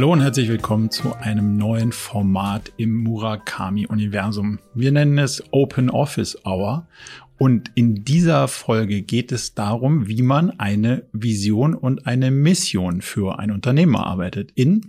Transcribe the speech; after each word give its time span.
Hallo 0.00 0.14
und 0.14 0.22
herzlich 0.22 0.48
willkommen 0.48 0.90
zu 0.90 1.14
einem 1.16 1.58
neuen 1.58 1.92
Format 1.92 2.72
im 2.78 2.94
Murakami-Universum. 3.02 4.58
Wir 4.72 4.92
nennen 4.92 5.18
es 5.18 5.44
Open 5.50 5.90
Office 5.90 6.38
Hour 6.46 6.88
und 7.36 7.70
in 7.74 8.02
dieser 8.02 8.48
Folge 8.48 9.02
geht 9.02 9.30
es 9.30 9.54
darum, 9.54 10.08
wie 10.08 10.22
man 10.22 10.58
eine 10.58 11.02
Vision 11.12 11.74
und 11.74 12.06
eine 12.06 12.30
Mission 12.30 13.02
für 13.02 13.38
ein 13.38 13.50
Unternehmen 13.50 13.94
erarbeitet. 13.94 14.52
In 14.54 14.86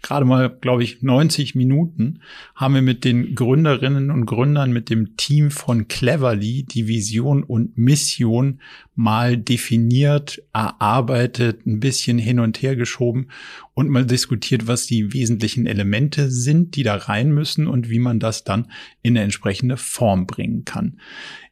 gerade 0.00 0.24
mal, 0.24 0.48
glaube 0.60 0.84
ich, 0.84 1.02
90 1.02 1.56
Minuten 1.56 2.20
haben 2.54 2.74
wir 2.74 2.82
mit 2.82 3.04
den 3.04 3.34
Gründerinnen 3.34 4.12
und 4.12 4.26
Gründern, 4.26 4.72
mit 4.72 4.90
dem 4.90 5.16
Team 5.16 5.50
von 5.50 5.88
Cleverly 5.88 6.64
die 6.64 6.86
Vision 6.86 7.42
und 7.42 7.78
Mission 7.78 8.60
mal 8.94 9.38
definiert, 9.38 10.42
erarbeitet, 10.52 11.66
ein 11.66 11.80
bisschen 11.80 12.18
hin 12.18 12.38
und 12.38 12.60
her 12.60 12.76
geschoben 12.76 13.28
und 13.74 13.88
mal 13.88 14.04
diskutiert, 14.04 14.66
was 14.66 14.86
die 14.86 15.14
wesentlichen 15.14 15.66
Elemente 15.66 16.30
sind, 16.30 16.76
die 16.76 16.82
da 16.82 16.96
rein 16.96 17.32
müssen 17.32 17.66
und 17.66 17.88
wie 17.88 17.98
man 17.98 18.20
das 18.20 18.44
dann 18.44 18.70
in 19.02 19.16
eine 19.16 19.24
entsprechende 19.24 19.78
Form 19.78 20.26
bringen 20.26 20.66
kann. 20.66 20.98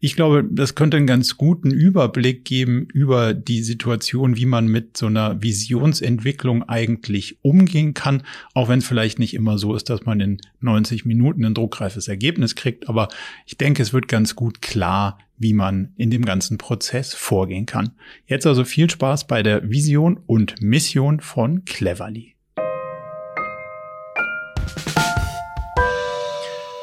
Ich 0.00 0.16
glaube, 0.16 0.44
das 0.50 0.74
könnte 0.74 0.98
einen 0.98 1.06
ganz 1.06 1.38
guten 1.38 1.70
Überblick 1.70 2.44
geben 2.44 2.86
über 2.92 3.32
die 3.32 3.62
Situation, 3.62 4.36
wie 4.36 4.46
man 4.46 4.66
mit 4.66 4.98
so 4.98 5.06
einer 5.06 5.42
Visionsentwicklung 5.42 6.68
eigentlich 6.68 7.38
umgehen 7.42 7.94
kann, 7.94 8.22
auch 8.52 8.68
wenn 8.68 8.80
es 8.80 8.86
vielleicht 8.86 9.18
nicht 9.18 9.32
immer 9.32 9.56
so 9.56 9.74
ist, 9.74 9.88
dass 9.88 10.04
man 10.04 10.20
in 10.20 10.38
90 10.60 11.06
Minuten 11.06 11.44
ein 11.44 11.54
druckreifes 11.54 12.06
Ergebnis 12.06 12.54
kriegt. 12.54 12.88
Aber 12.88 13.08
ich 13.46 13.56
denke, 13.56 13.82
es 13.82 13.94
wird 13.94 14.08
ganz 14.08 14.36
gut 14.36 14.60
klar, 14.60 15.18
wie 15.40 15.54
man 15.54 15.94
in 15.96 16.10
dem 16.10 16.24
ganzen 16.24 16.58
Prozess 16.58 17.14
vorgehen 17.14 17.66
kann. 17.66 17.92
Jetzt 18.26 18.46
also 18.46 18.64
viel 18.64 18.88
Spaß 18.88 19.26
bei 19.26 19.42
der 19.42 19.68
Vision 19.68 20.20
und 20.26 20.62
Mission 20.62 21.20
von 21.20 21.64
Cleverly. 21.64 22.36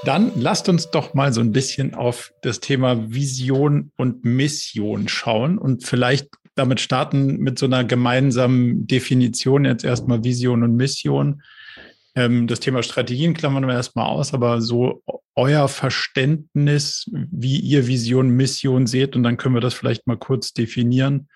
Dann 0.03 0.31
lasst 0.35 0.69
uns 0.69 0.89
doch 0.89 1.13
mal 1.13 1.33
so 1.33 1.41
ein 1.41 1.51
bisschen 1.51 1.93
auf 1.93 2.33
das 2.41 2.59
Thema 2.59 3.13
Vision 3.13 3.91
und 3.95 4.25
Mission 4.25 5.07
schauen 5.07 5.57
und 5.57 5.85
vielleicht 5.85 6.29
damit 6.55 6.79
starten 6.79 7.37
mit 7.37 7.59
so 7.59 7.67
einer 7.67 7.83
gemeinsamen 7.83 8.87
Definition 8.87 9.65
jetzt 9.65 9.83
erstmal 9.83 10.23
Vision 10.23 10.63
und 10.63 10.75
Mission. 10.75 11.43
Ähm, 12.17 12.47
das 12.47 12.59
Thema 12.59 12.81
Strategien 12.81 13.35
klammern 13.35 13.67
wir 13.67 13.75
erstmal 13.75 14.07
aus, 14.07 14.33
aber 14.33 14.59
so 14.59 15.03
euer 15.35 15.67
Verständnis, 15.67 17.05
wie 17.13 17.59
ihr 17.59 17.85
Vision, 17.85 18.29
Mission 18.29 18.87
seht, 18.87 19.15
und 19.15 19.21
dann 19.21 19.37
können 19.37 19.53
wir 19.53 19.61
das 19.61 19.75
vielleicht 19.75 20.07
mal 20.07 20.17
kurz 20.17 20.51
definieren, 20.51 21.29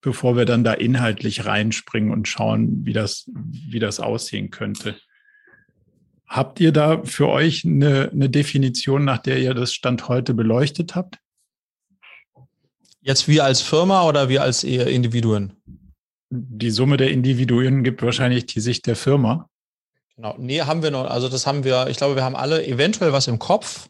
bevor 0.00 0.36
wir 0.36 0.44
dann 0.44 0.62
da 0.62 0.74
inhaltlich 0.74 1.44
reinspringen 1.44 2.12
und 2.12 2.28
schauen, 2.28 2.86
wie 2.86 2.92
das, 2.92 3.28
wie 3.34 3.80
das 3.80 3.98
aussehen 3.98 4.50
könnte. 4.50 4.94
Habt 6.28 6.60
ihr 6.60 6.70
da 6.70 7.02
für 7.02 7.26
euch 7.26 7.64
eine, 7.64 8.10
eine 8.12 8.30
Definition, 8.30 9.04
nach 9.04 9.18
der 9.18 9.40
ihr 9.40 9.54
das 9.54 9.74
Stand 9.74 10.06
heute 10.06 10.34
beleuchtet 10.34 10.94
habt? 10.94 11.18
Jetzt 13.00 13.26
wir 13.26 13.42
als 13.42 13.60
Firma 13.60 14.06
oder 14.06 14.28
wir 14.28 14.42
als 14.42 14.62
Individuen? 14.62 15.54
Die 16.30 16.70
Summe 16.70 16.96
der 16.96 17.10
Individuen 17.10 17.82
gibt 17.82 18.02
wahrscheinlich 18.02 18.46
die 18.46 18.60
Sicht 18.60 18.86
der 18.86 18.94
Firma. 18.94 19.47
Genau. 20.18 20.34
Nee, 20.36 20.62
haben 20.62 20.82
wir 20.82 20.90
noch. 20.90 21.08
Also 21.08 21.28
das 21.28 21.46
haben 21.46 21.62
wir, 21.62 21.86
ich 21.86 21.96
glaube, 21.96 22.16
wir 22.16 22.24
haben 22.24 22.34
alle 22.34 22.66
eventuell 22.66 23.12
was 23.12 23.28
im 23.28 23.38
Kopf, 23.38 23.88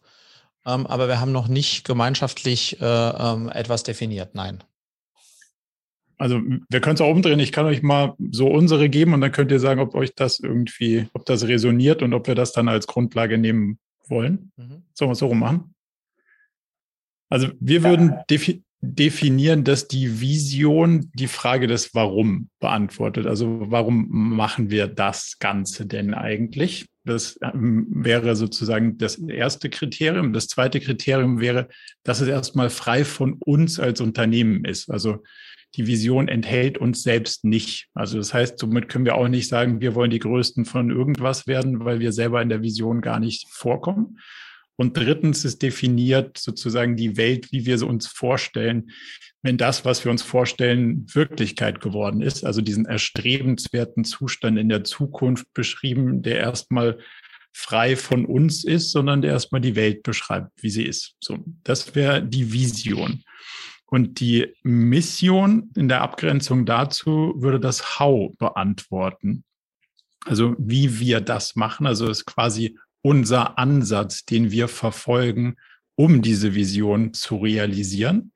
ähm, 0.66 0.86
aber 0.86 1.08
wir 1.08 1.20
haben 1.20 1.32
noch 1.32 1.48
nicht 1.48 1.84
gemeinschaftlich 1.86 2.78
äh, 2.82 2.84
ähm, 2.84 3.48
etwas 3.48 3.82
definiert. 3.82 4.34
Nein. 4.34 4.62
Also 6.18 6.42
wir 6.68 6.80
können 6.82 6.96
es 6.96 7.00
auch 7.00 7.10
umdrehen. 7.10 7.38
Ich 7.38 7.50
kann 7.50 7.64
euch 7.64 7.82
mal 7.82 8.14
so 8.30 8.46
unsere 8.48 8.90
geben 8.90 9.14
und 9.14 9.22
dann 9.22 9.32
könnt 9.32 9.50
ihr 9.50 9.58
sagen, 9.58 9.80
ob 9.80 9.94
euch 9.94 10.14
das 10.14 10.38
irgendwie, 10.38 11.08
ob 11.14 11.24
das 11.24 11.48
resoniert 11.48 12.02
und 12.02 12.12
ob 12.12 12.26
wir 12.26 12.34
das 12.34 12.52
dann 12.52 12.68
als 12.68 12.86
Grundlage 12.86 13.38
nehmen 13.38 13.78
wollen. 14.06 14.52
Mhm. 14.56 14.82
Sollen 14.92 15.08
wir 15.08 15.12
es 15.12 15.20
so 15.20 15.28
rum 15.28 15.38
machen? 15.38 15.74
Also 17.30 17.48
wir 17.58 17.82
würden 17.84 18.16
defi 18.28 18.64
definieren, 18.80 19.64
dass 19.64 19.88
die 19.88 20.20
Vision 20.20 21.10
die 21.14 21.26
Frage 21.26 21.66
des 21.66 21.94
Warum 21.94 22.48
beantwortet. 22.60 23.26
Also 23.26 23.58
warum 23.70 24.06
machen 24.08 24.70
wir 24.70 24.86
das 24.86 25.38
Ganze 25.40 25.86
denn 25.86 26.14
eigentlich? 26.14 26.86
Das 27.04 27.38
ähm, 27.42 27.86
wäre 27.90 28.36
sozusagen 28.36 28.98
das 28.98 29.16
erste 29.16 29.68
Kriterium. 29.68 30.32
Das 30.32 30.46
zweite 30.46 30.78
Kriterium 30.78 31.40
wäre, 31.40 31.68
dass 32.04 32.20
es 32.20 32.28
erstmal 32.28 32.70
frei 32.70 33.04
von 33.04 33.34
uns 33.34 33.80
als 33.80 34.00
Unternehmen 34.00 34.64
ist. 34.64 34.90
Also 34.90 35.24
die 35.74 35.86
Vision 35.86 36.28
enthält 36.28 36.78
uns 36.78 37.02
selbst 37.02 37.44
nicht. 37.44 37.88
Also 37.94 38.18
das 38.18 38.32
heißt, 38.32 38.58
somit 38.58 38.88
können 38.88 39.04
wir 39.04 39.16
auch 39.16 39.28
nicht 39.28 39.48
sagen, 39.48 39.80
wir 39.80 39.94
wollen 39.94 40.10
die 40.10 40.18
Größten 40.18 40.64
von 40.64 40.90
irgendwas 40.90 41.46
werden, 41.46 41.84
weil 41.84 42.00
wir 42.00 42.12
selber 42.12 42.40
in 42.40 42.48
der 42.48 42.62
Vision 42.62 43.00
gar 43.00 43.20
nicht 43.20 43.48
vorkommen, 43.50 44.18
und 44.78 44.96
drittens 44.96 45.44
ist 45.44 45.60
definiert 45.60 46.38
sozusagen 46.38 46.96
die 46.96 47.16
Welt, 47.16 47.50
wie 47.50 47.66
wir 47.66 47.78
sie 47.78 47.86
uns 47.86 48.06
vorstellen, 48.06 48.92
wenn 49.42 49.58
das, 49.58 49.84
was 49.84 50.04
wir 50.04 50.12
uns 50.12 50.22
vorstellen, 50.22 51.04
Wirklichkeit 51.12 51.80
geworden 51.80 52.22
ist. 52.22 52.44
Also 52.44 52.60
diesen 52.60 52.86
erstrebenswerten 52.86 54.04
Zustand 54.04 54.56
in 54.56 54.68
der 54.68 54.84
Zukunft 54.84 55.52
beschrieben, 55.52 56.22
der 56.22 56.38
erstmal 56.38 56.98
frei 57.52 57.96
von 57.96 58.24
uns 58.24 58.62
ist, 58.62 58.92
sondern 58.92 59.20
der 59.20 59.32
erstmal 59.32 59.60
die 59.60 59.74
Welt 59.74 60.04
beschreibt, 60.04 60.52
wie 60.62 60.70
sie 60.70 60.84
ist. 60.84 61.16
So, 61.20 61.38
das 61.64 61.96
wäre 61.96 62.22
die 62.22 62.52
Vision. 62.52 63.24
Und 63.86 64.20
die 64.20 64.54
Mission 64.62 65.72
in 65.74 65.88
der 65.88 66.02
Abgrenzung 66.02 66.66
dazu 66.66 67.34
würde 67.36 67.58
das 67.58 67.98
How 67.98 68.32
beantworten. 68.38 69.42
Also 70.24 70.54
wie 70.56 71.00
wir 71.00 71.20
das 71.20 71.56
machen. 71.56 71.84
Also 71.86 72.08
es 72.08 72.24
quasi 72.24 72.78
unser 73.08 73.58
Ansatz, 73.58 74.26
den 74.26 74.50
wir 74.50 74.68
verfolgen, 74.68 75.56
um 75.94 76.20
diese 76.20 76.54
Vision 76.54 77.14
zu 77.14 77.38
realisieren. 77.38 78.32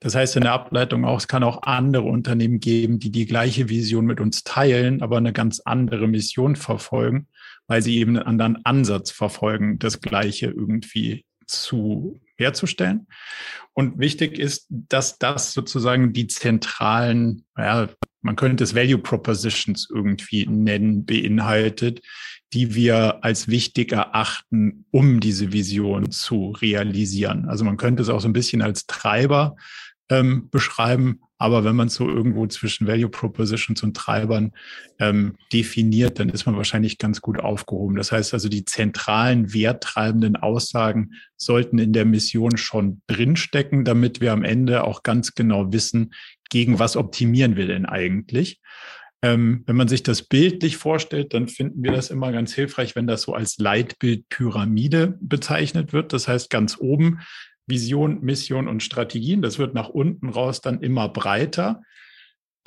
Das 0.00 0.16
heißt 0.16 0.34
in 0.34 0.42
der 0.42 0.52
Ableitung 0.52 1.04
auch, 1.04 1.18
es 1.18 1.28
kann 1.28 1.44
auch 1.44 1.62
andere 1.62 2.02
Unternehmen 2.02 2.58
geben, 2.58 2.98
die 2.98 3.12
die 3.12 3.26
gleiche 3.26 3.68
Vision 3.68 4.04
mit 4.04 4.18
uns 4.18 4.42
teilen, 4.42 5.00
aber 5.00 5.18
eine 5.18 5.32
ganz 5.32 5.60
andere 5.60 6.08
Mission 6.08 6.56
verfolgen, 6.56 7.28
weil 7.68 7.82
sie 7.82 7.98
eben 7.98 8.16
einen 8.16 8.26
anderen 8.26 8.64
Ansatz 8.64 9.12
verfolgen, 9.12 9.78
das 9.78 10.00
Gleiche 10.00 10.46
irgendwie 10.46 11.24
zu 11.46 12.20
herzustellen. 12.36 13.06
Und 13.74 14.00
wichtig 14.00 14.40
ist, 14.40 14.66
dass 14.68 15.20
das 15.20 15.52
sozusagen 15.52 16.12
die 16.12 16.26
zentralen, 16.26 17.44
ja, 17.56 17.88
man 18.22 18.34
könnte 18.34 18.64
es 18.64 18.74
Value 18.74 18.98
Propositions 18.98 19.88
irgendwie 19.88 20.46
nennen, 20.46 21.06
beinhaltet, 21.06 22.02
die 22.52 22.74
wir 22.74 23.24
als 23.24 23.48
wichtig 23.48 23.92
erachten, 23.92 24.84
um 24.90 25.20
diese 25.20 25.52
Vision 25.52 26.10
zu 26.10 26.50
realisieren. 26.50 27.46
Also 27.46 27.64
man 27.64 27.76
könnte 27.76 28.02
es 28.02 28.08
auch 28.08 28.20
so 28.20 28.28
ein 28.28 28.32
bisschen 28.32 28.62
als 28.62 28.86
Treiber 28.86 29.56
ähm, 30.08 30.48
beschreiben, 30.50 31.20
aber 31.38 31.64
wenn 31.64 31.76
man 31.76 31.88
es 31.88 31.94
so 31.94 32.08
irgendwo 32.08 32.46
zwischen 32.46 32.86
Value 32.86 33.10
Propositions 33.10 33.82
und 33.82 33.94
Treibern 33.94 34.52
ähm, 34.98 35.36
definiert, 35.52 36.18
dann 36.18 36.30
ist 36.30 36.46
man 36.46 36.56
wahrscheinlich 36.56 36.96
ganz 36.96 37.20
gut 37.20 37.38
aufgehoben. 37.40 37.96
Das 37.96 38.10
heißt 38.10 38.32
also, 38.32 38.48
die 38.48 38.64
zentralen 38.64 39.52
werttreibenden 39.52 40.36
Aussagen 40.36 41.12
sollten 41.36 41.78
in 41.78 41.92
der 41.92 42.06
Mission 42.06 42.56
schon 42.56 43.02
drinstecken, 43.06 43.84
damit 43.84 44.20
wir 44.20 44.32
am 44.32 44.44
Ende 44.44 44.84
auch 44.84 45.02
ganz 45.02 45.34
genau 45.34 45.72
wissen, 45.72 46.14
gegen 46.48 46.78
was 46.78 46.96
optimieren 46.96 47.56
wir 47.56 47.66
denn 47.66 47.84
eigentlich. 47.84 48.60
Ähm, 49.22 49.62
wenn 49.66 49.76
man 49.76 49.88
sich 49.88 50.02
das 50.02 50.22
bildlich 50.22 50.76
vorstellt, 50.76 51.32
dann 51.32 51.48
finden 51.48 51.82
wir 51.82 51.92
das 51.92 52.10
immer 52.10 52.32
ganz 52.32 52.52
hilfreich, 52.54 52.94
wenn 52.96 53.06
das 53.06 53.22
so 53.22 53.34
als 53.34 53.58
Leitbildpyramide 53.58 55.18
bezeichnet 55.20 55.92
wird. 55.92 56.12
Das 56.12 56.28
heißt, 56.28 56.50
ganz 56.50 56.76
oben 56.78 57.20
Vision, 57.66 58.20
Mission 58.20 58.68
und 58.68 58.82
Strategien. 58.82 59.42
Das 59.42 59.58
wird 59.58 59.74
nach 59.74 59.88
unten 59.88 60.28
raus 60.28 60.60
dann 60.60 60.80
immer 60.80 61.08
breiter. 61.08 61.82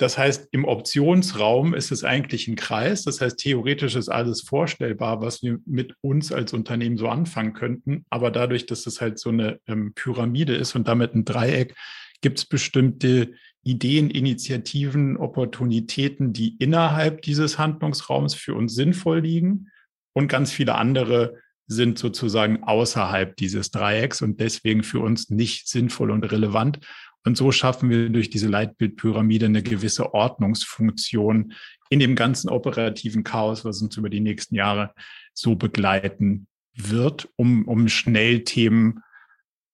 Das 0.00 0.16
heißt, 0.16 0.48
im 0.52 0.64
Optionsraum 0.64 1.74
ist 1.74 1.92
es 1.92 2.04
eigentlich 2.04 2.48
ein 2.48 2.56
Kreis. 2.56 3.02
Das 3.02 3.20
heißt, 3.20 3.38
theoretisch 3.38 3.96
ist 3.96 4.08
alles 4.08 4.40
vorstellbar, 4.40 5.20
was 5.20 5.42
wir 5.42 5.58
mit 5.66 5.94
uns 6.00 6.32
als 6.32 6.54
Unternehmen 6.54 6.96
so 6.96 7.08
anfangen 7.08 7.52
könnten. 7.52 8.06
Aber 8.08 8.30
dadurch, 8.30 8.64
dass 8.64 8.86
es 8.86 9.02
halt 9.02 9.18
so 9.18 9.28
eine 9.28 9.60
ähm, 9.66 9.92
Pyramide 9.94 10.54
ist 10.54 10.74
und 10.74 10.88
damit 10.88 11.14
ein 11.14 11.26
Dreieck, 11.26 11.74
gibt 12.22 12.38
es 12.38 12.46
bestimmte 12.46 13.34
Ideen, 13.62 14.10
Initiativen, 14.10 15.16
Opportunitäten, 15.16 16.32
die 16.32 16.56
innerhalb 16.56 17.22
dieses 17.22 17.58
Handlungsraums 17.58 18.34
für 18.34 18.54
uns 18.54 18.74
sinnvoll 18.74 19.20
liegen 19.20 19.70
und 20.12 20.28
ganz 20.28 20.50
viele 20.50 20.74
andere 20.76 21.36
sind 21.66 21.98
sozusagen 21.98 22.64
außerhalb 22.64 23.36
dieses 23.36 23.70
Dreiecks 23.70 24.22
und 24.22 24.40
deswegen 24.40 24.82
für 24.82 24.98
uns 25.00 25.30
nicht 25.30 25.68
sinnvoll 25.68 26.10
und 26.10 26.24
relevant. 26.24 26.80
Und 27.24 27.36
so 27.36 27.52
schaffen 27.52 27.90
wir 27.90 28.08
durch 28.08 28.30
diese 28.30 28.48
Leitbildpyramide 28.48 29.46
eine 29.46 29.62
gewisse 29.62 30.14
Ordnungsfunktion 30.14 31.52
in 31.90 32.00
dem 32.00 32.16
ganzen 32.16 32.48
operativen 32.48 33.24
Chaos, 33.24 33.64
was 33.64 33.82
uns 33.82 33.96
über 33.96 34.10
die 34.10 34.20
nächsten 34.20 34.54
Jahre 34.54 34.94
so 35.32 35.54
begleiten 35.54 36.48
wird, 36.74 37.28
um, 37.36 37.68
um 37.68 37.88
schnell 37.88 38.42
Themen 38.42 39.02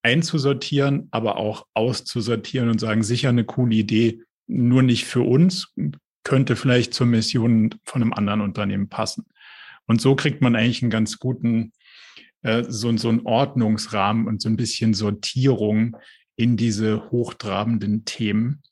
einzusortieren, 0.06 1.08
aber 1.11 1.37
auch 1.37 1.67
auszusortieren 1.75 2.69
und 2.69 2.81
sagen, 2.81 3.03
sicher 3.03 3.29
eine 3.29 3.44
coole 3.44 3.75
Idee, 3.75 4.23
nur 4.47 4.85
nicht 4.85 5.05
für 5.05 5.23
uns, 5.23 5.75
könnte 6.23 6.55
vielleicht 6.55 6.94
zur 6.94 7.08
Mission 7.08 7.75
von 7.85 8.03
einem 8.03 8.12
anderen 8.12 8.41
Unternehmen 8.41 8.88
passen. 8.88 9.26
Und 9.87 10.00
so 10.00 10.14
kriegt 10.14 10.41
man 10.43 10.55
eigentlich 10.55 10.82
einen 10.82 10.93
ganz 10.93 11.19
guten, 11.19 11.73
äh, 12.43 12.62
so, 12.69 12.97
so 12.97 13.08
einen 13.08 13.26
Ordnungsrahmen 13.26 14.29
und 14.29 14.41
so 14.41 14.49
ein 14.49 14.56
bisschen 14.56 14.94
Sortierung 14.94 15.97
in 16.37 16.56
diese 16.56 17.11
hochtrabenden 17.11 18.05
Themen. 18.05 18.62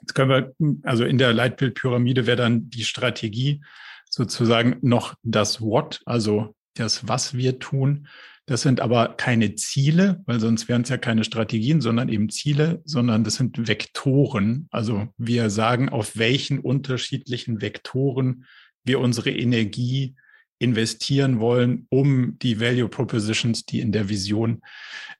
Jetzt 0.00 0.14
können 0.14 0.30
wir, 0.30 0.54
also 0.82 1.04
in 1.04 1.18
der 1.18 1.34
Leitbildpyramide 1.34 2.26
wäre 2.26 2.38
dann 2.38 2.70
die 2.70 2.84
Strategie 2.84 3.62
sozusagen 4.08 4.78
noch 4.80 5.14
das 5.22 5.60
What, 5.60 6.00
also 6.06 6.54
das, 6.74 7.06
was 7.06 7.34
wir 7.34 7.58
tun. 7.58 8.08
Das 8.46 8.60
sind 8.60 8.80
aber 8.80 9.14
keine 9.16 9.54
Ziele, 9.54 10.22
weil 10.26 10.38
sonst 10.38 10.68
wären 10.68 10.82
es 10.82 10.90
ja 10.90 10.98
keine 10.98 11.24
Strategien, 11.24 11.80
sondern 11.80 12.10
eben 12.10 12.28
Ziele, 12.28 12.82
sondern 12.84 13.24
das 13.24 13.36
sind 13.36 13.66
Vektoren. 13.66 14.68
Also 14.70 15.08
wir 15.16 15.48
sagen, 15.48 15.88
auf 15.88 16.18
welchen 16.18 16.58
unterschiedlichen 16.58 17.62
Vektoren 17.62 18.44
wir 18.84 19.00
unsere 19.00 19.30
Energie 19.30 20.14
investieren 20.58 21.40
wollen, 21.40 21.86
um 21.88 22.38
die 22.38 22.60
Value 22.60 22.88
Propositions, 22.88 23.64
die 23.64 23.80
in 23.80 23.92
der 23.92 24.08
Vision, 24.08 24.62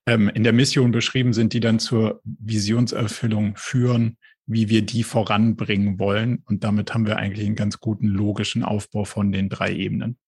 ähm, 0.06 0.28
in 0.28 0.44
der 0.44 0.52
Mission 0.52 0.90
beschrieben 0.90 1.32
sind, 1.32 1.54
die 1.54 1.60
dann 1.60 1.78
zur 1.78 2.20
Visionserfüllung 2.24 3.56
führen, 3.56 4.18
wie 4.46 4.68
wir 4.68 4.82
die 4.82 5.02
voranbringen 5.02 5.98
wollen. 5.98 6.42
Und 6.46 6.62
damit 6.62 6.92
haben 6.92 7.06
wir 7.06 7.16
eigentlich 7.16 7.46
einen 7.46 7.56
ganz 7.56 7.80
guten 7.80 8.06
logischen 8.06 8.62
Aufbau 8.62 9.04
von 9.04 9.32
den 9.32 9.48
drei 9.48 9.74
Ebenen. 9.74 10.18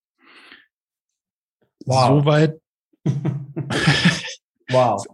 Wow. 1.84 2.24
Soweit 2.24 2.60
wow. 4.70 5.04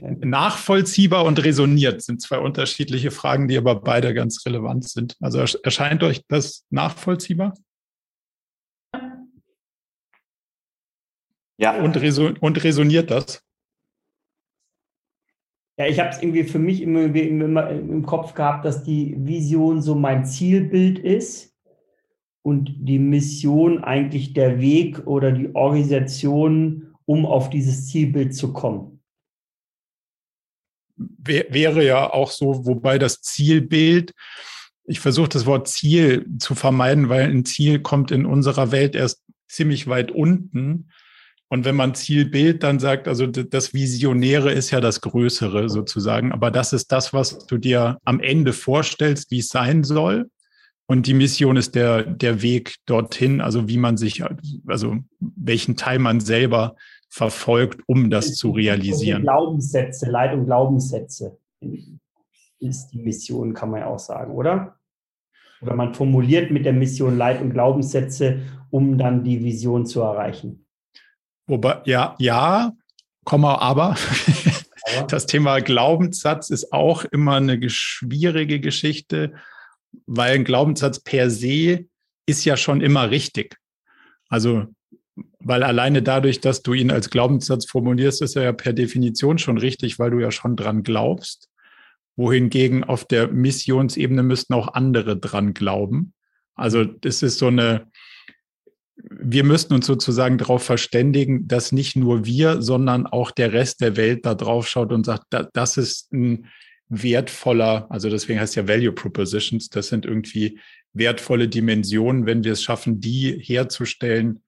Nachvollziehbar 0.00 1.24
und 1.24 1.42
resoniert 1.44 2.02
sind 2.02 2.22
zwei 2.22 2.38
unterschiedliche 2.38 3.10
Fragen, 3.10 3.48
die 3.48 3.58
aber 3.58 3.76
beide 3.76 4.14
ganz 4.14 4.44
relevant 4.46 4.88
sind. 4.88 5.16
Also 5.20 5.38
erscheint 5.62 6.02
euch 6.02 6.24
das 6.28 6.64
nachvollziehbar? 6.70 7.54
Ja. 11.58 11.80
Und, 11.80 11.96
reson 11.96 12.36
und 12.38 12.64
resoniert 12.64 13.10
das? 13.10 13.42
Ja, 15.78 15.86
ich 15.86 16.00
habe 16.00 16.10
es 16.10 16.22
irgendwie 16.22 16.44
für 16.44 16.58
mich 16.58 16.82
immer, 16.82 17.14
immer 17.14 17.70
im 17.70 18.04
Kopf 18.04 18.34
gehabt, 18.34 18.64
dass 18.64 18.82
die 18.82 19.14
Vision 19.18 19.80
so 19.80 19.94
mein 19.94 20.24
Zielbild 20.24 20.98
ist 20.98 21.56
und 22.42 22.74
die 22.76 22.98
Mission 22.98 23.82
eigentlich 23.82 24.34
der 24.34 24.60
Weg 24.60 25.06
oder 25.06 25.32
die 25.32 25.54
Organisation, 25.54 26.91
um 27.12 27.26
auf 27.26 27.50
dieses 27.50 27.88
Zielbild 27.88 28.34
zu 28.34 28.54
kommen. 28.54 29.02
Wäre 30.96 31.84
ja 31.84 32.10
auch 32.10 32.30
so, 32.30 32.64
wobei 32.64 32.98
das 32.98 33.20
Zielbild, 33.20 34.14
ich 34.84 34.98
versuche 34.98 35.28
das 35.28 35.44
Wort 35.44 35.68
Ziel 35.68 36.26
zu 36.38 36.54
vermeiden, 36.54 37.10
weil 37.10 37.24
ein 37.24 37.44
Ziel 37.44 37.80
kommt 37.80 38.12
in 38.12 38.24
unserer 38.24 38.72
Welt 38.72 38.94
erst 38.94 39.22
ziemlich 39.46 39.88
weit 39.88 40.10
unten. 40.10 40.88
Und 41.48 41.66
wenn 41.66 41.76
man 41.76 41.94
Zielbild 41.94 42.62
dann 42.62 42.78
sagt, 42.78 43.06
also 43.08 43.26
das 43.26 43.74
Visionäre 43.74 44.50
ist 44.50 44.70
ja 44.70 44.80
das 44.80 45.02
Größere 45.02 45.68
sozusagen, 45.68 46.32
aber 46.32 46.50
das 46.50 46.72
ist 46.72 46.92
das, 46.92 47.12
was 47.12 47.46
du 47.46 47.58
dir 47.58 47.98
am 48.04 48.20
Ende 48.20 48.54
vorstellst, 48.54 49.30
wie 49.30 49.40
es 49.40 49.48
sein 49.48 49.84
soll. 49.84 50.30
Und 50.86 51.06
die 51.06 51.14
Mission 51.14 51.58
ist 51.58 51.74
der, 51.74 52.04
der 52.04 52.40
Weg 52.40 52.76
dorthin, 52.86 53.42
also 53.42 53.68
wie 53.68 53.76
man 53.76 53.98
sich, 53.98 54.22
also 54.66 54.96
welchen 55.20 55.76
Teil 55.76 55.98
man 55.98 56.20
selber 56.20 56.74
verfolgt, 57.12 57.82
um 57.86 58.10
das 58.10 58.34
zu 58.34 58.50
realisieren. 58.50 59.22
Glaubenssätze, 59.22 60.10
Leid 60.10 60.34
und 60.34 60.46
Glaubenssätze 60.46 61.38
ist 62.58 62.88
die 62.90 63.02
Mission, 63.02 63.54
kann 63.54 63.70
man 63.70 63.80
ja 63.80 63.86
auch 63.86 63.98
sagen, 63.98 64.32
oder? 64.32 64.76
Oder 65.60 65.74
man 65.74 65.94
formuliert 65.94 66.50
mit 66.50 66.64
der 66.64 66.72
Mission 66.72 67.16
Leid 67.16 67.40
und 67.40 67.52
Glaubenssätze, 67.52 68.40
um 68.70 68.98
dann 68.98 69.22
die 69.22 69.44
Vision 69.44 69.86
zu 69.86 70.00
erreichen. 70.00 70.66
Wobei, 71.46 71.82
ja, 71.84 72.14
ja, 72.18 72.72
Komma, 73.24 73.56
aber. 73.58 73.90
aber. 73.90 73.96
Das 75.08 75.26
Thema 75.26 75.60
Glaubenssatz 75.60 76.50
ist 76.50 76.72
auch 76.72 77.04
immer 77.04 77.36
eine 77.36 77.70
schwierige 77.70 78.60
Geschichte 78.60 79.32
weil 80.06 80.34
ein 80.34 80.44
Glaubenssatz 80.44 81.00
per 81.00 81.30
se 81.30 81.86
ist 82.26 82.44
ja 82.44 82.56
schon 82.56 82.80
immer 82.80 83.10
richtig. 83.10 83.58
Also, 84.28 84.66
weil 85.44 85.62
alleine 85.62 86.02
dadurch, 86.02 86.40
dass 86.40 86.62
du 86.62 86.72
ihn 86.72 86.90
als 86.90 87.10
Glaubenssatz 87.10 87.66
formulierst, 87.66 88.22
ist 88.22 88.36
er 88.36 88.44
ja 88.44 88.52
per 88.52 88.72
Definition 88.72 89.38
schon 89.38 89.58
richtig, 89.58 89.98
weil 89.98 90.10
du 90.10 90.20
ja 90.20 90.30
schon 90.30 90.56
dran 90.56 90.82
glaubst. 90.82 91.48
Wohingegen 92.16 92.84
auf 92.84 93.04
der 93.04 93.28
Missionsebene 93.28 94.22
müssten 94.22 94.54
auch 94.54 94.74
andere 94.74 95.16
dran 95.16 95.54
glauben. 95.54 96.12
Also, 96.54 96.84
das 96.84 97.22
ist 97.22 97.38
so 97.38 97.46
eine, 97.46 97.86
wir 98.96 99.44
müssten 99.44 99.74
uns 99.74 99.86
sozusagen 99.86 100.38
darauf 100.38 100.62
verständigen, 100.62 101.48
dass 101.48 101.72
nicht 101.72 101.96
nur 101.96 102.24
wir, 102.24 102.62
sondern 102.62 103.06
auch 103.06 103.30
der 103.30 103.52
Rest 103.52 103.80
der 103.80 103.96
Welt 103.96 104.26
da 104.26 104.34
drauf 104.34 104.68
schaut 104.68 104.92
und 104.92 105.04
sagt, 105.04 105.26
das 105.54 105.76
ist 105.76 106.12
ein 106.12 106.46
wertvoller, 106.88 107.86
also 107.90 108.10
deswegen 108.10 108.38
heißt 108.38 108.54
ja 108.54 108.68
Value 108.68 108.92
Propositions, 108.92 109.70
das 109.70 109.88
sind 109.88 110.04
irgendwie 110.04 110.60
wertvolle 110.92 111.48
Dimensionen. 111.48 112.26
Wenn 112.26 112.44
wir 112.44 112.52
es 112.52 112.62
schaffen, 112.62 113.00
die 113.00 113.38
herzustellen, 113.42 114.42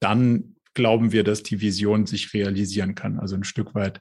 dann 0.00 0.56
glauben 0.74 1.12
wir, 1.12 1.24
dass 1.24 1.42
die 1.42 1.60
Vision 1.60 2.06
sich 2.06 2.32
realisieren 2.34 2.94
kann. 2.94 3.18
Also 3.18 3.36
ein 3.36 3.44
Stück 3.44 3.74
weit 3.74 4.00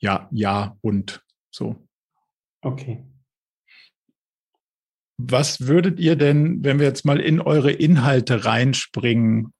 ja, 0.00 0.28
ja 0.32 0.76
und 0.80 1.22
so. 1.50 1.76
Okay. 2.60 3.04
Was 5.18 5.66
würdet 5.66 6.00
ihr 6.00 6.16
denn, 6.16 6.64
wenn 6.64 6.78
wir 6.78 6.86
jetzt 6.86 7.04
mal 7.04 7.20
in 7.20 7.40
eure 7.40 7.70
Inhalte 7.70 8.44
reinspringen, 8.44 9.52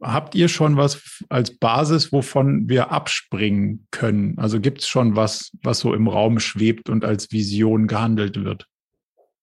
habt 0.00 0.34
ihr 0.34 0.48
schon 0.48 0.76
was 0.76 1.22
als 1.28 1.56
Basis, 1.56 2.12
wovon 2.12 2.68
wir 2.68 2.90
abspringen 2.90 3.86
können? 3.90 4.38
Also 4.38 4.60
gibt 4.60 4.80
es 4.80 4.88
schon 4.88 5.14
was, 5.14 5.52
was 5.62 5.80
so 5.80 5.94
im 5.94 6.08
Raum 6.08 6.40
schwebt 6.40 6.88
und 6.88 7.04
als 7.04 7.30
Vision 7.30 7.86
gehandelt 7.86 8.42
wird? 8.42 8.66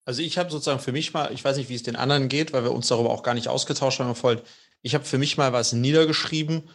Also 0.04 0.22
ich 0.22 0.38
habe 0.38 0.50
sozusagen 0.50 0.80
für 0.80 0.92
mich 0.92 1.12
mal, 1.12 1.32
ich 1.32 1.44
weiß 1.44 1.56
nicht, 1.58 1.68
wie 1.68 1.74
es 1.74 1.82
den 1.82 1.96
anderen 1.96 2.28
geht, 2.28 2.52
weil 2.52 2.64
wir 2.64 2.72
uns 2.72 2.88
darüber 2.88 3.10
auch 3.10 3.22
gar 3.22 3.34
nicht 3.34 3.48
ausgetauscht 3.48 4.00
haben. 4.00 4.14
Voll. 4.14 4.42
Ich 4.82 4.94
habe 4.94 5.04
für 5.04 5.18
mich 5.18 5.36
mal 5.36 5.52
was 5.52 5.72
niedergeschrieben, 5.72 6.68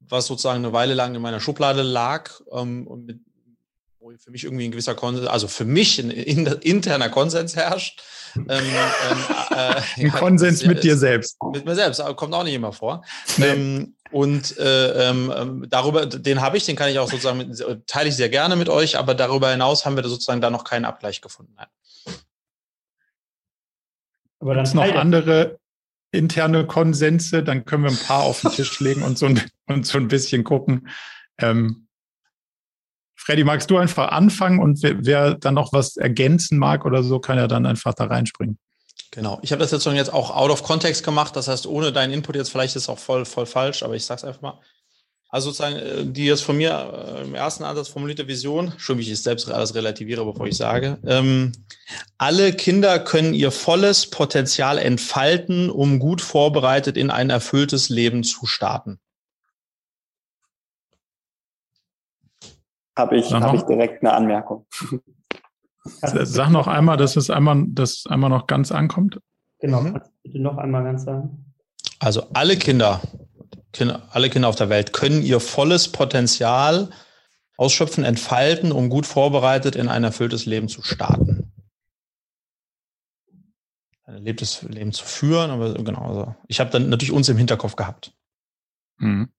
was 0.00 0.26
sozusagen 0.26 0.64
eine 0.64 0.72
Weile 0.72 0.94
lang 0.94 1.14
in 1.14 1.22
meiner 1.22 1.40
Schublade 1.40 1.82
lag 1.82 2.30
ähm, 2.52 2.86
und 2.86 3.06
mit, 3.06 3.20
wo 3.98 4.12
für 4.18 4.30
mich 4.30 4.44
irgendwie 4.44 4.64
ein 4.64 4.70
gewisser 4.70 4.94
Konsens, 4.94 5.26
also 5.26 5.48
für 5.48 5.64
mich 5.64 5.98
ein, 5.98 6.10
ein 6.10 6.46
interner 6.62 7.08
Konsens 7.08 7.56
herrscht. 7.56 8.02
Ähm, 8.36 8.46
ähm, 8.48 8.68
äh, 9.50 9.54
ein 9.96 10.06
ja, 10.06 10.10
Konsens 10.10 10.64
mit 10.64 10.82
dir 10.84 10.96
selbst. 10.96 11.36
Mit 11.52 11.64
mir 11.64 11.74
selbst, 11.74 12.00
kommt 12.16 12.32
auch 12.32 12.44
nicht 12.44 12.54
immer 12.54 12.72
vor. 12.72 13.04
Nee. 13.36 13.46
Ähm, 13.46 13.94
und 14.10 14.58
äh, 14.58 15.08
ähm, 15.08 15.32
ähm, 15.36 15.66
darüber, 15.68 16.06
den 16.06 16.40
habe 16.40 16.56
ich, 16.56 16.64
den 16.64 16.76
kann 16.76 16.90
ich 16.90 16.98
auch 16.98 17.10
sozusagen, 17.10 17.38
mit, 17.38 17.86
teile 17.86 18.08
ich 18.08 18.16
sehr 18.16 18.28
gerne 18.28 18.56
mit 18.56 18.68
euch, 18.68 18.98
aber 18.98 19.14
darüber 19.14 19.50
hinaus 19.50 19.84
haben 19.84 19.96
wir 19.96 20.02
sozusagen 20.04 20.40
da 20.40 20.50
noch 20.50 20.64
keinen 20.64 20.84
Abgleich 20.84 21.20
gefunden. 21.20 21.54
Nein. 21.56 21.68
Aber 24.40 24.54
dann 24.54 24.68
noch 24.72 24.94
andere 24.94 25.60
interne 26.12 26.66
Konsense, 26.66 27.42
dann 27.42 27.64
können 27.64 27.84
wir 27.84 27.90
ein 27.90 27.96
paar 27.96 28.22
auf 28.22 28.40
den 28.40 28.50
Tisch 28.50 28.80
legen 28.80 29.02
und 29.02 29.18
so 29.18 29.26
ein, 29.26 29.40
und 29.66 29.86
so 29.86 29.98
ein 29.98 30.08
bisschen 30.08 30.44
gucken. 30.44 30.88
Ähm, 31.38 31.86
Freddy, 33.16 33.44
magst 33.44 33.70
du 33.70 33.76
einfach 33.76 34.12
anfangen 34.12 34.60
und 34.60 34.82
wer, 34.82 35.04
wer, 35.04 35.34
dann 35.34 35.54
noch 35.54 35.72
was 35.72 35.96
ergänzen 35.96 36.58
mag 36.58 36.84
oder 36.84 37.02
so, 37.02 37.20
kann 37.20 37.36
ja 37.36 37.46
dann 37.46 37.66
einfach 37.66 37.94
da 37.94 38.04
reinspringen. 38.04 38.58
Genau. 39.10 39.38
Ich 39.42 39.52
habe 39.52 39.60
das 39.60 39.72
jetzt 39.72 39.84
jetzt 39.86 40.12
auch 40.12 40.34
out 40.34 40.50
of 40.50 40.62
context 40.62 41.04
gemacht. 41.04 41.34
Das 41.36 41.48
heißt, 41.48 41.66
ohne 41.66 41.92
deinen 41.92 42.12
Input 42.12 42.36
jetzt 42.36 42.50
vielleicht 42.50 42.76
ist 42.76 42.88
auch 42.88 42.98
voll, 42.98 43.24
voll 43.24 43.46
falsch, 43.46 43.82
aber 43.82 43.94
ich 43.94 44.04
sage 44.04 44.18
es 44.18 44.24
einfach 44.24 44.40
mal. 44.40 44.60
Also 45.30 45.50
sozusagen, 45.50 45.76
äh, 45.76 46.04
die 46.06 46.26
jetzt 46.26 46.42
von 46.42 46.56
mir 46.56 47.16
äh, 47.16 47.22
im 47.22 47.34
ersten 47.34 47.64
Ansatz 47.64 47.88
formulierte 47.88 48.26
Vision, 48.26 48.72
schon 48.76 48.98
wie 48.98 49.02
ich 49.02 49.10
es 49.10 49.22
selbst 49.22 49.50
alles 49.50 49.74
relativiere, 49.74 50.24
bevor 50.24 50.46
ich 50.46 50.56
sage, 50.56 50.98
ähm, 51.06 51.52
alle 52.18 52.52
Kinder 52.52 52.98
können 52.98 53.34
ihr 53.34 53.50
volles 53.50 54.10
Potenzial 54.10 54.78
entfalten, 54.78 55.70
um 55.70 55.98
gut 55.98 56.20
vorbereitet 56.20 56.96
in 56.96 57.10
ein 57.10 57.30
erfülltes 57.30 57.88
Leben 57.88 58.24
zu 58.24 58.46
starten. 58.46 58.98
habe 63.00 63.16
ich, 63.16 63.32
hab 63.32 63.54
ich 63.54 63.62
direkt 63.62 64.02
eine 64.02 64.12
Anmerkung. 64.12 64.66
Sag 66.02 66.50
noch 66.50 66.66
einmal, 66.66 66.96
dass 66.96 67.16
es 67.16 67.30
einmal, 67.30 67.64
dass 67.68 68.04
einmal 68.08 68.30
noch 68.30 68.46
ganz 68.46 68.70
ankommt. 68.70 69.18
Genau, 69.60 69.80
mhm. 69.80 70.00
bitte 70.22 70.40
noch 70.40 70.58
einmal 70.58 70.84
ganz 70.84 71.04
sagen. 71.04 71.52
Also 71.98 72.28
alle 72.32 72.56
Kinder, 72.56 73.00
Kinder, 73.72 74.08
alle 74.10 74.30
Kinder 74.30 74.48
auf 74.48 74.56
der 74.56 74.68
Welt 74.68 74.92
können 74.92 75.22
ihr 75.22 75.40
volles 75.40 75.92
Potenzial 75.92 76.90
ausschöpfen, 77.56 78.04
entfalten, 78.04 78.72
um 78.72 78.88
gut 78.88 79.06
vorbereitet 79.06 79.76
in 79.76 79.88
ein 79.88 80.02
erfülltes 80.02 80.46
Leben 80.46 80.68
zu 80.68 80.82
starten. 80.82 81.52
Ein 84.04 84.14
erlebtes 84.14 84.62
Leben 84.62 84.92
zu 84.92 85.04
führen, 85.04 85.50
aber 85.50 85.74
genau, 85.74 86.02
also 86.02 86.34
ich 86.48 86.58
habe 86.58 86.70
dann 86.70 86.88
natürlich 86.88 87.12
uns 87.12 87.28
im 87.28 87.36
Hinterkopf 87.36 87.76
gehabt. 87.76 88.12
Mhm. 88.96 89.30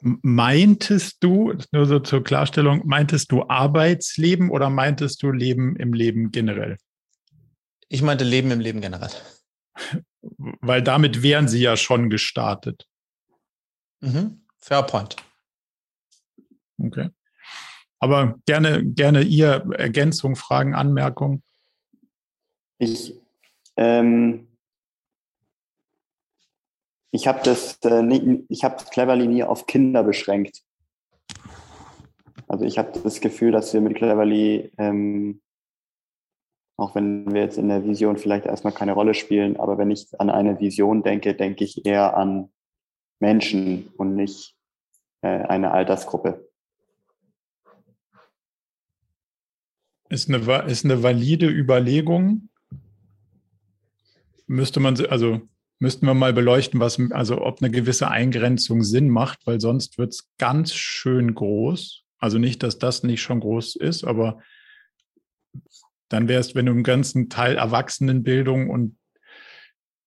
Meintest 0.00 1.16
du, 1.20 1.54
nur 1.72 1.86
so 1.86 1.98
zur 1.98 2.22
Klarstellung, 2.22 2.82
meintest 2.84 3.32
du 3.32 3.48
Arbeitsleben 3.48 4.50
oder 4.50 4.70
meintest 4.70 5.22
du 5.22 5.32
Leben 5.32 5.74
im 5.76 5.94
Leben 5.94 6.30
generell? 6.30 6.76
Ich 7.88 8.02
meinte 8.02 8.24
Leben 8.24 8.50
im 8.50 8.60
Leben 8.60 8.80
generell. 8.80 9.10
Weil 10.60 10.82
damit 10.82 11.22
wären 11.22 11.48
sie 11.48 11.60
ja 11.60 11.76
schon 11.76 12.10
gestartet. 12.10 12.88
Mhm. 14.00 14.44
Fair 14.58 14.82
point. 14.82 15.16
Okay. 16.78 17.10
Aber 17.98 18.38
gerne, 18.46 18.84
gerne 18.84 19.22
ihr 19.22 19.66
Ergänzung, 19.76 20.36
Fragen, 20.36 20.74
Anmerkungen. 20.74 21.42
Ich, 22.78 23.14
ähm, 23.76 24.48
ich 27.10 27.26
habe 27.26 27.40
das, 27.42 27.78
äh, 27.84 28.38
ich 28.48 28.64
habe 28.64 28.84
Cleverly 28.84 29.26
nie 29.26 29.42
auf 29.42 29.66
Kinder 29.66 30.02
beschränkt. 30.02 30.62
Also 32.48 32.64
ich 32.64 32.78
habe 32.78 32.98
das 33.00 33.20
Gefühl, 33.20 33.52
dass 33.52 33.72
wir 33.72 33.80
mit 33.80 33.96
Cleverly, 33.96 34.70
ähm, 34.78 35.40
auch 36.76 36.94
wenn 36.94 37.32
wir 37.32 37.40
jetzt 37.40 37.58
in 37.58 37.68
der 37.68 37.84
Vision 37.84 38.18
vielleicht 38.18 38.46
erstmal 38.46 38.72
keine 38.72 38.92
Rolle 38.92 39.14
spielen, 39.14 39.56
aber 39.58 39.78
wenn 39.78 39.90
ich 39.90 40.08
an 40.18 40.30
eine 40.30 40.60
Vision 40.60 41.02
denke, 41.02 41.34
denke 41.34 41.64
ich 41.64 41.86
eher 41.86 42.16
an 42.16 42.50
Menschen 43.18 43.88
und 43.96 44.14
nicht 44.14 44.54
äh, 45.22 45.28
eine 45.28 45.70
Altersgruppe. 45.70 46.46
Ist 50.08 50.28
eine, 50.28 50.62
ist 50.66 50.84
eine 50.84 51.02
valide 51.02 51.48
Überlegung. 51.48 52.50
Müsste 54.46 54.78
man, 54.78 55.04
also 55.06 55.40
müssten 55.78 56.06
wir 56.06 56.14
mal 56.14 56.32
beleuchten, 56.32 56.78
was, 56.78 57.00
also 57.10 57.40
ob 57.40 57.60
eine 57.60 57.70
gewisse 57.70 58.08
Eingrenzung 58.08 58.82
Sinn 58.82 59.08
macht, 59.08 59.46
weil 59.46 59.60
sonst 59.60 59.98
wird 59.98 60.12
es 60.12 60.30
ganz 60.38 60.74
schön 60.74 61.34
groß. 61.34 62.04
Also 62.18 62.38
nicht, 62.38 62.62
dass 62.62 62.78
das 62.78 63.02
nicht 63.02 63.22
schon 63.22 63.40
groß 63.40 63.76
ist, 63.76 64.04
aber 64.04 64.40
dann 66.08 66.28
wäre 66.28 66.40
es, 66.40 66.54
wenn 66.54 66.66
du 66.66 66.72
im 66.72 66.82
ganzen 66.82 67.28
Teil 67.28 67.56
Erwachsenenbildung 67.56 68.70
und 68.70 68.96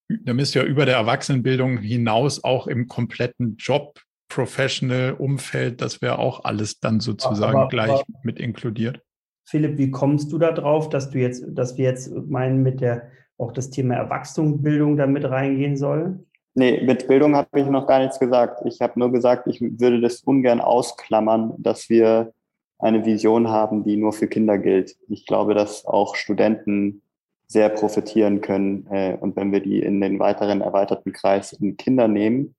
da 0.10 0.34
bist 0.34 0.56
du 0.56 0.60
ja 0.60 0.65
über 0.65 0.86
der 0.86 0.96
Erwachsenenbildung 0.96 1.77
hinaus 1.77 2.44
auch 2.44 2.68
im 2.68 2.88
kompletten 2.88 3.58
Job, 3.58 4.00
Professional 4.27 5.13
Umfeld, 5.13 5.82
das 5.82 6.01
wäre 6.01 6.20
auch 6.20 6.46
alles 6.46 6.79
dann 6.79 7.00
sozusagen 7.00 7.58
aber, 7.58 7.68
gleich 7.68 7.91
aber, 7.91 8.06
mit 8.24 8.39
inkludiert. 8.39 9.01
Philipp, 9.46 9.77
wie 9.77 9.89
kommst 9.89 10.32
du 10.32 10.38
da 10.38 10.51
drauf, 10.51 10.89
dass 10.89 11.10
du 11.10 11.18
jetzt, 11.18 11.44
dass 11.50 11.77
wir 11.77 11.86
jetzt 11.86 12.12
meinen, 12.12 12.62
mit 12.62 12.82
der 12.82 13.10
auch 13.38 13.51
das 13.51 13.72
Thema 13.72 13.96
Erwachsenenbildung 13.96 14.98
da 14.98 15.08
mit 15.08 15.25
reingehen 15.25 15.77
soll? 15.77 16.20
Nee, 16.53 16.82
mit 16.84 17.08
Bildung 17.08 17.36
habe 17.36 17.60
ich 17.60 17.65
noch 17.68 17.88
gar 17.88 18.00
nichts 18.00 18.20
gesagt. 18.20 18.62
Ich 18.65 18.82
habe 18.82 19.00
nur 19.00 19.12
gesagt, 19.12 19.48
ich 19.48 19.62
würde 19.62 20.01
das 20.01 20.22
ungern 20.22 20.62
ausklammern, 20.62 21.53
dass 21.58 21.89
wir 21.89 22.34
eine 22.79 23.05
Vision 23.05 23.50
haben, 23.50 23.83
die 23.83 23.98
nur 23.98 24.13
für 24.13 24.27
Kinder 24.27 24.57
gilt. 24.57 24.95
Ich 25.09 25.25
glaube, 25.25 25.53
dass 25.53 25.86
auch 25.86 26.15
Studenten 26.15 27.01
sehr 27.48 27.69
profitieren 27.69 28.41
können. 28.41 28.88
Äh, 28.89 29.17
und 29.19 29.36
wenn 29.36 29.51
wir 29.51 29.59
die 29.59 29.79
in 29.79 30.01
den 30.01 30.19
weiteren 30.19 30.62
erweiterten 30.62 31.12
Kreis 31.12 31.53
in 31.53 31.77
Kinder 31.77 32.07
nehmen, 32.07 32.55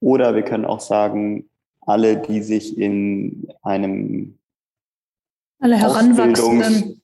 oder 0.00 0.34
wir 0.34 0.42
können 0.42 0.64
auch 0.64 0.80
sagen, 0.80 1.50
alle, 1.80 2.18
die 2.18 2.42
sich 2.42 2.78
in 2.78 3.48
einem 3.62 4.38
alle 5.60 5.76
Heranwachsenden 5.76 7.02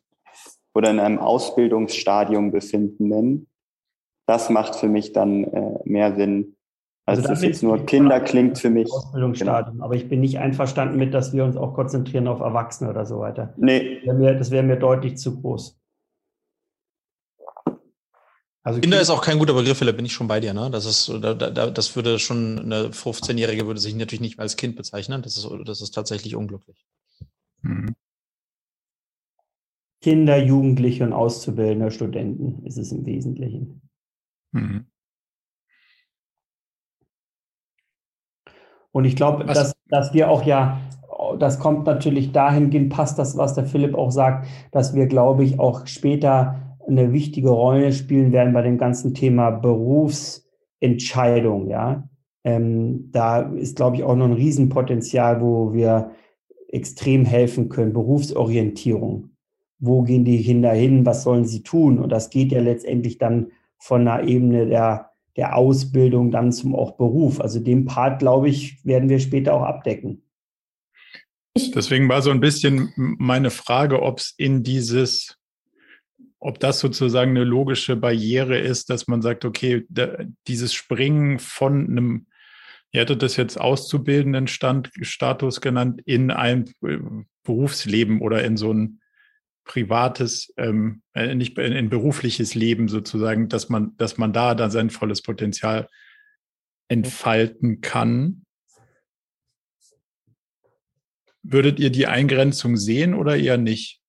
oder 0.75 0.91
in 0.91 1.01
einem 1.01 1.19
Ausbildungsstadium 1.19 2.53
befindenden, 2.53 3.49
das 4.27 4.49
macht 4.49 4.77
für 4.77 4.89
mich 4.89 5.13
dann 5.13 5.45
äh, 5.45 5.79
mehr 5.85 6.15
Sinn. 6.15 6.57
Also, 7.07 7.21
also 7.21 7.35
das 7.35 7.43
jetzt 7.43 7.63
nur 7.63 7.85
Kinder 7.85 8.19
klingt 8.21 8.59
für 8.59 8.71
mich. 8.71 8.91
Ausbildungsstadium. 8.91 9.75
Genau. 9.75 9.85
Aber 9.85 9.95
ich 9.95 10.09
bin 10.09 10.21
nicht 10.21 10.39
einverstanden 10.39 10.97
mit, 10.97 11.13
dass 11.13 11.35
wir 11.35 11.45
uns 11.45 11.57
auch 11.57 11.75
konzentrieren 11.75 12.29
auf 12.29 12.41
Erwachsene 12.41 12.89
oder 12.89 13.05
so 13.05 13.19
weiter. 13.19 13.53
Nee. 13.57 13.97
Das 13.97 14.07
wäre 14.07 14.17
mir, 14.17 14.35
das 14.39 14.51
wär 14.51 14.63
mir 14.63 14.77
deutlich 14.77 15.19
zu 15.19 15.39
groß. 15.41 15.79
Also 18.63 18.81
Kinder 18.81 18.99
ist 18.99 19.11
auch 19.11 19.21
kein 19.21 19.39
guter 19.39 19.53
Begriff, 19.53 19.79
da 19.79 19.93
bin 19.93 20.07
ich 20.07 20.15
schon 20.15 20.27
bei 20.27 20.41
dir. 20.41 20.55
Ne? 20.55 20.71
Das, 20.71 20.87
ist, 20.87 21.13
da, 21.21 21.35
da, 21.35 21.71
das 21.71 21.95
würde 21.95 22.19
schon, 22.19 22.59
eine 22.61 22.89
15-Jährige 22.89 23.67
würde 23.67 23.79
sich 23.79 23.95
natürlich 23.95 24.23
nicht 24.23 24.39
mehr 24.39 24.45
als 24.45 24.57
Kind 24.57 24.75
bezeichnen. 24.75 25.21
Das 25.21 25.37
ist, 25.37 25.47
das 25.67 25.83
ist 25.83 25.91
tatsächlich 25.91 26.35
unglücklich. 26.35 26.87
Mhm. 27.61 27.95
Kinder, 30.01 30.43
Jugendliche 30.43 31.05
und 31.05 31.13
Auszubildende, 31.13 31.91
Studenten 31.91 32.65
ist 32.65 32.79
es 32.79 32.91
im 32.93 33.05
Wesentlichen. 33.05 33.83
Mhm. 34.53 34.87
Und 38.95 39.05
ich 39.05 39.17
glaube, 39.17 39.45
dass, 39.45 39.75
dass 39.89 40.15
wir 40.15 40.31
auch 40.31 40.45
ja, 40.45 40.79
das 41.39 41.59
kommt 41.59 41.87
natürlich 41.87 42.33
dahingehend, 42.33 42.93
passt 42.93 43.19
das, 43.19 43.37
was 43.37 43.55
der 43.55 43.65
Philipp 43.65 43.95
auch 43.95 44.11
sagt, 44.11 44.47
dass 44.71 44.95
wir, 44.95 45.07
glaube 45.07 45.45
ich, 45.45 45.59
auch 45.59 45.87
später 45.87 46.61
eine 46.87 47.13
wichtige 47.13 47.51
Rolle 47.51 47.93
spielen 47.93 48.33
werden 48.33 48.53
bei 48.53 48.63
dem 48.63 48.79
ganzen 48.79 49.15
Thema 49.15 49.51
Berufsentscheidung, 49.51 51.69
ja. 51.69 52.09
Ähm, 52.47 53.09
da 53.11 53.41
ist, 53.41 53.77
glaube 53.77 53.97
ich, 53.97 54.05
auch 54.05 54.17
noch 54.17 54.27
ein 54.27 54.35
Riesenpotenzial, 54.35 55.41
wo 55.41 55.73
wir 55.73 56.11
extrem 56.69 57.25
helfen 57.25 57.71
können. 57.71 57.95
Berufsorientierung 57.95 59.31
wo 59.85 60.03
gehen 60.03 60.25
die 60.25 60.43
Kinder 60.43 60.73
hin, 60.73 61.05
was 61.05 61.23
sollen 61.23 61.45
sie 61.45 61.63
tun? 61.63 61.99
Und 61.99 62.11
das 62.11 62.31
geht 62.31 62.53
ja 62.53 62.61
letztendlich 62.61 63.19
dann 63.19 63.49
von 63.79 64.05
der 64.05 64.25
Ebene 64.25 64.67
der, 64.67 65.11
der 65.37 65.57
Ausbildung 65.57 66.31
dann 66.31 66.53
zum 66.53 66.75
auch 66.75 66.97
Beruf. 66.97 67.41
Also 67.41 67.61
den 67.61 67.85
Part, 67.85 68.21
glaube 68.21 68.49
ich, 68.49 68.85
werden 68.85 69.09
wir 69.09 69.19
später 69.19 69.55
auch 69.55 69.63
abdecken. 69.63 70.23
Deswegen 71.57 72.09
war 72.09 72.21
so 72.23 72.31
ein 72.31 72.41
bisschen 72.41 72.93
meine 72.97 73.51
Frage, 73.51 74.03
ob 74.03 74.19
es 74.19 74.35
in 74.37 74.65
dieses, 74.65 75.37
ob 76.41 76.59
das 76.59 76.81
sozusagen 76.81 77.31
eine 77.31 77.45
logische 77.45 77.97
Barriere 77.97 78.59
ist, 78.59 78.91
dass 78.91 79.07
man 79.07 79.23
sagt, 79.23 79.45
okay, 79.45 79.85
da, 79.89 80.19
dieses 80.49 80.75
Springen 80.75 81.39
von 81.39 81.87
einem, 81.87 82.27
ihr 82.91 83.03
hättet 83.03 83.23
das 83.23 83.37
jetzt 83.37 83.61
auszubildenden 83.61 84.49
Stand, 84.49 84.91
Status 85.01 85.61
genannt, 85.61 86.01
in 86.05 86.33
ein 86.33 86.71
äh, 86.85 86.99
Berufsleben 87.45 88.21
oder 88.21 88.43
in 88.43 88.57
so 88.57 88.73
ein 88.73 89.01
privates, 89.65 90.53
ähm, 90.57 91.03
äh, 91.15 91.35
nicht 91.35 91.59
in, 91.59 91.73
in, 91.73 91.89
berufliches 91.89 92.55
Leben 92.55 92.89
sozusagen, 92.89 93.49
dass 93.49 93.69
man, 93.69 93.97
dass 93.97 94.19
man 94.19 94.33
da 94.33 94.55
dann 94.55 94.71
sein 94.71 94.91
volles 94.91 95.23
Potenzial 95.23 95.89
entfalten 96.89 97.81
kann. 97.81 98.45
Würdet 101.43 101.81
ihr 101.81 101.91
die 101.91 102.07
Eingrenzung 102.07 102.77
sehen 102.77 103.15
oder 103.15 103.37
eher 103.37 103.59
nicht? 103.59 104.01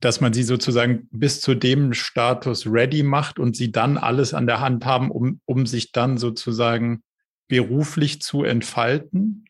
Dass 0.00 0.20
man 0.20 0.32
sie 0.32 0.42
sozusagen 0.42 1.08
bis 1.12 1.40
zu 1.40 1.54
dem 1.54 1.94
Status 1.94 2.66
ready 2.66 3.02
macht 3.02 3.38
und 3.38 3.56
sie 3.56 3.70
dann 3.70 3.98
alles 3.98 4.34
an 4.34 4.46
der 4.46 4.60
Hand 4.60 4.84
haben, 4.84 5.10
um, 5.10 5.40
um 5.44 5.66
sich 5.66 5.92
dann 5.92 6.18
sozusagen 6.18 7.04
beruflich 7.48 8.20
zu 8.20 8.42
entfalten? 8.42 9.41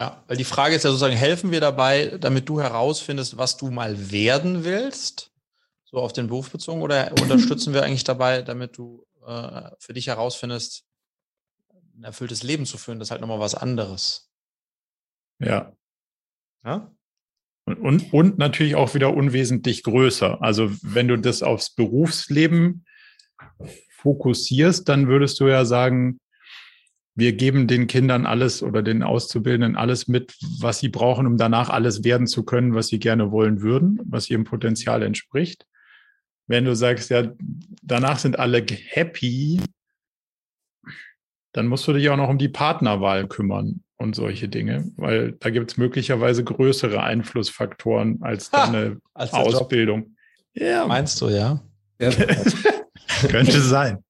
Ja, 0.00 0.22
weil 0.26 0.36
die 0.36 0.44
Frage 0.44 0.74
ist 0.74 0.82
ja 0.82 0.90
sozusagen, 0.90 1.16
helfen 1.16 1.50
wir 1.50 1.60
dabei, 1.60 2.18
damit 2.20 2.48
du 2.48 2.60
herausfindest, 2.60 3.38
was 3.38 3.56
du 3.56 3.70
mal 3.70 4.10
werden 4.10 4.64
willst, 4.64 5.32
so 5.84 5.98
auf 5.98 6.12
den 6.12 6.26
Beruf 6.26 6.50
bezogen, 6.50 6.82
oder 6.82 7.10
unterstützen 7.22 7.72
wir 7.72 7.82
eigentlich 7.82 8.04
dabei, 8.04 8.42
damit 8.42 8.76
du 8.76 9.06
äh, 9.26 9.70
für 9.78 9.94
dich 9.94 10.08
herausfindest, 10.08 10.84
ein 11.96 12.04
erfülltes 12.04 12.42
Leben 12.42 12.66
zu 12.66 12.76
führen, 12.76 12.98
das 12.98 13.06
ist 13.06 13.10
halt 13.10 13.22
nochmal 13.22 13.40
was 13.40 13.54
anderes. 13.54 14.30
Ja. 15.38 15.72
Ja? 16.62 16.92
Und, 17.64 17.78
und, 17.78 18.12
und 18.12 18.38
natürlich 18.38 18.74
auch 18.74 18.94
wieder 18.94 19.14
unwesentlich 19.14 19.82
größer. 19.82 20.42
Also 20.42 20.70
wenn 20.82 21.08
du 21.08 21.16
das 21.16 21.42
aufs 21.42 21.70
Berufsleben 21.70 22.84
fokussierst, 23.96 24.88
dann 24.88 25.08
würdest 25.08 25.40
du 25.40 25.48
ja 25.48 25.64
sagen, 25.64 26.20
wir 27.16 27.32
geben 27.32 27.66
den 27.66 27.86
Kindern 27.86 28.26
alles 28.26 28.62
oder 28.62 28.82
den 28.82 29.02
Auszubildenden 29.02 29.74
alles 29.74 30.06
mit, 30.06 30.36
was 30.60 30.80
sie 30.80 30.90
brauchen, 30.90 31.26
um 31.26 31.38
danach 31.38 31.70
alles 31.70 32.04
werden 32.04 32.26
zu 32.26 32.44
können, 32.44 32.74
was 32.74 32.88
sie 32.88 32.98
gerne 32.98 33.32
wollen 33.32 33.62
würden, 33.62 33.98
was 34.04 34.28
ihrem 34.28 34.44
Potenzial 34.44 35.02
entspricht. 35.02 35.66
Wenn 36.46 36.66
du 36.66 36.76
sagst, 36.76 37.10
ja, 37.10 37.32
danach 37.82 38.18
sind 38.18 38.38
alle 38.38 38.64
happy, 38.68 39.60
dann 41.52 41.66
musst 41.68 41.88
du 41.88 41.94
dich 41.94 42.10
auch 42.10 42.18
noch 42.18 42.28
um 42.28 42.36
die 42.36 42.50
Partnerwahl 42.50 43.26
kümmern 43.26 43.82
und 43.96 44.14
solche 44.14 44.48
Dinge, 44.48 44.92
weil 44.96 45.32
da 45.32 45.48
gibt 45.48 45.70
es 45.70 45.78
möglicherweise 45.78 46.44
größere 46.44 47.02
Einflussfaktoren 47.02 48.22
als 48.22 48.50
deine 48.50 49.00
als 49.14 49.32
Ausbildung. 49.32 50.16
Ja. 50.52 50.86
Meinst 50.86 51.18
du, 51.22 51.30
ja? 51.30 51.62
ja. 51.98 52.10
Könnte 53.28 53.60
sein. 53.60 54.04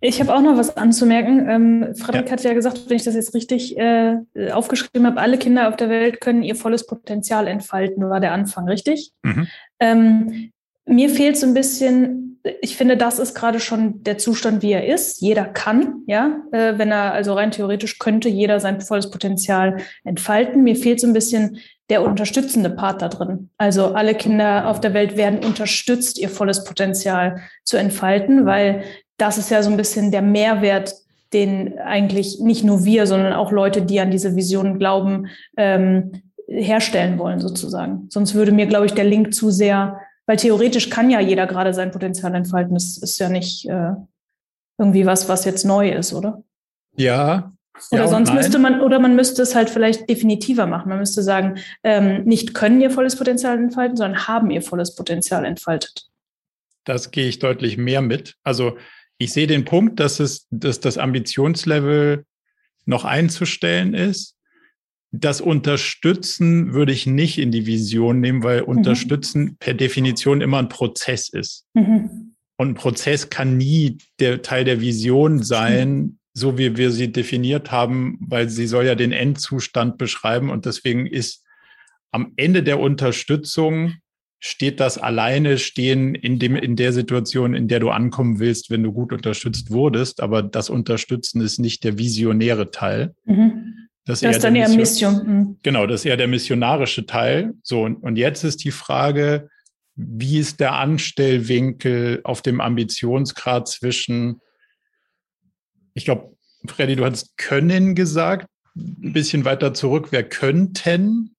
Ich 0.00 0.20
habe 0.20 0.34
auch 0.34 0.40
noch 0.40 0.56
was 0.56 0.76
anzumerken. 0.76 1.48
Ähm, 1.48 1.94
Frederik 1.96 2.26
ja. 2.26 2.32
hat 2.32 2.44
ja 2.44 2.54
gesagt, 2.54 2.88
wenn 2.88 2.96
ich 2.96 3.04
das 3.04 3.14
jetzt 3.14 3.34
richtig 3.34 3.76
äh, 3.76 4.18
aufgeschrieben 4.52 5.06
habe, 5.06 5.20
alle 5.20 5.38
Kinder 5.38 5.68
auf 5.68 5.76
der 5.76 5.88
Welt 5.88 6.20
können 6.20 6.42
ihr 6.42 6.56
volles 6.56 6.86
Potenzial 6.86 7.46
entfalten, 7.46 8.08
war 8.08 8.20
der 8.20 8.32
Anfang, 8.32 8.68
richtig? 8.68 9.12
Mhm. 9.22 9.48
Ähm, 9.80 10.52
mir 10.86 11.10
fehlt 11.10 11.36
so 11.36 11.46
ein 11.46 11.54
bisschen 11.54 12.28
ich 12.60 12.76
finde, 12.76 12.96
das 12.96 13.18
ist 13.18 13.34
gerade 13.34 13.60
schon 13.60 14.02
der 14.04 14.18
Zustand, 14.18 14.62
wie 14.62 14.72
er 14.72 14.86
ist. 14.86 15.20
Jeder 15.20 15.44
kann, 15.44 16.02
ja, 16.06 16.42
äh, 16.52 16.78
wenn 16.78 16.90
er, 16.90 17.12
also 17.12 17.34
rein 17.34 17.50
theoretisch 17.50 17.98
könnte 17.98 18.28
jeder 18.28 18.60
sein 18.60 18.80
volles 18.80 19.10
Potenzial 19.10 19.78
entfalten. 20.04 20.62
Mir 20.62 20.76
fehlt 20.76 21.00
so 21.00 21.06
ein 21.06 21.12
bisschen 21.12 21.58
der 21.90 22.02
unterstützende 22.02 22.70
Part 22.70 23.02
da 23.02 23.08
drin. 23.08 23.50
Also 23.56 23.86
alle 23.94 24.14
Kinder 24.14 24.68
auf 24.68 24.80
der 24.80 24.94
Welt 24.94 25.16
werden 25.16 25.44
unterstützt, 25.44 26.18
ihr 26.18 26.28
volles 26.28 26.64
Potenzial 26.64 27.40
zu 27.64 27.76
entfalten, 27.76 28.46
weil 28.46 28.84
das 29.18 29.36
ist 29.36 29.50
ja 29.50 29.62
so 29.62 29.70
ein 29.70 29.76
bisschen 29.76 30.10
der 30.10 30.22
Mehrwert, 30.22 30.94
den 31.32 31.78
eigentlich 31.78 32.40
nicht 32.40 32.64
nur 32.64 32.84
wir, 32.84 33.06
sondern 33.06 33.34
auch 33.34 33.52
Leute, 33.52 33.82
die 33.82 34.00
an 34.00 34.10
diese 34.10 34.34
Vision 34.34 34.78
glauben, 34.78 35.26
ähm, 35.56 36.22
herstellen 36.48 37.18
wollen 37.18 37.40
sozusagen. 37.40 38.06
Sonst 38.08 38.34
würde 38.34 38.52
mir, 38.52 38.66
glaube 38.66 38.86
ich, 38.86 38.94
der 38.94 39.04
Link 39.04 39.34
zu 39.34 39.50
sehr, 39.50 40.00
weil 40.26 40.38
theoretisch 40.38 40.88
kann 40.88 41.10
ja 41.10 41.20
jeder 41.20 41.46
gerade 41.46 41.74
sein 41.74 41.90
Potenzial 41.90 42.34
entfalten. 42.34 42.74
Das 42.74 42.96
ist 42.96 43.18
ja 43.18 43.28
nicht 43.28 43.68
äh, 43.68 43.92
irgendwie 44.78 45.04
was, 45.04 45.28
was 45.28 45.44
jetzt 45.44 45.66
neu 45.66 45.90
ist, 45.90 46.14
oder? 46.14 46.42
Ja, 46.96 47.52
oder 47.90 48.02
ja 48.02 48.08
sonst 48.08 48.32
müsste 48.32 48.58
man, 48.58 48.80
oder 48.80 48.98
man 48.98 49.14
müsste 49.14 49.42
es 49.42 49.54
halt 49.54 49.70
vielleicht 49.70 50.08
definitiver 50.08 50.66
machen. 50.66 50.88
Man 50.88 50.98
müsste 50.98 51.22
sagen, 51.22 51.58
ähm, 51.82 52.24
nicht 52.24 52.54
können 52.54 52.80
ihr 52.80 52.90
volles 52.90 53.16
Potenzial 53.16 53.58
entfalten, 53.58 53.96
sondern 53.96 54.26
haben 54.26 54.50
ihr 54.50 54.62
volles 54.62 54.94
Potenzial 54.94 55.44
entfaltet. 55.44 56.08
Das 56.84 57.10
gehe 57.10 57.28
ich 57.28 57.38
deutlich 57.38 57.76
mehr 57.76 58.00
mit. 58.00 58.36
Also 58.42 58.78
ich 59.18 59.32
sehe 59.32 59.46
den 59.46 59.64
Punkt, 59.64 60.00
dass 60.00 60.20
es, 60.20 60.46
dass 60.50 60.80
das 60.80 60.96
Ambitionslevel 60.96 62.24
noch 62.86 63.04
einzustellen 63.04 63.94
ist. 63.94 64.36
Das 65.10 65.40
Unterstützen 65.40 66.72
würde 66.72 66.92
ich 66.92 67.06
nicht 67.06 67.38
in 67.38 67.50
die 67.50 67.66
Vision 67.66 68.20
nehmen, 68.20 68.42
weil 68.42 68.62
mhm. 68.62 68.68
Unterstützen 68.68 69.56
per 69.58 69.74
Definition 69.74 70.40
immer 70.40 70.58
ein 70.58 70.68
Prozess 70.68 71.28
ist. 71.28 71.66
Mhm. 71.74 72.34
Und 72.56 72.70
ein 72.70 72.74
Prozess 72.74 73.30
kann 73.30 73.56
nie 73.56 73.98
der 74.18 74.42
Teil 74.42 74.64
der 74.64 74.80
Vision 74.80 75.42
sein, 75.42 76.18
so 76.34 76.58
wie 76.58 76.76
wir 76.76 76.90
sie 76.90 77.10
definiert 77.10 77.70
haben, 77.70 78.18
weil 78.20 78.48
sie 78.48 78.66
soll 78.66 78.86
ja 78.86 78.94
den 78.94 79.12
Endzustand 79.12 79.98
beschreiben 79.98 80.50
und 80.50 80.66
deswegen 80.66 81.06
ist 81.06 81.44
am 82.10 82.32
Ende 82.36 82.62
der 82.62 82.80
Unterstützung 82.80 83.94
steht 84.40 84.80
das 84.80 84.98
alleine 84.98 85.58
stehen 85.58 86.14
in 86.14 86.38
dem, 86.38 86.54
in 86.56 86.76
der 86.76 86.92
Situation, 86.92 87.54
in 87.54 87.68
der 87.68 87.80
du 87.80 87.90
ankommen 87.90 88.38
willst, 88.38 88.70
wenn 88.70 88.82
du 88.82 88.92
gut 88.92 89.12
unterstützt 89.12 89.70
wurdest. 89.70 90.20
Aber 90.20 90.42
das 90.42 90.70
Unterstützen 90.70 91.40
ist 91.40 91.58
nicht 91.58 91.84
der 91.84 91.98
visionäre 91.98 92.70
Teil. 92.70 93.14
Mhm. 93.24 93.88
Das, 94.04 94.20
das 94.20 94.36
ist 94.36 94.44
dann 94.44 94.56
eher 94.56 94.68
Mission. 94.68 95.26
Mhm. 95.26 95.56
Genau, 95.62 95.86
das 95.86 96.00
ist 96.00 96.06
eher 96.06 96.16
der 96.16 96.28
missionarische 96.28 97.04
Teil. 97.04 97.54
So, 97.62 97.82
und, 97.82 97.96
und 97.96 98.16
jetzt 98.16 98.44
ist 98.44 98.64
die 98.64 98.70
Frage, 98.70 99.48
wie 99.96 100.38
ist 100.38 100.60
der 100.60 100.74
Anstellwinkel 100.74 102.20
auf 102.22 102.40
dem 102.40 102.60
Ambitionsgrad 102.60 103.68
zwischen 103.68 104.40
ich 105.98 106.04
glaube, 106.04 106.36
Freddy, 106.66 106.96
du 106.96 107.04
hast 107.04 107.36
können 107.36 107.94
gesagt. 107.94 108.46
Ein 108.76 109.12
bisschen 109.12 109.44
weiter 109.44 109.74
zurück 109.74 110.12
wäre 110.12 110.24
könnten. 110.24 111.34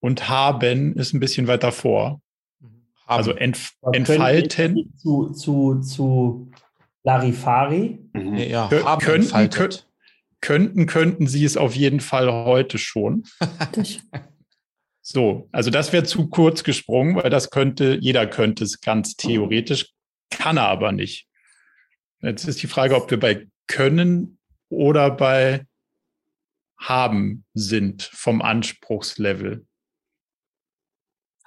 Und 0.00 0.28
haben 0.28 0.94
ist 0.94 1.12
ein 1.12 1.20
bisschen 1.20 1.46
weiter 1.46 1.72
vor. 1.72 2.20
Haben. 2.60 3.18
Also 3.18 3.32
entf 3.32 3.72
entfalten. 3.92 4.92
Zu, 4.96 5.30
zu, 5.30 5.80
zu 5.80 6.50
Larifari. 7.02 7.98
Mhm. 8.12 8.36
Ja, 8.36 8.70
haben 8.70 9.00
könnten, 9.00 9.50
könnt, 9.50 9.88
könnten, 10.40 10.86
könnten 10.86 11.26
sie 11.26 11.44
es 11.44 11.56
auf 11.56 11.74
jeden 11.74 12.00
Fall 12.00 12.30
heute 12.30 12.78
schon. 12.78 13.24
so, 15.02 15.48
also 15.52 15.70
das 15.70 15.92
wäre 15.92 16.04
zu 16.04 16.28
kurz 16.28 16.64
gesprungen, 16.64 17.16
weil 17.16 17.30
das 17.30 17.50
könnte, 17.50 17.98
jeder 18.00 18.26
könnte 18.26 18.64
es 18.64 18.80
ganz 18.80 19.16
theoretisch, 19.16 19.90
kann 20.30 20.58
er 20.58 20.68
aber 20.68 20.92
nicht. 20.92 21.26
Jetzt 22.20 22.44
ist 22.46 22.62
die 22.62 22.66
Frage, 22.66 22.96
ob 22.96 23.10
wir 23.10 23.18
bei 23.18 23.46
können 23.66 24.38
oder 24.68 25.10
bei 25.10 25.64
haben 26.78 27.44
sind 27.54 28.02
vom 28.02 28.42
Anspruchslevel. 28.42 29.66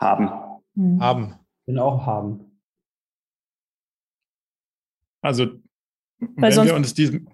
Haben. 0.02 0.30
Mhm. 0.76 1.00
Haben. 1.00 1.36
Bin 1.66 1.80
auch 1.80 2.06
haben. 2.06 2.60
Also, 5.22 5.46
Weil 6.20 6.30
wenn 6.38 6.52
sonst, 6.52 6.70
wir 6.70 6.76
uns 6.76 6.94
diesem, 6.94 7.28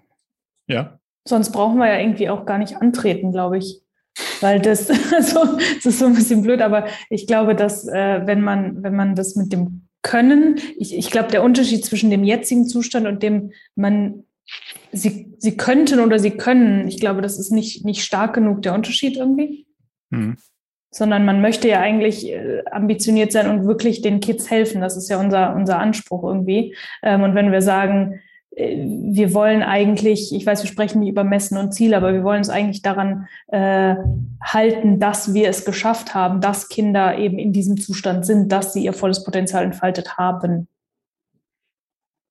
ja. 0.66 1.00
Sonst 1.26 1.50
brauchen 1.52 1.78
wir 1.78 1.88
ja 1.88 1.98
irgendwie 1.98 2.28
auch 2.28 2.44
gar 2.44 2.58
nicht 2.58 2.76
antreten, 2.76 3.32
glaube 3.32 3.58
ich. 3.58 3.82
Weil 4.40 4.60
das, 4.60 4.90
also, 5.12 5.56
das 5.56 5.86
ist 5.86 5.98
so 5.98 6.06
ein 6.06 6.14
bisschen 6.14 6.42
blöd, 6.42 6.60
aber 6.60 6.86
ich 7.08 7.26
glaube, 7.26 7.54
dass 7.56 7.88
äh, 7.88 8.26
wenn 8.26 8.42
man, 8.42 8.82
wenn 8.82 8.94
man 8.94 9.14
das 9.14 9.34
mit 9.36 9.52
dem 9.52 9.88
können. 10.02 10.60
Ich, 10.78 10.96
ich 10.96 11.10
glaube, 11.10 11.30
der 11.30 11.42
Unterschied 11.42 11.84
zwischen 11.84 12.10
dem 12.10 12.24
jetzigen 12.24 12.66
Zustand 12.66 13.06
und 13.06 13.22
dem 13.22 13.52
man 13.74 14.24
sie, 14.92 15.34
sie 15.38 15.56
könnten 15.56 16.00
oder 16.00 16.18
sie 16.18 16.30
können, 16.30 16.88
ich 16.88 17.00
glaube, 17.00 17.20
das 17.20 17.38
ist 17.38 17.50
nicht, 17.50 17.84
nicht 17.84 18.04
stark 18.04 18.34
genug 18.34 18.62
der 18.62 18.74
Unterschied 18.74 19.16
irgendwie. 19.16 19.66
Mhm. 20.10 20.36
Sondern 20.90 21.24
man 21.24 21.40
möchte 21.40 21.68
ja 21.68 21.80
eigentlich 21.80 22.30
äh, 22.30 22.62
ambitioniert 22.70 23.32
sein 23.32 23.50
und 23.50 23.66
wirklich 23.66 24.00
den 24.00 24.20
Kids 24.20 24.50
helfen. 24.50 24.80
Das 24.80 24.96
ist 24.96 25.08
ja 25.08 25.20
unser, 25.20 25.54
unser 25.54 25.78
Anspruch 25.78 26.24
irgendwie. 26.24 26.74
Ähm, 27.02 27.22
und 27.22 27.34
wenn 27.34 27.52
wir 27.52 27.62
sagen, 27.62 28.20
äh, 28.56 28.76
wir 28.86 29.34
wollen 29.34 29.62
eigentlich, 29.62 30.34
ich 30.34 30.44
weiß, 30.44 30.62
wir 30.62 30.68
sprechen 30.68 31.00
nicht 31.00 31.10
über 31.10 31.24
Messen 31.24 31.58
und 31.58 31.72
Ziele, 31.72 31.96
aber 31.96 32.12
wir 32.12 32.24
wollen 32.24 32.38
uns 32.38 32.50
eigentlich 32.50 32.82
daran 32.82 33.28
äh, 33.48 33.96
halten, 34.42 34.98
dass 34.98 35.34
wir 35.34 35.48
es 35.48 35.64
geschafft 35.64 36.14
haben, 36.14 36.40
dass 36.40 36.68
Kinder 36.68 37.18
eben 37.18 37.38
in 37.38 37.52
diesem 37.52 37.78
Zustand 37.78 38.26
sind, 38.26 38.50
dass 38.50 38.72
sie 38.72 38.84
ihr 38.84 38.92
volles 38.92 39.24
Potenzial 39.24 39.64
entfaltet 39.64 40.16
haben. 40.16 40.68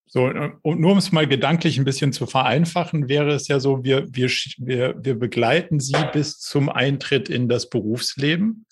So, 0.08 0.26
und 0.26 0.80
nur 0.80 0.94
um 0.94 0.98
es 0.98 1.12
mal 1.12 1.28
gedanklich 1.28 1.78
ein 1.78 1.86
bisschen 1.86 2.14
zu 2.14 2.26
vereinfachen, 2.26 3.10
wäre 3.10 3.32
es 3.32 3.48
ja 3.48 3.60
so, 3.60 3.84
wir, 3.84 4.08
wir, 4.10 4.30
wir, 4.58 4.96
wir 4.98 5.20
begleiten 5.20 5.80
sie 5.80 5.98
bis 6.14 6.40
zum 6.40 6.70
Eintritt 6.70 7.30
in 7.30 7.50
das 7.50 7.70
Berufsleben. 7.70 8.66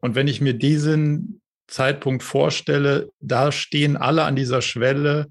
Und 0.00 0.14
wenn 0.14 0.28
ich 0.28 0.42
mir 0.42 0.52
diesen 0.52 1.40
Zeitpunkt 1.66 2.22
vorstelle, 2.22 3.10
da 3.20 3.52
stehen 3.52 3.96
alle 3.96 4.24
an 4.24 4.36
dieser 4.36 4.60
Schwelle, 4.60 5.28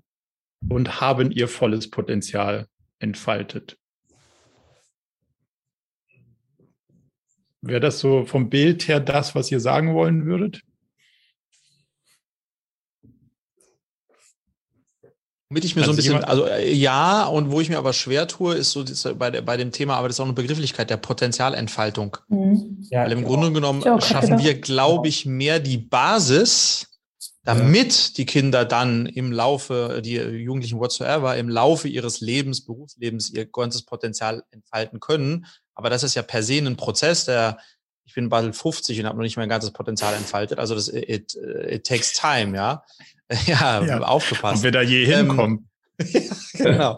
und 0.69 1.01
haben 1.01 1.31
ihr 1.31 1.47
volles 1.47 1.89
Potenzial 1.89 2.67
entfaltet. 2.99 3.77
Wäre 7.61 7.79
das 7.79 7.99
so 7.99 8.25
vom 8.25 8.49
Bild 8.49 8.87
her 8.87 8.99
das, 8.99 9.35
was 9.35 9.51
ihr 9.51 9.59
sagen 9.59 9.93
wollen 9.93 10.25
würdet? 10.25 10.61
Womit 15.53 15.65
ich 15.65 15.75
mir 15.75 15.83
also 15.83 15.91
so 15.91 15.93
ein 15.93 15.97
bisschen, 15.97 16.23
also 16.23 16.47
äh, 16.47 16.73
ja, 16.73 17.25
und 17.25 17.51
wo 17.51 17.61
ich 17.61 17.69
mir 17.69 17.77
aber 17.77 17.93
schwer 17.93 18.27
tue, 18.27 18.55
ist 18.55 18.71
so 18.71 18.81
ist 18.81 19.07
bei, 19.19 19.29
bei 19.29 19.55
dem 19.55 19.71
Thema, 19.71 19.97
aber 19.97 20.07
das 20.07 20.15
ist 20.15 20.19
auch 20.19 20.25
eine 20.25 20.33
Begrifflichkeit 20.33 20.89
der 20.89 20.97
Potenzialentfaltung. 20.97 22.17
Mhm. 22.27 22.87
Ja, 22.89 23.03
Weil 23.03 23.11
im 23.11 23.23
Grunde 23.23 23.49
auch. 23.49 23.53
genommen 23.53 23.83
schaffen 24.01 24.39
wir, 24.39 24.59
glaube 24.59 25.09
ich, 25.09 25.27
mehr 25.27 25.59
die 25.59 25.77
Basis, 25.77 26.87
damit 27.43 28.17
die 28.17 28.25
Kinder 28.25 28.65
dann 28.65 29.05
im 29.05 29.31
Laufe, 29.31 30.01
die 30.03 30.15
Jugendlichen 30.15 30.79
whatsoever, 30.79 31.37
im 31.37 31.49
Laufe 31.49 31.87
ihres 31.87 32.19
Lebens, 32.19 32.65
Berufslebens 32.65 33.29
ihr 33.29 33.45
ganzes 33.45 33.83
Potenzial 33.83 34.43
entfalten 34.49 34.99
können. 34.99 35.45
Aber 35.75 35.91
das 35.91 36.01
ist 36.01 36.15
ja 36.15 36.23
per 36.23 36.41
se 36.41 36.57
ein 36.57 36.77
Prozess, 36.77 37.25
der, 37.25 37.59
ich 38.05 38.15
bin 38.15 38.27
bald 38.27 38.55
50 38.55 38.99
und 38.99 39.05
habe 39.05 39.17
noch 39.17 39.23
nicht 39.23 39.37
mein 39.37 39.49
ganzes 39.49 39.69
Potenzial 39.69 40.15
entfaltet. 40.15 40.57
Also 40.57 40.73
das, 40.73 40.87
it, 40.87 41.35
it 41.35 41.85
takes 41.85 42.13
time, 42.13 42.57
ja. 42.57 42.83
ja, 43.45 43.83
ja, 43.83 43.99
aufgepasst. 43.99 44.59
Ob 44.59 44.63
wir 44.63 44.71
da 44.71 44.81
je 44.81 45.05
ähm, 45.05 45.27
hinkommen. 45.27 45.69
ja, 45.99 46.21
genau. 46.53 46.97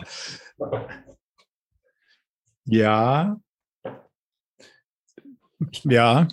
Ja. 2.66 3.38
Ja. 5.84 6.28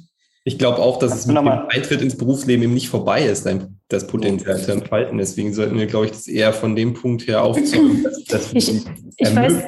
Ich 0.44 0.58
glaube 0.58 0.78
auch, 0.78 0.98
dass 0.98 1.14
es 1.14 1.26
mit 1.26 1.36
dem 1.36 1.46
Eintritt 1.46 2.02
ins 2.02 2.18
Berufsleben 2.18 2.64
eben 2.64 2.74
nicht 2.74 2.88
vorbei 2.88 3.24
ist, 3.24 3.48
das 3.88 4.06
Potenzial 4.08 4.60
zu 4.60 4.72
entfalten. 4.72 5.18
Deswegen 5.18 5.54
sollten 5.54 5.78
wir, 5.78 5.86
glaube 5.86 6.06
ich, 6.06 6.12
das 6.12 6.26
eher 6.26 6.52
von 6.52 6.74
dem 6.74 6.94
Punkt 6.94 7.28
her 7.28 7.42
dass 8.28 8.52
ich, 8.52 8.84
ich 9.18 9.36
weiß, 9.36 9.62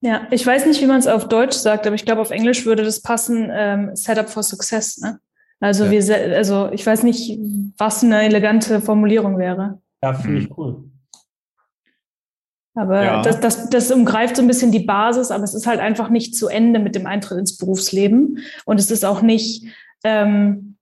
ja, 0.00 0.26
ich 0.32 0.44
weiß 0.44 0.66
nicht, 0.66 0.80
wie 0.80 0.86
man 0.86 0.98
es 0.98 1.06
auf 1.06 1.28
Deutsch 1.28 1.56
sagt, 1.56 1.86
aber 1.86 1.94
ich 1.94 2.04
glaube, 2.04 2.22
auf 2.22 2.30
Englisch 2.30 2.66
würde 2.66 2.82
das 2.82 3.02
passen, 3.02 3.50
ähm, 3.52 3.94
Setup 3.94 4.28
for 4.28 4.42
Success. 4.42 4.98
Ne? 4.98 5.20
Also, 5.60 5.84
ja. 5.84 5.90
wir, 5.90 6.36
also 6.36 6.70
ich 6.72 6.84
weiß 6.84 7.02
nicht, 7.02 7.38
was 7.76 8.02
eine 8.02 8.22
elegante 8.22 8.80
Formulierung 8.80 9.38
wäre. 9.38 9.80
Ja, 10.02 10.14
finde 10.14 10.40
ich 10.40 10.58
cool. 10.58 10.90
Aber 12.74 13.04
ja. 13.04 13.22
das, 13.22 13.40
das, 13.40 13.68
das 13.68 13.90
umgreift 13.90 14.36
so 14.36 14.42
ein 14.42 14.48
bisschen 14.48 14.72
die 14.72 14.80
Basis, 14.80 15.30
aber 15.30 15.44
es 15.44 15.54
ist 15.54 15.66
halt 15.66 15.80
einfach 15.80 16.08
nicht 16.08 16.34
zu 16.34 16.48
Ende 16.48 16.78
mit 16.78 16.94
dem 16.94 17.06
Eintritt 17.06 17.38
ins 17.38 17.58
Berufsleben. 17.58 18.38
Und 18.64 18.80
es 18.80 18.90
ist 18.90 19.04
auch 19.04 19.22
nicht, 19.22 19.66
ähm, 20.04 20.76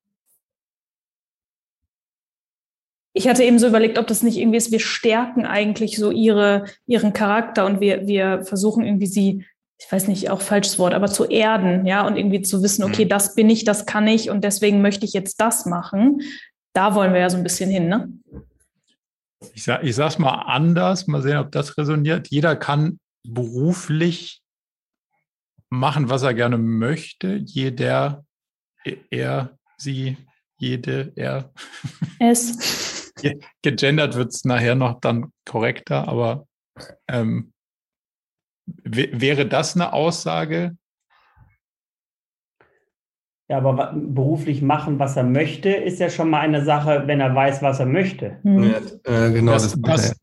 ich 3.15 3.27
hatte 3.27 3.43
eben 3.43 3.59
so 3.59 3.67
überlegt, 3.67 3.99
ob 3.99 4.07
das 4.07 4.23
nicht 4.23 4.37
irgendwie 4.37 4.59
ist, 4.59 4.71
wir 4.71 4.81
stärken 4.81 5.45
eigentlich 5.45 5.97
so 5.97 6.13
ihre, 6.13 6.67
ihren 6.87 7.13
Charakter 7.13 7.67
und 7.67 7.81
wir, 7.81 8.07
wir 8.07 8.45
versuchen 8.45 8.85
irgendwie 8.85 9.07
sie, 9.07 9.45
ich 9.79 9.91
weiß 9.91 10.09
nicht, 10.09 10.31
auch 10.31 10.41
falsches 10.41 10.79
Wort, 10.79 10.93
aber 10.93 11.07
zu 11.07 11.25
erden, 11.25 11.87
ja, 11.87 12.07
und 12.07 12.17
irgendwie 12.17 12.43
zu 12.43 12.63
wissen, 12.63 12.83
okay, 12.83 13.05
mhm. 13.05 13.11
das 13.11 13.35
bin 13.35 13.49
ich, 13.49 13.65
das 13.65 13.87
kann 13.87 14.07
ich 14.09 14.29
und 14.29 14.43
deswegen 14.43 14.83
möchte 14.83 15.05
ich 15.05 15.13
jetzt 15.13 15.41
das 15.41 15.67
machen. 15.67 16.21
Da 16.73 16.95
wollen 16.95 17.13
wir 17.13 17.21
ja 17.21 17.31
so 17.31 17.37
ein 17.37 17.45
bisschen 17.45 17.71
hin, 17.71 17.89
ne? 17.89 18.13
Ich, 19.55 19.63
sag, 19.63 19.85
ich 19.85 19.95
sag's 19.95 20.19
mal 20.19 20.35
anders, 20.35 21.07
mal 21.07 21.23
sehen, 21.23 21.39
ob 21.39 21.53
das 21.53 21.79
resoniert. 21.79 22.29
Jeder 22.29 22.57
kann 22.57 22.99
beruflich 23.23 24.43
machen, 25.71 26.09
was 26.11 26.23
er 26.23 26.35
gerne 26.35 26.59
möchte. 26.59 27.37
Jeder, 27.37 28.25
er, 29.11 29.57
sie, 29.77 30.17
jede, 30.59 31.13
er. 31.15 31.53
Es. 32.19 33.13
Gegendert 33.63 34.15
wird 34.15 34.33
es 34.33 34.45
nachher 34.45 34.75
noch 34.75 35.01
dann 35.01 35.33
korrekter, 35.45 36.09
aber 36.09 36.47
ähm, 37.09 37.53
wäre 38.85 39.47
das 39.47 39.75
eine 39.75 39.93
Aussage? 39.93 40.77
Ja, 43.51 43.59
aber 43.59 43.95
beruflich 43.95 44.61
machen, 44.61 44.99
was 44.99 45.17
er 45.17 45.25
möchte, 45.25 45.71
ist 45.71 46.01
ja 46.01 46.11
schon 46.11 46.29
mal 46.29 46.41
eine 46.41 46.65
Sache, 46.65 47.05
wenn 47.07 47.21
er 47.21 47.35
weiß, 47.35 47.63
was 47.63 47.81
er 47.81 47.87
möchte. 47.87 48.39
Hm. 48.43 48.63
Ja, 48.63 49.27
äh, 49.27 49.33
genau. 49.33 49.53
Das, 49.53 49.75
das, 49.81 50.21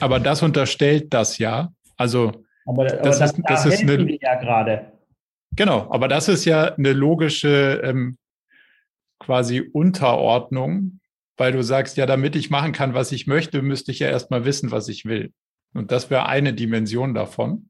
aber 0.00 0.20
das 0.20 0.42
unterstellt 0.42 1.12
das 1.12 1.36
ja. 1.36 1.70
Also 1.98 2.28
aber, 2.64 2.84
aber 2.84 2.84
das, 2.86 3.18
das, 3.18 3.32
ist, 3.32 3.42
das 3.46 3.66
ist 3.66 3.82
eine, 3.82 4.18
ja 4.20 4.36
gerade. 4.36 4.92
Genau, 5.54 5.90
aber 5.90 6.08
das 6.08 6.28
ist 6.28 6.46
ja 6.46 6.74
eine 6.74 6.94
logische 6.94 7.82
ähm, 7.84 8.16
quasi 9.18 9.60
Unterordnung, 9.60 11.00
weil 11.36 11.52
du 11.52 11.62
sagst, 11.62 11.98
ja, 11.98 12.06
damit 12.06 12.36
ich 12.36 12.48
machen 12.48 12.72
kann, 12.72 12.94
was 12.94 13.12
ich 13.12 13.26
möchte, 13.26 13.60
müsste 13.60 13.92
ich 13.92 13.98
ja 13.98 14.08
erstmal 14.08 14.46
wissen, 14.46 14.70
was 14.70 14.88
ich 14.88 15.04
will. 15.04 15.32
Und 15.74 15.92
das 15.92 16.10
wäre 16.10 16.26
eine 16.26 16.54
Dimension 16.54 17.12
davon. 17.12 17.68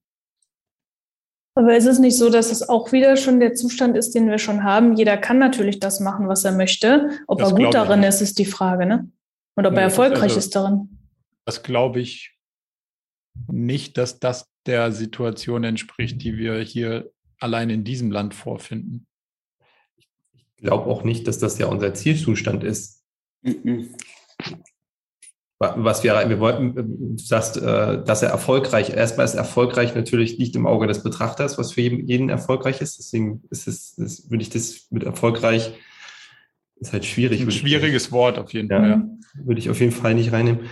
Aber 1.54 1.76
ist 1.76 1.86
es 1.86 1.98
nicht 1.98 2.16
so, 2.16 2.30
dass 2.30 2.50
es 2.50 2.68
auch 2.68 2.92
wieder 2.92 3.16
schon 3.16 3.38
der 3.38 3.54
Zustand 3.54 3.96
ist, 3.96 4.14
den 4.14 4.28
wir 4.28 4.38
schon 4.38 4.64
haben? 4.64 4.96
Jeder 4.96 5.18
kann 5.18 5.38
natürlich 5.38 5.80
das 5.80 6.00
machen, 6.00 6.28
was 6.28 6.44
er 6.44 6.52
möchte. 6.52 7.10
Ob 7.26 7.40
das 7.40 7.50
er 7.50 7.56
gut 7.56 7.74
darin 7.74 8.02
ist, 8.02 8.22
ist 8.22 8.38
die 8.38 8.46
Frage, 8.46 8.86
ne? 8.86 9.10
Und 9.54 9.66
ob 9.66 9.72
nee, 9.72 9.80
er 9.80 9.84
erfolgreich 9.84 10.22
also, 10.22 10.38
ist 10.38 10.56
darin. 10.56 10.98
Das 11.44 11.62
glaube 11.62 12.00
ich 12.00 12.38
nicht, 13.48 13.98
dass 13.98 14.18
das 14.18 14.50
der 14.66 14.92
Situation 14.92 15.64
entspricht, 15.64 16.22
die 16.22 16.38
wir 16.38 16.58
hier 16.60 17.10
allein 17.38 17.68
in 17.68 17.84
diesem 17.84 18.10
Land 18.10 18.34
vorfinden. 18.34 19.06
Ich 20.32 20.46
glaube 20.56 20.86
auch 20.90 21.04
nicht, 21.04 21.26
dass 21.26 21.38
das 21.38 21.58
ja 21.58 21.66
unser 21.66 21.92
Zielzustand 21.92 22.64
ist. 22.64 23.04
Was 25.62 26.02
wir, 26.02 26.28
wir 26.28 26.40
wollten, 26.40 26.74
du 26.74 27.22
sagst, 27.22 27.56
äh, 27.56 28.02
dass 28.02 28.20
er 28.22 28.30
erfolgreich, 28.30 28.90
erstmal 28.90 29.24
ist 29.24 29.34
erfolgreich 29.34 29.94
natürlich 29.94 30.36
nicht 30.36 30.56
im 30.56 30.66
Auge 30.66 30.88
des 30.88 31.04
Betrachters, 31.04 31.56
was 31.56 31.70
für 31.70 31.82
jeden 31.82 32.30
erfolgreich 32.30 32.80
ist. 32.80 32.98
Deswegen 32.98 33.44
ist 33.48 33.68
es, 33.68 33.94
das, 33.94 34.28
würde 34.28 34.42
ich 34.42 34.50
das 34.50 34.88
mit 34.90 35.04
erfolgreich, 35.04 35.72
ist 36.80 36.92
halt 36.92 37.04
schwierig. 37.04 37.40
Ein 37.40 37.52
schwieriges 37.52 38.06
ich, 38.06 38.12
Wort 38.12 38.38
auf 38.38 38.52
jeden 38.52 38.68
ja, 38.68 38.80
Fall. 38.80 38.88
Ja. 38.88 39.04
Würde 39.34 39.60
ich 39.60 39.70
auf 39.70 39.78
jeden 39.78 39.92
Fall 39.92 40.14
nicht 40.14 40.32
reinnehmen. 40.32 40.68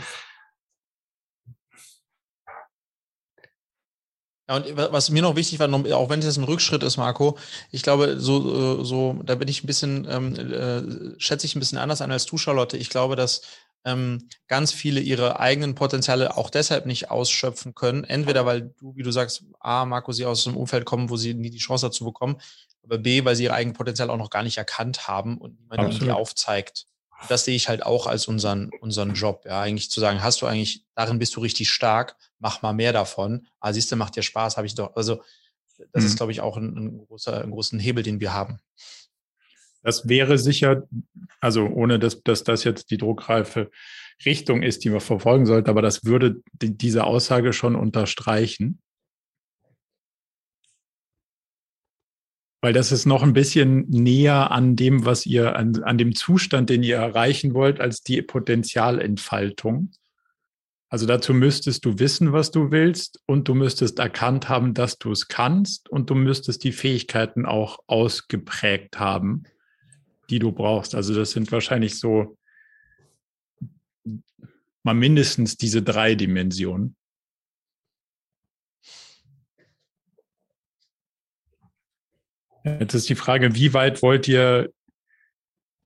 Ja, 4.48 4.57
und 4.57 4.76
was 4.76 5.11
mir 5.11 5.22
noch 5.22 5.37
wichtig 5.37 5.61
war, 5.61 5.72
auch 5.72 6.11
wenn 6.11 6.18
es 6.18 6.24
jetzt 6.24 6.38
ein 6.38 6.42
Rückschritt 6.42 6.83
ist, 6.83 6.96
Marco, 6.96 7.38
ich 7.70 7.85
glaube, 7.85 8.18
so, 8.18 8.83
so, 8.83 9.20
da 9.24 9.37
bin 9.37 9.46
ich 9.46 9.62
ein 9.62 9.68
bisschen, 9.68 10.09
ähm, 10.11 10.35
äh, 10.35 11.20
schätze 11.20 11.46
ich 11.46 11.55
ein 11.55 11.61
bisschen 11.61 11.79
anders 11.79 12.03
an 12.03 12.11
als 12.11 12.26
du, 12.26 12.37
Charlotte. 12.38 12.76
Ich 12.76 12.90
glaube, 12.90 13.14
dass 13.14 13.42
ähm, 13.85 14.29
ganz 14.47 14.73
viele 14.73 15.01
ihre 15.01 15.40
eigenen 15.40 15.75
Potenziale 15.75 16.37
auch 16.37 16.51
deshalb 16.51 16.87
nicht 16.87 17.11
ausschöpfen 17.11 17.75
können. 17.75 18.05
Entweder 18.05 18.47
weil 18.47 18.75
du, 18.79 18.95
wie 18.97 19.03
du 19.03 19.11
sagst, 19.11 19.45
A, 19.59 19.85
Marco, 19.85 20.12
sie 20.12 20.27
aus 20.27 20.47
einem 20.47 20.57
Umfeld 20.57 20.85
kommen, 20.85 21.11
wo 21.11 21.16
sie 21.16 21.35
nie 21.35 21.51
die 21.51 21.59
Chance 21.59 21.87
dazu 21.87 22.05
bekommen, 22.05 22.37
aber 22.83 22.99
B, 22.99 23.25
weil 23.25 23.37
sie 23.37 23.45
ihr 23.45 23.55
eigenes 23.55 23.77
Potenzial 23.77 24.11
auch 24.11 24.16
noch 24.16 24.31
gar 24.31 24.43
nicht 24.43 24.59
erkannt 24.59 25.09
haben 25.09 25.38
und 25.38 25.59
niemand 25.61 26.01
ihnen 26.01 26.11
aufzeigt. 26.11 26.87
Das 27.29 27.45
sehe 27.45 27.55
ich 27.55 27.69
halt 27.69 27.85
auch 27.85 28.07
als 28.07 28.29
unseren, 28.29 28.71
unseren 28.81 29.12
Job, 29.12 29.45
ja, 29.45 29.61
eigentlich 29.61 29.90
zu 29.90 30.01
sagen, 30.01 30.23
hast 30.23 30.40
du 30.40 30.47
eigentlich, 30.47 30.85
darin 30.95 31.19
bist 31.19 31.37
du 31.37 31.40
richtig 31.40 31.71
stark, 31.71 32.16
mach 32.38 32.62
mal 32.62 32.73
mehr 32.73 32.95
davon. 32.95 33.47
Ah, 33.61 33.75
siehst 33.75 33.93
du, 33.93 33.97
macht 33.97 34.16
dir 34.16 34.23
Spaß, 34.23 34.57
habe 34.57 34.66
ich 34.66 34.75
doch, 34.75 34.97
also 34.97 35.23
das 35.93 36.03
mhm. 36.03 36.09
ist, 36.09 36.16
glaube 36.16 36.33
ich, 36.33 36.40
auch 36.40 36.57
ein, 36.57 36.77
ein 36.77 37.07
großer, 37.07 37.43
einen 37.43 37.53
großen 37.53 37.79
Hebel, 37.79 38.03
den 38.03 38.21
wir 38.21 38.33
haben. 38.33 38.61
Das 39.83 40.09
wäre 40.09 40.38
sicher, 40.38 40.87
also 41.40 41.66
ohne 41.66 41.99
dass, 41.99 42.23
dass 42.23 42.45
das 42.45 42.64
jetzt 42.64 42.90
die 42.90 42.99
druckreife 42.99 43.71
Richtung 44.25 44.62
ist, 44.62 44.85
die 44.85 44.90
man 44.90 45.01
verfolgen 45.01 45.47
sollte, 45.47 45.71
aber 45.71 45.83
das 45.83 46.05
würde 46.05 46.43
die, 46.53 46.77
diese 46.77 47.05
Aussage 47.05 47.53
schon 47.53 47.75
unterstreichen. 47.75 48.81
Weil 52.62 52.75
das 52.75 52.93
ist 52.93 53.07
noch 53.07 53.23
ein 53.23 53.33
bisschen 53.33 53.88
näher 53.88 54.51
an 54.51 54.77
dem, 54.77 55.07
was 55.07 55.25
ihr, 55.25 55.57
an, 55.57 55.83
an 55.83 55.97
dem 55.97 56.14
Zustand, 56.14 56.69
den 56.69 56.83
ihr 56.83 56.97
erreichen 56.97 57.55
wollt, 57.55 57.81
als 57.81 58.03
die 58.03 58.21
Potenzialentfaltung. 58.21 59.93
Also 60.90 61.07
dazu 61.07 61.33
müsstest 61.33 61.87
du 61.87 61.99
wissen, 61.99 62.35
was 62.35 62.51
du 62.51 62.71
willst 62.71 63.23
und 63.25 63.49
du 63.49 63.55
müsstest 63.55 63.99
erkannt 63.99 64.51
haben, 64.51 64.75
dass 64.75 64.99
du 64.99 65.12
es 65.12 65.29
kannst 65.29 65.88
und 65.88 66.11
du 66.11 66.14
müsstest 66.14 66.64
die 66.64 66.73
Fähigkeiten 66.73 67.47
auch 67.47 67.79
ausgeprägt 67.87 68.99
haben 68.99 69.45
die 70.31 70.38
du 70.38 70.53
brauchst. 70.53 70.95
Also 70.95 71.14
das 71.14 71.33
sind 71.33 71.51
wahrscheinlich 71.53 71.99
so 71.99 72.37
mal 74.83 74.95
mindestens 74.95 75.57
diese 75.57 75.83
drei 75.83 76.14
Dimensionen. 76.14 76.97
Jetzt 82.64 82.95
ist 82.95 83.09
die 83.09 83.14
Frage, 83.14 83.55
wie 83.55 83.73
weit 83.73 84.03
wollt 84.03 84.29
ihr 84.29 84.73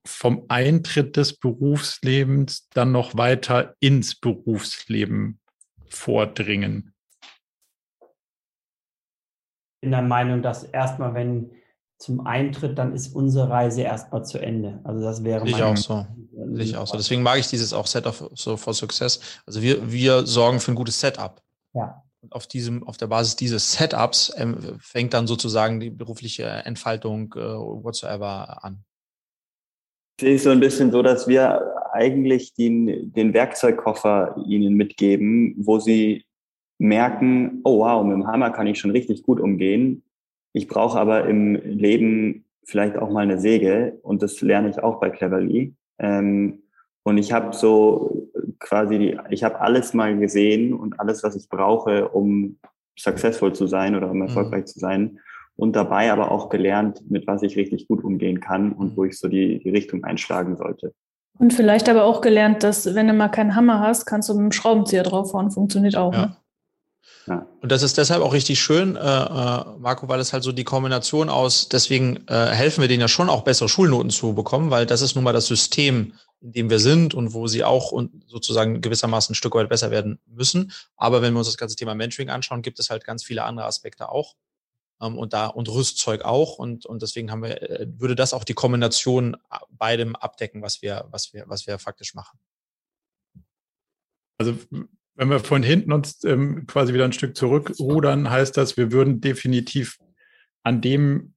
vom 0.06 0.44
Eintritt 0.48 1.16
des 1.16 1.36
Berufslebens 1.36 2.68
dann 2.70 2.92
noch 2.92 3.16
weiter 3.16 3.76
ins 3.80 4.14
Berufsleben 4.16 5.40
vordringen? 5.88 6.92
Ich 8.00 9.80
bin 9.82 9.92
der 9.92 10.02
Meinung, 10.02 10.42
dass 10.42 10.64
erstmal, 10.64 11.14
wenn 11.14 11.52
zum 11.98 12.26
Eintritt, 12.26 12.78
dann 12.78 12.92
ist 12.92 13.14
unsere 13.14 13.48
Reise 13.48 13.82
erstmal 13.82 14.24
zu 14.24 14.38
Ende. 14.38 14.80
Also 14.84 15.02
das 15.02 15.24
wäre 15.24 15.46
ich 15.46 15.62
auch 15.62 15.76
so. 15.76 16.06
Ich 16.56 16.76
auch 16.76 16.86
so. 16.86 16.96
Deswegen 16.96 17.22
mag 17.22 17.38
ich 17.38 17.48
dieses 17.48 17.72
auch 17.72 17.86
Set 17.86 18.06
of 18.06 18.30
so 18.34 18.56
for 18.56 18.74
Success. 18.74 19.20
Also 19.46 19.62
wir, 19.62 19.90
wir 19.90 20.26
sorgen 20.26 20.60
für 20.60 20.72
ein 20.72 20.74
gutes 20.74 21.00
Setup. 21.00 21.40
Ja. 21.72 22.02
Und 22.20 22.32
auf 22.32 22.46
diesem, 22.46 22.82
auf 22.82 22.96
der 22.96 23.06
Basis 23.06 23.36
dieses 23.36 23.72
Setups 23.72 24.32
ähm, 24.36 24.78
fängt 24.80 25.14
dann 25.14 25.26
sozusagen 25.26 25.80
die 25.80 25.90
berufliche 25.90 26.44
Entfaltung 26.44 27.32
äh, 27.36 27.40
whatsoever 27.40 28.64
an. 28.64 28.84
Ich 30.18 30.24
sehe 30.24 30.38
so 30.38 30.50
ein 30.50 30.60
bisschen 30.60 30.90
so, 30.90 31.02
dass 31.02 31.26
wir 31.28 31.74
eigentlich 31.92 32.54
den, 32.54 33.12
den 33.12 33.34
Werkzeugkoffer 33.34 34.36
ihnen 34.46 34.74
mitgeben, 34.74 35.54
wo 35.58 35.78
sie 35.78 36.24
merken, 36.78 37.60
oh 37.64 37.80
wow, 37.80 38.04
mit 38.04 38.14
dem 38.14 38.26
Hammer 38.26 38.50
kann 38.50 38.66
ich 38.66 38.78
schon 38.78 38.90
richtig 38.90 39.22
gut 39.22 39.40
umgehen 39.40 40.02
ich 40.54 40.68
brauche 40.68 40.98
aber 40.98 41.26
im 41.26 41.56
Leben 41.56 42.44
vielleicht 42.64 42.96
auch 42.96 43.10
mal 43.10 43.24
eine 43.24 43.38
Säge 43.38 43.98
und 44.02 44.22
das 44.22 44.40
lerne 44.40 44.70
ich 44.70 44.82
auch 44.82 45.00
bei 45.00 45.10
Cleverly. 45.10 45.74
Ähm, 45.98 46.62
und 47.02 47.18
ich 47.18 47.32
habe 47.32 47.54
so 47.54 48.30
quasi, 48.60 48.98
die, 48.98 49.18
ich 49.30 49.44
habe 49.44 49.60
alles 49.60 49.92
mal 49.92 50.16
gesehen 50.16 50.72
und 50.72 50.98
alles, 51.00 51.22
was 51.22 51.36
ich 51.36 51.48
brauche, 51.48 52.08
um 52.08 52.58
successful 52.96 53.52
zu 53.52 53.66
sein 53.66 53.96
oder 53.96 54.10
um 54.10 54.16
mhm. 54.16 54.28
erfolgreich 54.28 54.62
mhm. 54.62 54.66
zu 54.66 54.78
sein. 54.78 55.18
Und 55.56 55.76
dabei 55.76 56.10
aber 56.10 56.30
auch 56.30 56.48
gelernt, 56.48 57.02
mit 57.10 57.26
was 57.26 57.42
ich 57.42 57.56
richtig 57.56 57.86
gut 57.88 58.02
umgehen 58.02 58.40
kann 58.40 58.72
und 58.72 58.96
wo 58.96 59.04
ich 59.04 59.18
so 59.18 59.28
die, 59.28 59.58
die 59.58 59.70
Richtung 59.70 60.04
einschlagen 60.04 60.56
sollte. 60.56 60.94
Und 61.38 61.52
vielleicht 61.52 61.88
aber 61.88 62.04
auch 62.04 62.20
gelernt, 62.20 62.62
dass 62.62 62.94
wenn 62.94 63.08
du 63.08 63.12
mal 63.12 63.28
keinen 63.28 63.56
Hammer 63.56 63.80
hast, 63.80 64.06
kannst 64.06 64.28
du 64.28 64.34
mit 64.34 64.42
dem 64.42 64.52
Schraubenzieher 64.52 65.02
draufhauen. 65.02 65.50
Funktioniert 65.50 65.96
auch. 65.96 66.12
Ja. 66.12 66.26
Ne? 66.26 66.36
Ja. 67.26 67.46
Und 67.62 67.72
das 67.72 67.82
ist 67.82 67.96
deshalb 67.96 68.22
auch 68.22 68.32
richtig 68.32 68.60
schön, 68.60 68.96
äh, 68.96 69.00
äh, 69.00 69.64
Marco, 69.78 70.08
weil 70.08 70.20
es 70.20 70.32
halt 70.32 70.42
so 70.42 70.52
die 70.52 70.64
Kombination 70.64 71.30
aus, 71.30 71.68
deswegen 71.68 72.26
äh, 72.28 72.46
helfen 72.48 72.82
wir 72.82 72.88
denen 72.88 73.00
ja 73.00 73.08
schon 73.08 73.30
auch 73.30 73.42
bessere 73.42 73.68
Schulnoten 73.68 74.10
zu 74.10 74.34
bekommen, 74.34 74.70
weil 74.70 74.84
das 74.84 75.00
ist 75.00 75.14
nun 75.14 75.24
mal 75.24 75.32
das 75.32 75.46
System, 75.46 76.12
in 76.42 76.52
dem 76.52 76.70
wir 76.70 76.78
sind 76.78 77.14
und 77.14 77.32
wo 77.32 77.46
sie 77.46 77.64
auch 77.64 77.92
und 77.92 78.24
sozusagen 78.28 78.82
gewissermaßen 78.82 79.32
ein 79.32 79.36
Stück 79.36 79.54
weit 79.54 79.70
besser 79.70 79.90
werden 79.90 80.18
müssen. 80.26 80.72
Aber 80.96 81.22
wenn 81.22 81.32
wir 81.32 81.38
uns 81.38 81.48
das 81.48 81.56
ganze 81.56 81.76
Thema 81.76 81.94
Mentoring 81.94 82.28
anschauen, 82.28 82.60
gibt 82.60 82.78
es 82.78 82.90
halt 82.90 83.04
ganz 83.04 83.24
viele 83.24 83.44
andere 83.44 83.66
Aspekte 83.66 84.10
auch. 84.10 84.34
Ähm, 85.00 85.16
und 85.16 85.32
da 85.32 85.46
und 85.46 85.70
Rüstzeug 85.70 86.22
auch. 86.22 86.58
Und, 86.58 86.84
und 86.84 87.00
deswegen 87.00 87.30
haben 87.30 87.42
wir, 87.42 87.62
äh, 87.62 87.86
würde 87.96 88.14
das 88.14 88.34
auch 88.34 88.44
die 88.44 88.54
Kombination 88.54 89.36
beidem 89.70 90.14
abdecken, 90.16 90.60
was 90.60 90.82
wir, 90.82 91.06
was 91.10 91.32
wir, 91.32 91.44
was 91.46 91.66
wir 91.66 91.78
faktisch 91.78 92.14
machen. 92.14 92.38
Also 94.36 94.58
wenn 95.16 95.30
wir 95.30 95.40
von 95.40 95.62
hinten 95.62 95.92
uns 95.92 96.22
ähm, 96.24 96.66
quasi 96.66 96.92
wieder 96.92 97.04
ein 97.04 97.12
Stück 97.12 97.36
zurückrudern, 97.36 98.30
heißt 98.30 98.56
das, 98.56 98.76
wir 98.76 98.92
würden 98.92 99.20
definitiv 99.20 99.98
an 100.62 100.80
dem, 100.80 101.34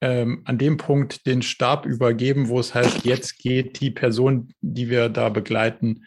ähm, 0.00 0.42
an 0.44 0.58
dem 0.58 0.76
Punkt 0.76 1.26
den 1.26 1.42
Stab 1.42 1.84
übergeben, 1.84 2.48
wo 2.48 2.58
es 2.58 2.74
heißt, 2.74 3.04
jetzt 3.04 3.38
geht 3.38 3.80
die 3.80 3.90
Person, 3.90 4.52
die 4.60 4.88
wir 4.88 5.08
da 5.08 5.28
begleiten, 5.28 6.04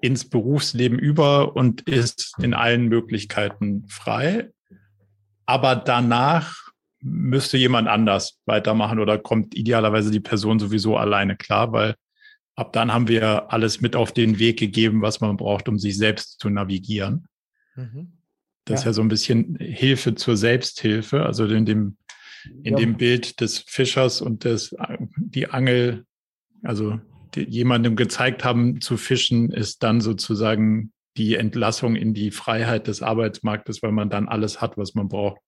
ins 0.00 0.28
Berufsleben 0.28 0.98
über 0.98 1.56
und 1.56 1.82
ist 1.82 2.34
in 2.40 2.54
allen 2.54 2.88
Möglichkeiten 2.88 3.86
frei. 3.88 4.50
Aber 5.46 5.76
danach 5.76 6.66
müsste 7.00 7.56
jemand 7.56 7.88
anders 7.88 8.40
weitermachen 8.46 8.98
oder 8.98 9.18
kommt 9.18 9.54
idealerweise 9.54 10.10
die 10.10 10.20
Person 10.20 10.58
sowieso 10.58 10.96
alleine 10.96 11.36
klar, 11.36 11.72
weil 11.72 11.94
ab 12.56 12.72
dann 12.72 12.92
haben 12.92 13.06
wir 13.06 13.52
alles 13.52 13.80
mit 13.80 13.94
auf 13.94 14.12
den 14.12 14.38
Weg 14.38 14.58
gegeben, 14.58 15.02
was 15.02 15.20
man 15.20 15.36
braucht, 15.36 15.68
um 15.68 15.78
sich 15.78 15.96
selbst 15.96 16.40
zu 16.40 16.48
navigieren. 16.50 17.28
Mhm. 17.76 18.12
Das 18.64 18.72
ja. 18.72 18.78
ist 18.80 18.84
ja 18.86 18.92
so 18.94 19.02
ein 19.02 19.08
bisschen 19.08 19.56
Hilfe 19.60 20.14
zur 20.14 20.36
Selbsthilfe, 20.36 21.24
also 21.24 21.44
in 21.44 21.66
dem, 21.66 21.96
in 22.64 22.72
ja. 22.72 22.78
dem 22.78 22.96
Bild 22.96 23.40
des 23.40 23.58
Fischers 23.58 24.20
und 24.20 24.44
des, 24.44 24.74
die 25.16 25.48
Angel, 25.48 26.04
also 26.62 26.98
die, 27.34 27.42
jemandem 27.42 27.94
gezeigt 27.94 28.42
haben 28.42 28.80
zu 28.80 28.96
fischen, 28.96 29.52
ist 29.52 29.82
dann 29.82 30.00
sozusagen 30.00 30.92
die 31.16 31.36
Entlassung 31.36 31.94
in 31.94 32.14
die 32.14 32.30
Freiheit 32.30 32.88
des 32.88 33.02
Arbeitsmarktes, 33.02 33.82
weil 33.82 33.92
man 33.92 34.10
dann 34.10 34.28
alles 34.28 34.60
hat, 34.60 34.76
was 34.76 34.94
man 34.94 35.08
braucht. 35.08 35.40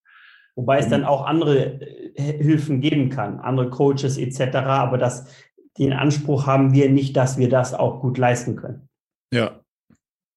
Wobei 0.55 0.79
es 0.79 0.89
dann 0.89 1.05
auch 1.05 1.25
andere 1.25 1.81
äh, 2.17 2.43
Hilfen 2.43 2.81
geben 2.81 3.11
kann, 3.11 3.39
andere 3.39 3.71
Coaches 3.71 4.19
etc. 4.19 4.57
Aber 4.57 4.99
das, 4.99 5.29
den 5.79 5.93
Anspruch 5.93 6.47
haben 6.47 6.73
wir 6.73 6.91
nicht, 6.91 7.17
dass 7.17 7.39
wir 7.39 7.49
das 7.49 7.75
auch 7.75 8.01
gut 8.01 8.19
leisten 8.19 8.57
können. 8.57 8.89
Ja. 9.33 9.61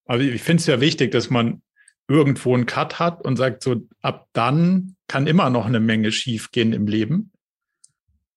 Aber 0.06 0.20
ich 0.20 0.42
finde 0.42 0.62
es 0.62 0.68
ja 0.68 0.82
wichtig, 0.82 1.12
dass 1.12 1.30
man 1.30 1.62
irgendwo 2.08 2.54
einen 2.54 2.66
Cut 2.66 3.00
hat 3.00 3.24
und 3.24 3.38
sagt, 3.38 3.64
so 3.64 3.82
ab 4.02 4.28
dann 4.34 4.96
kann 5.08 5.28
immer 5.28 5.50
noch 5.50 5.66
eine 5.66 5.80
Menge 5.80 6.12
schiefgehen 6.12 6.74
im 6.74 6.88
Leben. 6.88 7.32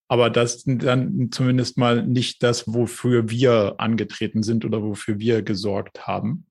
Aber 0.07 0.31
das 0.31 0.62
dann 0.64 1.31
zumindest 1.33 1.77
mal 1.79 2.07
nicht 2.07 2.43
das, 2.43 2.73
wofür 2.73 3.31
wir 3.31 3.75
angetreten 3.79 4.43
sind 4.43 4.64
oder 4.64 4.83
wofür 4.83 5.19
wir 5.19 5.43
gesorgt 5.43 6.07
haben. 6.07 6.47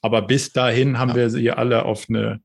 Aber 0.00 0.22
bis 0.22 0.52
dahin 0.52 0.98
haben 0.98 1.10
ja. 1.10 1.16
wir 1.16 1.30
sie 1.30 1.50
alle 1.50 1.84
auf 1.84 2.06
eine 2.08 2.40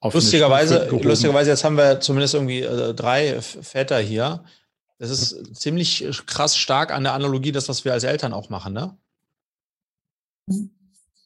auf 0.00 0.12
lustigerweise, 0.12 0.88
lustigerweise, 0.90 1.50
jetzt 1.50 1.64
haben 1.64 1.78
wir 1.78 1.98
zumindest 2.00 2.34
irgendwie 2.34 2.60
äh, 2.60 2.92
drei 2.92 3.40
Väter 3.40 3.98
hier. 3.98 4.44
Das 4.98 5.10
ist 5.10 5.56
ziemlich 5.56 6.06
krass 6.26 6.56
stark 6.56 6.92
an 6.92 7.02
der 7.02 7.14
Analogie, 7.14 7.52
das, 7.52 7.68
was 7.68 7.84
wir 7.84 7.92
als 7.92 8.04
Eltern 8.04 8.32
auch 8.32 8.48
machen, 8.48 8.72
ne? 8.72 8.96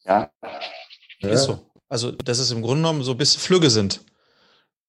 Ja. 0.05 0.31
Ist 1.19 1.43
so. 1.43 1.59
Also, 1.87 2.11
das 2.11 2.39
ist 2.39 2.51
im 2.51 2.61
Grunde 2.61 2.81
genommen 2.81 3.03
so, 3.03 3.15
bis 3.15 3.35
Flügge 3.35 3.69
sind. 3.69 4.01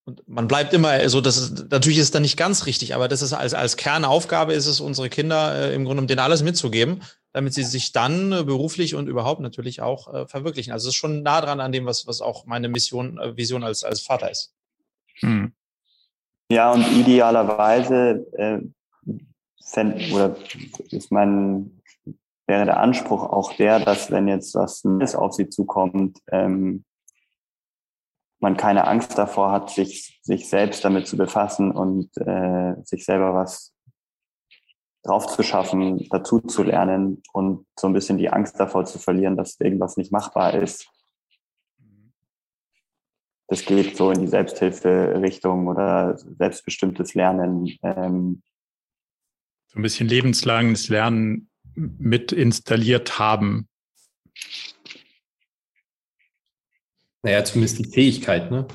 Und 0.04 0.26
man 0.26 0.48
bleibt 0.48 0.72
immer, 0.72 0.88
also 0.88 1.20
das 1.20 1.36
ist, 1.36 1.70
natürlich 1.70 1.98
ist 1.98 2.14
dann 2.14 2.22
nicht 2.22 2.36
ganz 2.36 2.66
richtig, 2.66 2.94
aber 2.94 3.06
das 3.06 3.22
ist 3.22 3.32
als, 3.32 3.52
als 3.54 3.76
Kernaufgabe 3.76 4.54
ist 4.54 4.66
es, 4.66 4.80
unsere 4.80 5.10
Kinder 5.10 5.54
äh, 5.54 5.74
im 5.74 5.84
Grunde 5.84 5.96
genommen 5.96 6.08
denen 6.08 6.20
alles 6.20 6.42
mitzugeben, 6.42 7.02
damit 7.32 7.52
sie 7.54 7.64
sich 7.64 7.92
dann 7.92 8.32
äh, 8.32 8.42
beruflich 8.42 8.94
und 8.94 9.08
überhaupt 9.08 9.40
natürlich 9.40 9.82
auch 9.82 10.12
äh, 10.12 10.26
verwirklichen. 10.26 10.72
Also 10.72 10.88
es 10.88 10.94
ist 10.94 10.98
schon 10.98 11.22
nah 11.22 11.40
dran 11.40 11.60
an 11.60 11.72
dem, 11.72 11.86
was, 11.86 12.06
was 12.06 12.22
auch 12.22 12.46
meine 12.46 12.68
Mission, 12.68 13.18
äh, 13.18 13.36
Vision 13.36 13.62
als, 13.62 13.84
als 13.84 14.00
Vater 14.00 14.30
ist. 14.30 14.54
Hm. 15.20 15.52
Ja, 16.50 16.72
und 16.72 16.82
idealerweise 16.90 18.26
äh, 18.32 18.60
fänd, 19.64 20.12
oder 20.12 20.34
ist 20.90 21.12
mein, 21.12 21.80
wäre 22.48 22.64
der 22.64 22.80
Anspruch 22.80 23.22
auch 23.22 23.52
der, 23.52 23.78
dass 23.78 24.10
wenn 24.10 24.26
jetzt 24.26 24.56
was 24.56 24.82
Neues 24.82 25.14
auf 25.14 25.32
sie 25.34 25.48
zukommt, 25.48 26.18
ähm, 26.32 26.84
man 28.40 28.56
keine 28.56 28.88
Angst 28.88 29.16
davor 29.16 29.52
hat, 29.52 29.70
sich, 29.70 30.18
sich 30.24 30.48
selbst 30.48 30.84
damit 30.84 31.06
zu 31.06 31.16
befassen 31.16 31.70
und 31.70 32.10
äh, 32.16 32.74
sich 32.82 33.04
selber 33.04 33.32
was 33.32 33.72
drauf 35.04 35.28
zu 35.28 35.44
schaffen, 35.44 36.08
dazu 36.10 36.40
zu 36.40 36.64
lernen 36.64 37.22
und 37.32 37.64
so 37.78 37.86
ein 37.86 37.92
bisschen 37.92 38.18
die 38.18 38.30
Angst 38.30 38.58
davor 38.58 38.86
zu 38.86 38.98
verlieren, 38.98 39.36
dass 39.36 39.60
irgendwas 39.60 39.96
nicht 39.96 40.10
machbar 40.10 40.54
ist 40.54 40.90
das 43.50 43.64
geht 43.64 43.96
so 43.96 44.12
in 44.12 44.20
die 44.20 44.28
Selbsthilferichtung 44.28 45.66
oder 45.66 46.16
selbstbestimmtes 46.16 47.14
Lernen. 47.14 47.66
Ähm. 47.82 48.42
So 49.66 49.80
ein 49.80 49.82
bisschen 49.82 50.08
lebenslanges 50.08 50.88
Lernen 50.88 51.50
mit 51.74 52.30
installiert 52.30 53.18
haben. 53.18 53.68
Naja, 57.22 57.44
zumindest 57.44 57.80
die 57.80 57.90
Fähigkeit, 57.90 58.52
ne? 58.52 58.68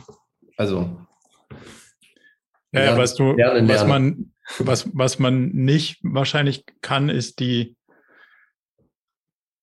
Also. 0.57 1.07
Ja, 2.73 2.81
lernen, 2.81 2.97
weißt 2.97 3.17
du, 3.17 3.31
lernen, 3.31 3.69
was 3.69 3.87
man, 3.87 4.33
was, 4.59 4.89
was 4.93 5.19
man 5.19 5.51
nicht 5.51 5.99
wahrscheinlich 6.03 6.65
kann, 6.81 7.07
ist 7.07 7.39
die, 7.39 7.77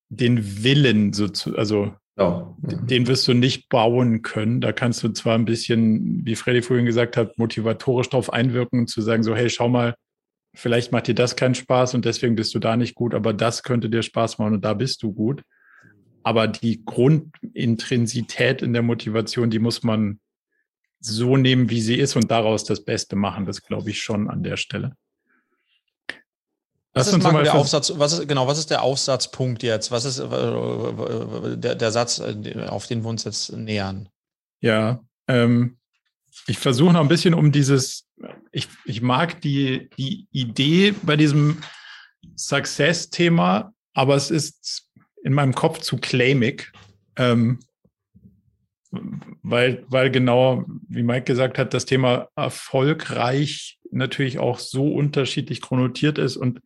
den 0.09 0.64
Willen 0.64 1.12
so 1.12 1.29
zu, 1.29 1.55
also 1.55 1.94
ja. 2.18 2.55
Den 2.61 3.07
wirst 3.07 3.27
du 3.27 3.33
nicht 3.33 3.68
bauen 3.68 4.22
können. 4.22 4.61
Da 4.61 4.72
kannst 4.72 5.03
du 5.03 5.09
zwar 5.11 5.35
ein 5.35 5.44
bisschen, 5.44 6.25
wie 6.25 6.37
Freddy 6.37 6.62
vorhin 6.62 6.87
gesagt 6.87 7.16
hat, 7.16 7.38
motivatorisch 7.38 8.11
darauf 8.11 8.33
einwirken 8.33 8.87
zu 8.87 9.01
sagen, 9.01 9.22
so, 9.22 9.35
hey, 9.35 9.48
schau 9.48 9.68
mal, 9.68 9.94
vielleicht 10.55 10.92
macht 10.92 11.09
dir 11.09 11.14
das 11.14 11.37
keinen 11.37 11.55
Spaß 11.55 11.94
und 11.94 12.05
deswegen 12.05 12.35
bist 12.35 12.55
du 12.55 12.59
da 12.59 12.77
nicht 12.77 12.94
gut, 12.94 13.14
aber 13.14 13.33
das 13.33 13.62
könnte 13.62 13.88
dir 13.88 14.03
Spaß 14.03 14.38
machen 14.38 14.55
und 14.55 14.64
da 14.64 14.75
bist 14.75 15.03
du 15.03 15.12
gut. 15.12 15.42
Aber 16.22 16.46
die 16.46 16.85
Grundintrinsität 16.85 18.62
in 18.62 18.72
der 18.72 18.83
Motivation, 18.83 19.51
die 19.51 19.59
muss 19.59 19.83
man 19.83 20.20
so 21.01 21.37
nehmen, 21.37 21.68
wie 21.70 21.81
sie 21.81 21.96
ist 21.96 22.14
und 22.14 22.31
daraus 22.31 22.64
das 22.64 22.85
Beste 22.85 23.16
machen. 23.16 23.46
Das 23.46 23.62
glaube 23.62 23.90
ich 23.90 24.01
schon 24.01 24.31
an 24.31 24.42
der 24.42 24.57
Stelle. 24.57 24.92
Was 26.94 27.09
ist, 27.11 27.22
der 27.22 27.55
Aufsatz, 27.55 27.92
was 27.96 28.12
ist, 28.12 28.28
genau, 28.28 28.46
was 28.46 28.59
ist 28.59 28.70
der 28.70 28.83
Aufsatzpunkt 28.83 29.62
jetzt? 29.62 29.90
Was 29.90 30.05
ist 30.05 30.18
äh, 30.18 31.57
der, 31.57 31.74
der 31.74 31.90
Satz, 31.90 32.18
äh, 32.18 32.66
auf 32.66 32.87
den 32.87 33.02
wir 33.02 33.09
uns 33.09 33.24
jetzt 33.24 33.50
nähern? 33.52 34.11
Ja, 34.61 35.02
ähm, 35.26 35.78
ich 36.46 36.59
versuche 36.59 36.92
noch 36.92 37.00
ein 37.00 37.09
bisschen 37.09 37.35
um 37.35 37.50
dieses, 37.50 38.07
ich, 38.50 38.68
ich 38.85 39.00
mag 39.00 39.40
die, 39.40 39.88
die 39.96 40.26
Idee 40.33 40.94
bei 41.02 41.16
diesem 41.16 41.62
Success-Thema, 42.37 43.72
aber 43.94 44.14
es 44.14 44.31
ist 44.31 44.90
in 45.24 45.33
meinem 45.33 45.55
Kopf 45.55 45.78
zu 45.78 45.96
claimig. 45.96 46.72
Ähm, 47.16 47.61
weil, 49.42 49.85
weil 49.88 50.11
genau, 50.11 50.64
wie 50.88 51.02
Mike 51.02 51.24
gesagt 51.24 51.59
hat, 51.59 51.72
das 51.74 51.87
Thema 51.87 52.28
erfolgreich 52.37 53.78
natürlich 53.90 54.38
auch 54.38 54.59
so 54.59 54.92
unterschiedlich 54.92 55.61
chronotiert 55.61 56.18
ist 56.18 56.37
und, 56.37 56.61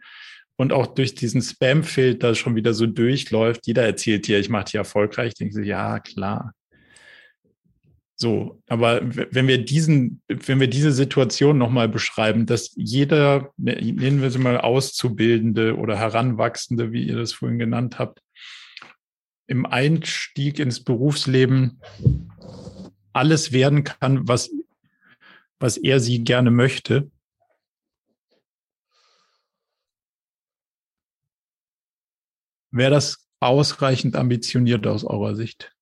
und 0.56 0.72
auch 0.72 0.86
durch 0.86 1.14
diesen 1.14 1.40
Spam-Filter 1.40 2.34
schon 2.34 2.56
wieder 2.56 2.74
so 2.74 2.86
durchläuft. 2.86 3.66
Jeder 3.66 3.84
erzählt 3.84 4.26
dir, 4.26 4.38
ich 4.38 4.48
mache 4.48 4.64
dich 4.64 4.74
erfolgreich. 4.74 5.28
Ich 5.28 5.34
denke 5.34 5.54
so, 5.54 5.60
ja, 5.60 6.00
klar. 6.00 6.52
So, 8.18 8.62
aber 8.66 9.02
wenn 9.04 9.46
wir 9.46 9.62
diesen, 9.62 10.22
wenn 10.26 10.58
wir 10.58 10.68
diese 10.68 10.90
Situation 10.90 11.58
nochmal 11.58 11.88
beschreiben, 11.88 12.46
dass 12.46 12.72
jeder, 12.74 13.52
nennen 13.58 14.22
wir 14.22 14.30
sie 14.30 14.38
mal 14.38 14.58
Auszubildende 14.58 15.76
oder 15.76 15.98
Heranwachsende, 15.98 16.92
wie 16.92 17.06
ihr 17.06 17.16
das 17.16 17.34
vorhin 17.34 17.58
genannt 17.58 17.98
habt, 17.98 18.22
im 19.46 19.66
Einstieg 19.66 20.58
ins 20.58 20.82
Berufsleben 20.82 21.80
alles 23.12 23.52
werden 23.52 23.84
kann, 23.84 24.28
was, 24.28 24.50
was 25.58 25.76
er 25.76 26.00
sie 26.00 26.24
gerne 26.24 26.50
möchte. 26.50 27.10
Wäre 32.70 32.90
das 32.90 33.26
ausreichend 33.40 34.16
ambitioniert 34.16 34.86
aus 34.86 35.04
eurer 35.04 35.34
Sicht? 35.34 35.74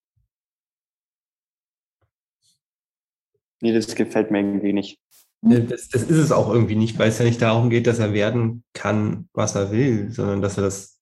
Nee, 3.61 3.73
das 3.73 3.95
gefällt 3.95 4.31
mir 4.31 4.41
irgendwie 4.41 4.73
nicht. 4.73 5.01
Das, 5.41 5.89
das, 5.89 6.03
ist 6.03 6.17
es 6.17 6.33
auch 6.33 6.51
irgendwie 6.51 6.75
nicht, 6.75 6.99
weil 6.99 7.09
es 7.09 7.19
ja 7.19 7.25
nicht 7.25 7.43
darum 7.43 7.69
geht, 7.69 7.87
dass 7.87 7.99
er 7.99 8.15
werden 8.15 8.65
kann, 8.73 9.29
was 9.35 9.55
er 9.55 9.73
will, 9.73 10.11
sondern 10.11 10.41
dass 10.41 10.57
er 10.57 10.65
das 10.65 10.94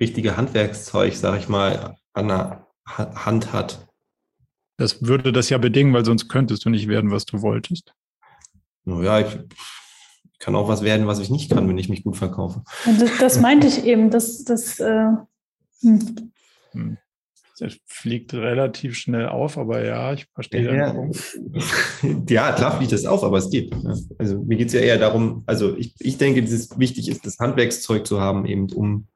richtige 0.00 0.36
Handwerkszeug, 0.36 1.14
sag 1.14 1.38
ich 1.38 1.48
mal, 1.48 1.96
an 2.12 2.28
der 2.28 2.66
Hand 2.86 3.52
hat. 3.52 3.86
Das 4.76 5.02
würde 5.02 5.32
das 5.32 5.50
ja 5.50 5.58
bedingen, 5.58 5.94
weil 5.94 6.04
sonst 6.04 6.28
könntest 6.28 6.64
du 6.64 6.70
nicht 6.70 6.88
werden, 6.88 7.10
was 7.10 7.24
du 7.24 7.42
wolltest. 7.42 7.94
Naja, 8.84 9.20
ich 9.20 9.38
kann 10.38 10.56
auch 10.56 10.68
was 10.68 10.82
werden, 10.82 11.06
was 11.06 11.20
ich 11.20 11.30
nicht 11.30 11.50
kann, 11.50 11.68
wenn 11.68 11.78
ich 11.78 11.88
mich 11.88 12.02
gut 12.02 12.16
verkaufe. 12.16 12.64
Das, 12.84 13.18
das 13.18 13.40
meinte 13.40 13.66
ich 13.66 13.84
eben, 13.84 14.10
dass 14.10 14.44
das. 14.44 14.80
Äh, 14.80 15.10
hm. 15.80 16.32
hm. 16.72 16.98
Das 17.60 17.76
fliegt 17.86 18.34
relativ 18.34 18.96
schnell 18.96 19.28
auf, 19.28 19.58
aber 19.58 19.84
ja, 19.84 20.12
ich 20.12 20.26
verstehe 20.34 20.76
ja. 20.76 20.92
Ja, 22.28 22.52
klar 22.52 22.76
fliegt 22.76 22.92
es 22.92 23.06
auf, 23.06 23.22
aber 23.22 23.38
es 23.38 23.48
geht. 23.48 23.72
Also 24.18 24.42
mir 24.42 24.56
geht 24.56 24.68
es 24.68 24.72
ja 24.72 24.80
eher 24.80 24.98
darum, 24.98 25.44
also 25.46 25.76
ich, 25.76 25.94
ich 26.00 26.18
denke, 26.18 26.42
dass 26.42 26.50
es 26.50 26.76
wichtig 26.80 27.08
ist, 27.08 27.24
das 27.24 27.38
Handwerkszeug 27.38 28.08
zu 28.08 28.20
haben, 28.20 28.44
eben 28.44 28.72
um, 28.72 29.06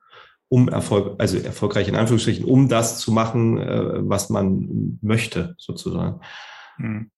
um 0.49 0.69
Erfolg, 0.69 1.21
also 1.21 1.39
erfolgreich 1.39 1.89
in 1.89 1.97
Anführungsstrichen, 1.97 2.45
um 2.45 2.69
das 2.69 2.99
zu 3.01 3.13
machen, 3.13 3.59
äh, 3.59 4.09
was 4.09 4.31
man 4.31 4.99
möchte, 5.03 5.55
sozusagen. 5.59 6.21
Hm. 6.77 7.11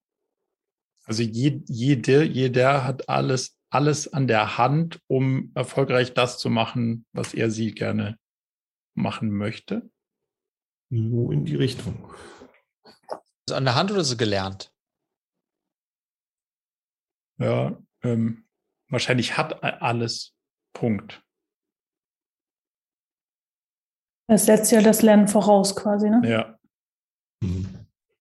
Also 1.05 1.23
jede, 1.23 2.25
jeder 2.25 2.85
hat 2.85 3.09
alles 3.09 3.61
alles 3.71 4.13
an 4.13 4.27
der 4.27 4.59
Hand, 4.59 5.01
um 5.07 5.53
erfolgreich 5.55 6.13
das 6.13 6.39
zu 6.39 6.51
machen, 6.51 7.07
was 7.13 7.35
er 7.35 7.51
sie 7.51 7.73
gerne 7.73 8.19
machen 8.95 9.31
möchte? 9.31 9.91
So 10.91 11.31
in 11.31 11.45
die 11.45 11.55
Richtung. 11.55 12.13
Ist 13.47 13.55
an 13.55 13.65
der 13.65 13.77
Hand 13.77 13.93
oder 13.93 14.01
ist 14.01 14.11
es 14.11 14.19
gelernt? 14.19 14.73
Ja, 17.39 17.81
ähm, 18.03 18.45
wahrscheinlich 18.89 19.37
hat 19.37 19.63
alles 19.63 20.35
Punkt. 20.75 21.23
Das 24.31 24.47
setzt 24.47 24.71
ja 24.71 24.81
das 24.81 25.03
Lernen 25.03 25.27
voraus 25.27 25.75
quasi, 25.75 26.09
ne? 26.09 26.23
Ja. 26.25 26.57
Mhm. 27.43 27.67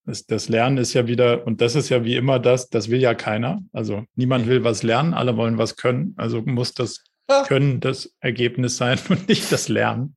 Das, 0.04 0.26
das, 0.26 0.48
Lernen 0.48 0.76
ist 0.78 0.92
ja 0.92 1.06
wieder, 1.06 1.46
und 1.46 1.60
das 1.60 1.76
ist 1.76 1.88
ja 1.88 2.04
wie 2.04 2.16
immer 2.16 2.40
das, 2.40 2.68
das 2.68 2.90
will 2.90 3.00
ja 3.00 3.14
keiner. 3.14 3.62
Also 3.72 4.04
niemand 4.16 4.48
will 4.48 4.64
was 4.64 4.82
lernen, 4.82 5.14
alle 5.14 5.36
wollen 5.36 5.56
was 5.56 5.76
können. 5.76 6.14
Also 6.16 6.42
muss 6.42 6.74
das 6.74 7.04
Können 7.46 7.78
das 7.78 8.12
Ergebnis 8.18 8.76
sein 8.76 8.98
und 9.08 9.28
nicht 9.28 9.52
das 9.52 9.68
Lernen. 9.68 10.16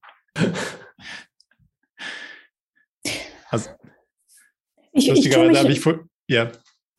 Also, 3.51 3.69
ich, 4.93 5.09
lustigerweise 5.09 5.69
ich 5.69 5.85
habe 5.85 6.07
ich, 6.27 6.33
ja. 6.35 6.51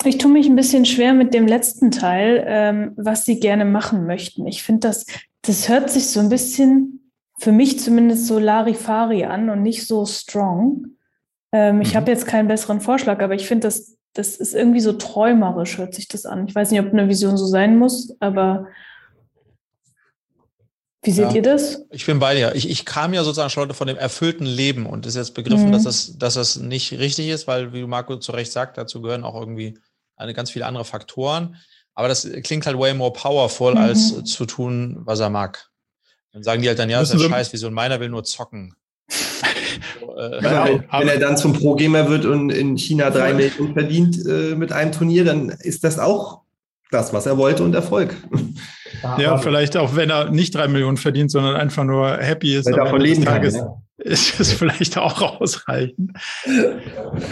Ich 0.05 0.19
tue 0.19 0.31
mich 0.31 0.47
ein 0.47 0.55
bisschen 0.55 0.85
schwer 0.85 1.15
mit 1.15 1.35
dem 1.35 1.49
letzten 1.49 1.91
Teil, 1.91 2.45
ähm, 2.47 2.93
was 2.97 3.25
Sie 3.25 3.41
gerne 3.41 3.65
machen 3.65 4.07
möchten. 4.07 4.47
Ich 4.47 4.63
finde, 4.63 4.87
das, 4.87 5.05
das 5.43 5.69
hört 5.69 5.91
sich 5.91 6.07
so 6.07 6.21
ein 6.21 6.29
bisschen, 6.29 7.04
für 7.39 7.53
mich 7.53 7.81
zumindest 7.81 8.27
so 8.27 8.39
Larifari 8.39 9.25
an 9.25 9.51
und 9.51 9.63
nicht 9.63 9.87
so 9.87 10.07
strong. 10.07 10.87
Ähm, 11.53 11.77
mhm. 11.77 11.83
Ich 11.83 11.97
habe 11.97 12.11
jetzt 12.11 12.27
keinen 12.27 12.49
besseren 12.49 12.81
Vorschlag, 12.81 13.21
aber 13.21 13.35
ich 13.35 13.47
finde, 13.47 13.67
das, 13.67 13.97
das 14.13 14.37
ist 14.37 14.55
irgendwie 14.55 14.81
so 14.81 14.93
träumerisch, 14.93 15.79
hört 15.79 15.95
sich 15.95 16.09
das 16.09 16.27
an. 16.27 16.47
Ich 16.49 16.55
weiß 16.55 16.71
nicht, 16.71 16.81
ob 16.81 16.93
eine 16.93 17.09
Vision 17.09 17.37
so 17.37 17.47
sein 17.47 17.79
muss, 17.79 18.15
aber 18.21 18.67
wie 21.05 21.11
seht 21.11 21.31
ja, 21.31 21.35
ihr 21.37 21.43
das? 21.43 21.85
Ich 21.91 22.07
bin 22.07 22.19
bei 22.19 22.35
dir. 22.35 22.55
Ich, 22.55 22.69
ich 22.69 22.87
kam 22.87 23.13
ja 23.13 23.23
sozusagen 23.25 23.51
schon 23.51 23.75
von 23.75 23.87
dem 23.87 23.99
erfüllten 23.99 24.47
Leben 24.47 24.87
und 24.87 25.05
ist 25.05 25.17
jetzt 25.17 25.35
begriffen, 25.35 25.69
mhm. 25.69 25.73
dass, 25.73 25.85
das, 25.85 26.17
dass 26.17 26.35
das 26.35 26.57
nicht 26.57 26.93
richtig 26.93 27.29
ist, 27.29 27.47
weil, 27.47 27.75
wie 27.75 27.85
Marco 27.85 28.17
zu 28.17 28.33
Recht 28.33 28.51
sagt, 28.51 28.79
dazu 28.79 29.03
gehören 29.03 29.23
auch 29.23 29.39
irgendwie 29.39 29.79
eine 30.17 30.33
ganz 30.33 30.51
viele 30.51 30.65
andere 30.65 30.87
Faktoren. 30.87 31.57
Aber 31.95 32.09
das 32.09 32.27
klingt 32.43 32.67
halt 32.67 32.79
way 32.79 32.95
more 32.95 33.13
powerful, 33.13 33.73
mhm. 33.73 33.79
als 33.79 34.25
zu 34.25 34.47
tun, 34.47 34.97
was 35.01 35.21
er 35.21 35.29
mag. 35.29 35.71
Dann 36.35 36.43
sagen 36.43 36.63
die 36.63 36.69
halt 36.69 36.81
dann, 36.81 36.91
ja, 36.91 36.99
das 36.99 37.15
ist 37.15 37.23
ein 37.23 37.31
Scheiß, 37.31 37.53
wieso 37.53 37.71
meiner 37.71 38.01
will 38.01 38.09
nur 38.09 38.25
zocken. 38.25 38.75
so, 40.01 40.19
äh, 40.19 40.41
genau. 40.41 40.81
Wenn 40.91 41.09
er 41.09 41.19
dann 41.21 41.37
zum 41.37 41.53
Pro-Gamer 41.53 42.09
wird 42.09 42.25
und 42.25 42.51
in 42.51 42.77
China 42.77 43.11
drei 43.11 43.33
Millionen 43.33 43.73
verdient 43.73 44.19
äh, 44.27 44.57
mit 44.57 44.73
einem 44.73 44.91
Turnier, 44.91 45.25
dann 45.25 45.51
ist 45.51 45.85
das 45.85 46.01
auch 46.01 46.41
das, 46.91 47.13
was 47.13 47.27
er 47.27 47.39
wollte 47.39 47.63
und 47.63 47.73
Erfolg. 47.75 48.17
Ja, 49.19 49.39
vielleicht 49.39 49.77
auch, 49.77 49.95
wenn 49.95 50.11
er 50.11 50.31
nicht 50.31 50.57
drei 50.57 50.67
Millionen 50.67 50.97
verdient, 50.97 51.31
sondern 51.31 51.55
einfach 51.55 51.85
nur 51.85 52.17
happy 52.17 52.57
ist. 52.57 52.67
Weil 52.67 52.75
davon 52.75 53.01
leben 53.01 53.25
Tages, 53.25 53.55
kann, 53.55 53.67
ja. 53.67 53.81
Ist 54.05 54.41
es 54.41 54.53
vielleicht 54.53 54.99
auch 54.99 55.23
ausreichend. 55.41 56.13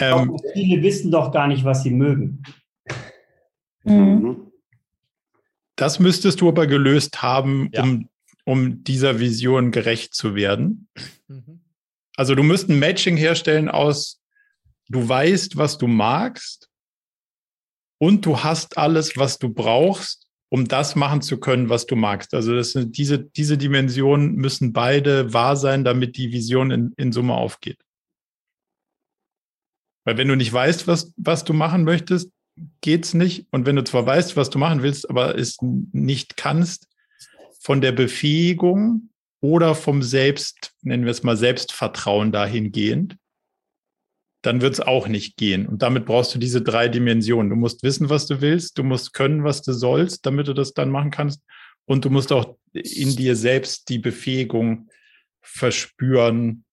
ähm, 0.01 0.39
viele 0.53 0.83
wissen 0.83 1.11
doch 1.11 1.33
gar 1.33 1.49
nicht, 1.49 1.65
was 1.65 1.83
sie 1.83 1.91
mögen. 1.91 2.43
Mhm. 3.83 4.53
Das 5.75 5.99
müsstest 5.99 6.41
du 6.41 6.49
aber 6.49 6.69
gelöst 6.69 7.21
haben, 7.21 7.69
ja. 7.73 7.83
um, 7.83 8.09
um 8.45 8.83
dieser 8.85 9.21
Vision 9.21 9.71
gerecht 9.71 10.15
zu 10.15 10.35
werden. 10.35 10.89
Mhm. 11.29 11.61
Also 12.17 12.35
du 12.35 12.43
müsst 12.43 12.69
ein 12.69 12.79
Matching 12.79 13.17
herstellen 13.17 13.69
aus, 13.69 14.21
du 14.89 15.09
weißt, 15.09 15.57
was 15.57 15.79
du 15.79 15.87
magst 15.87 16.69
und 17.99 18.27
du 18.27 18.43
hast 18.43 18.79
alles, 18.79 19.17
was 19.17 19.39
du 19.39 19.49
brauchst, 19.49 20.27
um 20.51 20.69
das 20.69 20.97
machen 20.97 21.23
zu 21.23 21.39
können, 21.39 21.71
was 21.71 21.87
du 21.87 21.97
magst. 21.97 22.35
Also 22.35 22.55
das 22.55 22.73
sind 22.73 22.99
diese, 22.99 23.19
diese 23.19 23.57
Dimensionen 23.57 24.35
müssen 24.35 24.73
beide 24.73 25.33
wahr 25.33 25.57
sein, 25.57 25.85
damit 25.85 26.17
die 26.19 26.33
Vision 26.33 26.71
in, 26.71 26.93
in 26.97 27.13
Summe 27.13 27.35
aufgeht. 27.35 27.81
Weil 30.05 30.19
wenn 30.19 30.29
du 30.29 30.37
nicht 30.37 30.53
weißt, 30.53 30.87
was, 30.87 31.15
was 31.17 31.45
du 31.45 31.55
machen 31.55 31.85
möchtest, 31.85 32.31
geht's 32.81 33.15
nicht. 33.15 33.47
Und 33.51 33.67
wenn 33.67 33.77
du 33.77 33.85
zwar 33.85 34.05
weißt, 34.05 34.37
was 34.37 34.51
du 34.51 34.59
machen 34.59 34.83
willst, 34.83 35.09
aber 35.09 35.39
es 35.39 35.57
nicht 35.61 36.37
kannst, 36.37 36.89
von 37.63 37.81
der 37.81 37.93
Befähigung 37.93 39.11
oder 39.41 39.75
vom 39.75 40.03
Selbst, 40.03 40.75
nennen 40.83 41.05
wir 41.05 41.13
es 41.13 41.23
mal 41.23 41.37
Selbstvertrauen 41.37 42.33
dahingehend, 42.33 43.17
dann 44.43 44.61
wird 44.61 44.75
es 44.75 44.81
auch 44.81 45.07
nicht 45.07 45.37
gehen. 45.37 45.67
Und 45.67 45.83
damit 45.83 46.05
brauchst 46.05 46.35
du 46.35 46.41
diese 46.41 46.63
drei 46.63 46.89
Dimensionen. 46.89 47.51
Du 47.51 47.57
musst 47.57 47.85
wissen, 47.85 48.11
was 48.11 48.27
du 48.27 48.41
willst, 48.41 48.79
du 48.79 48.83
musst 48.83 49.15
können, 49.15 49.45
was 49.45 49.63
du 49.63 49.73
sollst, 49.73 50.27
damit 50.27 50.49
du 50.49 50.55
das 50.55 50.75
dann 50.75 50.91
machen 50.91 51.13
kannst. 51.13 51.41
Und 51.85 52.05
du 52.05 52.11
musst 52.11 52.33
auch 52.33 52.57
in 52.73 53.15
dir 53.15 53.37
selbst 53.37 53.89
die 53.89 53.99
Befähigung 53.99 54.89
verspüren, 55.41 56.65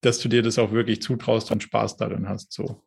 dass 0.00 0.18
du 0.18 0.28
dir 0.28 0.42
das 0.42 0.58
auch 0.58 0.72
wirklich 0.72 1.02
zutraust 1.02 1.50
und 1.50 1.62
Spaß 1.62 1.98
darin 1.98 2.26
hast. 2.26 2.52
So. 2.52 2.82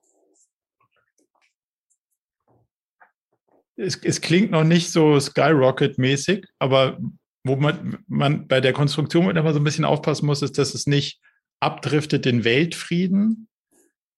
Es, 3.75 3.97
es 4.03 4.21
klingt 4.21 4.49
noch 4.49 4.63
nicht 4.63 4.91
so 4.91 5.19
Skyrocket-mäßig, 5.19 6.47
aber 6.57 6.97
wo 7.43 7.55
man, 7.55 7.99
man 8.07 8.47
bei 8.47 8.61
der 8.61 8.73
Konstruktion 8.73 9.35
immer 9.35 9.53
so 9.53 9.59
ein 9.59 9.63
bisschen 9.63 9.85
aufpassen 9.85 10.25
muss, 10.25 10.41
ist, 10.41 10.57
dass 10.57 10.73
es 10.73 10.87
nicht 10.87 11.19
abdriftet 11.59 12.25
in 12.25 12.43
Weltfrieden, 12.43 13.47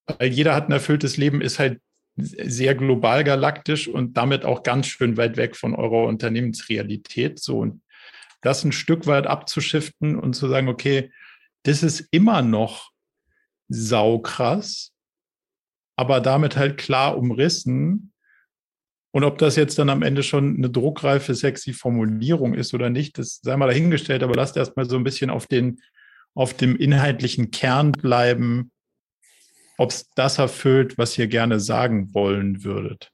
weil 0.06 0.32
jeder 0.32 0.56
hat 0.56 0.68
ein 0.68 0.74
erfülltes 0.74 1.18
Leben, 1.18 1.42
ist 1.42 1.60
halt 1.60 1.82
sehr 2.16 2.76
global 2.76 3.24
galaktisch 3.24 3.88
und 3.88 4.18
damit 4.18 4.46
auch 4.46 4.64
ganz 4.64 4.88
schön 4.88 5.18
weit 5.18 5.38
weg 5.38 5.56
von 5.56 5.74
eurer 5.74 6.06
Unternehmensrealität. 6.06 7.40
So 7.40 7.60
und 7.60 7.82
das 8.42 8.64
ein 8.64 8.72
Stück 8.72 9.08
weit 9.08 9.26
abzuschiften 9.26 10.20
und 10.20 10.34
zu 10.34 10.48
sagen, 10.48 10.68
okay, 10.68 11.12
das 11.64 11.82
ist 11.82 12.08
immer 12.12 12.42
noch 12.42 12.92
saukrass, 13.70 14.92
aber 15.96 16.20
damit 16.20 16.58
halt 16.58 16.78
klar 16.78 17.18
umrissen. 17.18 18.13
Und 19.14 19.24
ob 19.24 19.38
das 19.38 19.56
jetzt 19.56 19.78
dann 19.78 19.90
am 19.90 20.02
Ende 20.02 20.24
schon 20.24 20.58
eine 20.58 20.72
druckreife, 20.72 21.36
sexy 21.36 21.72
Formulierung 21.72 22.56
ist 22.56 22.74
oder 22.74 22.90
nicht, 22.90 23.20
das 23.20 23.42
sei 23.44 23.56
mal 23.56 23.68
dahingestellt, 23.68 24.24
aber 24.24 24.34
lasst 24.34 24.58
erstmal 24.58 24.90
so 24.90 24.98
ein 24.98 25.04
bisschen 25.04 25.30
auf 25.30 25.46
den, 25.46 25.80
auf 26.34 26.56
dem 26.56 26.76
inhaltlichen 26.76 27.52
Kern 27.52 27.92
bleiben, 27.92 28.72
ob 29.78 29.92
es 29.92 30.10
das 30.16 30.40
erfüllt, 30.40 30.98
was 30.98 31.16
ihr 31.20 31.28
gerne 31.28 31.60
sagen 31.60 32.12
wollen 32.16 32.64
würdet. 32.64 33.12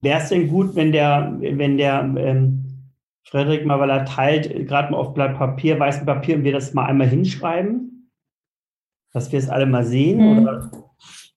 Wäre 0.00 0.20
es 0.20 0.28
denn 0.28 0.46
gut, 0.46 0.76
wenn 0.76 0.92
der, 0.92 1.36
wenn 1.40 1.76
der 1.76 2.14
ähm, 2.16 2.92
Frederik 3.24 3.66
mal, 3.66 3.80
weil 3.80 3.90
er 3.90 4.04
teilt, 4.04 4.68
gerade 4.68 4.92
mal 4.92 4.98
auf 4.98 5.12
Blatt 5.12 5.36
Papier, 5.36 5.80
weißem 5.80 6.06
Papier, 6.06 6.36
und 6.36 6.44
wir 6.44 6.52
das 6.52 6.72
mal 6.72 6.86
einmal 6.86 7.08
hinschreiben, 7.08 8.12
dass 9.12 9.32
wir 9.32 9.40
es 9.40 9.48
alle 9.48 9.66
mal 9.66 9.84
sehen? 9.84 10.18
Mhm. 10.18 10.38
Oder? 10.38 10.70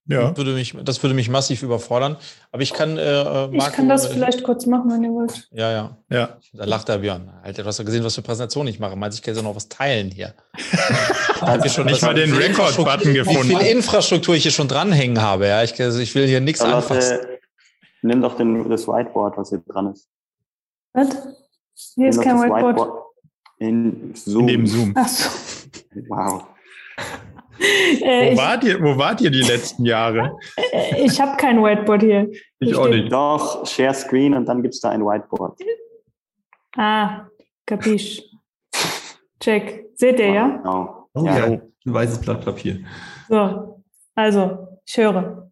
Ja. 0.08 0.30
Das 0.30 0.38
würde, 0.38 0.54
mich, 0.54 0.76
das 0.84 1.02
würde 1.02 1.16
mich 1.16 1.30
massiv 1.30 1.64
überfordern. 1.64 2.18
Aber 2.52 2.62
ich 2.62 2.74
kann. 2.74 2.98
Äh, 2.98 3.24
Marco, 3.24 3.56
ich 3.56 3.72
kann 3.72 3.90
das 3.90 4.06
äh, 4.06 4.14
vielleicht 4.14 4.44
kurz 4.44 4.68
machen, 4.68 4.92
wenn 4.92 5.04
ihr 5.04 5.10
wollt. 5.10 5.48
Ja, 5.52 5.72
ja. 5.72 5.98
ja. 6.10 6.38
Da 6.54 6.66
lacht 6.66 6.88
der 6.90 7.00
Björn. 7.00 7.32
Alter, 7.42 7.64
du 7.64 7.68
hast 7.68 7.80
ja 7.80 7.86
gesehen, 7.86 8.04
was 8.04 8.14
für 8.14 8.22
Präsentation 8.22 8.68
ich 8.68 8.80
mache. 8.80 8.96
Meinst 8.96 9.18
ich 9.18 9.24
kann 9.24 9.36
ja 9.36 9.42
noch 9.42 9.56
was 9.56 9.68
teilen 9.68 10.12
hier. 10.12 10.36
Habe 11.42 11.66
ich 11.66 11.74
schon 11.74 11.88
nicht 11.88 12.04
mal 12.04 12.14
den 12.14 12.34
Record-Button 12.34 13.14
gefunden. 13.16 13.50
Wie 13.50 13.56
viel 13.56 13.66
Infrastruktur 13.66 14.36
ich 14.36 14.44
hier 14.44 14.52
schon 14.52 14.68
dranhängen 14.68 15.22
habe. 15.22 15.48
Ja, 15.48 15.64
ich, 15.64 15.80
also 15.82 16.00
ich 16.00 16.14
will 16.14 16.28
hier 16.28 16.40
nichts 16.40 16.62
Aber 16.62 16.76
anfassen. 16.76 17.20
Äh, 17.20 17.38
nimm 18.04 18.22
doch 18.22 18.38
den, 18.38 18.70
das 18.70 18.88
Whiteboard, 18.88 19.38
was 19.38 19.50
hier 19.50 19.64
dran 19.68 19.92
ist. 19.92 20.08
Was? 20.94 21.10
Hier 21.96 22.10
ist 22.10 22.22
kein 22.22 22.40
Whiteboard. 22.40 22.78
Whiteboard. 22.78 23.06
In 23.58 24.14
Zoom. 24.14 24.42
In 24.42 24.48
dem 24.48 24.68
Zoom. 24.68 24.94
Ach 24.96 25.08
so. 25.08 25.30
Wow. 26.10 26.44
Äh, 27.60 28.34
wo, 28.34 28.38
wart 28.38 28.64
ihr, 28.64 28.82
wo 28.82 28.98
wart 28.98 29.22
ihr 29.22 29.32
die 29.32 29.42
letzten 29.42 29.86
Jahre? 29.86 30.38
Äh, 30.58 31.06
ich 31.06 31.20
habe 31.20 31.38
kein 31.38 31.62
Whiteboard 31.62 32.02
hier. 32.02 32.32
Ich 32.60 32.76
auch 32.76 32.88
nicht. 32.88 33.12
Doch, 33.12 33.66
Share 33.66 33.94
Screen 33.94 34.34
und 34.34 34.46
dann 34.46 34.62
gibt 34.62 34.74
es 34.74 34.82
da 34.82 34.90
ein 34.90 35.02
Whiteboard. 35.02 35.60
Ah, 36.78 37.28
kapisch. 37.66 38.22
Check. 39.40 39.86
Seht 39.96 40.20
ihr, 40.20 40.34
ja? 40.34 40.48
Genau. 40.48 41.10
Oh, 41.14 41.26
ja. 41.26 41.38
ja. 41.38 41.46
Ein 41.46 41.94
weißes 41.94 42.20
Blatt 42.20 42.44
Papier. 42.44 42.80
So, 43.30 43.84
also, 44.16 44.80
ich 44.86 44.98
höre. 44.98 45.52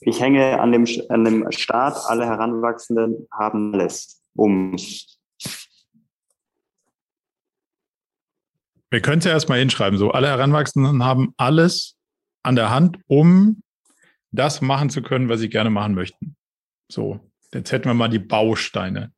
Ich 0.00 0.20
hänge 0.20 0.60
an 0.60 0.72
dem, 0.72 0.86
an 1.08 1.24
dem 1.24 1.50
Start, 1.52 1.98
alle 2.06 2.26
Heranwachsenden 2.26 3.26
haben 3.32 3.74
alles 3.74 4.22
um 4.34 4.76
Wir 8.96 9.02
können 9.02 9.18
es 9.18 9.26
ja 9.26 9.32
erstmal 9.32 9.58
hinschreiben. 9.58 9.98
So, 9.98 10.12
alle 10.12 10.28
Heranwachsenden 10.28 11.04
haben 11.04 11.34
alles 11.36 11.98
an 12.42 12.56
der 12.56 12.70
Hand, 12.70 12.98
um 13.06 13.62
das 14.30 14.62
machen 14.62 14.88
zu 14.88 15.02
können, 15.02 15.28
was 15.28 15.40
sie 15.40 15.50
gerne 15.50 15.68
machen 15.68 15.92
möchten. 15.92 16.34
So, 16.90 17.20
jetzt 17.52 17.72
hätten 17.72 17.90
wir 17.90 17.92
mal 17.92 18.08
die 18.08 18.18
Bausteine. 18.18 19.12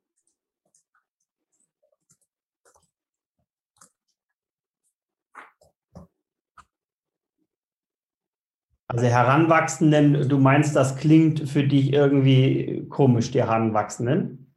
Also 8.89 9.07
Heranwachsenden, 9.07 10.29
du 10.29 10.39
meinst, 10.39 10.75
das 10.75 10.97
klingt 10.97 11.49
für 11.49 11.63
dich 11.63 11.93
irgendwie 11.93 12.85
komisch, 12.89 13.31
die 13.31 13.43
Heranwachsenden? 13.43 14.53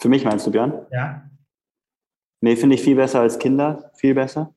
Für 0.00 0.08
mich 0.08 0.24
meinst 0.24 0.46
du, 0.46 0.52
Björn? 0.52 0.86
Ja. 0.92 1.27
Nee, 2.40 2.56
finde 2.56 2.76
ich 2.76 2.82
viel 2.82 2.96
besser 2.96 3.20
als 3.20 3.38
Kinder, 3.38 3.90
viel 3.94 4.14
besser. 4.14 4.54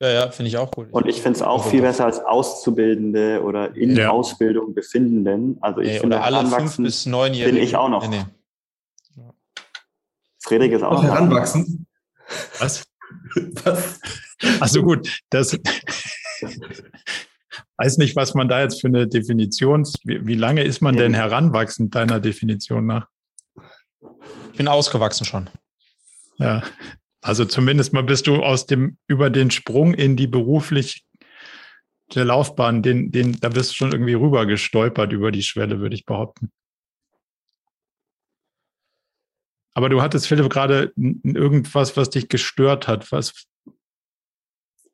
Ja, 0.00 0.08
ja, 0.10 0.30
finde 0.30 0.48
ich 0.48 0.56
auch 0.56 0.70
gut. 0.70 0.88
Und 0.92 1.06
ich 1.06 1.20
finde 1.20 1.36
es 1.36 1.42
auch 1.42 1.66
viel 1.66 1.82
besser 1.82 2.06
als 2.06 2.20
Auszubildende 2.20 3.42
oder 3.42 3.76
in 3.76 3.94
ja. 3.94 4.10
Ausbildung 4.10 4.74
Befindenden. 4.74 5.58
Also 5.60 5.80
ich 5.80 5.92
nee, 5.92 5.98
finde, 5.98 6.22
alle 6.22 6.46
fünf 6.46 6.78
bis 6.78 7.04
neunjährige. 7.04 7.56
Bin 7.56 7.62
ich 7.62 7.76
auch 7.76 7.90
noch. 7.90 8.08
Nee, 8.08 8.24
nee. 9.16 9.24
Friedrich 10.42 10.72
ist 10.72 10.82
auch, 10.82 10.96
auch 10.96 11.02
heranwachsen. 11.02 11.86
Was? 12.58 12.82
Was? 13.64 14.00
Also 14.58 14.82
gut, 14.82 15.20
das 15.28 15.58
weiß 17.76 17.98
nicht, 17.98 18.16
was 18.16 18.34
man 18.34 18.48
da 18.48 18.62
jetzt 18.62 18.80
für 18.80 18.86
eine 18.86 19.06
Definition, 19.06 19.86
wie, 20.04 20.26
wie 20.26 20.34
lange 20.34 20.64
ist 20.64 20.80
man 20.80 20.96
denn 20.96 21.12
heranwachsend 21.12 21.94
deiner 21.94 22.20
Definition 22.20 22.86
nach? 22.86 23.06
Ich 24.52 24.56
bin 24.60 24.68
ausgewachsen 24.68 25.24
schon. 25.24 25.48
Ja, 26.36 26.62
also 27.22 27.44
zumindest 27.44 27.92
mal 27.92 28.02
bist 28.02 28.26
du 28.26 28.42
aus 28.42 28.66
dem, 28.66 28.96
über 29.06 29.30
den 29.30 29.50
Sprung 29.50 29.94
in 29.94 30.16
die 30.16 30.26
berufliche 30.26 31.02
Laufbahn, 32.14 32.82
den, 32.82 33.12
den, 33.12 33.38
da 33.40 33.48
bist 33.48 33.70
du 33.70 33.74
schon 33.74 33.92
irgendwie 33.92 34.14
rüber 34.14 34.46
gestolpert 34.46 35.12
über 35.12 35.30
die 35.30 35.42
Schwelle, 35.42 35.80
würde 35.80 35.94
ich 35.94 36.06
behaupten. 36.06 36.50
Aber 39.74 39.88
du 39.88 40.02
hattest, 40.02 40.26
Philipp, 40.26 40.50
gerade 40.50 40.92
irgendwas, 40.96 41.96
was 41.96 42.10
dich 42.10 42.28
gestört 42.28 42.88
hat. 42.88 43.10
Was? 43.12 43.46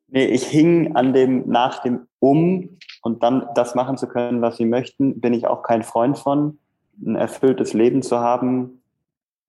Nee, 0.07 0.25
ich 0.27 0.43
hing 0.45 0.95
an 0.95 1.13
dem, 1.13 1.49
nach 1.49 1.81
dem 1.81 2.07
Um 2.19 2.77
und 3.01 3.23
dann 3.23 3.47
das 3.55 3.75
machen 3.75 3.97
zu 3.97 4.07
können, 4.07 4.41
was 4.41 4.57
sie 4.57 4.65
möchten, 4.65 5.19
bin 5.19 5.33
ich 5.33 5.47
auch 5.47 5.63
kein 5.63 5.83
Freund 5.83 6.17
von. 6.17 6.59
Ein 7.03 7.15
erfülltes 7.15 7.73
Leben 7.73 8.01
zu 8.01 8.19
haben, 8.19 8.76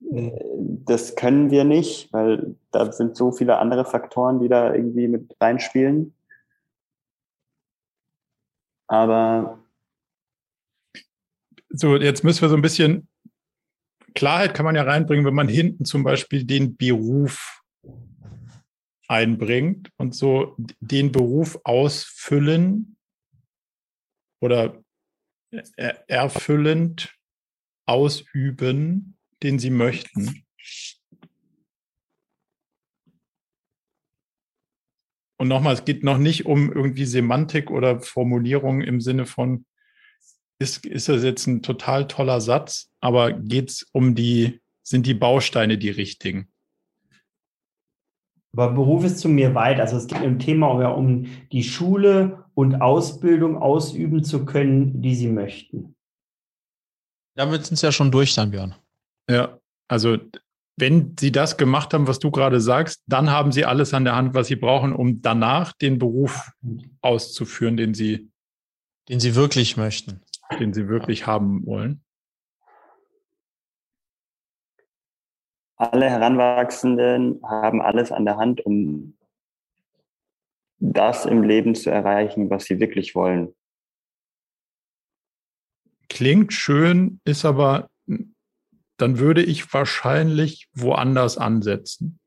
das 0.00 1.16
können 1.16 1.50
wir 1.50 1.64
nicht, 1.64 2.12
weil 2.12 2.56
da 2.70 2.92
sind 2.92 3.16
so 3.16 3.32
viele 3.32 3.58
andere 3.58 3.84
Faktoren, 3.84 4.40
die 4.40 4.48
da 4.48 4.74
irgendwie 4.74 5.08
mit 5.08 5.36
reinspielen. 5.40 6.14
Aber 8.86 9.62
so, 11.68 11.96
jetzt 11.96 12.24
müssen 12.24 12.40
wir 12.40 12.48
so 12.48 12.56
ein 12.56 12.62
bisschen 12.62 13.08
Klarheit 14.14 14.54
kann 14.54 14.64
man 14.64 14.74
ja 14.74 14.82
reinbringen, 14.82 15.26
wenn 15.26 15.34
man 15.34 15.48
hinten 15.48 15.84
zum 15.84 16.02
Beispiel 16.02 16.44
den 16.44 16.76
Beruf 16.76 17.62
einbringt 19.06 19.90
und 19.96 20.14
so 20.14 20.56
den 20.80 21.12
Beruf 21.12 21.58
ausfüllen 21.64 22.96
oder 24.40 24.82
erfüllend 26.06 27.14
ausüben, 27.86 29.17
den 29.42 29.58
sie 29.58 29.70
möchten. 29.70 30.44
Und 35.40 35.48
nochmal, 35.48 35.74
es 35.74 35.84
geht 35.84 36.02
noch 36.02 36.18
nicht 36.18 36.46
um 36.46 36.72
irgendwie 36.72 37.04
Semantik 37.04 37.70
oder 37.70 38.00
Formulierung 38.00 38.80
im 38.80 39.00
Sinne 39.00 39.24
von, 39.24 39.64
ist, 40.58 40.84
ist 40.84 41.08
das 41.08 41.22
jetzt 41.22 41.46
ein 41.46 41.62
total 41.62 42.08
toller 42.08 42.40
Satz, 42.40 42.90
aber 43.00 43.32
geht 43.32 43.70
es 43.70 43.82
um 43.92 44.16
die, 44.16 44.60
sind 44.82 45.06
die 45.06 45.14
Bausteine 45.14 45.78
die 45.78 45.90
richtigen? 45.90 46.48
Aber 48.52 48.72
Beruf 48.72 49.04
ist 49.04 49.20
zu 49.20 49.28
mir 49.28 49.54
weit. 49.54 49.78
Also 49.78 49.96
es 49.96 50.08
geht 50.08 50.22
im 50.22 50.40
Thema 50.40 50.80
ja 50.80 50.88
um 50.88 51.26
die 51.52 51.62
Schule 51.62 52.44
und 52.54 52.80
Ausbildung 52.80 53.56
ausüben 53.56 54.24
zu 54.24 54.44
können, 54.44 55.00
die 55.00 55.14
sie 55.14 55.28
möchten. 55.28 55.94
Damit 57.36 57.66
sind 57.66 57.76
sie 57.76 57.86
ja 57.86 57.92
schon 57.92 58.10
durch 58.10 58.34
dann, 58.34 58.50
Björn. 58.50 58.74
Ja, 59.28 59.58
also 59.88 60.18
wenn 60.76 61.16
sie 61.18 61.32
das 61.32 61.56
gemacht 61.56 61.92
haben, 61.92 62.06
was 62.06 62.18
du 62.18 62.30
gerade 62.30 62.60
sagst, 62.60 63.02
dann 63.06 63.30
haben 63.30 63.52
sie 63.52 63.64
alles 63.64 63.94
an 63.94 64.04
der 64.04 64.14
Hand, 64.14 64.34
was 64.34 64.46
sie 64.46 64.56
brauchen, 64.56 64.92
um 64.92 65.20
danach 65.22 65.72
den 65.72 65.98
Beruf 65.98 66.52
auszuführen, 67.00 67.76
den 67.76 67.94
sie, 67.94 68.30
den 69.08 69.18
sie 69.20 69.34
wirklich 69.34 69.76
möchten 69.76 70.22
den 70.58 70.72
sie 70.72 70.88
wirklich 70.88 71.26
haben 71.26 71.64
wollen? 71.66 72.04
Alle 75.76 76.10
Heranwachsenden 76.10 77.40
haben 77.44 77.80
alles 77.80 78.10
an 78.10 78.24
der 78.24 78.36
Hand, 78.36 78.64
um 78.64 79.16
das 80.80 81.26
im 81.26 81.42
Leben 81.42 81.74
zu 81.74 81.90
erreichen, 81.90 82.50
was 82.50 82.64
sie 82.64 82.80
wirklich 82.80 83.14
wollen. 83.14 83.54
Klingt 86.08 86.52
schön, 86.52 87.20
ist 87.24 87.44
aber, 87.44 87.90
dann 88.98 89.18
würde 89.18 89.42
ich 89.42 89.72
wahrscheinlich 89.72 90.68
woanders 90.74 91.38
ansetzen. 91.38 92.18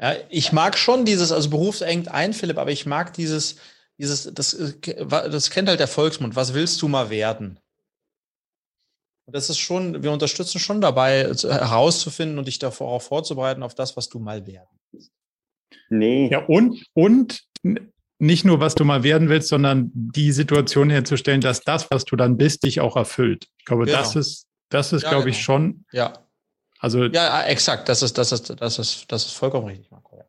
Ja, 0.00 0.14
ich 0.30 0.52
mag 0.52 0.78
schon 0.78 1.04
dieses, 1.04 1.30
also 1.30 1.50
berufsengt 1.50 2.08
ein, 2.08 2.32
Philipp, 2.32 2.56
aber 2.56 2.70
ich 2.70 2.86
mag 2.86 3.12
dieses, 3.12 3.56
dieses, 3.98 4.32
das, 4.32 4.56
das 5.06 5.50
kennt 5.50 5.68
halt 5.68 5.80
der 5.80 5.88
Volksmund. 5.88 6.36
Was 6.36 6.54
willst 6.54 6.80
du 6.80 6.88
mal 6.88 7.10
werden? 7.10 7.60
Und 9.26 9.36
das 9.36 9.50
ist 9.50 9.58
schon, 9.58 10.02
wir 10.02 10.10
unterstützen 10.10 10.58
schon 10.58 10.80
dabei, 10.80 11.24
herauszufinden 11.24 12.38
und 12.38 12.46
dich 12.48 12.58
darauf 12.58 13.02
vorzubereiten, 13.04 13.62
auf 13.62 13.74
das, 13.74 13.96
was 13.96 14.08
du 14.08 14.18
mal 14.20 14.46
werden 14.46 14.78
willst. 14.90 15.12
Nee. 15.90 16.30
Ja, 16.30 16.46
und, 16.46 16.86
und 16.94 17.42
nicht 18.20 18.44
nur, 18.44 18.60
was 18.60 18.74
du 18.74 18.84
mal 18.84 19.02
werden 19.02 19.28
willst, 19.28 19.48
sondern 19.48 19.90
die 19.94 20.32
Situation 20.32 20.90
herzustellen, 20.90 21.40
dass 21.40 21.62
das, 21.62 21.90
was 21.90 22.04
du 22.04 22.16
dann 22.16 22.36
bist, 22.36 22.64
dich 22.64 22.80
auch 22.80 22.96
erfüllt. 22.96 23.46
Ich 23.58 23.64
glaube, 23.64 23.86
genau. 23.86 23.98
das 23.98 24.16
ist, 24.16 24.46
das 24.68 24.92
ist, 24.92 25.02
ja, 25.02 25.10
glaube 25.10 25.24
genau. 25.24 25.36
ich, 25.36 25.42
schon 25.42 25.84
ja. 25.92 26.12
Also 26.80 27.04
ja, 27.04 27.42
exakt. 27.44 27.88
Das 27.88 28.02
ist, 28.02 28.16
das 28.16 28.32
ist, 28.32 28.54
das 28.58 28.78
ist, 28.78 29.12
das 29.12 29.26
ist 29.26 29.32
vollkommen 29.32 29.66
richtig, 29.66 29.90
Marco. 29.90 30.24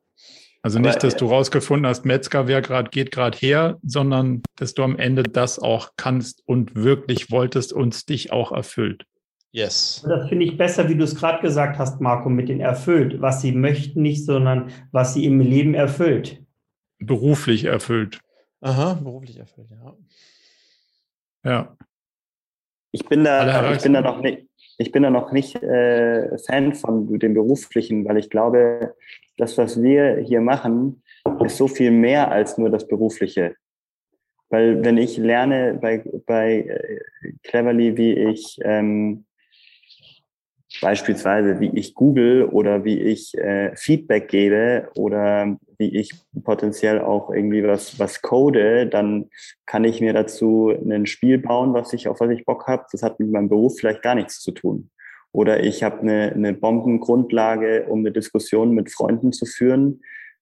Also 0.64 0.78
nicht, 0.78 1.02
dass 1.02 1.16
du 1.16 1.26
rausgefunden 1.26 1.88
hast, 1.88 2.06
Metzger, 2.06 2.48
wer 2.48 2.62
gerade 2.62 2.92
geht 2.92 3.10
gerade 3.10 3.36
her, 3.38 3.80
sondern 3.84 4.44
dass 4.58 4.76
du 4.76 4.84
am 4.84 5.00
Ende 5.00 5.24
das 5.24 5.58
auch 5.58 5.90
kannst 5.98 6.44
und 6.46 6.76
wirklich 6.76 7.32
wolltest 7.32 7.74
und 7.74 8.10
dich 8.10 8.32
auch 8.32 8.52
erfüllt. 8.52 9.06
Yes. 9.54 10.06
Das 10.08 10.30
finde 10.30 10.46
ich 10.46 10.58
besser, 10.58 10.88
wie 10.88 10.96
du 10.96 11.04
es 11.04 11.16
gerade 11.16 11.42
gesagt 11.42 11.80
hast, 11.80 12.00
Marco, 12.00 12.30
mit 12.30 12.48
den 12.48 12.60
erfüllt. 12.60 13.22
Was 13.22 13.42
sie 13.42 13.54
möchten 13.54 14.02
nicht, 14.02 14.24
sondern 14.26 14.72
was 14.92 15.14
sie 15.14 15.26
im 15.26 15.40
Leben 15.40 15.74
erfüllt. 15.74 16.42
Beruflich 17.02 17.66
erfüllt. 17.66 18.20
Aha, 18.62 18.94
beruflich 18.94 19.38
erfüllt, 19.38 19.70
ja. 19.72 19.96
Ja. 21.44 21.78
Ich 22.92 23.06
bin 23.06 23.24
da, 23.24 23.74
ich 23.74 23.82
bin 23.82 23.94
da 23.94 24.02
noch 24.02 24.22
nicht, 24.22 24.48
ich 24.78 24.92
bin 24.92 25.04
da 25.04 25.10
noch 25.10 25.32
nicht 25.32 25.56
äh, 25.64 26.38
Fan 26.38 26.74
von 26.76 27.18
dem 27.20 27.34
Beruflichen, 27.34 28.06
weil 28.06 28.18
ich 28.18 28.30
glaube, 28.30 28.96
das, 29.38 29.58
was 29.58 29.82
wir 29.82 30.18
hier 30.18 30.42
machen, 30.42 31.02
ist 31.44 31.58
so 31.58 31.68
viel 31.68 31.92
mehr 31.92 32.32
als 32.32 32.58
nur 32.58 32.70
das 32.70 32.88
Berufliche. 32.88 33.56
Weil 34.50 34.84
wenn 34.84 34.98
ich 34.98 35.18
lerne 35.18 35.80
bei, 35.82 36.04
bei 36.26 36.60
äh, 36.60 37.00
Cleverly, 37.44 37.98
wie 37.98 38.14
ich 38.14 38.60
ähm, 38.64 39.26
beispielsweise, 40.82 41.60
wie 41.60 41.72
ich 41.76 41.94
Google 41.94 42.46
oder 42.46 42.84
wie 42.84 43.00
ich 43.00 43.38
äh, 43.38 43.74
Feedback 43.76 44.28
gebe 44.28 44.90
oder 44.96 45.58
wie 45.78 45.96
ich 45.96 46.12
potenziell 46.44 47.00
auch 47.00 47.30
irgendwie 47.32 47.64
was, 47.64 48.00
was 48.00 48.22
code, 48.22 48.88
dann 48.88 49.30
kann 49.66 49.84
ich 49.84 50.02
mir 50.02 50.14
dazu 50.14 50.70
ein 50.72 51.06
Spiel 51.06 51.38
bauen, 51.38 51.74
was 51.74 51.94
ich, 51.94 52.08
auf 52.08 52.20
was 52.20 52.32
ich 52.32 52.46
Bock 52.46 52.68
habe. 52.68 52.86
Das 52.92 53.04
hat 53.04 53.20
mit 53.20 53.32
meinem 53.32 53.48
Beruf 53.48 53.80
vielleicht 53.80 54.02
gar 54.02 54.16
nichts 54.16 54.42
zu 54.42 54.52
tun. 54.52 54.90
Oder 55.32 55.64
ich 55.64 55.84
habe 55.84 56.02
eine, 56.02 56.34
eine 56.34 56.54
Bombengrundlage, 56.54 57.86
um 57.88 58.00
eine 58.00 58.12
Diskussion 58.12 58.74
mit 58.74 58.92
Freunden 58.92 59.32
zu 59.32 59.46
führen 59.46 60.02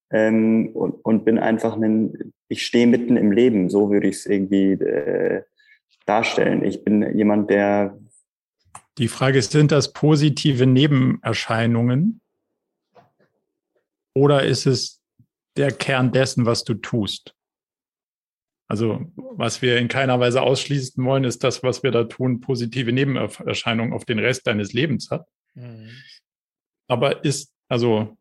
ähm, 0.09 0.69
und, 0.73 0.93
und 1.05 1.25
bin 1.25 1.37
einfach 1.37 1.75
ein, 1.75 2.33
ich 2.47 2.65
stehe 2.65 2.87
mitten 2.87 3.17
im 3.17 3.31
Leben, 3.31 3.69
so 3.69 3.91
würde 3.91 4.07
ich 4.07 4.15
es 4.15 4.25
irgendwie 4.25 4.71
äh, 4.71 5.43
darstellen. 6.05 6.63
Ich 6.63 6.83
bin 6.83 7.15
jemand, 7.15 7.49
der 7.51 7.97
die 9.00 9.08
Frage 9.08 9.39
ist, 9.39 9.52
sind 9.52 9.72
das 9.72 9.93
positive 9.93 10.66
Nebenerscheinungen 10.68 12.22
oder 14.14 14.43
ist 14.43 14.66
es 14.66 15.02
der 15.56 15.72
Kern 15.72 16.12
dessen, 16.12 16.45
was 16.45 16.66
du 16.66 16.74
tust? 16.76 17.34
Also 18.68 19.12
was 19.16 19.62
wir 19.62 19.78
in 19.78 19.88
keiner 19.88 20.20
Weise 20.20 20.41
ausschließen 20.41 21.04
wollen, 21.04 21.24
ist 21.24 21.43
das, 21.43 21.64
was 21.64 21.82
wir 21.82 21.91
da 21.91 22.04
tun, 22.04 22.41
positive 22.41 22.91
Nebenerscheinungen 22.91 23.93
auf 23.93 24.06
den 24.06 24.20
Rest 24.20 24.45
deines 24.45 24.74
Lebens 24.74 25.10
hat. 25.10 25.28
Mhm. 25.56 25.89
Aber 26.88 27.24
ist, 27.24 27.54
also, 27.68 28.18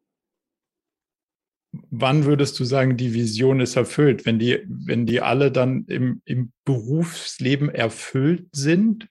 wann 1.72 2.24
würdest 2.24 2.58
du 2.60 2.64
sagen, 2.64 2.96
die 2.96 3.14
Vision 3.14 3.60
ist 3.60 3.76
erfüllt? 3.76 4.26
Wenn 4.26 4.38
die, 4.38 4.64
wenn 4.66 5.06
die 5.06 5.20
alle 5.20 5.50
dann 5.50 5.84
im, 5.86 6.22
im 6.24 6.52
Berufsleben 6.64 7.68
erfüllt 7.68 8.48
sind? 8.52 9.08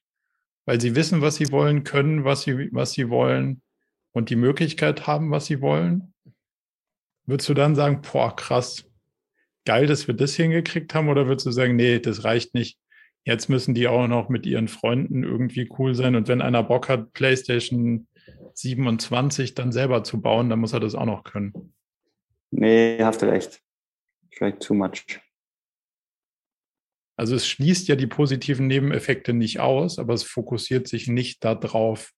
Weil 0.67 0.81
sie 0.81 0.95
wissen, 0.95 1.21
was 1.21 1.37
sie 1.37 1.49
wollen, 1.51 1.85
können, 1.85 2.25
was 2.25 2.41
sie, 2.41 2.69
was 2.73 2.91
sie 2.91 3.09
wollen 3.09 3.61
und 4.11 4.29
die 4.29 4.35
Möglichkeit 4.35 5.07
haben, 5.07 5.31
was 5.31 5.45
sie 5.45 5.61
wollen, 5.61 6.13
würdest 7.25 7.47
du 7.49 7.53
dann 7.53 7.73
sagen, 7.73 8.01
boah, 8.01 8.35
krass, 8.35 8.85
geil, 9.65 9.87
dass 9.87 10.07
wir 10.07 10.13
das 10.13 10.35
hingekriegt 10.35 10.93
haben, 10.93 11.07
oder 11.07 11.27
würdest 11.27 11.45
du 11.45 11.51
sagen, 11.51 11.77
nee, 11.77 11.99
das 11.99 12.25
reicht 12.25 12.53
nicht? 12.53 12.77
Jetzt 13.23 13.49
müssen 13.49 13.75
die 13.75 13.87
auch 13.87 14.07
noch 14.07 14.27
mit 14.29 14.45
ihren 14.45 14.67
Freunden 14.67 15.23
irgendwie 15.23 15.69
cool 15.77 15.95
sein. 15.95 16.15
Und 16.15 16.27
wenn 16.27 16.41
einer 16.41 16.63
Bock 16.63 16.87
hat, 16.89 17.13
PlayStation 17.13 18.07
27 18.53 19.53
dann 19.53 19.71
selber 19.71 20.03
zu 20.03 20.21
bauen, 20.21 20.49
dann 20.49 20.59
muss 20.59 20.73
er 20.73 20.79
das 20.79 20.95
auch 20.95 21.05
noch 21.05 21.23
können. 21.23 21.73
Nee, 22.51 22.97
hast 23.01 23.21
du 23.21 23.25
recht. 23.25 23.61
Vielleicht 24.31 24.61
too 24.61 24.73
much. 24.73 25.19
Also 27.17 27.35
es 27.35 27.47
schließt 27.47 27.87
ja 27.87 27.95
die 27.95 28.07
positiven 28.07 28.67
Nebeneffekte 28.67 29.33
nicht 29.33 29.59
aus, 29.59 29.97
aber 29.97 30.13
es 30.13 30.23
fokussiert 30.23 30.87
sich 30.87 31.07
nicht 31.07 31.43
darauf, 31.43 32.11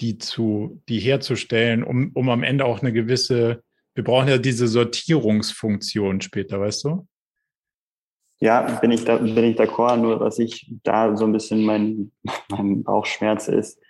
die 0.00 0.18
zu, 0.18 0.82
die 0.88 0.98
herzustellen, 0.98 1.84
um, 1.84 2.10
um 2.14 2.28
am 2.28 2.42
Ende 2.42 2.64
auch 2.64 2.80
eine 2.80 2.92
gewisse, 2.92 3.62
wir 3.94 4.02
brauchen 4.02 4.28
ja 4.28 4.38
diese 4.38 4.66
Sortierungsfunktion 4.66 6.20
später, 6.20 6.60
weißt 6.60 6.84
du? 6.84 7.06
Ja, 8.40 8.62
bin 8.80 8.90
ich 8.90 9.04
da, 9.04 9.18
bin 9.18 9.44
ich 9.44 9.56
d'accord, 9.56 9.98
nur 9.98 10.18
was 10.18 10.40
ich 10.40 10.68
da 10.82 11.16
so 11.16 11.24
ein 11.24 11.32
bisschen 11.32 11.64
mein, 11.64 12.10
mein 12.48 12.82
Bauchschmerz 12.82 13.46
ist, 13.46 13.80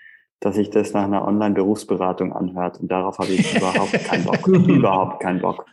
dass 0.41 0.57
sich 0.57 0.69
das 0.69 0.93
nach 0.93 1.05
einer 1.05 1.27
Online-Berufsberatung 1.27 2.35
anhört 2.35 2.79
und 2.79 2.93
darauf 2.93 3.17
habe 3.17 3.33
ich 3.33 3.55
überhaupt 3.57 3.93
keinen 4.05 4.25
Bock. 4.25 4.47
überhaupt 4.47 5.23
keinen 5.23 5.41
Bock. 5.41 5.65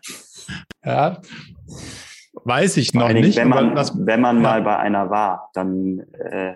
Ja, 0.85 1.21
weiß 2.43 2.77
ich 2.77 2.93
noch 2.93 3.11
nicht. 3.11 3.37
Wenn 3.37 3.49
man, 3.49 3.75
wenn 3.75 4.21
man 4.21 4.37
ja. 4.37 4.41
mal 4.41 4.61
bei 4.61 4.77
einer 4.77 5.09
war, 5.09 5.49
dann 5.53 5.99
äh, 6.13 6.55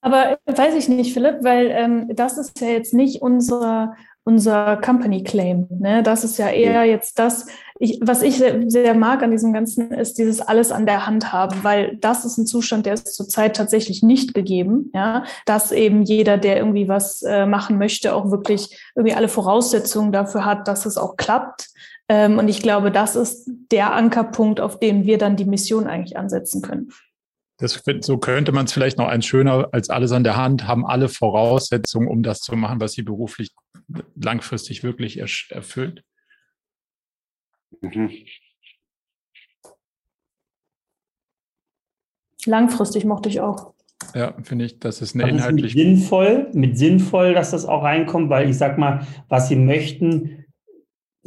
aber 0.00 0.38
weiß 0.46 0.74
ich 0.76 0.88
nicht, 0.88 1.12
Philipp, 1.12 1.38
weil 1.42 1.70
ähm, 1.70 2.10
das 2.14 2.38
ist 2.38 2.60
ja 2.60 2.68
jetzt 2.68 2.94
nicht 2.94 3.20
unser, 3.20 3.96
unser 4.22 4.76
Company 4.76 5.24
Claim. 5.24 5.66
Ne? 5.70 6.04
Das 6.04 6.22
ist 6.22 6.38
ja 6.38 6.48
eher 6.50 6.84
jetzt 6.84 7.18
das, 7.18 7.46
ich, 7.80 7.98
was 8.00 8.22
ich 8.22 8.38
sehr, 8.38 8.62
sehr, 8.70 8.94
mag 8.94 9.22
an 9.24 9.32
diesem 9.32 9.52
Ganzen, 9.52 9.90
ist 9.90 10.18
dieses 10.18 10.40
alles 10.40 10.70
an 10.70 10.86
der 10.86 11.06
Hand 11.06 11.32
haben, 11.32 11.64
weil 11.64 11.96
das 11.96 12.24
ist 12.24 12.38
ein 12.38 12.46
Zustand, 12.46 12.86
der 12.86 12.94
ist 12.94 13.12
zurzeit 13.12 13.56
tatsächlich 13.56 14.02
nicht 14.04 14.34
gegeben. 14.34 14.90
Ja, 14.94 15.24
dass 15.46 15.72
eben 15.72 16.02
jeder, 16.02 16.38
der 16.38 16.58
irgendwie 16.58 16.88
was 16.88 17.22
äh, 17.22 17.44
machen 17.46 17.76
möchte, 17.76 18.14
auch 18.14 18.30
wirklich 18.30 18.78
irgendwie 18.94 19.16
alle 19.16 19.28
Voraussetzungen 19.28 20.12
dafür 20.12 20.44
hat, 20.44 20.68
dass 20.68 20.86
es 20.86 20.96
auch 20.96 21.16
klappt. 21.16 21.70
Ähm, 22.08 22.38
und 22.38 22.48
ich 22.48 22.62
glaube, 22.62 22.90
das 22.90 23.16
ist 23.16 23.50
der 23.70 23.92
Ankerpunkt, 23.92 24.60
auf 24.60 24.80
den 24.80 25.04
wir 25.04 25.18
dann 25.18 25.36
die 25.36 25.44
Mission 25.44 25.86
eigentlich 25.86 26.16
ansetzen 26.16 26.62
können. 26.62 26.90
Das, 27.58 27.82
so 28.00 28.18
könnte 28.18 28.52
man 28.52 28.66
es 28.66 28.72
vielleicht 28.72 28.98
noch 28.98 29.08
eins 29.08 29.26
schöner 29.26 29.68
als 29.72 29.90
alles 29.90 30.12
an 30.12 30.22
der 30.22 30.36
Hand, 30.36 30.66
haben 30.68 30.86
alle 30.86 31.08
Voraussetzungen, 31.08 32.08
um 32.08 32.22
das 32.22 32.40
zu 32.40 32.54
machen, 32.54 32.80
was 32.80 32.92
sie 32.92 33.02
beruflich 33.02 33.52
langfristig 34.14 34.84
wirklich 34.84 35.18
erfüllt. 35.50 36.04
Mhm. 37.80 38.10
Langfristig 42.46 43.04
mochte 43.04 43.28
ich 43.28 43.40
auch. 43.40 43.74
Ja, 44.14 44.34
finde 44.42 44.64
ich, 44.64 44.78
das 44.78 45.02
ist 45.02 45.14
eine 45.14 45.24
das 45.24 45.32
inhaltlich. 45.32 45.74
Ist 45.74 45.76
mit 45.76 45.98
sinnvoll, 45.98 46.50
mit 46.52 46.78
sinnvoll, 46.78 47.34
dass 47.34 47.50
das 47.50 47.66
auch 47.66 47.82
reinkommt, 47.82 48.30
weil 48.30 48.48
ich 48.48 48.56
sag 48.56 48.78
mal, 48.78 49.06
was 49.28 49.48
sie 49.48 49.56
möchten, 49.56 50.37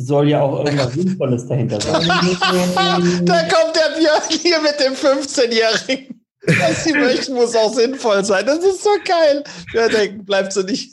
soll 0.06 0.30
ja 0.30 0.42
auch 0.42 0.66
irgendwas 0.66 0.94
Sinnvolles 0.94 1.48
dahinter 1.48 1.80
sein. 1.82 2.08
da 3.26 3.42
kommt 3.44 3.76
der 3.76 3.98
Björn 3.98 4.22
hier 4.30 4.62
mit 4.62 4.80
dem 4.80 4.94
15-Jährigen. 4.94 6.22
Was 6.44 6.84
sie 6.84 6.94
möchten, 6.94 7.34
muss 7.34 7.56
auch 7.56 7.74
sinnvoll 7.74 8.26
sein. 8.26 8.46
Das 8.46 8.60
ist 8.60 8.84
so 8.84 8.90
geil. 9.06 9.44
Ja, 9.74 9.88
denken, 9.88 10.26
bleibst 10.26 10.58
du 10.58 10.64
nicht. 10.64 10.92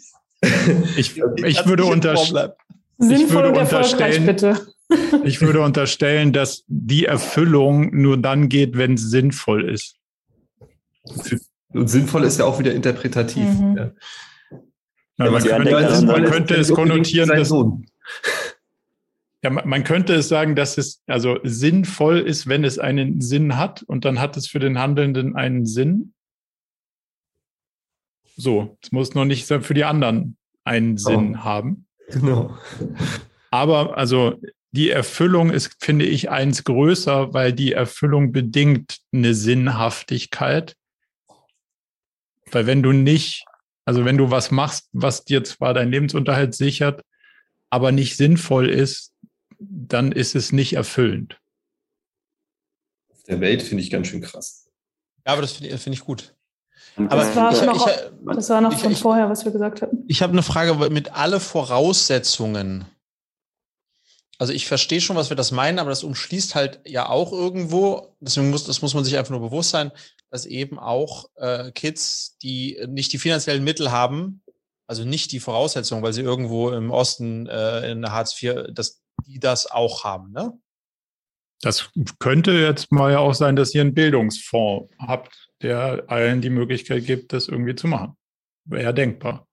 Ich, 0.97 1.17
ich 1.45 1.67
würde, 1.67 1.85
unterstellen. 1.85 2.53
Sinnvoll 2.99 3.47
und 3.47 3.57
erfolgreich, 3.57 4.25
bitte. 4.25 4.67
Ich 5.23 5.43
würde 5.43 5.61
unterstellen, 5.61 6.33
dass 6.33 6.65
die 6.67 7.05
Erfüllung 7.05 7.95
nur 7.95 8.17
dann 8.17 8.49
geht, 8.49 8.79
wenn 8.79 8.95
es 8.95 9.11
sinnvoll 9.11 9.69
ist. 9.69 9.97
Und 11.75 11.91
sinnvoll 11.91 12.25
ist 12.25 12.39
ja 12.39 12.47
auch 12.47 12.59
wieder 12.59 12.73
interpretativ. 12.73 13.45
Mhm. 13.45 13.77
Ja. 13.77 13.91
Ja, 15.19 15.31
man, 15.31 15.43
könnte, 15.43 16.07
man 16.07 16.25
könnte 16.25 16.55
es 16.55 16.73
konnotieren, 16.73 17.29
dass, 17.29 17.53
ja, 19.43 19.51
man 19.51 19.85
könnte 19.85 20.15
es 20.15 20.29
sagen, 20.29 20.57
dass 20.57 20.79
es 20.79 21.03
also 21.07 21.39
sinnvoll 21.45 22.19
ist, 22.19 22.49
wenn 22.49 22.65
es 22.65 22.79
einen 22.79 23.21
Sinn 23.21 23.57
hat 23.57 23.83
und 23.83 24.05
dann 24.05 24.21
hat 24.21 24.37
es 24.37 24.49
für 24.49 24.59
den 24.59 24.79
Handelnden 24.79 25.37
einen 25.37 25.65
Sinn. 25.65 26.13
So, 28.37 28.77
es 28.83 28.91
muss 28.91 29.15
noch 29.15 29.25
nicht 29.25 29.47
für 29.47 29.75
die 29.75 29.85
anderen 29.85 30.37
einen 30.65 30.95
oh. 30.95 30.99
Sinn 30.99 31.45
haben. 31.45 31.87
Genau. 32.11 32.57
Aber 33.51 33.97
also 33.97 34.41
die 34.73 34.91
Erfüllung 34.91 35.51
ist, 35.51 35.77
finde 35.81 36.05
ich, 36.05 36.31
eins 36.31 36.65
größer, 36.65 37.33
weil 37.33 37.53
die 37.53 37.73
Erfüllung 37.73 38.33
bedingt 38.33 38.99
eine 39.13 39.35
Sinnhaftigkeit. 39.35 40.77
Weil 42.51 42.67
wenn 42.67 42.83
du 42.83 42.93
nicht, 42.93 43.45
also 43.85 44.05
wenn 44.05 44.19
du 44.19 44.31
was 44.31 44.51
machst, 44.51 44.89
was 44.93 45.25
dir 45.25 45.45
zwar 45.45 45.75
deinen 45.75 45.91
Lebensunterhalt 45.91 46.55
sichert, 46.55 47.03
aber 47.71 47.93
nicht 47.93 48.17
sinnvoll 48.17 48.69
ist, 48.69 49.13
dann 49.59 50.13
ist 50.13 50.35
es 50.35 50.53
nicht 50.53 50.75
erfüllend. 50.75 51.41
Auf 53.11 53.23
der 53.25 53.41
Welt 53.41 53.63
finde 53.63 53.83
ich 53.83 53.91
ganz 53.91 54.07
schön 54.07 54.21
krass. 54.21 54.69
Ja, 55.27 55.33
aber 55.33 55.43
das 55.43 55.53
finde 55.53 55.75
ich, 55.75 55.81
find 55.81 55.95
ich 55.95 56.05
gut. 56.05 56.35
Aber 56.97 57.17
das 57.17 57.37
war 57.37 57.53
ich, 57.53 57.63
noch, 57.63 57.87
ich, 57.87 57.95
das 58.35 58.49
war 58.51 58.61
noch 58.61 58.73
ich, 58.73 58.81
von 58.81 58.97
vorher, 58.97 59.29
was 59.29 59.45
wir 59.45 59.53
gesagt 59.53 59.83
hatten. 59.83 60.05
Ich 60.09 60.23
habe 60.23 60.33
eine 60.33 60.43
Frage 60.43 60.75
mit 60.91 61.13
alle 61.13 61.39
Voraussetzungen. 61.39 62.87
Also 64.39 64.53
ich 64.53 64.67
verstehe 64.67 65.01
schon, 65.01 65.17
was 65.17 65.31
wir 65.31 65.37
das 65.37 65.51
meinen, 65.51 65.81
aber 65.81 65.91
das 65.91 66.05
umschließt 66.05 66.55
halt 66.55 66.81
ja 66.87 67.09
auch 67.09 67.33
irgendwo, 67.33 68.15
deswegen 68.21 68.51
muss, 68.51 68.65
das 68.65 68.83
muss 68.83 68.95
man 68.95 69.05
sich 69.05 69.17
einfach 69.19 69.33
nur 69.33 69.41
bewusst 69.41 69.71
sein, 69.71 69.91
dass 70.31 70.47
eben 70.47 70.79
auch 70.79 71.29
äh, 71.37 71.73
Kids, 71.73 72.37
die 72.39 72.79
nicht 72.89 73.13
die 73.13 73.19
finanziellen 73.19 73.65
Mittel 73.65 73.91
haben, 73.91 74.43
also 74.87 75.05
nicht 75.05 75.33
die 75.33 75.41
Voraussetzungen, 75.41 76.03
weil 76.03 76.13
sie 76.13 76.23
irgendwo 76.23 76.71
im 76.71 76.91
Osten 76.91 77.47
äh, 77.47 77.91
in 77.91 78.11
Hartz 78.11 78.41
IV 78.41 78.69
das 78.73 79.03
die 79.27 79.39
das 79.39 79.71
auch 79.71 80.05
haben, 80.05 80.33
ne? 80.33 80.59
Das 81.61 81.91
könnte 82.21 82.53
jetzt 82.53 82.93
mal 82.93 83.11
ja 83.11 83.19
auch 83.19 83.35
sein, 83.35 83.57
dass 83.57 83.75
ihr 83.75 83.81
einen 83.81 83.95
Bildungsfonds 83.95 84.93
habt, 84.99 85.51
der 85.61 86.05
allen 86.07 86.41
die 86.41 86.51
Möglichkeit 86.51 87.05
gibt, 87.05 87.33
das 87.33 87.49
irgendwie 87.49 87.75
zu 87.75 87.89
machen. 87.89 88.17
Wäre 88.65 88.95
denkbar. 88.95 89.49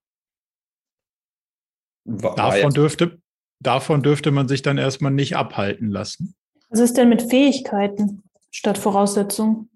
War 2.04 2.36
davon, 2.36 2.72
dürfte, 2.72 3.20
davon 3.58 4.02
dürfte 4.02 4.30
man 4.30 4.46
sich 4.46 4.62
dann 4.62 4.78
erstmal 4.78 5.10
nicht 5.10 5.36
abhalten 5.36 5.90
lassen. 5.90 6.36
Was 6.68 6.78
ist 6.78 6.96
denn 6.96 7.08
mit 7.08 7.22
Fähigkeiten 7.22 8.22
statt 8.52 8.78
Voraussetzungen? 8.78 9.68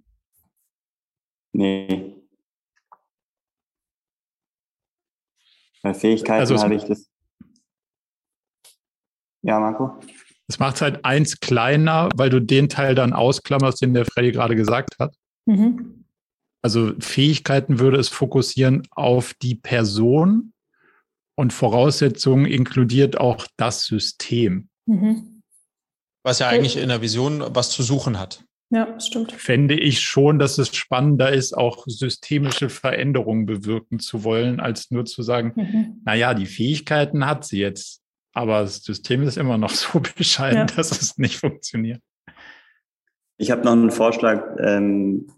Nee. 1.53 2.15
Bei 5.83 5.95
Fähigkeiten 5.95 6.41
also 6.41 6.59
habe 6.59 6.77
ich 6.77 6.85
das 6.85 7.10
ja, 9.43 9.59
Marco? 9.59 10.01
Es 10.49 10.59
macht 10.59 10.77
es 10.77 10.83
halt 10.83 11.05
eins 11.05 11.41
kleiner, 11.41 12.09
weil 12.17 12.31
du 12.31 12.41
den 12.41 12.69
Teil 12.69 12.95
dann 12.95 13.13
ausklammerst, 13.13 13.83
den 13.83 13.95
der 13.95 14.05
Freddy 14.05 14.33
gerade 14.33 14.57
gesagt 14.57 14.99
hat. 14.99 15.15
Mhm. 15.47 16.05
Also 16.63 16.93
Fähigkeiten 16.99 17.79
würde 17.79 17.99
es 17.99 18.09
fokussieren 18.09 18.83
auf 18.91 19.33
die 19.35 19.55
Person 19.55 20.53
und 21.37 21.53
Voraussetzungen 21.53 22.47
inkludiert 22.47 23.19
auch 23.19 23.47
das 23.57 23.85
System. 23.85 24.69
Mhm. 24.87 25.43
Was 26.23 26.41
ja 26.41 26.49
eigentlich 26.49 26.77
in 26.77 26.89
der 26.89 27.01
Vision 27.01 27.43
was 27.55 27.71
zu 27.71 27.83
suchen 27.83 28.19
hat. 28.19 28.45
Ja, 28.73 28.87
das 28.87 29.07
stimmt. 29.07 29.33
Fände 29.33 29.75
ich 29.75 30.01
schon, 30.01 30.39
dass 30.39 30.59
es 30.59 30.75
spannender 30.75 31.33
ist, 31.33 31.57
auch 31.57 31.85
systemische 31.87 32.69
Veränderungen 32.69 33.47
bewirken 33.47 33.99
zu 33.99 34.23
wollen, 34.23 34.61
als 34.61 34.91
nur 34.91 35.07
zu 35.07 35.23
sagen, 35.23 35.53
mhm. 35.57 36.03
naja, 36.05 36.35
die 36.35 36.47
Fähigkeiten 36.47 37.27
hat 37.27 37.45
sie 37.45 37.59
jetzt. 37.59 38.00
Aber 38.33 38.61
das 38.63 38.83
System 38.83 39.23
ist 39.23 39.37
immer 39.37 39.59
noch 39.59 39.71
so 39.75 40.01
bescheiden, 40.01 40.59
ja. 40.59 40.65
dass 40.67 40.91
es 40.91 41.19
nicht 41.19 41.39
funktioniert. 41.39 42.03
Ich 43.37 43.51
habe 43.51 43.63
noch 43.63 43.73
einen 43.73 43.91
Vorschlag 43.91 44.45
ähm, 44.59 45.33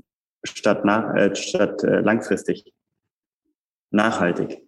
statt, 0.45 0.85
nach, 0.85 1.15
äh, 1.15 1.35
statt 1.37 1.83
äh, 1.85 2.01
langfristig. 2.01 2.73
Nachhaltig. 3.91 4.63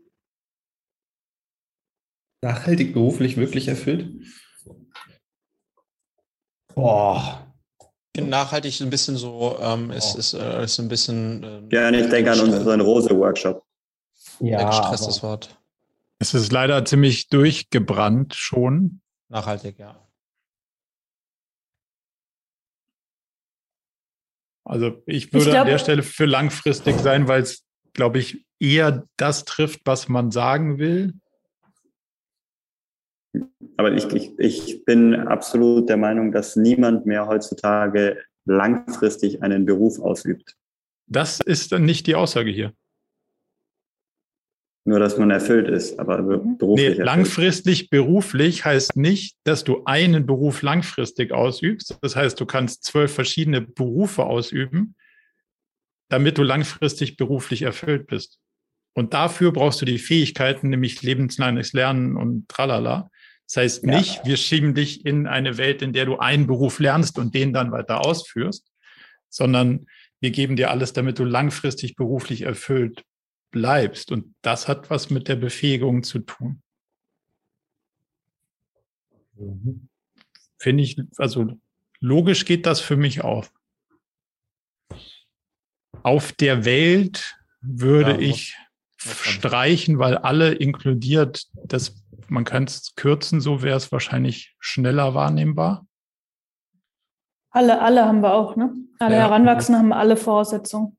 Nachhaltig 2.42 2.92
beruflich 2.92 3.36
wirklich 3.36 3.68
erfüllt? 3.68 4.24
Boah. 6.74 7.40
Nachhaltig 8.16 8.72
ist 8.72 8.82
ein 8.82 8.90
bisschen 8.90 9.16
so, 9.16 9.58
ähm, 9.60 9.90
ist, 9.90 10.14
ist, 10.14 10.34
äh, 10.34 10.62
ist 10.62 10.78
ein 10.78 10.88
bisschen. 10.88 11.42
Äh, 11.42 11.74
ja, 11.74 11.90
ich 11.90 12.08
denke 12.08 12.30
an 12.30 12.40
unseren 12.40 12.80
Rose-Workshop. 12.80 13.64
Ja. 14.40 14.70
Stress 14.72 15.06
das 15.06 15.22
Wort. 15.22 15.56
Es 16.24 16.32
ist 16.32 16.52
leider 16.52 16.86
ziemlich 16.86 17.28
durchgebrannt 17.28 18.32
schon. 18.32 19.02
Nachhaltig, 19.28 19.78
ja. 19.78 20.08
Also 24.64 25.02
ich 25.04 25.34
würde 25.34 25.44
ich 25.44 25.50
glaub, 25.50 25.66
an 25.66 25.66
der 25.66 25.78
Stelle 25.78 26.02
für 26.02 26.24
langfristig 26.24 26.98
sein, 27.00 27.28
weil 27.28 27.42
es, 27.42 27.66
glaube 27.92 28.20
ich, 28.20 28.46
eher 28.58 29.06
das 29.18 29.44
trifft, 29.44 29.82
was 29.84 30.08
man 30.08 30.30
sagen 30.30 30.78
will. 30.78 31.12
Aber 33.76 33.92
ich, 33.92 34.06
ich, 34.14 34.38
ich 34.38 34.84
bin 34.86 35.14
absolut 35.14 35.90
der 35.90 35.98
Meinung, 35.98 36.32
dass 36.32 36.56
niemand 36.56 37.04
mehr 37.04 37.26
heutzutage 37.26 38.16
langfristig 38.46 39.42
einen 39.42 39.66
Beruf 39.66 39.98
ausübt. 39.98 40.56
Das 41.06 41.40
ist 41.40 41.72
dann 41.72 41.84
nicht 41.84 42.06
die 42.06 42.14
Aussage 42.14 42.50
hier. 42.50 42.72
Nur, 44.86 44.98
dass 44.98 45.16
man 45.16 45.30
erfüllt 45.30 45.66
ist, 45.68 45.98
aber 45.98 46.20
mhm. 46.20 46.58
beruflich. 46.58 46.98
Nee, 46.98 47.02
langfristig 47.02 47.88
beruflich 47.88 48.66
heißt 48.66 48.96
nicht, 48.96 49.36
dass 49.44 49.64
du 49.64 49.84
einen 49.86 50.26
Beruf 50.26 50.60
langfristig 50.60 51.32
ausübst. 51.32 51.96
Das 52.02 52.16
heißt, 52.16 52.38
du 52.38 52.44
kannst 52.44 52.84
zwölf 52.84 53.14
verschiedene 53.14 53.62
Berufe 53.62 54.24
ausüben, 54.24 54.94
damit 56.10 56.36
du 56.36 56.42
langfristig 56.42 57.16
beruflich 57.16 57.62
erfüllt 57.62 58.06
bist. 58.06 58.38
Und 58.92 59.14
dafür 59.14 59.52
brauchst 59.52 59.80
du 59.80 59.86
die 59.86 59.98
Fähigkeiten, 59.98 60.68
nämlich 60.68 61.02
lebenslanges 61.02 61.72
Lernen 61.72 62.16
und 62.16 62.46
tralala. 62.48 63.10
Das 63.46 63.56
heißt 63.56 63.84
nicht, 63.84 64.16
ja. 64.18 64.26
wir 64.26 64.36
schieben 64.36 64.74
dich 64.74 65.06
in 65.06 65.26
eine 65.26 65.56
Welt, 65.56 65.80
in 65.80 65.94
der 65.94 66.04
du 66.04 66.18
einen 66.18 66.46
Beruf 66.46 66.78
lernst 66.78 67.18
und 67.18 67.34
den 67.34 67.54
dann 67.54 67.72
weiter 67.72 68.04
ausführst, 68.04 68.70
sondern 69.30 69.86
wir 70.20 70.30
geben 70.30 70.56
dir 70.56 70.70
alles, 70.70 70.92
damit 70.92 71.18
du 71.18 71.24
langfristig 71.24 71.96
beruflich 71.96 72.42
erfüllt 72.42 73.02
bleibst. 73.54 74.10
Und 74.10 74.34
das 74.42 74.66
hat 74.66 74.90
was 74.90 75.10
mit 75.10 75.28
der 75.28 75.36
Befähigung 75.36 76.02
zu 76.02 76.18
tun. 76.18 76.60
Mhm. 79.36 79.88
Finde 80.58 80.82
ich, 80.82 81.00
also 81.16 81.56
logisch 82.00 82.44
geht 82.44 82.66
das 82.66 82.80
für 82.80 82.96
mich 82.96 83.22
auf. 83.22 83.52
Auf 86.02 86.32
der 86.32 86.64
Welt 86.64 87.38
würde 87.60 88.12
ja, 88.12 88.18
ich 88.18 88.56
streichen, 88.98 89.98
weil 89.98 90.18
alle 90.18 90.52
inkludiert, 90.52 91.46
das, 91.64 92.04
man 92.28 92.44
kann 92.44 92.64
es 92.64 92.94
kürzen, 92.96 93.40
so 93.40 93.62
wäre 93.62 93.76
es 93.76 93.92
wahrscheinlich 93.92 94.56
schneller 94.58 95.14
wahrnehmbar. 95.14 95.86
Alle, 97.50 97.80
alle 97.80 98.04
haben 98.04 98.20
wir 98.20 98.34
auch, 98.34 98.56
ne? 98.56 98.74
Alle 98.98 99.14
ja. 99.14 99.22
Heranwachsenden 99.22 99.84
haben 99.84 99.92
alle 99.92 100.16
Voraussetzungen. 100.16 100.96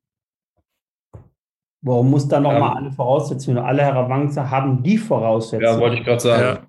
Warum 1.85 2.09
muss 2.09 2.27
da 2.27 2.39
nochmal 2.39 2.61
ja. 2.61 2.73
alle 2.73 2.91
Voraussetzungen? 2.91 3.59
Alle 3.59 3.83
Heranwachsenden 3.83 4.49
haben 4.49 4.81
die 4.81 4.97
Voraussetzungen. 4.97 5.61
Ja, 5.61 5.79
wollte 5.79 5.97
ich 5.97 6.03
gerade 6.03 6.19
sagen. 6.19 6.67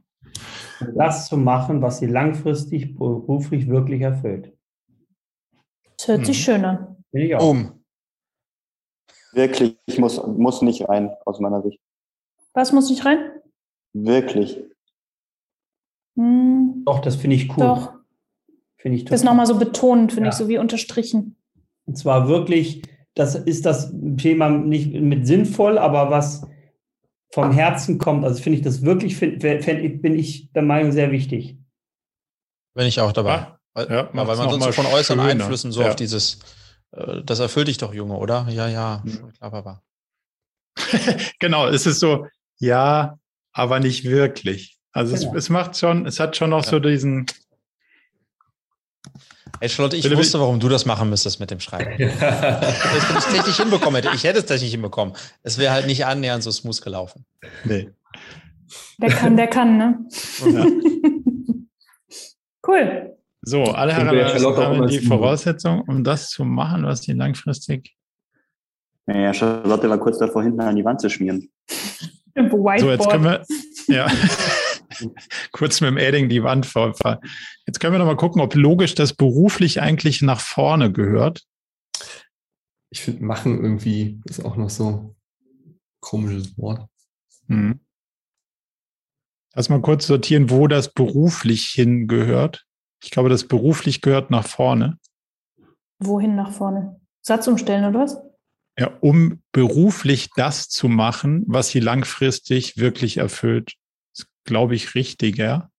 Ja. 0.80 0.88
Das 0.94 1.26
zu 1.26 1.38
machen, 1.38 1.80
was 1.80 2.00
sie 2.00 2.06
langfristig 2.06 2.94
beruflich 2.94 3.66
wirklich 3.66 4.02
erfüllt. 4.02 4.52
Das 5.96 6.08
hört 6.08 6.26
sich 6.26 6.36
hm. 6.36 6.44
schön 6.44 6.64
an. 6.66 6.96
ich 7.12 7.34
auch. 7.34 7.48
Um. 7.48 7.82
Wirklich, 9.32 9.78
ich 9.86 9.98
muss, 9.98 10.22
muss 10.26 10.60
nicht 10.60 10.86
rein, 10.86 11.10
aus 11.24 11.40
meiner 11.40 11.62
Sicht. 11.62 11.80
Was 12.52 12.72
muss 12.72 12.90
nicht 12.90 13.06
rein? 13.06 13.18
Wirklich. 13.94 14.62
Hm. 16.18 16.82
Doch, 16.84 17.00
das 17.00 17.16
finde 17.16 17.36
ich 17.36 17.48
cool. 17.56 17.64
Doch. 17.64 17.94
Finde 18.76 18.98
ich 18.98 19.04
total. 19.04 19.14
Das 19.14 19.24
nochmal 19.24 19.46
so 19.46 19.58
betont, 19.58 20.12
finde 20.12 20.28
ja. 20.28 20.32
ich, 20.32 20.36
so 20.36 20.48
wie 20.48 20.58
unterstrichen. 20.58 21.36
Und 21.86 21.96
zwar 21.96 22.28
wirklich 22.28 22.82
das 23.16 23.34
ist 23.34 23.64
das 23.66 23.92
Thema 24.18 24.50
nicht 24.50 24.92
mit 24.92 25.26
sinnvoll, 25.26 25.78
aber 25.78 26.10
was 26.10 26.46
vom 27.32 27.50
Herzen 27.50 27.98
kommt. 27.98 28.24
Also 28.24 28.42
finde 28.42 28.58
ich 28.58 28.64
das 28.64 28.82
wirklich, 28.82 29.16
find, 29.16 29.42
find, 29.42 30.02
bin 30.02 30.18
ich 30.18 30.52
der 30.52 30.62
Meinung, 30.62 30.92
sehr 30.92 31.10
wichtig. 31.10 31.56
Bin 32.74 32.86
ich 32.86 33.00
auch 33.00 33.12
dabei. 33.12 33.36
Ja, 33.36 33.58
weil, 33.72 33.90
ja, 33.90 34.10
weil 34.12 34.24
man 34.26 34.50
sonst 34.50 34.64
so 34.64 34.72
von 34.72 34.86
äußeren 34.86 35.18
schöner. 35.18 35.30
Einflüssen 35.30 35.72
so 35.72 35.80
ja. 35.80 35.88
auf 35.88 35.96
dieses, 35.96 36.40
äh, 36.92 37.22
das 37.24 37.40
erfüllt 37.40 37.68
dich 37.68 37.78
doch, 37.78 37.94
Junge, 37.94 38.16
oder? 38.16 38.46
Ja, 38.50 38.68
ja, 38.68 39.02
mhm. 39.02 39.32
klar, 39.32 39.50
Papa. 39.50 39.82
genau, 41.38 41.68
es 41.68 41.86
ist 41.86 42.00
so, 42.00 42.26
ja, 42.58 43.18
aber 43.52 43.80
nicht 43.80 44.04
wirklich. 44.04 44.78
Also 44.92 45.14
genau. 45.14 45.30
es, 45.32 45.44
es, 45.44 45.48
macht 45.48 45.76
schon, 45.78 46.04
es 46.04 46.20
hat 46.20 46.36
schon 46.36 46.50
noch 46.50 46.64
so 46.64 46.78
diesen, 46.80 47.26
Ey, 49.60 49.68
Charlotte, 49.68 49.96
ich 49.96 50.02
Philipp, 50.02 50.18
wusste, 50.18 50.40
warum 50.40 50.60
du 50.60 50.68
das 50.68 50.86
machen 50.86 51.10
müsstest 51.10 51.40
mit 51.40 51.50
dem 51.50 51.60
Schreiben. 51.60 51.90
Wenn 51.98 52.08
ich 52.08 53.18
es 53.18 53.26
technisch 53.26 53.56
hinbekommen 53.56 54.02
hätte. 54.02 54.14
Ich 54.14 54.24
hätte 54.24 54.40
es 54.40 54.46
technisch 54.46 54.70
hinbekommen. 54.70 55.14
Es 55.42 55.58
wäre 55.58 55.72
halt 55.72 55.86
nicht 55.86 56.04
annähernd 56.04 56.42
so 56.42 56.50
smooth 56.50 56.80
gelaufen. 56.82 57.24
Nee. 57.64 57.90
Der 58.98 59.10
kann, 59.10 59.36
der 59.36 59.46
kann, 59.46 59.76
ne? 59.76 59.98
Ja. 60.40 60.66
cool. 62.66 63.16
So, 63.42 63.62
alle 63.62 63.94
haben 63.94 64.88
die 64.88 64.98
Voraussetzung, 65.00 65.82
um 65.82 66.02
das 66.02 66.30
zu 66.30 66.44
machen, 66.44 66.84
was 66.84 67.02
die 67.02 67.12
langfristig. 67.12 67.94
Ja, 69.06 69.32
Charlotte 69.32 69.88
war 69.88 69.98
kurz 69.98 70.18
davor, 70.18 70.42
hinten 70.42 70.60
an 70.60 70.74
die 70.74 70.84
Wand 70.84 71.00
zu 71.00 71.08
schmieren. 71.08 71.48
Whiteboard. 72.34 72.80
So, 72.80 72.90
jetzt 72.90 73.08
können 73.08 73.24
wir. 73.24 73.44
Ja. 73.86 74.06
kurz 75.52 75.80
mit 75.80 75.90
dem 75.90 75.98
Adding 75.98 76.28
die 76.28 76.42
Wand 76.42 76.66
vor. 76.66 76.94
Jetzt 77.66 77.80
können 77.80 77.92
wir 77.92 77.98
noch 77.98 78.06
mal 78.06 78.16
gucken, 78.16 78.40
ob 78.40 78.54
logisch 78.54 78.94
das 78.94 79.14
beruflich 79.14 79.80
eigentlich 79.80 80.22
nach 80.22 80.40
vorne 80.40 80.92
gehört. 80.92 81.44
Ich 82.90 83.02
finde, 83.02 83.24
machen 83.24 83.62
irgendwie 83.62 84.20
ist 84.24 84.44
auch 84.44 84.56
noch 84.56 84.70
so 84.70 84.88
ein 84.88 85.80
komisches 86.00 86.56
Wort. 86.58 86.88
Hm. 87.48 87.80
Lass 89.54 89.68
mal 89.68 89.80
kurz 89.80 90.06
sortieren, 90.06 90.50
wo 90.50 90.66
das 90.66 90.92
beruflich 90.92 91.68
hingehört. 91.68 92.66
Ich 93.02 93.10
glaube, 93.10 93.28
das 93.28 93.44
beruflich 93.44 94.02
gehört 94.02 94.30
nach 94.30 94.46
vorne. 94.46 94.98
Wohin 95.98 96.36
nach 96.36 96.52
vorne? 96.52 97.00
Satz 97.22 97.46
umstellen 97.48 97.84
oder 97.86 98.00
was? 98.00 98.18
Ja, 98.78 98.92
um 99.00 99.42
beruflich 99.52 100.28
das 100.36 100.68
zu 100.68 100.88
machen, 100.88 101.44
was 101.46 101.68
sie 101.68 101.80
langfristig 101.80 102.76
wirklich 102.76 103.16
erfüllt 103.16 103.76
glaube 104.46 104.74
ich, 104.74 104.94
richtiger. 104.94 105.70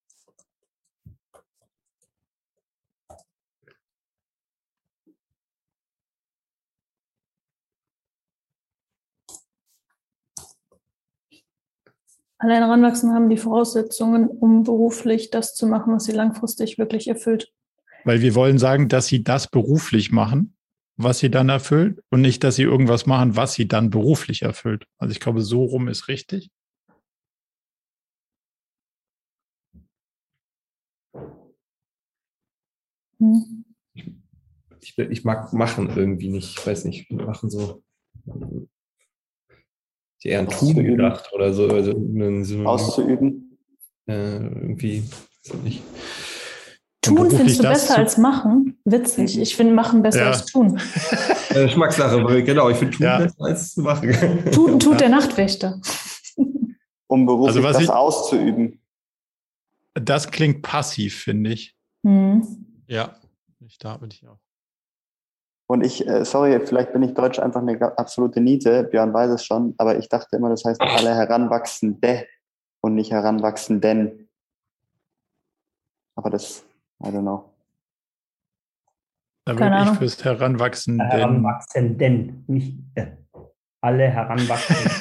Allein 12.40 12.62
heranwachsen 12.62 13.14
haben 13.14 13.30
die 13.30 13.38
Voraussetzungen, 13.38 14.28
um 14.28 14.64
beruflich 14.64 15.32
das 15.32 15.56
zu 15.56 15.66
machen, 15.66 15.94
was 15.94 16.04
sie 16.04 16.12
langfristig 16.12 16.78
wirklich 16.78 17.08
erfüllt. 17.08 17.52
Weil 18.04 18.22
wir 18.22 18.36
wollen 18.36 18.60
sagen, 18.60 18.90
dass 18.90 19.08
sie 19.08 19.24
das 19.24 19.48
beruflich 19.48 20.12
machen, 20.12 20.56
was 20.98 21.18
sie 21.18 21.32
dann 21.32 21.50
erfüllt 21.50 22.00
und 22.12 22.22
nicht, 22.22 22.44
dass 22.44 22.56
sie 22.56 22.64
irgendwas 22.64 23.08
machen, 23.08 23.36
was 23.36 23.54
sie 23.54 23.68
dann 23.68 23.90
beruflich 23.90 24.44
erfüllt. 24.44 24.86
Also 25.00 25.12
ich 25.12 25.20
glaube, 25.20 25.42
so 25.42 25.64
rum 25.64 25.88
ist 25.88 26.08
richtig. 26.08 26.52
Hm. 33.20 33.66
Ich, 34.82 34.98
ich, 34.98 35.24
mag 35.26 35.52
machen 35.54 35.90
irgendwie 35.96 36.30
nicht. 36.30 36.58
Ich 36.58 36.68
weiß 36.68 36.86
nicht, 36.86 37.12
machen 37.12 37.50
so. 37.50 37.84
Ich 40.20 40.26
eher 40.26 40.40
ein 40.40 40.50
Tun 40.50 40.76
gedacht 40.76 41.32
oder 41.34 41.54
so. 41.54 41.68
Also 41.68 41.94
so 42.44 42.66
Auszuüben. 42.66 43.58
Äh, 44.08 44.38
irgendwie, 44.38 45.04
nicht. 45.64 45.84
Tun 47.02 47.30
findest 47.30 47.60
du 47.60 47.64
besser 47.64 47.98
als 47.98 48.18
machen? 48.18 48.78
Witzig. 48.86 49.40
Ich 49.40 49.56
finde 49.56 49.74
machen 49.74 50.02
besser 50.02 50.22
ja. 50.22 50.28
als 50.28 50.46
tun. 50.46 50.80
Geschmackssache, 51.54 52.44
genau. 52.44 52.70
Ich 52.70 52.78
finde 52.78 52.98
tun 52.98 53.06
ja. 53.06 53.18
besser 53.20 53.42
als 53.42 53.78
machen. 53.78 54.52
Tun 54.52 54.80
tut 54.80 55.00
der 55.00 55.10
Nachtwächter. 55.10 55.80
Um 57.08 57.26
beruflich 57.26 57.64
also, 57.66 57.74
das 57.74 57.84
ich, 57.84 57.90
auszuüben. 57.90 58.82
Das 59.94 60.30
klingt 60.30 60.62
passiv, 60.62 61.24
finde 61.24 61.52
ich. 61.54 61.76
Hm. 62.06 62.67
Ja, 62.88 63.16
ich, 63.60 63.78
da 63.78 63.98
bin 63.98 64.10
ich 64.12 64.28
auch. 64.28 64.40
Und 65.70 65.86
ich, 65.86 66.08
äh, 66.08 66.24
sorry, 66.24 66.60
vielleicht 66.66 66.94
bin 66.94 67.04
ich 67.04 67.14
Deutsch 67.14 67.40
einfach 67.40 67.62
eine 67.62 67.98
absolute 67.98 68.40
Niete, 68.40 68.86
Björn 68.86 69.14
weiß 69.14 69.32
es 69.32 69.46
schon, 69.46 69.76
aber 69.78 69.98
ich 69.98 70.08
dachte 70.08 70.38
immer, 70.38 70.50
das 70.50 70.64
heißt 70.64 70.80
alle 70.80 71.14
Heranwachsende 71.14 72.26
und 72.80 72.96
nicht 72.96 73.12
Heranwachsenden. 73.12 74.30
Aber 76.16 76.30
das, 76.30 76.66
I 77.04 77.08
don't 77.10 77.22
know. 77.22 77.54
Da 79.44 79.60
würde 79.60 79.92
ich 79.92 79.98
fürs 79.98 80.24
Heranwachsenden. 80.24 81.06
Heranwachsenden, 81.06 82.46
nicht 82.48 82.78
äh, 82.96 83.08
alle 83.88 84.10
Heranwachsenden. 84.10 84.92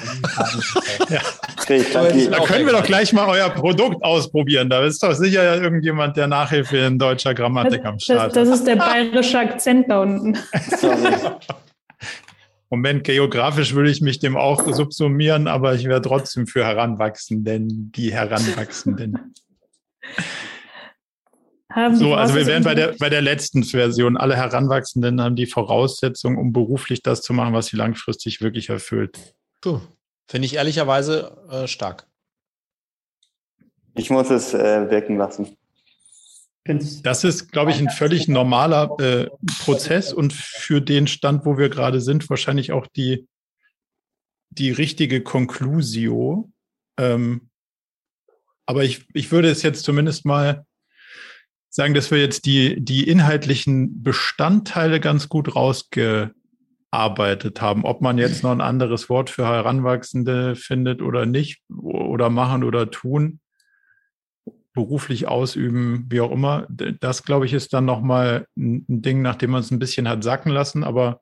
ja. 1.11 1.21
Da 1.93 2.45
können 2.45 2.67
wir 2.67 2.73
doch 2.73 2.85
gleich 2.85 3.13
mal 3.13 3.29
euer 3.29 3.51
Produkt 3.51 4.05
ausprobieren. 4.05 4.71
Da 4.71 4.85
ist 4.85 5.03
doch 5.03 5.13
sicher 5.13 5.61
irgendjemand, 5.61 6.17
der 6.17 6.29
Nachhilfe 6.29 6.77
in 6.79 6.97
deutscher 6.99 7.35
Grammatik 7.35 7.85
am 7.85 7.99
Start 7.99 8.37
Das, 8.37 8.49
das 8.49 8.61
ist 8.61 8.67
der 8.67 8.77
bayerische 8.77 9.41
Akzent 9.41 9.91
da 9.91 10.03
unten. 10.03 10.39
Moment, 12.71 13.03
geografisch 13.05 13.75
würde 13.75 13.91
ich 13.91 14.01
mich 14.01 14.21
dem 14.21 14.37
auch 14.37 14.63
subsumieren, 14.73 15.49
aber 15.49 15.75
ich 15.75 15.87
wäre 15.87 16.03
trotzdem 16.03 16.47
für 16.47 16.65
Heranwachsenden, 16.65 17.91
die 17.93 18.13
Heranwachsenden. 18.13 19.35
so, 21.93 22.15
also 22.15 22.35
wir 22.35 22.47
wären 22.47 22.65
bei 22.65 22.75
der, 22.75 22.95
bei 22.99 23.11
der 23.11 23.21
letzten 23.21 23.63
Version. 23.63 24.17
Alle 24.17 24.37
Heranwachsenden 24.37 25.21
haben 25.21 25.37
die 25.37 25.47
Voraussetzung, 25.47 26.39
um 26.39 26.53
beruflich 26.53 27.03
das 27.03 27.21
zu 27.21 27.35
machen, 27.35 27.53
was 27.53 27.67
sie 27.67 27.77
langfristig 27.77 28.41
wirklich 28.41 28.71
erfüllt. 28.71 29.35
Puh. 29.61 29.81
Finde 30.29 30.47
ich 30.47 30.55
ehrlicherweise 30.55 31.37
äh, 31.51 31.69
stark. 31.69 32.07
Ich 33.95 34.11
muss 34.11 34.31
es 34.31 34.55
äh, 34.55 34.91
wirken 34.91 35.17
lassen. 35.17 35.57
Das 37.03 37.23
ist, 37.23 37.53
glaube 37.53 37.71
ich, 37.71 37.79
ein 37.79 37.91
völlig 37.91 38.27
normaler 38.27 38.97
äh, 38.99 39.29
Prozess 39.61 40.13
und 40.13 40.33
für 40.33 40.81
den 40.81 41.07
Stand, 41.07 41.47
wo 41.47 41.59
wir 41.59 41.69
gerade 41.69 42.01
sind, 42.01 42.29
wahrscheinlich 42.29 42.73
auch 42.73 42.89
die, 42.89 43.29
die 44.51 44.73
richtige 44.73 45.23
Conclusio. 45.23 46.51
Ähm, 46.99 47.51
aber 48.67 48.83
ich, 48.83 49.07
ich 49.15 49.31
würde 49.31 49.49
es 49.49 49.63
jetzt 49.63 49.85
zumindest 49.85 50.25
mal 50.25 50.67
sagen, 51.77 51.93
dass 51.93 52.11
wir 52.11 52.19
jetzt 52.19 52.47
die, 52.47 52.83
die 52.83 53.07
inhaltlichen 53.07 54.03
Bestandteile 54.03 54.99
ganz 54.99 55.29
gut 55.29 55.55
rausgearbeitet 55.55 57.61
haben. 57.61 57.85
Ob 57.85 58.01
man 58.01 58.17
jetzt 58.17 58.43
noch 58.43 58.51
ein 58.51 58.63
anderes 58.63 59.11
Wort 59.11 59.29
für 59.29 59.45
Heranwachsende 59.45 60.57
findet 60.57 61.03
oder 61.03 61.27
nicht, 61.27 61.61
oder 61.69 62.31
machen 62.31 62.65
oder 62.65 62.91
tun, 62.91 63.41
beruflich 64.73 65.29
ausüben, 65.29 66.07
wie 66.09 66.23
auch 66.23 66.31
immer, 66.31 66.67
das 66.71 67.25
glaube 67.25 67.45
ich 67.45 67.53
ist 67.53 67.75
dann 67.75 67.85
nochmal 67.85 68.47
ein 68.57 68.87
Ding, 68.89 69.21
nachdem 69.21 69.51
man 69.51 69.61
es 69.61 69.71
ein 69.71 69.79
bisschen 69.79 70.09
hat 70.09 70.25
sacken 70.25 70.53
lassen. 70.53 70.83
Aber 70.83 71.21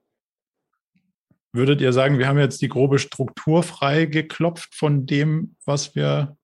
würdet 1.53 1.81
ihr 1.81 1.93
sagen, 1.93 2.19
wir 2.19 2.29
haben 2.29 2.39
jetzt 2.39 2.63
die 2.63 2.69
grobe 2.69 3.01
Struktur 3.01 3.65
frei 3.65 4.07
geklopft 4.07 4.77
von 4.77 5.05
dem, 5.05 5.57
was 5.65 5.97
wir, 5.97 6.37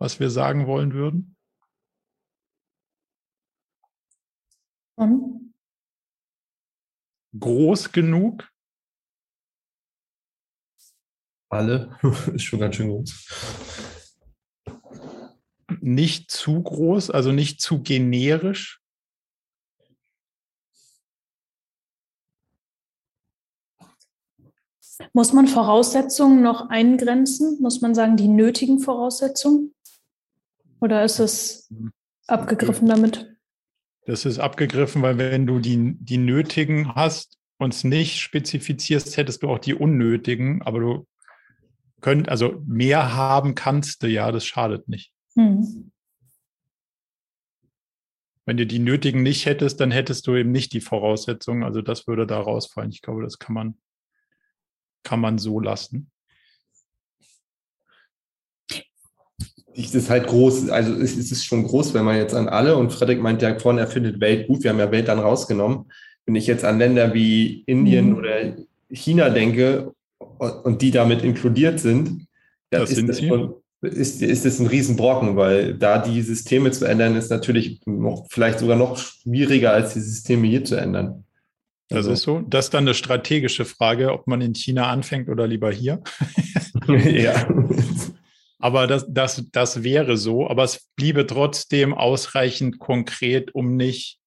was 0.00 0.18
wir 0.18 0.30
sagen 0.30 0.66
wollen 0.66 0.92
würden? 0.92 1.33
Und? 4.96 5.54
Groß 7.38 7.90
genug? 7.90 8.48
Alle. 11.48 11.98
ist 12.34 12.42
schon 12.42 12.60
ganz 12.60 12.76
schön 12.76 12.88
groß. 12.88 13.72
Nicht 15.80 16.30
zu 16.30 16.62
groß, 16.62 17.10
also 17.10 17.32
nicht 17.32 17.60
zu 17.60 17.82
generisch? 17.82 18.80
Muss 25.12 25.32
man 25.32 25.48
Voraussetzungen 25.48 26.42
noch 26.42 26.70
eingrenzen? 26.70 27.60
Muss 27.60 27.80
man 27.80 27.94
sagen, 27.94 28.16
die 28.16 28.28
nötigen 28.28 28.78
Voraussetzungen? 28.78 29.74
Oder 30.80 31.04
ist 31.04 31.18
es 31.18 31.68
hm. 31.68 31.92
abgegriffen 32.26 32.88
damit? 32.88 33.33
Das 34.06 34.26
ist 34.26 34.38
abgegriffen, 34.38 35.02
weil 35.02 35.18
wenn 35.18 35.46
du 35.46 35.58
die, 35.58 35.96
die 35.98 36.18
nötigen 36.18 36.94
hast 36.94 37.38
und 37.58 37.72
es 37.72 37.84
nicht 37.84 38.20
spezifizierst, 38.20 39.16
hättest 39.16 39.42
du 39.42 39.48
auch 39.48 39.58
die 39.58 39.74
unnötigen, 39.74 40.62
aber 40.62 40.80
du 40.80 41.06
könnt, 42.00 42.28
also 42.28 42.62
mehr 42.66 43.14
haben 43.14 43.54
kannst 43.54 44.02
du, 44.02 44.08
ja, 44.08 44.30
das 44.30 44.44
schadet 44.44 44.88
nicht. 44.88 45.10
Hm. 45.36 45.90
Wenn 48.46 48.58
du 48.58 48.66
die 48.66 48.78
nötigen 48.78 49.22
nicht 49.22 49.46
hättest, 49.46 49.80
dann 49.80 49.90
hättest 49.90 50.26
du 50.26 50.36
eben 50.36 50.52
nicht 50.52 50.74
die 50.74 50.82
Voraussetzungen. 50.82 51.62
Also 51.62 51.80
das 51.80 52.06
würde 52.06 52.26
da 52.26 52.38
rausfallen. 52.38 52.90
Ich 52.90 53.00
glaube, 53.00 53.22
das 53.22 53.38
kann 53.38 53.54
man, 53.54 53.78
kann 55.02 55.18
man 55.18 55.38
so 55.38 55.60
lassen. 55.60 56.10
Es 59.76 59.94
ist 59.94 60.10
halt 60.10 60.26
groß, 60.26 60.68
also 60.70 60.94
es 60.94 61.16
ist 61.16 61.44
schon 61.44 61.64
groß, 61.64 61.94
wenn 61.94 62.04
man 62.04 62.16
jetzt 62.16 62.34
an 62.34 62.48
alle, 62.48 62.76
und 62.76 62.92
Frederik 62.92 63.20
meint 63.20 63.42
ja 63.42 63.58
vorhin, 63.58 63.78
er 63.78 63.86
findet 63.86 64.20
Welt 64.20 64.46
gut, 64.46 64.62
wir 64.62 64.70
haben 64.70 64.78
ja 64.78 64.90
Welt 64.90 65.08
dann 65.08 65.18
rausgenommen. 65.18 65.90
Wenn 66.26 66.36
ich 66.36 66.46
jetzt 66.46 66.64
an 66.64 66.78
Länder 66.78 67.12
wie 67.12 67.64
Indien 67.66 68.10
mhm. 68.10 68.16
oder 68.16 68.56
China 68.90 69.30
denke 69.30 69.92
und 70.18 70.80
die 70.80 70.90
damit 70.90 71.22
inkludiert 71.22 71.80
sind, 71.80 72.26
das 72.70 72.90
ist, 72.90 73.08
das 73.08 73.20
schon, 73.20 73.54
ist, 73.82 74.22
ist 74.22 74.46
es 74.46 74.58
ein 74.58 74.66
Riesenbrocken, 74.66 75.36
weil 75.36 75.74
da 75.74 75.98
die 75.98 76.22
Systeme 76.22 76.70
zu 76.70 76.86
ändern, 76.86 77.16
ist 77.16 77.30
natürlich 77.30 77.80
noch, 77.84 78.26
vielleicht 78.30 78.60
sogar 78.60 78.76
noch 78.76 78.96
schwieriger, 78.96 79.72
als 79.72 79.94
die 79.94 80.00
Systeme 80.00 80.46
hier 80.46 80.64
zu 80.64 80.76
ändern. 80.76 81.24
Also, 81.90 82.10
das 82.10 82.20
ist 82.20 82.24
so. 82.24 82.40
Das 82.48 82.66
ist 82.66 82.74
dann 82.74 82.84
eine 82.84 82.94
strategische 82.94 83.64
Frage, 83.64 84.12
ob 84.12 84.26
man 84.26 84.40
in 84.40 84.54
China 84.54 84.88
anfängt 84.88 85.28
oder 85.28 85.46
lieber 85.46 85.70
hier. 85.70 86.02
ja. 86.88 87.46
Aber 88.64 88.86
das, 88.86 89.04
das, 89.10 89.44
das 89.52 89.82
wäre 89.82 90.16
so, 90.16 90.48
aber 90.48 90.64
es 90.64 90.88
bliebe 90.96 91.26
trotzdem 91.26 91.92
ausreichend 91.92 92.78
konkret, 92.78 93.54
um 93.54 93.76
nicht 93.76 94.20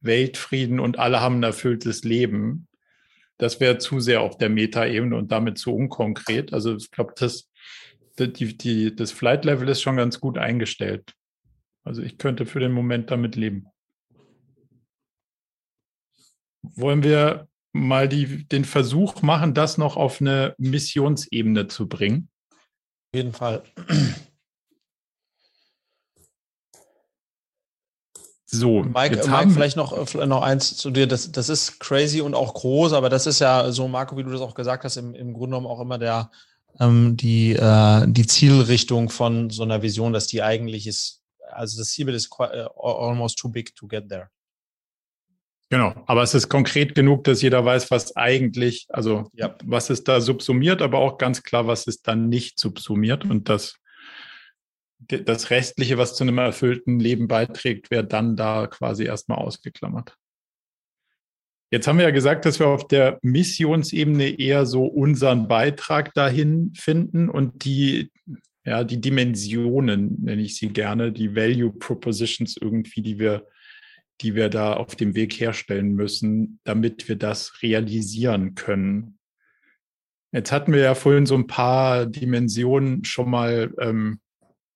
Weltfrieden 0.00 0.78
und 0.78 1.00
alle 1.00 1.20
haben 1.20 1.40
ein 1.40 1.42
erfülltes 1.42 2.04
Leben. 2.04 2.68
Das 3.36 3.58
wäre 3.58 3.78
zu 3.78 3.98
sehr 3.98 4.20
auf 4.20 4.38
der 4.38 4.48
Metaebene 4.48 5.16
und 5.16 5.32
damit 5.32 5.58
zu 5.58 5.74
unkonkret. 5.74 6.52
Also 6.52 6.76
ich 6.76 6.92
glaube, 6.92 7.14
das, 7.16 7.50
die, 8.16 8.56
die, 8.56 8.94
das 8.94 9.10
Flight 9.10 9.44
Level 9.44 9.68
ist 9.68 9.82
schon 9.82 9.96
ganz 9.96 10.20
gut 10.20 10.38
eingestellt. 10.38 11.12
Also 11.82 12.00
ich 12.00 12.16
könnte 12.16 12.46
für 12.46 12.60
den 12.60 12.70
Moment 12.70 13.10
damit 13.10 13.34
leben. 13.34 13.66
Wollen 16.62 17.02
wir 17.02 17.48
mal 17.72 18.08
die, 18.08 18.46
den 18.46 18.64
Versuch 18.64 19.20
machen, 19.22 19.52
das 19.52 19.78
noch 19.78 19.96
auf 19.96 20.20
eine 20.20 20.54
Missionsebene 20.58 21.66
zu 21.66 21.88
bringen? 21.88 22.28
Auf 23.12 23.16
jeden 23.16 23.32
Fall. 23.32 23.64
So, 28.46 28.82
Mike, 28.82 29.16
jetzt 29.16 29.28
Mike 29.28 29.50
vielleicht 29.50 29.76
noch, 29.76 30.08
vielleicht 30.08 30.28
noch 30.28 30.42
eins 30.42 30.76
zu 30.76 30.90
dir. 30.90 31.08
Das, 31.08 31.32
das 31.32 31.48
ist 31.48 31.80
crazy 31.80 32.20
und 32.20 32.34
auch 32.34 32.54
groß, 32.54 32.92
aber 32.92 33.08
das 33.08 33.26
ist 33.26 33.40
ja 33.40 33.72
so, 33.72 33.88
Marco, 33.88 34.16
wie 34.16 34.22
du 34.22 34.30
das 34.30 34.40
auch 34.40 34.54
gesagt 34.54 34.84
hast, 34.84 34.96
im, 34.96 35.14
im 35.14 35.32
Grunde 35.32 35.56
genommen 35.56 35.66
auch 35.66 35.80
immer 35.80 35.98
der, 35.98 36.30
ähm, 36.78 37.16
die, 37.16 37.52
äh, 37.52 38.06
die 38.06 38.26
Zielrichtung 38.26 39.08
von 39.08 39.50
so 39.50 39.64
einer 39.64 39.82
Vision, 39.82 40.12
dass 40.12 40.28
die 40.28 40.42
eigentlich 40.42 40.86
ist, 40.86 41.22
also 41.50 41.78
das 41.78 41.88
Zielbild 41.88 42.16
ist 42.16 42.30
uh, 42.38 42.44
almost 42.80 43.38
too 43.38 43.48
big 43.48 43.74
to 43.74 43.88
get 43.88 44.08
there. 44.08 44.30
Genau, 45.72 45.94
aber 46.06 46.24
es 46.24 46.34
ist 46.34 46.48
konkret 46.48 46.96
genug, 46.96 47.22
dass 47.22 47.42
jeder 47.42 47.64
weiß, 47.64 47.92
was 47.92 48.16
eigentlich, 48.16 48.86
also 48.88 49.30
ja. 49.34 49.56
was 49.64 49.88
ist 49.88 50.08
da 50.08 50.20
subsumiert, 50.20 50.82
aber 50.82 50.98
auch 50.98 51.16
ganz 51.16 51.44
klar, 51.44 51.68
was 51.68 51.86
ist 51.86 52.08
dann 52.08 52.28
nicht 52.28 52.58
subsumiert 52.58 53.24
und 53.24 53.48
das, 53.48 53.76
das 54.98 55.50
Restliche, 55.50 55.96
was 55.96 56.16
zu 56.16 56.24
einem 56.24 56.38
erfüllten 56.38 56.98
Leben 56.98 57.28
beiträgt, 57.28 57.92
wäre 57.92 58.04
dann 58.04 58.34
da 58.34 58.66
quasi 58.66 59.04
erstmal 59.04 59.38
ausgeklammert. 59.38 60.16
Jetzt 61.70 61.86
haben 61.86 61.98
wir 61.98 62.04
ja 62.04 62.10
gesagt, 62.10 62.46
dass 62.46 62.58
wir 62.58 62.66
auf 62.66 62.88
der 62.88 63.20
Missionsebene 63.22 64.40
eher 64.40 64.66
so 64.66 64.86
unseren 64.86 65.46
Beitrag 65.46 66.12
dahin 66.14 66.72
finden 66.74 67.28
und 67.28 67.64
die, 67.64 68.10
ja, 68.64 68.82
die 68.82 69.00
Dimensionen, 69.00 70.20
nenne 70.20 70.42
ich 70.42 70.56
sie 70.56 70.70
gerne, 70.70 71.12
die 71.12 71.36
Value 71.36 71.70
Propositions 71.70 72.56
irgendwie, 72.60 73.02
die 73.02 73.20
wir 73.20 73.46
die 74.20 74.34
wir 74.34 74.48
da 74.48 74.74
auf 74.74 74.96
dem 74.96 75.14
Weg 75.14 75.34
herstellen 75.40 75.94
müssen, 75.94 76.60
damit 76.64 77.08
wir 77.08 77.16
das 77.16 77.62
realisieren 77.62 78.54
können. 78.54 79.18
Jetzt 80.32 80.52
hatten 80.52 80.72
wir 80.72 80.80
ja 80.80 80.94
vorhin 80.94 81.26
so 81.26 81.34
ein 81.34 81.46
paar 81.46 82.06
Dimensionen 82.06 83.04
schon 83.04 83.30
mal, 83.30 83.74
ähm, 83.80 84.20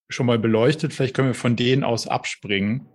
schon 0.08 0.26
mal 0.26 0.38
beleuchtet. 0.38 0.92
Vielleicht 0.92 1.14
können 1.14 1.28
wir 1.28 1.34
von 1.34 1.56
denen 1.56 1.84
aus 1.84 2.08
abspringen. 2.08 2.88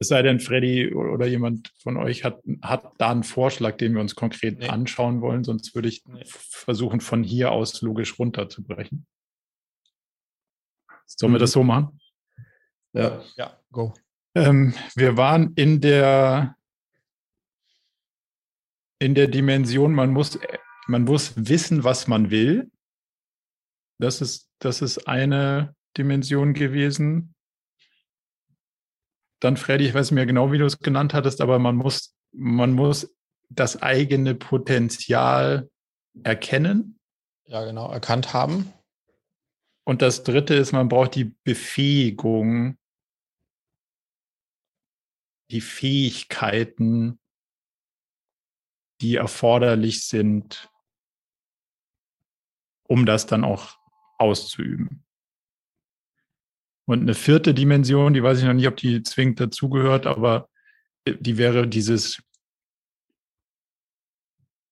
Es 0.00 0.08
sei 0.08 0.22
denn, 0.22 0.38
Freddy 0.38 0.94
oder 0.94 1.26
jemand 1.26 1.72
von 1.82 1.96
euch 1.96 2.22
hat, 2.22 2.40
hat 2.62 2.92
da 2.98 3.10
einen 3.10 3.24
Vorschlag, 3.24 3.76
den 3.78 3.94
wir 3.94 4.00
uns 4.00 4.14
konkret 4.14 4.58
nee. 4.58 4.68
anschauen 4.68 5.20
wollen. 5.20 5.42
Sonst 5.42 5.74
würde 5.74 5.88
ich 5.88 6.04
nee. 6.06 6.22
versuchen, 6.24 7.00
von 7.00 7.24
hier 7.24 7.50
aus 7.50 7.80
logisch 7.82 8.18
runterzubrechen. 8.18 9.06
Sollen 11.06 11.32
mhm. 11.32 11.36
wir 11.36 11.40
das 11.40 11.52
so 11.52 11.64
machen? 11.64 11.98
Ja, 12.92 13.22
ja, 13.36 13.58
go. 13.72 13.94
Ähm, 14.38 14.74
wir 14.94 15.16
waren 15.16 15.52
in 15.54 15.80
der, 15.80 16.56
in 19.00 19.14
der 19.14 19.26
Dimension, 19.26 19.94
man 19.94 20.12
muss, 20.12 20.38
man 20.86 21.02
muss 21.02 21.32
wissen, 21.36 21.82
was 21.82 22.06
man 22.06 22.30
will. 22.30 22.70
Das 23.98 24.20
ist, 24.20 24.48
das 24.60 24.80
ist 24.80 25.08
eine 25.08 25.74
Dimension 25.96 26.54
gewesen. 26.54 27.34
Dann, 29.40 29.56
Freddy, 29.56 29.86
ich 29.86 29.94
weiß 29.94 30.10
nicht 30.10 30.16
mehr 30.16 30.26
genau, 30.26 30.52
wie 30.52 30.58
du 30.58 30.66
es 30.66 30.78
genannt 30.78 31.14
hattest, 31.14 31.40
aber 31.40 31.58
man 31.58 31.74
muss, 31.74 32.14
man 32.32 32.72
muss 32.72 33.12
das 33.48 33.82
eigene 33.82 34.34
Potenzial 34.36 35.68
erkennen. 36.22 36.98
Ja, 37.46 37.64
genau, 37.64 37.90
erkannt 37.90 38.32
haben. 38.34 38.72
Und 39.84 40.02
das 40.02 40.22
dritte 40.22 40.54
ist, 40.54 40.72
man 40.72 40.88
braucht 40.88 41.14
die 41.14 41.34
Befähigung, 41.44 42.78
die 45.50 45.60
Fähigkeiten, 45.60 47.18
die 49.00 49.16
erforderlich 49.16 50.06
sind, 50.06 50.70
um 52.82 53.06
das 53.06 53.26
dann 53.26 53.44
auch 53.44 53.78
auszuüben. 54.18 55.04
Und 56.86 57.02
eine 57.02 57.14
vierte 57.14 57.54
Dimension, 57.54 58.14
die 58.14 58.22
weiß 58.22 58.38
ich 58.38 58.44
noch 58.44 58.54
nicht, 58.54 58.66
ob 58.66 58.76
die 58.76 59.02
zwingend 59.02 59.40
dazugehört, 59.40 60.06
aber 60.06 60.48
die 61.06 61.36
wäre 61.36 61.68
dieses 61.68 62.22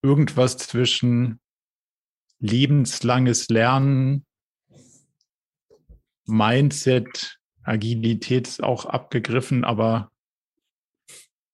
irgendwas 0.02 0.56
zwischen 0.56 1.40
lebenslanges 2.38 3.48
Lernen, 3.48 4.26
Mindset, 6.26 7.38
Agilität 7.62 8.48
ist 8.48 8.62
auch 8.62 8.84
abgegriffen, 8.86 9.64
aber 9.64 10.10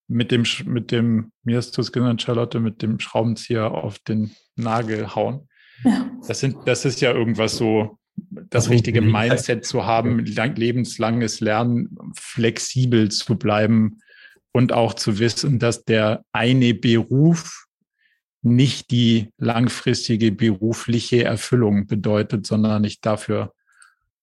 mit 0.09 0.31
dem, 0.31 0.45
mit 0.67 0.91
dem, 0.91 1.33
mir 1.43 1.57
hast 1.57 1.77
du 1.77 1.81
es 1.81 1.93
genannt, 1.93 2.23
Charlotte, 2.23 2.61
mit 2.61 2.83
dem 2.83 3.01
Schraubenzieher 3.01 3.71
auf 3.71 3.99
den 4.01 4.33
Nagel 4.57 5.15
hauen. 5.15 5.49
Ja. 5.85 6.11
Das, 6.27 6.41
sind, 6.41 6.57
das 6.67 6.85
ist 6.85 7.01
ja 7.01 7.13
irgendwas 7.13 7.57
so, 7.57 7.99
das 8.15 8.69
richtige 8.69 9.01
Mindset 9.01 9.65
zu 9.65 9.87
haben, 9.87 10.19
lebenslanges 10.19 11.41
Lernen, 11.41 11.97
flexibel 12.15 13.11
zu 13.11 13.37
bleiben 13.37 13.99
und 14.53 14.73
auch 14.73 14.95
zu 14.95 15.19
wissen, 15.19 15.59
dass 15.59 15.85
der 15.85 16.25
eine 16.33 16.75
Beruf 16.75 17.67
nicht 18.43 18.91
die 18.91 19.31
langfristige 19.39 20.33
berufliche 20.33 21.25
Erfüllung 21.25 21.87
bedeutet, 21.87 22.47
sondern 22.47 22.83
nicht 22.83 23.07
dafür 23.07 23.55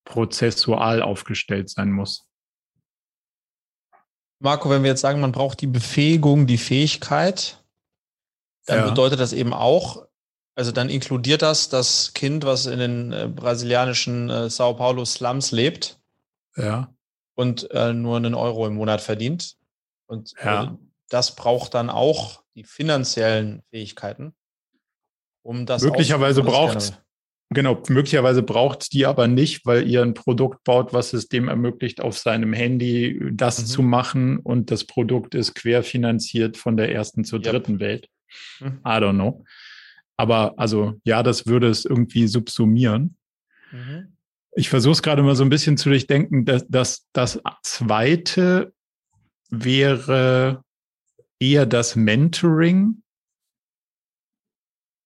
prozessual 0.04 1.02
aufgestellt 1.02 1.70
sein 1.70 1.92
muss. 1.92 2.29
Marco, 4.40 4.70
wenn 4.70 4.84
wir 4.84 4.90
jetzt 4.90 5.02
sagen, 5.02 5.20
man 5.20 5.32
braucht 5.32 5.62
die 5.62 5.68
Befähigung, 5.68 6.48
die 6.48 6.58
Fähigkeit, 6.58 7.62
dann 8.66 8.80
ja. 8.80 8.90
bedeutet 8.90 9.20
das 9.20 9.34
eben 9.34 9.54
auch, 9.54 10.06
also 10.56 10.72
dann 10.72 10.90
inkludiert 10.90 11.42
das 11.42 11.70
das 11.70 12.14
Kind, 12.14 12.46
was 12.46 12.66
in 12.66 12.80
den 12.80 13.14
äh, 13.14 13.28
brasilianischen 13.28 14.30
äh, 14.30 14.50
Sao 14.50 14.74
Paulo 14.76 15.06
Slums 15.06 15.52
lebt. 15.52 16.00
Ja. 16.56 16.94
Und 17.36 17.70
äh, 17.72 17.94
nur 17.94 18.18
einen 18.18 18.34
Euro 18.34 18.68
im 18.68 18.76
Monat 18.76 19.02
verdient. 19.02 19.56
Und 20.08 20.34
ja. 20.44 20.64
Äh, 20.64 20.68
das 21.10 21.36
braucht 21.36 21.74
dann 21.74 21.90
auch 21.90 22.44
die 22.56 22.64
finanziellen 22.64 23.64
Fähigkeiten, 23.70 24.34
um 25.42 25.66
das 25.66 25.82
möglicherweise 25.82 26.44
braucht 26.44 27.02
genau 27.50 27.82
möglicherweise 27.90 28.44
braucht 28.44 28.94
die 28.94 29.06
aber 29.06 29.28
nicht, 29.28 29.66
weil 29.66 29.88
ihr 29.88 30.02
ein 30.02 30.14
Produkt 30.14 30.64
baut, 30.64 30.94
was 30.94 31.14
es 31.14 31.28
dem 31.28 31.48
ermöglicht, 31.48 32.02
auf 32.02 32.18
seinem 32.18 32.54
Handy 32.54 33.20
das 33.32 33.60
mhm. 33.60 33.66
zu 33.66 33.82
machen 33.82 34.38
und 34.40 34.72
das 34.72 34.84
Produkt 34.86 35.36
ist 35.36 35.56
querfinanziert 35.56 36.58
von 36.58 36.78
der 36.78 36.94
ersten 36.94 37.24
zur 37.24 37.40
yep. 37.40 37.52
dritten 37.52 37.80
Welt. 37.80 38.08
Mhm. 38.60 38.80
I 38.86 38.90
don't 38.90 39.16
know. 39.16 39.44
Aber 40.18 40.54
also 40.58 41.00
ja, 41.04 41.24
das 41.24 41.48
würde 41.48 41.70
es 41.70 41.86
irgendwie 41.86 42.28
subsumieren. 42.28 43.16
Mhm. 43.72 44.18
Ich 44.54 44.70
versuche 44.70 44.94
es 44.94 45.02
gerade 45.02 45.24
mal 45.24 45.36
so 45.36 45.44
ein 45.44 45.50
bisschen 45.50 45.78
zu 45.78 45.90
durchdenken, 45.90 46.46
dass, 46.46 46.68
dass 46.68 47.08
das 47.14 47.40
zweite 47.64 48.74
wäre 49.50 50.64
eher 51.40 51.66
das 51.66 51.96
Mentoring. 51.96 53.02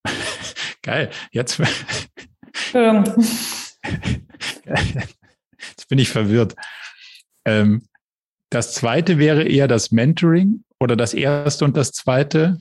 Geil, 0.81 1.11
jetzt. 1.31 1.61
jetzt 4.63 5.87
bin 5.89 5.99
ich 5.99 6.09
verwirrt. 6.09 6.55
Ähm, 7.45 7.87
das 8.49 8.73
zweite 8.73 9.17
wäre 9.17 9.43
eher 9.43 9.67
das 9.67 9.91
Mentoring 9.91 10.63
oder 10.79 10.95
das 10.95 11.13
erste 11.13 11.65
und 11.65 11.75
das 11.75 11.91
zweite 11.91 12.59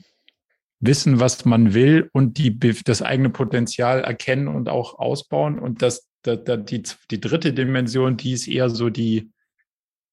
wissen, 0.79 1.19
was 1.19 1.45
man 1.45 1.73
will 1.73 2.09
und 2.13 2.37
die, 2.37 2.57
das 2.83 3.01
eigene 3.01 3.29
Potenzial 3.29 4.01
erkennen 4.01 4.47
und 4.47 4.67
auch 4.69 4.99
ausbauen. 4.99 5.59
Und 5.59 5.81
das, 5.81 6.07
das, 6.23 6.39
das 6.43 6.65
die, 6.65 6.83
die 7.11 7.21
dritte 7.21 7.53
Dimension, 7.53 8.17
die 8.17 8.33
ist 8.33 8.47
eher 8.47 8.69
so 8.69 8.89
die, 8.89 9.31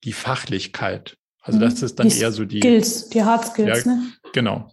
die 0.05 0.13
Fachlichkeit. 0.13 1.17
Also 1.41 1.59
mhm. 1.59 1.63
das 1.63 1.83
ist 1.83 1.99
dann 1.99 2.09
die 2.09 2.19
eher 2.19 2.33
so 2.33 2.45
die 2.45 2.59
Skills, 2.59 3.09
die 3.09 3.23
Hard 3.23 3.47
Skills, 3.47 3.85
ja, 3.85 3.95
ne? 3.95 4.13
Genau. 4.33 4.71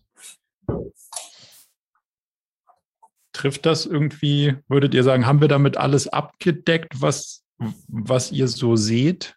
Trifft 3.38 3.68
das 3.68 3.86
irgendwie, 3.86 4.56
würdet 4.68 4.96
ihr 4.96 5.04
sagen, 5.04 5.28
haben 5.28 5.42
wir 5.42 5.48
damit 5.48 5.78
alles 5.78 6.08
abgedeckt, 6.08 7.00
was, 7.02 7.44
was 7.88 8.32
ihr 8.32 8.48
so 8.48 8.76
seht? 8.76 9.36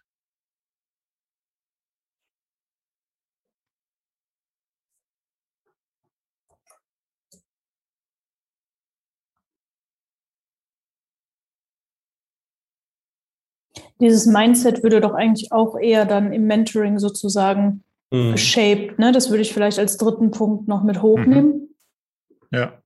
dieses 13.99 14.25
Mindset 14.25 14.81
würde 14.81 14.99
doch 14.99 15.13
eigentlich 15.13 15.51
auch 15.51 15.77
eher 15.77 16.05
dann 16.05 16.33
im 16.33 16.47
Mentoring 16.47 16.97
sozusagen 16.97 17.83
mhm. 18.09 18.35
shaped. 18.35 18.97
Ne? 18.97 19.11
Das 19.11 19.29
würde 19.29 19.43
ich 19.43 19.53
vielleicht 19.53 19.77
als 19.77 19.97
dritten 19.97 20.31
Punkt 20.31 20.67
noch 20.67 20.81
mit 20.83 21.03
hochnehmen. 21.03 21.69
Mhm. 22.49 22.57
Ja. 22.57 22.80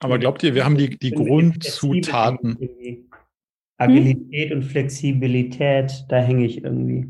Aber 0.00 0.18
glaubt 0.18 0.42
ihr, 0.42 0.54
wir 0.54 0.64
haben 0.64 0.76
die, 0.76 0.98
die 0.98 1.10
Grundzutaten? 1.10 2.58
Agilität 3.78 4.50
hm? 4.50 4.58
und 4.58 4.64
Flexibilität, 4.64 6.04
da 6.08 6.18
hänge 6.18 6.46
ich 6.46 6.64
irgendwie. 6.64 7.08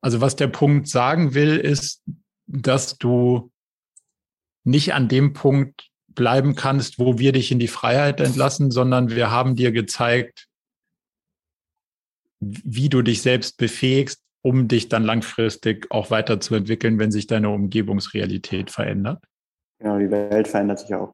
Also 0.00 0.20
was 0.20 0.36
der 0.36 0.48
Punkt 0.48 0.88
sagen 0.88 1.34
will, 1.34 1.56
ist, 1.56 2.02
dass 2.46 2.98
du 2.98 3.50
nicht 4.64 4.92
an 4.94 5.08
dem 5.08 5.32
Punkt 5.32 5.90
bleiben 6.08 6.54
kannst, 6.54 6.98
wo 6.98 7.18
wir 7.18 7.32
dich 7.32 7.50
in 7.50 7.58
die 7.58 7.68
Freiheit 7.68 8.20
entlassen, 8.20 8.70
sondern 8.70 9.10
wir 9.10 9.30
haben 9.30 9.56
dir 9.56 9.72
gezeigt, 9.72 10.46
wie 12.40 12.88
du 12.88 13.02
dich 13.02 13.22
selbst 13.22 13.56
befähigst, 13.56 14.22
um 14.42 14.68
dich 14.68 14.88
dann 14.88 15.04
langfristig 15.04 15.90
auch 15.90 16.10
weiterzuentwickeln, 16.10 16.98
wenn 16.98 17.10
sich 17.10 17.26
deine 17.26 17.48
Umgebungsrealität 17.48 18.70
verändert. 18.70 19.24
Genau, 19.78 19.98
die 19.98 20.10
Welt 20.10 20.48
verändert 20.48 20.80
sich 20.80 20.94
auch. 20.94 21.12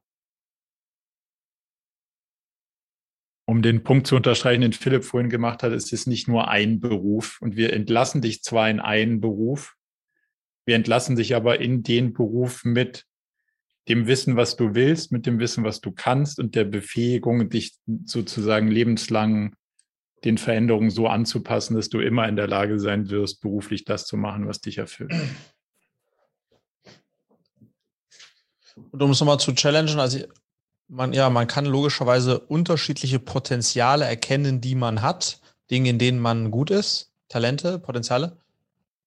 um 3.50 3.62
den 3.62 3.82
Punkt 3.82 4.06
zu 4.06 4.14
unterstreichen, 4.14 4.60
den 4.60 4.72
Philipp 4.72 5.02
vorhin 5.02 5.28
gemacht 5.28 5.64
hat, 5.64 5.72
ist 5.72 5.92
es 5.92 6.06
nicht 6.06 6.28
nur 6.28 6.46
ein 6.46 6.78
Beruf. 6.78 7.38
Und 7.40 7.56
wir 7.56 7.72
entlassen 7.72 8.20
dich 8.20 8.44
zwar 8.44 8.70
in 8.70 8.78
einen 8.78 9.20
Beruf, 9.20 9.74
wir 10.64 10.76
entlassen 10.76 11.16
dich 11.16 11.34
aber 11.34 11.60
in 11.60 11.82
den 11.82 12.12
Beruf 12.12 12.64
mit 12.64 13.06
dem 13.88 14.06
Wissen, 14.06 14.36
was 14.36 14.54
du 14.54 14.76
willst, 14.76 15.10
mit 15.10 15.26
dem 15.26 15.40
Wissen, 15.40 15.64
was 15.64 15.80
du 15.80 15.90
kannst 15.90 16.38
und 16.38 16.54
der 16.54 16.62
Befähigung, 16.62 17.48
dich 17.48 17.76
sozusagen 18.04 18.68
lebenslang 18.68 19.56
den 20.22 20.38
Veränderungen 20.38 20.90
so 20.90 21.08
anzupassen, 21.08 21.74
dass 21.74 21.88
du 21.88 21.98
immer 21.98 22.28
in 22.28 22.36
der 22.36 22.46
Lage 22.46 22.78
sein 22.78 23.10
wirst, 23.10 23.40
beruflich 23.40 23.84
das 23.84 24.06
zu 24.06 24.16
machen, 24.16 24.46
was 24.46 24.60
dich 24.60 24.78
erfüllt. 24.78 25.12
Und 28.90 29.02
um 29.02 29.10
es 29.10 29.20
nochmal 29.20 29.38
zu 29.38 29.52
challengen, 29.54 30.00
also 30.00 30.18
man, 30.88 31.12
ja, 31.12 31.30
man 31.30 31.46
kann 31.46 31.66
logischerweise 31.66 32.40
unterschiedliche 32.40 33.18
Potenziale 33.18 34.04
erkennen, 34.04 34.60
die 34.60 34.74
man 34.74 35.02
hat, 35.02 35.40
Dinge, 35.70 35.90
in 35.90 35.98
denen 35.98 36.18
man 36.18 36.50
gut 36.50 36.70
ist, 36.70 37.12
Talente, 37.28 37.78
Potenziale, 37.78 38.36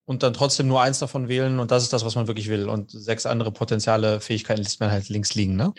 und 0.05 0.23
dann 0.23 0.33
trotzdem 0.33 0.67
nur 0.67 0.81
eins 0.81 0.99
davon 0.99 1.27
wählen 1.27 1.59
und 1.59 1.71
das 1.71 1.83
ist 1.83 1.93
das, 1.93 2.05
was 2.05 2.15
man 2.15 2.27
wirklich 2.27 2.49
will. 2.49 2.67
Und 2.67 2.91
sechs 2.91 3.25
andere 3.25 3.51
Potenziale, 3.51 4.19
Fähigkeiten 4.19 4.61
lässt 4.61 4.79
man 4.79 4.91
halt 4.91 5.09
links 5.09 5.35
liegen, 5.35 5.55
ne? 5.55 5.73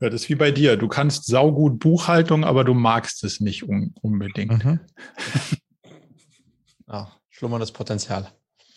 Ja, 0.00 0.10
das 0.10 0.22
ist 0.22 0.28
wie 0.28 0.34
bei 0.34 0.50
dir. 0.50 0.76
Du 0.76 0.88
kannst 0.88 1.26
saugut 1.26 1.78
Buchhaltung, 1.78 2.44
aber 2.44 2.64
du 2.64 2.74
magst 2.74 3.22
es 3.22 3.38
nicht 3.40 3.62
un 3.62 3.94
unbedingt. 4.02 4.64
Mhm. 4.64 4.80
ja, 6.88 7.12
schlummerndes 7.30 7.70
Potenzial. 7.70 8.28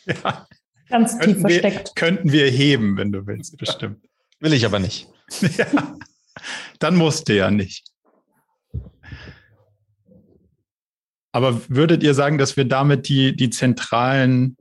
Ja. 0.05 0.47
Ganz 0.88 1.18
tief 1.18 1.39
versteckt. 1.39 1.88
Wir, 1.88 1.93
könnten 1.95 2.32
wir 2.32 2.49
heben, 2.49 2.95
wenn 2.97 3.11
du 3.11 3.26
willst, 3.26 3.57
bestimmt. 3.57 4.05
Will 4.45 4.53
ich 4.53 4.63
aber 4.63 4.77
nicht. 4.77 5.07
ja. 5.57 5.65
Dann 6.77 6.95
musste 6.95 7.33
ja 7.33 7.49
nicht. 7.49 7.83
Aber 11.31 11.67
würdet 11.67 12.03
ihr 12.03 12.13
sagen, 12.13 12.37
dass 12.37 12.55
wir 12.55 12.65
damit 12.65 13.09
die, 13.09 13.35
die 13.35 13.49
zentralen 13.49 14.55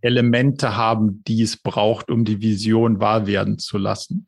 Elemente 0.00 0.76
haben, 0.76 1.22
die 1.22 1.42
es 1.42 1.56
braucht, 1.56 2.10
um 2.10 2.24
die 2.24 2.40
Vision 2.40 2.98
wahr 2.98 3.28
werden 3.28 3.60
zu 3.60 3.78
lassen? 3.78 4.26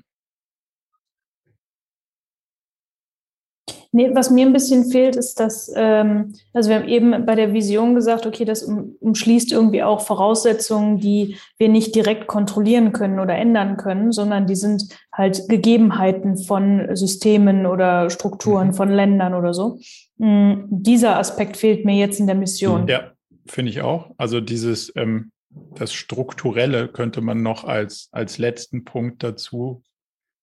Nee, 3.90 4.10
was 4.14 4.30
mir 4.30 4.44
ein 4.44 4.52
bisschen 4.52 4.90
fehlt, 4.90 5.16
ist, 5.16 5.40
dass, 5.40 5.72
ähm, 5.74 6.34
also 6.52 6.68
wir 6.68 6.76
haben 6.76 6.88
eben 6.88 7.24
bei 7.24 7.34
der 7.34 7.54
Vision 7.54 7.94
gesagt, 7.94 8.26
okay, 8.26 8.44
das 8.44 8.62
um, 8.62 8.96
umschließt 9.00 9.50
irgendwie 9.50 9.82
auch 9.82 10.02
Voraussetzungen, 10.02 10.98
die 10.98 11.36
wir 11.56 11.70
nicht 11.70 11.94
direkt 11.94 12.26
kontrollieren 12.26 12.92
können 12.92 13.18
oder 13.18 13.34
ändern 13.34 13.78
können, 13.78 14.12
sondern 14.12 14.46
die 14.46 14.56
sind 14.56 14.94
halt 15.10 15.48
Gegebenheiten 15.48 16.36
von 16.36 16.94
Systemen 16.94 17.64
oder 17.64 18.10
Strukturen 18.10 18.68
mhm. 18.68 18.74
von 18.74 18.90
Ländern 18.90 19.32
oder 19.32 19.54
so. 19.54 19.78
Mhm, 20.18 20.66
dieser 20.68 21.16
Aspekt 21.16 21.56
fehlt 21.56 21.86
mir 21.86 21.96
jetzt 21.96 22.20
in 22.20 22.26
der 22.26 22.36
Mission. 22.36 22.86
Ja, 22.88 23.12
finde 23.46 23.70
ich 23.70 23.80
auch. 23.80 24.10
Also 24.18 24.42
dieses, 24.42 24.92
ähm, 24.96 25.32
das 25.76 25.94
Strukturelle 25.94 26.88
könnte 26.88 27.22
man 27.22 27.42
noch 27.42 27.64
als, 27.64 28.10
als 28.12 28.36
letzten 28.36 28.84
Punkt 28.84 29.22
dazu, 29.22 29.82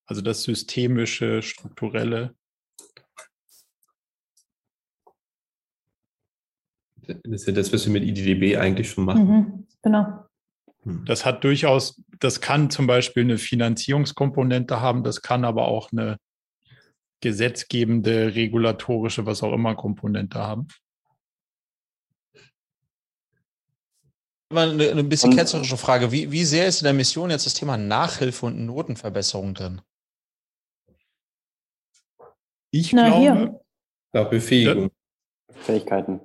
also 0.08 0.22
das 0.22 0.42
systemische, 0.42 1.44
strukturelle 1.44 2.34
Das 7.08 7.42
ist 7.42 7.48
ja 7.48 7.54
das, 7.54 7.72
was 7.74 7.86
wir 7.86 7.94
mit 7.94 8.04
IDDB 8.04 8.58
eigentlich 8.58 8.90
schon 8.90 9.06
machen. 9.06 9.28
Mhm, 9.28 9.68
genau. 9.82 10.26
Hm. 10.84 11.06
Das 11.06 11.26
hat 11.26 11.44
durchaus, 11.44 12.02
das 12.20 12.42
kann 12.42 12.70
zum 12.70 12.88
Beispiel 12.88 13.24
eine 13.24 13.38
Finanzierungskomponente 13.38 14.80
haben, 14.82 15.04
das 15.04 15.22
kann 15.22 15.46
aber 15.46 15.68
auch 15.68 15.92
eine 15.92 16.18
gesetzgebende, 17.22 18.36
regulatorische, 18.36 19.26
was 19.26 19.42
auch 19.42 19.54
immer 19.54 19.76
Komponente 19.76 20.40
haben. 20.40 20.68
Eine, 24.54 24.92
eine 24.92 25.04
bisschen 25.04 25.36
ketzerische 25.36 25.76
Frage. 25.76 26.12
Wie, 26.12 26.32
wie 26.32 26.46
sehr 26.46 26.68
ist 26.68 26.82
in 26.82 26.86
der 26.86 26.94
Mission 26.94 27.32
jetzt 27.32 27.46
das 27.46 27.56
Thema 27.56 27.78
Nachhilfe 27.78 28.46
und 28.46 28.64
Notenverbesserung 28.64 29.54
drin? 29.56 29.82
Ich 32.72 32.94
Na, 32.94 33.08
glaube, 33.08 33.22
hier. 33.22 33.62
Ja, 34.14 34.24
Befähigung. 34.24 34.92
Fähigkeiten. 35.52 36.22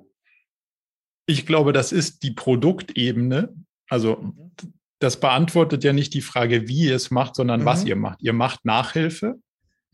Ich 1.25 1.45
glaube, 1.45 1.73
das 1.73 1.91
ist 1.91 2.23
die 2.23 2.31
Produktebene. 2.31 3.53
Also 3.89 4.17
mhm. 4.17 4.51
das 4.99 5.19
beantwortet 5.19 5.83
ja 5.83 5.93
nicht 5.93 6.13
die 6.13 6.21
Frage, 6.21 6.67
wie 6.67 6.85
ihr 6.85 6.95
es 6.95 7.11
macht, 7.11 7.35
sondern 7.35 7.61
mhm. 7.61 7.65
was 7.65 7.85
ihr 7.85 7.95
macht. 7.95 8.21
Ihr 8.21 8.33
macht 8.33 8.65
Nachhilfe. 8.65 9.39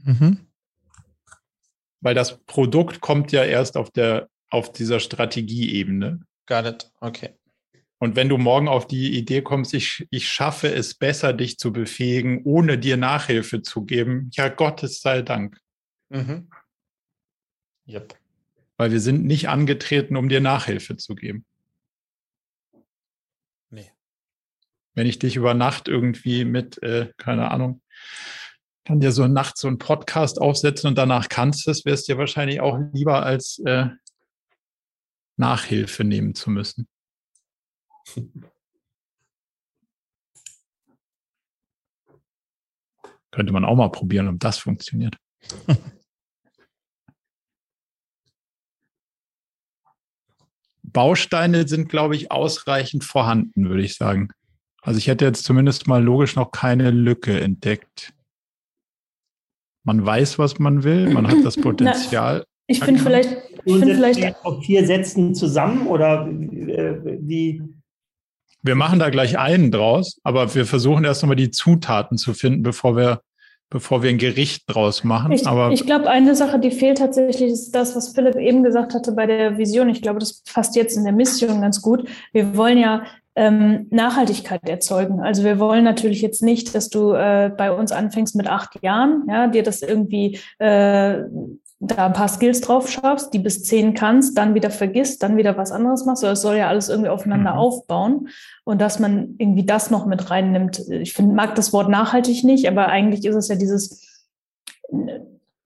Mhm. 0.04 0.48
Weil 2.02 2.16
das 2.16 2.40
Produkt 2.46 3.02
kommt 3.02 3.32
ja 3.32 3.44
erst 3.44 3.78
auf 3.78 3.92
der 3.92 4.30
auf 4.50 4.72
dieser 4.72 5.00
Strategieebene. 5.00 6.22
Got 6.46 6.66
it. 6.66 6.92
Okay. 7.02 7.34
Und 8.00 8.16
wenn 8.16 8.30
du 8.30 8.38
morgen 8.38 8.68
auf 8.68 8.88
die 8.88 9.18
Idee 9.18 9.42
kommst, 9.42 9.74
ich, 9.74 10.08
ich 10.12 10.30
schaffe 10.30 10.74
es 10.74 10.94
besser, 10.94 11.34
dich 11.34 11.58
zu 11.58 11.74
befähigen, 11.74 12.44
ohne 12.44 12.78
dir 12.78 12.96
Nachhilfe 12.96 13.64
zu 13.64 13.86
geben, 13.86 14.30
ja, 14.34 14.50
Gottes 14.50 15.02
sei 15.02 15.24
Dank. 15.24 15.60
Mhm. 16.10 16.50
Yep. 17.88 18.17
Weil 18.78 18.92
wir 18.92 19.00
sind 19.00 19.26
nicht 19.26 19.50
angetreten, 19.50 20.16
um 20.16 20.30
dir 20.30 20.40
Nachhilfe 20.40 20.98
zu 20.98 21.16
geben. 21.16 21.46
Nee. 23.70 23.92
Wenn 24.94 25.08
ich 25.08 25.20
dich 25.20 25.36
über 25.36 25.54
Nacht 25.54 25.88
irgendwie 25.88 26.46
mit, 26.46 26.82
äh, 26.84 27.12
keine 27.18 27.52
Ahnung, 27.52 27.82
kann 28.86 29.00
dir 29.02 29.12
so 29.12 29.28
nachts 29.28 29.62
so 29.62 29.68
einen 29.68 29.80
Podcast 29.80 30.40
aufsetzen 30.40 30.88
und 30.88 30.98
danach 30.98 31.28
kannst 31.28 31.68
du 31.68 31.72
es, 31.72 31.84
wärst 31.84 32.08
dir 32.08 32.18
wahrscheinlich 32.18 32.62
auch 32.62 32.80
lieber 32.94 33.26
als 33.26 33.60
äh, 33.66 33.88
Nachhilfe 35.36 36.04
nehmen 36.06 36.36
zu 36.36 36.50
müssen. 36.50 36.88
Könnte 43.32 43.52
man 43.54 43.66
auch 43.66 43.76
mal 43.76 43.92
probieren, 43.92 44.30
ob 44.30 44.40
das 44.40 44.58
funktioniert. 44.58 45.18
Bausteine 50.98 51.68
sind, 51.68 51.90
glaube 51.90 52.16
ich, 52.16 52.32
ausreichend 52.32 53.04
vorhanden, 53.04 53.70
würde 53.70 53.84
ich 53.84 53.98
sagen. 53.98 54.30
Also 54.82 54.98
ich 54.98 55.06
hätte 55.06 55.26
jetzt 55.26 55.44
zumindest 55.44 55.86
mal 55.86 56.04
logisch 56.04 56.36
noch 56.36 56.52
keine 56.52 56.90
Lücke 56.90 57.40
entdeckt. 57.40 58.14
Man 59.84 60.04
weiß, 60.04 60.40
was 60.40 60.58
man 60.58 60.84
will, 60.84 61.14
man 61.14 61.28
hat 61.28 61.46
das 61.46 61.56
Potenzial. 61.62 62.46
Ich 62.66 62.80
finde 62.80 63.00
vielleicht, 63.00 63.30
ich 63.64 63.78
finde 63.78 63.94
vielleicht 63.94 64.44
auf 64.44 64.66
vier 64.66 64.88
Sätzen 64.88 65.36
zusammen 65.36 65.86
oder 65.86 66.26
äh, 66.26 66.96
wie? 67.22 67.62
Wir 68.64 68.74
machen 68.74 68.98
da 68.98 69.12
gleich 69.12 69.38
einen 69.38 69.70
draus, 69.70 70.20
aber 70.24 70.56
wir 70.56 70.66
versuchen 70.66 71.04
erst 71.04 71.22
nochmal 71.22 71.36
die 71.36 71.52
Zutaten 71.52 72.18
zu 72.18 72.34
finden, 72.34 72.64
bevor 72.64 72.98
wir, 72.98 73.22
bevor 73.70 74.02
wir 74.04 74.10
ein 74.10 74.18
Gericht 74.18 74.64
draus 74.68 75.04
machen. 75.04 75.32
Ich, 75.32 75.46
aber 75.46 75.72
ich 75.72 75.86
glaube, 75.86 76.10
eine 76.10 76.36
Sache, 76.36 76.60
die 76.60 76.72
fehlt 76.72 77.00
tatsächlich, 77.00 77.52
ist 77.52 77.72
das, 77.72 77.96
was 77.96 78.14
Philipp 78.14 78.36
eben 78.36 78.64
gesagt 78.64 78.94
hatte 78.94 79.12
bei 79.12 79.26
der 79.26 79.58
Vision. 79.58 79.90
Ich 79.90 80.02
glaube, 80.02 80.20
das 80.20 80.42
passt 80.44 80.76
jetzt 80.76 80.96
in 80.96 81.04
der 81.04 81.14
Mission 81.14 81.62
ganz 81.62 81.82
gut. 81.82 82.08
Wir 82.32 82.56
wollen 82.56 82.78
ja 82.78 83.04
ähm, 83.36 83.88
Nachhaltigkeit 83.92 84.68
erzeugen. 84.68 85.20
Also 85.20 85.44
wir 85.44 85.60
wollen 85.60 85.84
natürlich 85.84 86.22
jetzt 86.22 86.42
nicht, 86.42 86.74
dass 86.74 86.90
du 86.90 87.14
äh, 87.14 87.52
bei 87.56 87.72
uns 87.72 87.92
anfängst 87.92 88.36
mit 88.36 88.48
acht 88.48 88.82
Jahren, 88.82 89.26
ja, 89.30 89.48
dir 89.48 89.64
das 89.64 89.82
irgendwie 89.82 90.40
äh, 90.58 91.20
da 91.80 92.08
ein 92.08 92.14
paar 92.14 92.28
Skills 92.28 92.62
drauf 92.62 92.90
schaffst, 92.90 93.34
die 93.34 93.40
bis 93.40 93.64
zehn 93.64 93.94
kannst, 93.94 94.38
dann 94.38 94.56
wieder 94.56 94.72
vergisst, 94.72 95.22
dann 95.22 95.38
wieder 95.38 95.58
was 95.58 95.72
anderes 95.72 96.06
machst. 96.06 96.24
Es 96.24 96.42
soll 96.42 96.58
ja 96.58 96.70
alles 96.70 96.90
irgendwie 96.90 97.10
aufeinander 97.10 97.54
mhm. 97.54 97.60
aufbauen 97.60 98.30
und 98.64 98.82
dass 98.82 99.00
man 99.00 99.36
irgendwie 99.38 99.66
das 99.66 99.92
noch 99.92 100.08
mit 100.08 100.32
reinnimmt. 100.32 100.80
Ich 100.90 101.14
finde, 101.14 101.36
mag 101.36 101.54
das 101.56 101.74
Wort 101.74 101.90
nachhaltig 101.90 102.44
nicht, 102.44 102.68
aber 102.68 102.88
eigentlich 102.88 103.26
ist 103.26 103.36
es 103.36 103.48
ja 103.48 103.56
dieses, 103.56 104.26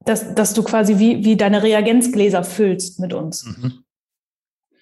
dass, 0.04 0.36
dass 0.36 0.54
du 0.54 0.64
quasi 0.64 1.00
wie, 1.00 1.24
wie 1.24 1.38
deine 1.38 1.64
Reagenzgläser 1.64 2.44
füllst 2.44 3.00
mit 3.00 3.14
uns. 3.14 3.46
Mhm. 3.46 3.84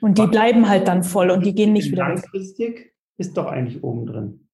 Und 0.01 0.17
die 0.17 0.27
bleiben 0.27 0.67
halt 0.67 0.87
dann 0.87 1.03
voll 1.03 1.29
und 1.29 1.45
die 1.45 1.53
gehen 1.53 1.73
nicht 1.73 1.91
wieder 1.91 2.07
weg. 2.07 2.93
ist 3.17 3.37
doch 3.37 3.47
eigentlich 3.47 3.83
oben 3.83 4.05
drin. 4.05 4.47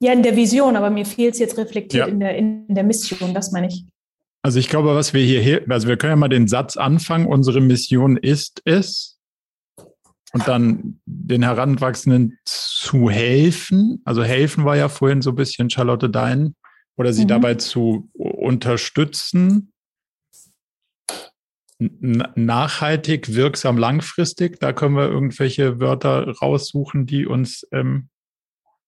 Ja, 0.00 0.12
in 0.12 0.22
der 0.22 0.34
Vision, 0.34 0.74
aber 0.74 0.90
mir 0.90 1.06
fehlt 1.06 1.34
es 1.34 1.40
jetzt 1.40 1.58
reflektiert 1.58 2.08
ja. 2.08 2.12
in, 2.12 2.18
der, 2.18 2.36
in 2.36 2.74
der 2.74 2.82
Mission, 2.82 3.34
das 3.34 3.52
meine 3.52 3.68
ich. 3.68 3.84
Also 4.42 4.58
ich 4.58 4.68
glaube, 4.68 4.94
was 4.94 5.14
wir 5.14 5.24
hier, 5.24 5.64
also 5.68 5.86
wir 5.88 5.96
können 5.96 6.12
ja 6.12 6.16
mal 6.16 6.28
den 6.28 6.48
Satz 6.48 6.76
anfangen, 6.76 7.26
unsere 7.26 7.60
Mission 7.60 8.16
ist 8.16 8.60
es, 8.64 9.20
und 10.32 10.48
dann 10.48 11.00
den 11.04 11.42
Heranwachsenden 11.42 12.38
zu 12.44 13.10
helfen. 13.10 14.00
Also 14.04 14.24
helfen 14.24 14.64
war 14.64 14.76
ja 14.76 14.88
vorhin 14.88 15.22
so 15.22 15.30
ein 15.30 15.36
bisschen 15.36 15.70
Charlotte 15.70 16.08
Dein, 16.08 16.54
oder 16.96 17.12
sie 17.12 17.24
mhm. 17.24 17.28
dabei 17.28 17.54
zu 17.54 18.08
unterstützen, 18.14 19.72
nachhaltig, 21.78 23.34
wirksam, 23.34 23.76
langfristig. 23.76 24.60
Da 24.60 24.72
können 24.72 24.96
wir 24.96 25.08
irgendwelche 25.08 25.80
Wörter 25.80 26.28
raussuchen, 26.28 27.06
die 27.06 27.26
uns, 27.26 27.66
ähm, 27.72 28.08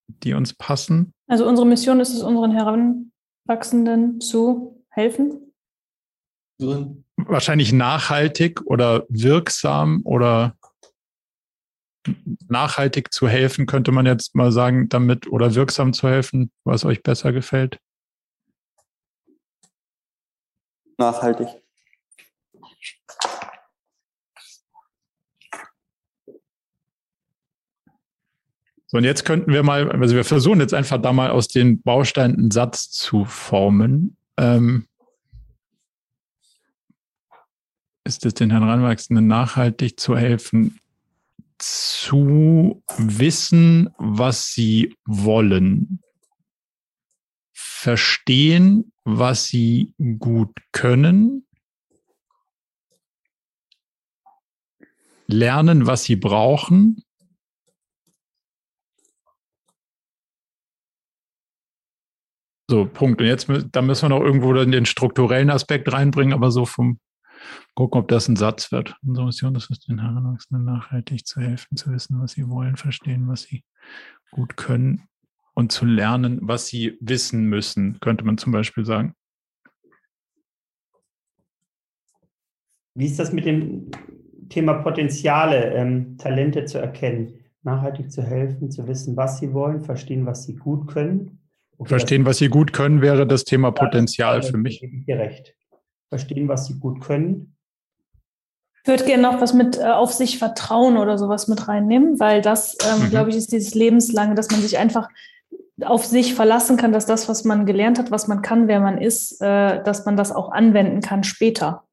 die 0.07 0.33
uns 0.33 0.53
passen. 0.53 1.13
Also 1.27 1.47
unsere 1.47 1.67
Mission 1.67 1.99
ist 1.99 2.13
es, 2.13 2.21
unseren 2.23 2.51
Heranwachsenden 2.51 4.21
zu 4.21 4.85
helfen. 4.89 5.44
Wahrscheinlich 6.57 7.73
nachhaltig 7.73 8.61
oder 8.65 9.05
wirksam 9.09 10.01
oder 10.03 10.55
nachhaltig 12.47 13.11
zu 13.11 13.27
helfen, 13.27 13.65
könnte 13.65 13.91
man 13.91 14.05
jetzt 14.05 14.35
mal 14.35 14.51
sagen, 14.51 14.89
damit 14.89 15.27
oder 15.27 15.55
wirksam 15.55 15.93
zu 15.93 16.07
helfen, 16.07 16.51
was 16.63 16.85
euch 16.85 17.03
besser 17.03 17.33
gefällt. 17.33 17.79
Nachhaltig. 20.97 21.47
So, 28.87 28.97
und 28.97 29.03
jetzt 29.03 29.25
könnten 29.25 29.51
wir 29.51 29.63
mal, 29.63 29.91
also 29.91 30.15
wir 30.15 30.23
versuchen 30.23 30.59
jetzt 30.59 30.73
einfach 30.73 31.01
da 31.01 31.11
mal 31.11 31.31
aus 31.31 31.47
den 31.47 31.81
Bausteinen 31.81 32.37
einen 32.37 32.51
Satz 32.51 32.91
zu 32.91 33.25
formen. 33.25 34.15
Ähm, 34.37 34.87
ist 38.05 38.25
es 38.25 38.35
den 38.35 38.51
Heranwachsenden 38.51 39.27
nachhaltig 39.27 39.99
zu 39.99 40.15
helfen, 40.15 40.79
zu 41.57 42.83
wissen, 42.97 43.89
was 43.97 44.51
sie 44.53 44.95
wollen, 45.05 46.01
verstehen, 47.53 48.91
was 49.03 49.45
sie 49.45 49.93
gut 50.19 50.55
können, 50.71 51.47
lernen, 55.27 55.87
was 55.87 56.03
sie 56.03 56.15
brauchen 56.15 57.01
So, 62.67 62.85
Punkt. 62.85 63.21
Und 63.21 63.27
jetzt 63.27 63.47
da 63.71 63.81
müssen 63.83 64.09
wir 64.09 64.09
noch 64.09 64.25
irgendwo 64.25 64.51
den 64.51 64.87
strukturellen 64.87 65.51
Aspekt 65.51 65.91
reinbringen, 65.93 66.33
aber 66.33 66.49
so 66.49 66.65
vom 66.65 66.99
gucken, 67.73 67.99
ob 67.99 68.07
das 68.07 68.27
ein 68.27 68.35
Satz 68.35 68.71
wird. 68.71 68.95
Unsere 69.05 69.25
Mission 69.25 69.55
ist 69.55 69.69
es, 69.69 69.79
den 69.79 70.01
Heranwachsenden 70.01 70.65
nachhaltig 70.65 71.25
zu 71.25 71.41
helfen, 71.41 71.77
zu 71.77 71.91
wissen, 71.91 72.21
was 72.21 72.33
sie 72.33 72.47
wollen, 72.47 72.77
verstehen, 72.77 73.27
was 73.27 73.43
sie 73.43 73.63
gut 74.31 74.57
können 74.57 75.03
und 75.53 75.71
zu 75.71 75.85
lernen, 75.85 76.39
was 76.41 76.67
sie 76.67 76.97
wissen 76.99 77.45
müssen, 77.45 77.99
könnte 77.99 78.25
man 78.25 78.37
zum 78.37 78.51
Beispiel 78.51 78.85
sagen. 78.85 79.13
Wie 82.93 83.05
ist 83.05 83.19
das 83.19 83.33
mit 83.33 83.45
dem 83.45 83.91
Thema 84.49 84.75
Potenziale, 84.75 85.73
ähm, 85.73 86.17
Talente 86.17 86.65
zu 86.65 86.77
erkennen, 86.77 87.39
nachhaltig 87.63 88.11
zu 88.11 88.21
helfen, 88.21 88.71
zu 88.71 88.87
wissen, 88.87 89.17
was 89.17 89.39
sie 89.39 89.53
wollen, 89.53 89.81
verstehen, 89.81 90.25
was 90.25 90.43
sie 90.43 90.55
gut 90.55 90.87
können 90.87 91.39
Okay, 91.77 91.89
Verstehen, 91.89 92.25
was 92.25 92.37
sie 92.37 92.47
gut 92.47 92.71
können, 92.71 93.01
wäre 93.01 93.27
das 93.27 93.43
Thema 93.43 93.71
Potenzial 93.71 94.41
für 94.41 94.57
mich. 94.57 94.81
Ich 94.81 95.05
dir 95.05 95.17
recht. 95.17 95.53
Verstehen, 96.09 96.47
was 96.47 96.67
sie 96.67 96.79
gut 96.79 97.01
können. 97.01 97.55
Ich 98.83 98.87
würde 98.87 99.05
gerne 99.05 99.23
noch 99.23 99.41
was 99.41 99.53
mit 99.53 99.77
äh, 99.77 99.85
auf 99.85 100.13
sich 100.13 100.37
vertrauen 100.37 100.97
oder 100.97 101.17
sowas 101.17 101.47
mit 101.47 101.67
reinnehmen, 101.67 102.19
weil 102.19 102.41
das, 102.41 102.77
ähm, 102.85 103.05
mhm. 103.05 103.09
glaube 103.09 103.31
ich, 103.31 103.35
ist 103.35 103.51
dieses 103.51 103.73
Lebenslange, 103.73 104.35
dass 104.35 104.51
man 104.51 104.61
sich 104.61 104.77
einfach 104.77 105.09
auf 105.81 106.05
sich 106.05 106.35
verlassen 106.35 106.77
kann, 106.77 106.93
dass 106.93 107.05
das, 107.05 107.27
was 107.27 107.43
man 107.43 107.65
gelernt 107.65 107.99
hat, 107.99 108.11
was 108.11 108.27
man 108.27 108.41
kann, 108.41 108.67
wer 108.67 108.79
man 108.79 108.99
ist, 108.99 109.41
äh, 109.41 109.83
dass 109.83 110.05
man 110.05 110.15
das 110.15 110.31
auch 110.31 110.51
anwenden 110.51 111.01
kann 111.01 111.23
später. 111.23 111.83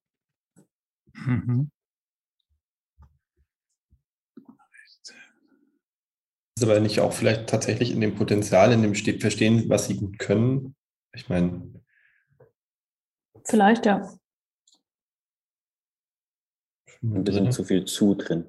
Mhm. 1.14 1.70
Ist 6.56 6.62
aber 6.62 6.78
nicht 6.80 7.00
auch 7.00 7.12
vielleicht 7.12 7.48
tatsächlich 7.48 7.90
in 7.90 8.00
dem 8.00 8.14
Potenzial, 8.14 8.72
in 8.72 8.82
dem 8.82 8.94
steht, 8.94 9.20
verstehen, 9.20 9.64
was 9.68 9.86
sie 9.86 9.96
gut 9.96 10.18
können? 10.18 10.76
Ich 11.14 11.28
meine. 11.28 11.81
Vielleicht, 13.44 13.86
ja. 13.86 14.08
Ein 17.02 17.24
bisschen 17.24 17.50
zu 17.50 17.64
viel 17.64 17.84
zu 17.84 18.14
drin. 18.14 18.46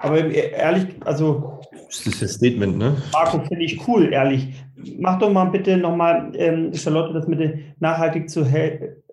Aber 0.00 0.24
ehrlich, 0.26 0.86
also. 1.04 1.60
Das 1.86 2.06
ist 2.06 2.22
das 2.22 2.34
Statement, 2.34 2.76
ne? 2.76 2.96
Marco, 3.12 3.40
finde 3.40 3.64
ich 3.64 3.88
cool, 3.88 4.12
ehrlich. 4.12 4.54
Mach 4.98 5.18
doch 5.18 5.32
mal 5.32 5.46
bitte 5.46 5.76
nochmal, 5.76 6.30
ähm, 6.34 6.72
Charlotte, 6.74 7.14
das 7.14 7.26
mit 7.26 7.40
dem 7.40 7.74
nachhaltig 7.80 8.30
zu, 8.30 8.46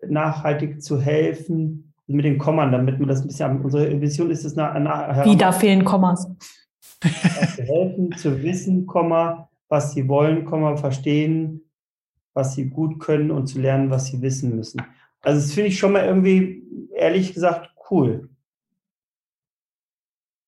nachhaltig 0.08 0.84
zu 0.84 1.02
helfen, 1.02 1.94
mit 2.08 2.26
den 2.26 2.38
Kommern, 2.38 2.72
damit 2.72 3.00
man 3.00 3.08
das 3.08 3.22
ein 3.22 3.28
bisschen, 3.28 3.62
unsere 3.62 4.00
Vision 4.00 4.30
ist 4.30 4.44
es 4.44 4.56
nach, 4.56 4.78
nach 4.78 5.26
Wie, 5.26 5.36
da 5.36 5.52
fehlen 5.52 5.84
Kommas. 5.84 6.30
Zu 7.02 7.64
helfen, 7.64 8.12
zu 8.16 8.44
wissen, 8.44 8.86
Komma, 8.86 9.50
was 9.70 9.94
sie 9.94 10.08
wollen, 10.08 10.46
Komma, 10.46 10.76
verstehen, 10.78 11.62
was 12.36 12.54
sie 12.54 12.70
gut 12.70 13.00
können 13.00 13.32
und 13.32 13.48
zu 13.48 13.60
lernen, 13.60 13.90
was 13.90 14.08
sie 14.08 14.22
wissen 14.22 14.56
müssen. 14.56 14.82
Also 15.22 15.42
das 15.42 15.54
finde 15.54 15.70
ich 15.70 15.80
schon 15.80 15.94
mal 15.94 16.06
irgendwie, 16.06 16.62
ehrlich 16.94 17.34
gesagt, 17.34 17.74
cool. 17.90 18.30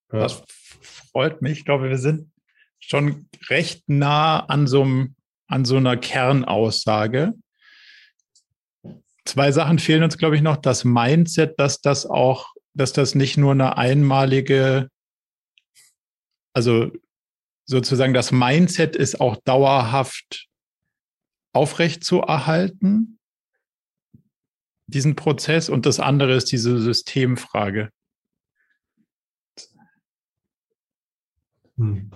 Das 0.09 0.43
freut 0.81 1.41
mich. 1.41 1.59
Ich 1.59 1.65
glaube, 1.65 1.89
wir 1.89 1.97
sind 1.97 2.31
schon 2.79 3.27
recht 3.49 3.83
nah 3.87 4.39
an 4.39 4.67
so, 4.67 4.83
einem, 4.83 5.15
an 5.47 5.65
so 5.65 5.77
einer 5.77 5.97
Kernaussage. 5.97 7.33
Zwei 9.25 9.51
Sachen 9.51 9.79
fehlen 9.79 10.03
uns, 10.03 10.17
glaube 10.17 10.35
ich, 10.35 10.41
noch. 10.41 10.57
Das 10.57 10.85
Mindset, 10.85 11.59
dass 11.59 11.81
das 11.81 12.05
auch, 12.05 12.53
dass 12.73 12.93
das 12.93 13.15
nicht 13.15 13.37
nur 13.37 13.51
eine 13.51 13.77
einmalige, 13.77 14.89
also 16.53 16.91
sozusagen 17.65 18.13
das 18.13 18.31
Mindset 18.31 18.95
ist 18.95 19.19
auch 19.19 19.37
dauerhaft 19.43 20.46
aufrecht 21.57 22.03
zu 22.03 22.19
erhalten, 22.19 23.17
diesen 24.85 25.15
Prozess. 25.15 25.69
Und 25.69 25.87
das 25.87 25.99
andere 25.99 26.35
ist 26.35 26.51
diese 26.51 26.79
Systemfrage. 26.79 27.91
Hm. 31.77 32.11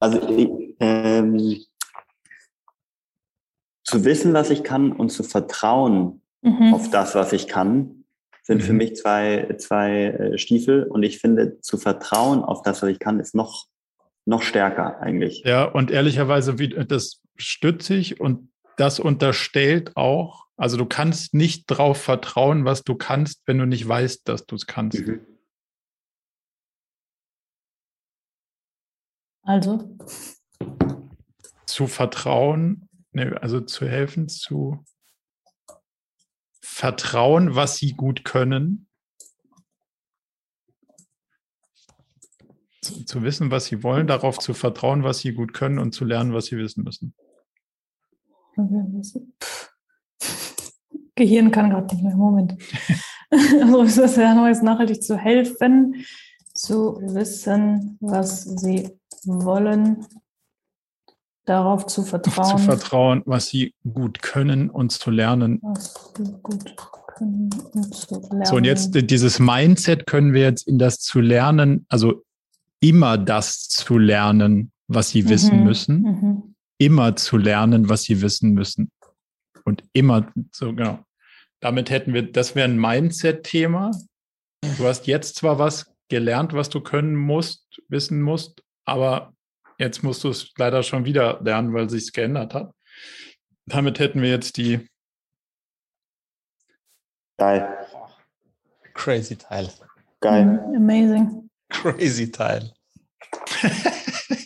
Also 0.00 0.20
ähm, 0.80 1.64
zu 3.84 4.04
wissen, 4.04 4.34
was 4.34 4.50
ich 4.50 4.64
kann 4.64 4.92
und 4.92 5.10
zu 5.10 5.22
vertrauen 5.22 6.20
mhm. 6.42 6.74
auf 6.74 6.90
das, 6.90 7.14
was 7.14 7.32
ich 7.32 7.46
kann, 7.48 8.03
sind 8.44 8.58
mhm. 8.58 8.66
für 8.66 8.72
mich 8.74 8.96
zwei, 8.96 9.56
zwei 9.58 10.04
äh, 10.04 10.38
Stiefel. 10.38 10.84
Und 10.84 11.02
ich 11.02 11.18
finde, 11.18 11.60
zu 11.60 11.78
vertrauen 11.78 12.42
auf 12.42 12.62
das, 12.62 12.82
was 12.82 12.90
ich 12.90 12.98
kann, 12.98 13.18
ist 13.18 13.34
noch, 13.34 13.66
noch 14.26 14.42
stärker 14.42 15.00
eigentlich. 15.00 15.42
Ja, 15.44 15.64
und 15.64 15.90
ehrlicherweise, 15.90 16.54
das 16.54 17.22
stütze 17.36 17.94
ich 17.94 18.20
und 18.20 18.50
das 18.76 19.00
unterstellt 19.00 19.96
auch, 19.96 20.44
also 20.56 20.76
du 20.76 20.86
kannst 20.86 21.34
nicht 21.34 21.70
darauf 21.70 22.00
vertrauen, 22.00 22.64
was 22.64 22.82
du 22.82 22.94
kannst, 22.94 23.42
wenn 23.46 23.58
du 23.58 23.66
nicht 23.66 23.88
weißt, 23.88 24.28
dass 24.28 24.46
du 24.46 24.56
es 24.56 24.66
kannst. 24.66 25.06
Mhm. 25.06 25.20
Also? 29.42 29.96
Zu 31.66 31.86
vertrauen, 31.86 32.88
ne, 33.12 33.36
also 33.40 33.60
zu 33.60 33.86
helfen, 33.86 34.28
zu 34.28 34.84
vertrauen, 36.74 37.54
was 37.54 37.76
sie 37.76 37.92
gut 37.92 38.24
können. 38.24 38.88
Zu, 42.82 43.22
wissen, 43.22 43.52
was 43.52 43.66
sie 43.66 43.84
wollen, 43.84 44.08
darauf 44.08 44.40
zu 44.40 44.54
vertrauen, 44.54 45.04
was 45.04 45.20
sie 45.20 45.32
gut 45.32 45.54
können 45.54 45.78
und 45.78 45.92
zu 45.92 46.04
lernen, 46.04 46.34
was 46.34 46.46
sie 46.46 46.58
wissen 46.58 46.82
müssen. 46.82 47.14
Gehirn 51.14 51.52
kann 51.52 51.70
gerade 51.70 51.94
nicht 51.94 52.04
mehr. 52.04 52.16
Moment. 52.16 52.56
also 53.30 53.82
ist 53.82 53.98
das 53.98 54.16
ja 54.16 54.48
jetzt 54.48 54.64
nachhaltig 54.64 55.00
zu 55.02 55.16
helfen, 55.16 56.04
zu 56.52 56.98
wissen, 57.00 57.96
was 58.00 58.42
sie 58.42 58.90
wollen, 59.24 60.04
darauf 61.44 61.86
zu 61.86 62.02
vertrauen. 62.02 62.58
Zu 62.58 62.64
vertrauen, 62.64 63.22
was 63.26 63.46
sie 63.46 63.74
gut 63.92 64.22
können 64.22 64.70
und 64.70 64.92
zu 64.92 65.10
lernen. 65.10 65.60
Was 65.62 66.12
sie 66.16 66.24
gut 66.42 66.76
können 67.06 67.50
und 67.72 67.94
zu 67.94 68.20
lernen. 68.20 68.44
So, 68.44 68.56
und 68.56 68.64
jetzt 68.64 68.90
dieses 68.94 69.38
Mindset 69.38 70.06
können 70.06 70.32
wir 70.32 70.42
jetzt 70.42 70.66
in 70.66 70.78
das 70.78 71.00
zu 71.00 71.20
lernen, 71.20 71.86
also 71.88 72.24
immer 72.80 73.18
das 73.18 73.68
zu 73.68 73.98
lernen, 73.98 74.72
was 74.88 75.10
sie 75.10 75.22
mhm. 75.22 75.28
wissen 75.28 75.64
müssen. 75.64 76.02
Mhm 76.02 76.54
immer 76.78 77.16
zu 77.16 77.36
lernen, 77.36 77.88
was 77.88 78.02
sie 78.02 78.20
wissen 78.20 78.52
müssen. 78.52 78.90
Und 79.64 79.84
immer 79.92 80.32
so, 80.52 80.74
genau. 80.74 81.04
Damit 81.60 81.88
hätten 81.90 82.12
wir, 82.12 82.30
das 82.30 82.54
wäre 82.54 82.68
ein 82.68 82.78
Mindset-Thema. 82.78 83.90
Du 84.76 84.84
hast 84.84 85.06
jetzt 85.06 85.36
zwar 85.36 85.58
was 85.58 85.94
gelernt, 86.08 86.52
was 86.52 86.68
du 86.68 86.80
können 86.80 87.16
musst, 87.16 87.80
wissen 87.88 88.20
musst, 88.20 88.62
aber 88.84 89.33
jetzt 89.78 90.02
musst 90.02 90.24
du 90.24 90.30
es 90.30 90.52
leider 90.56 90.82
schon 90.82 91.04
wieder 91.04 91.40
lernen, 91.42 91.72
weil 91.72 91.88
sich 91.90 92.04
es 92.04 92.12
geändert 92.12 92.54
hat. 92.54 92.74
Damit 93.66 93.98
hätten 93.98 94.22
wir 94.22 94.30
jetzt 94.30 94.56
die. 94.56 94.88
Geil. 97.38 97.86
Crazy 98.94 99.36
Teil. 99.36 99.68
Geil. 100.20 100.60
Amazing. 100.74 101.50
Crazy 101.68 102.30
Teil. 102.30 102.72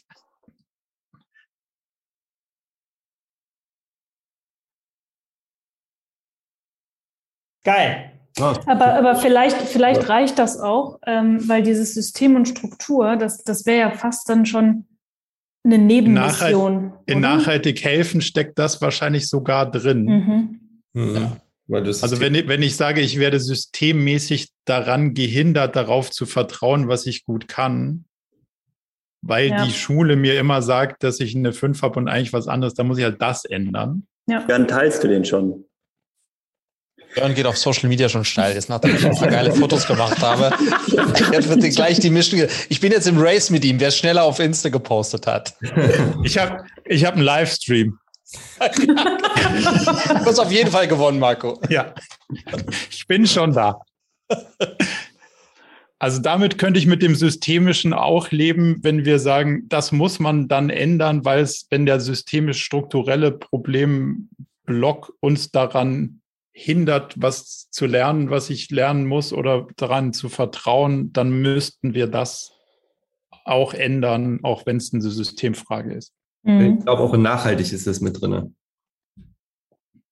Geil. 7.64 8.12
Aber, 8.66 8.94
aber 8.94 9.16
vielleicht, 9.16 9.56
vielleicht 9.56 10.08
reicht 10.08 10.38
das 10.38 10.58
auch, 10.58 11.00
ähm, 11.06 11.46
weil 11.48 11.62
dieses 11.62 11.92
System 11.92 12.36
und 12.36 12.46
Struktur, 12.46 13.16
das, 13.16 13.42
das 13.42 13.66
wäre 13.66 13.90
ja 13.90 13.90
fast 13.90 14.28
dann 14.28 14.46
schon 14.46 14.86
eine 15.68 15.78
Nebenmission. 15.78 16.74
Nachhalt, 16.86 17.02
in 17.06 17.20
nachhaltig 17.20 17.84
helfen 17.84 18.20
steckt 18.20 18.58
das 18.58 18.80
wahrscheinlich 18.80 19.28
sogar 19.28 19.70
drin. 19.70 20.04
Mhm. 20.04 20.60
Mhm. 20.94 21.14
Ja. 21.14 21.36
Also 21.70 22.20
wenn, 22.20 22.48
wenn 22.48 22.62
ich 22.62 22.76
sage, 22.76 23.02
ich 23.02 23.18
werde 23.18 23.38
systemmäßig 23.38 24.48
daran 24.64 25.12
gehindert, 25.12 25.76
darauf 25.76 26.10
zu 26.10 26.24
vertrauen, 26.24 26.88
was 26.88 27.04
ich 27.04 27.26
gut 27.26 27.46
kann, 27.46 28.06
weil 29.20 29.50
ja. 29.50 29.64
die 29.64 29.72
Schule 29.72 30.16
mir 30.16 30.40
immer 30.40 30.62
sagt, 30.62 31.02
dass 31.02 31.20
ich 31.20 31.36
eine 31.36 31.52
5 31.52 31.82
habe 31.82 31.98
und 31.98 32.08
eigentlich 32.08 32.32
was 32.32 32.48
anderes, 32.48 32.72
dann 32.72 32.86
muss 32.86 32.96
ich 32.96 33.04
halt 33.04 33.20
das 33.20 33.44
ändern. 33.44 34.06
Ja. 34.26 34.44
Dann 34.46 34.66
teilst 34.66 35.04
du 35.04 35.08
den 35.08 35.26
schon. 35.26 35.64
Jörn 37.16 37.34
geht 37.34 37.46
auf 37.46 37.56
Social 37.56 37.88
Media 37.88 38.08
schon 38.08 38.24
steil. 38.24 38.54
Jetzt 38.54 38.68
nachdem 38.68 38.94
ich 38.94 39.04
ein 39.04 39.16
paar 39.16 39.28
geile 39.28 39.52
Fotos 39.52 39.86
gemacht 39.86 40.20
habe. 40.20 40.52
Jetzt 41.32 41.48
wird 41.48 41.74
gleich 41.74 42.00
die 42.00 42.10
Mischung. 42.10 42.42
Ich 42.68 42.80
bin 42.80 42.92
jetzt 42.92 43.06
im 43.06 43.18
Race 43.18 43.50
mit 43.50 43.64
ihm, 43.64 43.80
wer 43.80 43.90
schneller 43.90 44.24
auf 44.24 44.38
Insta 44.38 44.68
gepostet 44.68 45.26
hat. 45.26 45.54
Ich 46.24 46.38
habe 46.38 46.64
ich 46.84 47.04
hab 47.04 47.14
einen 47.14 47.22
Livestream. 47.22 47.98
du 48.58 48.96
hast 50.24 50.38
auf 50.38 50.52
jeden 50.52 50.70
Fall 50.70 50.86
gewonnen, 50.86 51.18
Marco. 51.18 51.60
Ja. 51.68 51.94
Ich 52.90 53.06
bin 53.06 53.26
schon 53.26 53.52
da. 53.52 53.80
Also 55.98 56.20
damit 56.20 56.58
könnte 56.58 56.78
ich 56.78 56.86
mit 56.86 57.02
dem 57.02 57.16
Systemischen 57.16 57.92
auch 57.92 58.30
leben, 58.30 58.78
wenn 58.82 59.04
wir 59.04 59.18
sagen, 59.18 59.68
das 59.68 59.90
muss 59.90 60.20
man 60.20 60.46
dann 60.46 60.70
ändern, 60.70 61.24
weil 61.24 61.40
es, 61.40 61.66
wenn 61.70 61.86
der 61.86 61.98
systemisch 61.98 62.62
strukturelle 62.62 63.32
Problemblock 63.32 65.12
uns 65.20 65.50
daran 65.50 66.20
hindert, 66.58 67.14
was 67.16 67.70
zu 67.70 67.86
lernen, 67.86 68.30
was 68.30 68.50
ich 68.50 68.68
lernen 68.70 69.06
muss 69.06 69.32
oder 69.32 69.68
daran 69.76 70.12
zu 70.12 70.28
vertrauen, 70.28 71.12
dann 71.12 71.30
müssten 71.30 71.94
wir 71.94 72.08
das 72.08 72.52
auch 73.44 73.74
ändern, 73.74 74.40
auch 74.42 74.66
wenn 74.66 74.76
es 74.76 74.92
eine 74.92 75.00
Systemfrage 75.02 75.94
ist. 75.94 76.12
Mhm. 76.42 76.78
Ich 76.78 76.84
glaube, 76.84 77.02
auch 77.02 77.14
in 77.14 77.22
nachhaltig 77.22 77.72
ist 77.72 77.86
das 77.86 78.00
mit 78.00 78.20
drin. 78.20 78.56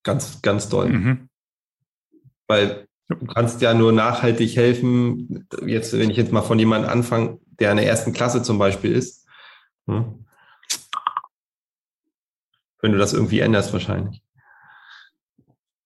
Ganz, 0.05 0.41
ganz 0.41 0.69
doll. 0.69 0.89
Mhm. 0.89 1.29
Weil 2.47 2.87
du 3.09 3.27
kannst 3.27 3.61
ja 3.61 3.75
nur 3.75 3.93
nachhaltig 3.93 4.55
helfen, 4.55 5.49
jetzt, 5.67 5.99
wenn 5.99 6.11
ich 6.11 6.17
jetzt 6.17 6.31
mal 6.31 6.43
von 6.43 6.61
jemandem 6.61 6.91
anfange, 6.91 7.41
der 7.59 7.73
in 7.73 7.79
der 7.79 7.87
ersten 7.87 8.13
Klasse 8.13 8.43
zum 8.43 8.59
Beispiel 8.59 8.93
ist, 8.93 9.27
hm? 9.87 10.25
wenn 12.81 12.93
du 12.93 12.99
das 12.99 13.15
irgendwie 13.15 13.41
änderst 13.41 13.73
wahrscheinlich. 13.73 14.23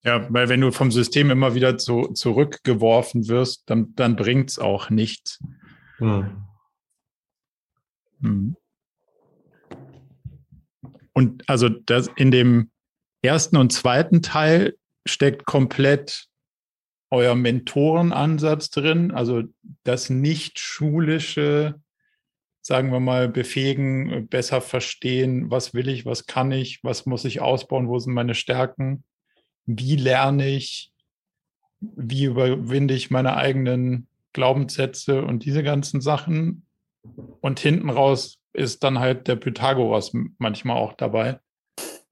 Ja, 0.02 0.26
weil 0.32 0.48
wenn 0.48 0.60
du 0.60 0.70
vom 0.72 0.90
System 0.90 1.30
immer 1.30 1.54
wieder 1.54 1.76
zu, 1.76 2.08
zurückgeworfen 2.14 3.28
wirst, 3.28 3.64
dann, 3.66 3.94
dann 3.96 4.16
bringt 4.16 4.50
es 4.50 4.58
auch 4.58 4.88
nichts. 4.88 5.42
Hm. 5.98 6.46
Hm. 8.22 8.56
Und 11.12 11.48
also 11.48 11.68
das 11.68 12.08
in 12.16 12.30
dem 12.30 12.70
ersten 13.20 13.56
und 13.56 13.72
zweiten 13.72 14.22
Teil 14.22 14.76
steckt 15.04 15.44
komplett 15.44 16.26
euer 17.10 17.34
Mentorenansatz 17.34 18.70
drin, 18.70 19.10
also 19.10 19.42
das 19.82 20.08
nicht 20.08 20.58
schulische 20.58 21.80
sagen 22.62 22.92
wir 22.92 23.00
mal, 23.00 23.28
befähigen, 23.28 24.28
besser 24.28 24.60
verstehen, 24.60 25.50
was 25.50 25.74
will 25.74 25.88
ich, 25.88 26.04
was 26.04 26.26
kann 26.26 26.52
ich, 26.52 26.84
was 26.84 27.06
muss 27.06 27.24
ich 27.24 27.40
ausbauen, 27.40 27.88
wo 27.88 27.98
sind 27.98 28.12
meine 28.12 28.34
Stärken, 28.34 29.04
wie 29.66 29.96
lerne 29.96 30.48
ich, 30.48 30.92
wie 31.80 32.24
überwinde 32.24 32.94
ich 32.94 33.10
meine 33.10 33.36
eigenen 33.36 34.06
Glaubenssätze 34.32 35.24
und 35.24 35.44
diese 35.44 35.62
ganzen 35.62 36.00
Sachen. 36.00 36.66
Und 37.40 37.60
hinten 37.60 37.90
raus 37.90 38.38
ist 38.52 38.84
dann 38.84 38.98
halt 38.98 39.28
der 39.28 39.36
Pythagoras 39.36 40.12
manchmal 40.38 40.76
auch 40.76 40.92
dabei, 40.92 41.40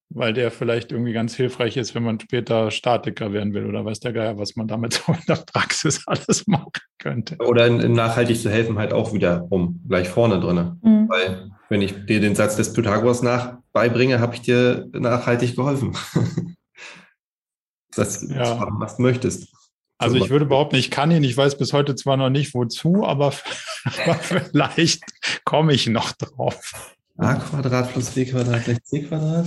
weil 0.08 0.32
der 0.32 0.50
vielleicht 0.50 0.92
irgendwie 0.92 1.12
ganz 1.12 1.34
hilfreich 1.34 1.76
ist, 1.76 1.94
wenn 1.94 2.04
man 2.04 2.20
später 2.20 2.70
Statiker 2.70 3.32
werden 3.32 3.52
will 3.52 3.66
oder 3.66 3.84
weiß 3.84 4.00
der 4.00 4.12
Geier, 4.12 4.38
was 4.38 4.56
man 4.56 4.68
damit 4.68 4.92
so 5.06 5.12
in 5.12 5.22
der 5.28 5.44
Praxis 5.52 6.02
alles 6.06 6.46
machen 6.46 6.72
könnte. 6.98 7.36
Oder 7.38 7.68
nachhaltig 7.70 8.40
zu 8.40 8.50
helfen 8.50 8.78
halt 8.78 8.92
auch 8.92 9.12
wieder 9.12 9.46
um 9.50 9.80
gleich 9.86 10.08
vorne 10.08 10.40
drin. 10.40 10.78
Mhm. 10.82 11.08
Weil 11.08 11.50
wenn 11.68 11.82
ich 11.82 12.06
dir 12.06 12.20
den 12.20 12.34
Satz 12.34 12.56
des 12.56 12.72
Pythagoras 12.72 13.22
nach 13.22 13.58
beibringe, 13.72 14.20
habe 14.20 14.34
ich 14.34 14.42
dir 14.42 14.88
nachhaltig 14.92 15.54
geholfen. 15.54 15.94
das, 17.98 18.26
ja. 18.28 18.66
was 18.78 18.96
du 18.96 19.02
möchtest. 19.02 19.52
Also 19.98 20.16
ich 20.16 20.30
würde 20.30 20.46
behaupten, 20.46 20.76
ich 20.76 20.92
kann 20.92 21.10
ihn, 21.10 21.24
ich 21.24 21.36
weiß 21.36 21.58
bis 21.58 21.72
heute 21.72 21.96
zwar 21.96 22.16
noch 22.16 22.30
nicht 22.30 22.54
wozu, 22.54 23.04
aber, 23.04 23.32
aber 23.84 24.14
vielleicht 24.14 25.02
komme 25.44 25.72
ich 25.72 25.88
noch 25.88 26.12
drauf. 26.12 26.94
a 27.16 27.34
Quadrat 27.34 27.92
plus 27.92 28.10
b 28.10 28.24
Quadrat 28.24 28.64
gleich 28.64 28.82
c 28.84 29.02
Quadrat. 29.02 29.46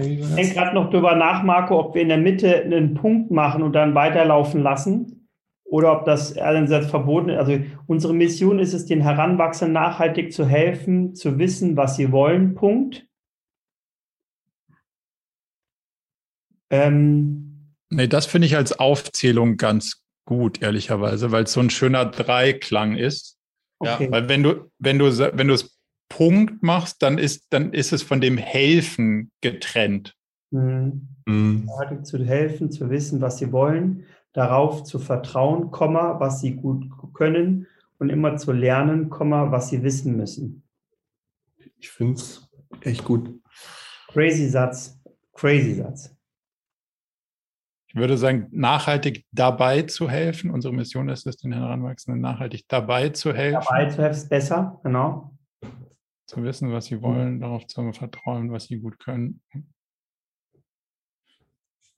Ich 0.00 0.34
denke 0.34 0.54
gerade 0.54 0.74
noch 0.74 0.90
drüber 0.90 1.14
nach, 1.14 1.42
Marco, 1.42 1.78
ob 1.78 1.94
wir 1.94 2.00
in 2.00 2.08
der 2.08 2.16
Mitte 2.16 2.62
einen 2.62 2.94
Punkt 2.94 3.30
machen 3.30 3.62
und 3.62 3.74
dann 3.74 3.94
weiterlaufen 3.94 4.62
lassen 4.62 5.28
oder 5.64 5.92
ob 5.92 6.06
das 6.06 6.36
einerseits 6.38 6.88
verboten 6.88 7.28
ist. 7.28 7.38
Also 7.38 7.58
unsere 7.86 8.14
Mission 8.14 8.58
ist 8.58 8.72
es, 8.72 8.86
den 8.86 9.02
Heranwachsenden 9.02 9.74
nachhaltig 9.74 10.32
zu 10.32 10.46
helfen, 10.46 11.14
zu 11.14 11.38
wissen, 11.38 11.76
was 11.76 11.96
sie 11.96 12.10
wollen. 12.12 12.54
Punkt. 12.54 13.06
Ähm, 16.70 17.41
Nee, 17.92 18.08
das 18.08 18.24
finde 18.24 18.46
ich 18.46 18.56
als 18.56 18.78
Aufzählung 18.78 19.58
ganz 19.58 20.02
gut, 20.24 20.62
ehrlicherweise, 20.62 21.30
weil 21.30 21.44
es 21.44 21.52
so 21.52 21.60
ein 21.60 21.68
schöner 21.68 22.06
Dreiklang 22.06 22.96
ist. 22.96 23.36
Okay. 23.78 24.10
Weil 24.10 24.28
wenn 24.30 24.42
du, 24.42 24.70
wenn 24.78 24.98
du, 24.98 25.06
wenn 25.06 25.48
du 25.48 25.54
es 25.54 25.76
Punkt 26.08 26.62
machst, 26.62 27.02
dann 27.02 27.18
ist, 27.18 27.46
dann 27.50 27.74
ist 27.74 27.92
es 27.92 28.02
von 28.02 28.22
dem 28.22 28.38
Helfen 28.38 29.30
getrennt. 29.42 30.14
Mhm. 30.50 31.08
Mhm. 31.26 31.68
Zu 32.02 32.24
helfen, 32.24 32.70
zu 32.70 32.88
wissen, 32.88 33.20
was 33.20 33.38
sie 33.38 33.52
wollen, 33.52 34.04
darauf 34.32 34.84
zu 34.84 34.98
vertrauen, 34.98 35.70
Komma, 35.70 36.18
was 36.18 36.40
sie 36.40 36.52
gut 36.52 36.86
können 37.12 37.66
und 37.98 38.08
immer 38.08 38.38
zu 38.38 38.52
lernen, 38.52 39.10
Komma, 39.10 39.50
was 39.50 39.68
sie 39.68 39.82
wissen 39.82 40.16
müssen. 40.16 40.62
Ich 41.78 41.90
finde 41.90 42.14
es 42.14 42.48
echt 42.80 43.04
gut. 43.04 43.30
Crazy 44.08 44.48
Satz. 44.48 44.98
Crazy 45.34 45.74
Satz. 45.74 46.11
Ich 47.94 48.00
würde 48.00 48.16
sagen, 48.16 48.48
nachhaltig 48.52 49.26
dabei 49.32 49.82
zu 49.82 50.08
helfen. 50.08 50.50
Unsere 50.50 50.72
Mission 50.72 51.10
ist 51.10 51.26
es, 51.26 51.36
den 51.36 51.52
Heranwachsenden 51.52 52.22
nachhaltig 52.22 52.64
dabei 52.66 53.10
zu 53.10 53.34
helfen. 53.34 53.60
Dabei 53.68 53.90
zu 53.90 54.02
helfen 54.02 54.16
ist 54.16 54.28
besser, 54.30 54.80
genau. 54.82 55.36
Zu 56.26 56.42
wissen, 56.42 56.72
was 56.72 56.86
sie 56.86 57.02
wollen, 57.02 57.40
darauf 57.40 57.66
zu 57.66 57.92
vertrauen, 57.92 58.50
was 58.50 58.64
sie 58.64 58.78
gut 58.78 58.98
können. 58.98 59.42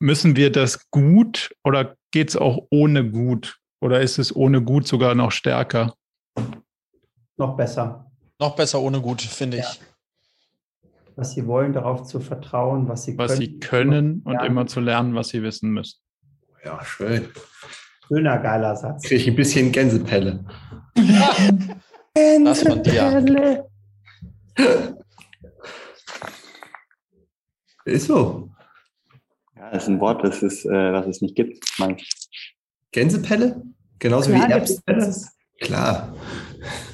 Müssen 0.00 0.34
wir 0.34 0.50
das 0.50 0.90
gut 0.90 1.54
oder 1.62 1.94
geht 2.10 2.30
es 2.30 2.36
auch 2.36 2.66
ohne 2.70 3.08
gut? 3.08 3.60
Oder 3.80 4.00
ist 4.00 4.18
es 4.18 4.34
ohne 4.34 4.62
gut 4.62 4.88
sogar 4.88 5.14
noch 5.14 5.30
stärker? 5.30 5.94
Noch 7.36 7.56
besser. 7.56 8.10
Noch 8.40 8.56
besser 8.56 8.80
ohne 8.80 9.00
gut, 9.00 9.22
finde 9.22 9.58
ich. 9.58 9.80
Was 11.16 11.32
sie 11.32 11.46
wollen, 11.46 11.72
darauf 11.72 12.02
zu 12.02 12.20
vertrauen, 12.20 12.88
was 12.88 13.04
sie 13.04 13.16
was 13.16 13.32
können. 13.32 13.40
sie 13.40 13.58
können 13.60 14.22
und 14.24 14.42
immer 14.42 14.66
zu 14.66 14.80
lernen, 14.80 15.14
was 15.14 15.28
sie 15.28 15.42
wissen 15.42 15.70
müssen. 15.70 16.00
Ja, 16.64 16.84
schön. 16.84 17.28
Schöner, 18.08 18.38
geiler 18.38 18.74
Satz. 18.76 19.04
Kriege 19.04 19.20
ich 19.20 19.28
ein 19.28 19.36
bisschen 19.36 19.72
Gänsepelle. 19.72 20.44
das 22.14 22.64
dir. 22.82 23.66
Ist 27.84 28.06
so. 28.06 28.50
Ja, 29.56 29.70
das 29.70 29.84
ist 29.84 29.88
ein 29.88 30.00
Wort, 30.00 30.24
das, 30.24 30.42
ist, 30.42 30.64
äh, 30.64 30.92
was 30.92 31.06
es 31.06 31.20
nicht 31.20 31.36
gibt. 31.36 31.62
Man. 31.78 31.96
Genauso 33.98 34.30
Klar, 34.30 34.48
wie 34.48 34.52
Erbspelle? 34.52 35.14
Klar. 35.60 36.14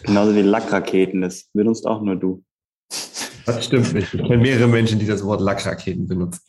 Genauso 0.05 0.35
wie 0.35 0.43
Lackraketen, 0.43 1.21
das 1.21 1.49
benutzt 1.53 1.87
auch 1.87 2.03
nur 2.03 2.17
du. 2.17 2.43
Das 3.47 3.65
stimmt 3.65 3.93
nicht. 3.95 4.15
Ich 4.15 4.23
kenne 4.23 4.39
mehrere 4.39 4.69
Menschen, 4.69 4.99
die 4.99 5.07
das 5.07 5.25
Wort 5.25 5.41
Lackraketen 5.41 6.07
benutzen. 6.07 6.43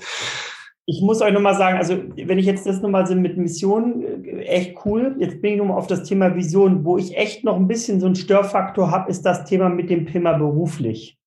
Ich 0.85 1.01
muss 1.01 1.21
euch 1.21 1.31
nochmal 1.31 1.55
sagen, 1.55 1.77
also 1.77 2.03
wenn 2.15 2.39
ich 2.39 2.45
jetzt 2.45 2.65
das 2.65 2.81
nochmal 2.81 3.05
so 3.05 3.15
mit 3.15 3.37
Missionen, 3.37 4.25
äh, 4.25 4.41
echt 4.43 4.85
cool. 4.85 5.15
Jetzt 5.19 5.41
bin 5.41 5.53
ich 5.53 5.57
nochmal 5.59 5.77
auf 5.77 5.87
das 5.87 6.03
Thema 6.03 6.35
Vision. 6.35 6.83
Wo 6.83 6.97
ich 6.97 7.15
echt 7.15 7.43
noch 7.43 7.55
ein 7.55 7.67
bisschen 7.67 7.99
so 7.99 8.07
einen 8.07 8.15
Störfaktor 8.15 8.91
habe, 8.91 9.09
ist 9.09 9.23
das 9.23 9.45
Thema 9.45 9.69
mit 9.69 9.89
dem 9.89 10.07
Thema 10.07 10.33
beruflich. 10.33 11.19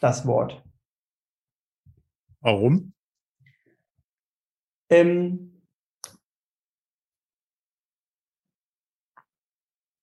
Das 0.00 0.26
Wort. 0.26 0.62
Warum? 2.40 2.92
Ähm, 4.90 5.62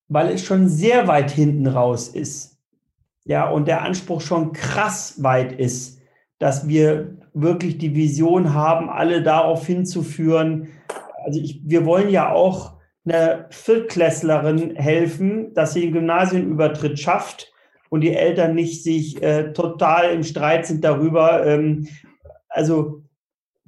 weil 0.08 0.30
es 0.30 0.44
schon 0.44 0.68
sehr 0.68 1.08
weit 1.08 1.32
hinten 1.32 1.68
raus 1.68 2.08
ist 2.08 2.53
ja, 3.26 3.50
und 3.50 3.68
der 3.68 3.84
Anspruch 3.84 4.22
schon 4.22 4.54
krass 4.54 5.24
weit 5.24 5.54
ist, 5.54 6.02
dass 6.40 6.68
wir 6.68 7.18
wirklich 7.34 7.78
die 7.78 7.95
Vision 7.95 8.54
haben, 8.54 8.90
alle 8.90 9.24
darauf 9.24 9.66
hinzuführen. 9.66 10.68
Also 11.26 11.40
ich, 11.40 11.62
wir 11.64 11.86
wollen 11.86 12.10
ja 12.10 12.32
auch 12.32 12.74
eine 13.06 13.48
Viertklässlerin 13.50 14.76
helfen, 14.76 15.54
dass 15.54 15.74
sie 15.74 15.82
den 15.82 15.94
Gymnasienübertritt 15.94 17.00
schafft 17.00 17.52
und 17.90 18.02
die 18.02 18.14
Eltern 18.14 18.56
nicht 18.56 18.84
sich 18.84 19.22
äh, 19.22 19.54
total 19.54 20.12
im 20.12 20.24
Streit 20.24 20.66
sind 20.66 20.84
darüber. 20.84 21.45
Ähm, 21.45 21.88
also 22.50 23.04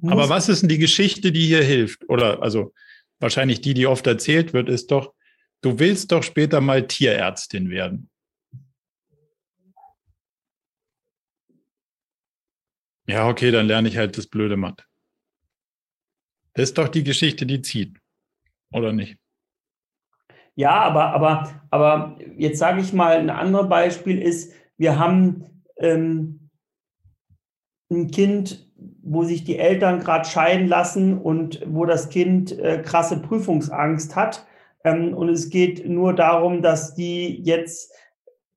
aber 0.02 0.28
was 0.28 0.48
ist 0.48 0.62
denn 0.62 0.68
die 0.68 0.78
Geschichte, 0.78 1.32
die 1.32 1.46
hier 1.46 1.62
hilft? 1.62 2.08
Oder 2.08 2.42
also 2.42 2.72
wahrscheinlich 3.18 3.60
die, 3.60 3.74
die 3.74 3.86
oft 3.86 4.06
erzählt 4.06 4.52
wird, 4.52 4.68
ist 4.68 4.90
doch, 4.90 5.12
du 5.62 5.78
willst 5.78 6.12
doch 6.12 6.22
später 6.22 6.60
mal 6.60 6.86
Tierärztin 6.86 7.70
werden. 7.70 8.10
Ja, 13.06 13.28
okay, 13.28 13.50
dann 13.50 13.66
lerne 13.66 13.88
ich 13.88 13.96
halt 13.96 14.18
das 14.18 14.26
blöde 14.26 14.56
Mathe. 14.56 14.84
Das 16.54 16.70
ist 16.70 16.78
doch 16.78 16.88
die 16.88 17.04
Geschichte, 17.04 17.46
die 17.46 17.62
zieht, 17.62 17.98
oder 18.72 18.92
nicht? 18.92 19.18
Ja, 20.54 20.80
aber, 20.80 21.12
aber, 21.12 21.50
aber 21.70 22.18
jetzt 22.36 22.58
sage 22.58 22.80
ich 22.80 22.92
mal, 22.92 23.18
ein 23.18 23.30
anderes 23.30 23.68
Beispiel 23.68 24.20
ist, 24.20 24.52
wir 24.78 24.98
haben 24.98 25.62
ähm, 25.76 26.50
ein 27.90 28.10
Kind, 28.10 28.66
wo 29.02 29.22
sich 29.22 29.44
die 29.44 29.58
Eltern 29.58 30.00
gerade 30.00 30.28
scheiden 30.28 30.66
lassen 30.66 31.18
und 31.18 31.60
wo 31.66 31.84
das 31.84 32.08
Kind 32.08 32.58
äh, 32.58 32.82
krasse 32.82 33.20
Prüfungsangst 33.20 34.16
hat. 34.16 34.46
Ähm, 34.82 35.14
und 35.14 35.28
es 35.28 35.50
geht 35.50 35.86
nur 35.86 36.14
darum, 36.14 36.62
dass 36.62 36.94
die 36.94 37.42
jetzt 37.42 37.92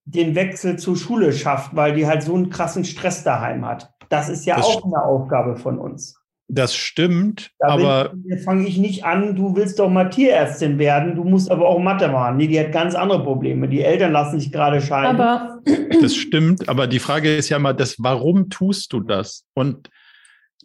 den 0.05 0.35
Wechsel 0.35 0.79
zur 0.79 0.95
Schule 0.95 1.33
schafft, 1.33 1.75
weil 1.75 1.93
die 1.93 2.07
halt 2.07 2.23
so 2.23 2.33
einen 2.33 2.49
krassen 2.49 2.85
Stress 2.85 3.23
daheim 3.23 3.65
hat. 3.65 3.93
Das 4.09 4.29
ist 4.29 4.45
ja 4.45 4.57
das 4.57 4.65
auch 4.65 4.83
eine 4.83 5.03
Aufgabe 5.03 5.55
von 5.55 5.79
uns. 5.79 6.19
Das 6.51 6.75
stimmt, 6.75 7.51
da 7.59 7.67
aber. 7.67 8.13
fange 8.43 8.67
ich 8.67 8.79
nicht 8.79 9.05
an, 9.05 9.35
du 9.35 9.55
willst 9.55 9.77
doch 9.77 9.87
mal 9.87 10.09
Tierärztin 10.09 10.79
werden, 10.79 11.15
du 11.15 11.23
musst 11.23 11.51
aber 11.51 11.67
auch 11.67 11.77
Mathe 11.77 12.07
machen. 12.07 12.37
Nee, 12.37 12.47
die 12.47 12.59
hat 12.59 12.71
ganz 12.71 12.95
andere 12.95 13.23
Probleme. 13.23 13.69
Die 13.69 13.81
Eltern 13.81 14.13
lassen 14.13 14.39
sich 14.39 14.51
gerade 14.51 14.81
scheiden. 14.81 15.19
Aber 15.19 15.59
das 16.01 16.15
stimmt, 16.15 16.67
aber 16.67 16.87
die 16.87 16.97
Frage 16.97 17.35
ist 17.35 17.49
ja 17.49 17.59
mal, 17.59 17.73
das, 17.73 17.97
warum 17.99 18.49
tust 18.49 18.93
du 18.93 18.99
das? 18.99 19.45
Und 19.53 19.91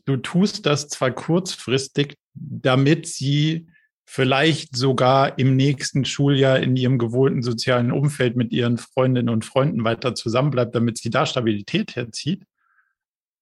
du 0.07 0.17
tust 0.17 0.65
das 0.65 0.89
zwar 0.89 1.11
kurzfristig, 1.11 2.17
damit 2.33 3.07
sie 3.07 3.67
vielleicht 4.07 4.77
sogar 4.77 5.39
im 5.39 5.55
nächsten 5.55 6.07
Schuljahr 6.07 6.61
in 6.61 6.77
ihrem 6.77 6.99
gewohnten 6.99 7.43
sozialen 7.43 7.93
Umfeld 7.93 8.37
mit 8.37 8.53
ihren 8.53 8.79
Freundinnen 8.79 9.29
und 9.29 9.45
Freunden 9.45 9.85
weiter 9.85 10.15
zusammenbleibt, 10.15 10.75
damit 10.75 10.97
sie 10.97 11.11
da 11.11 11.27
Stabilität 11.27 11.95
herzieht. 11.95 12.45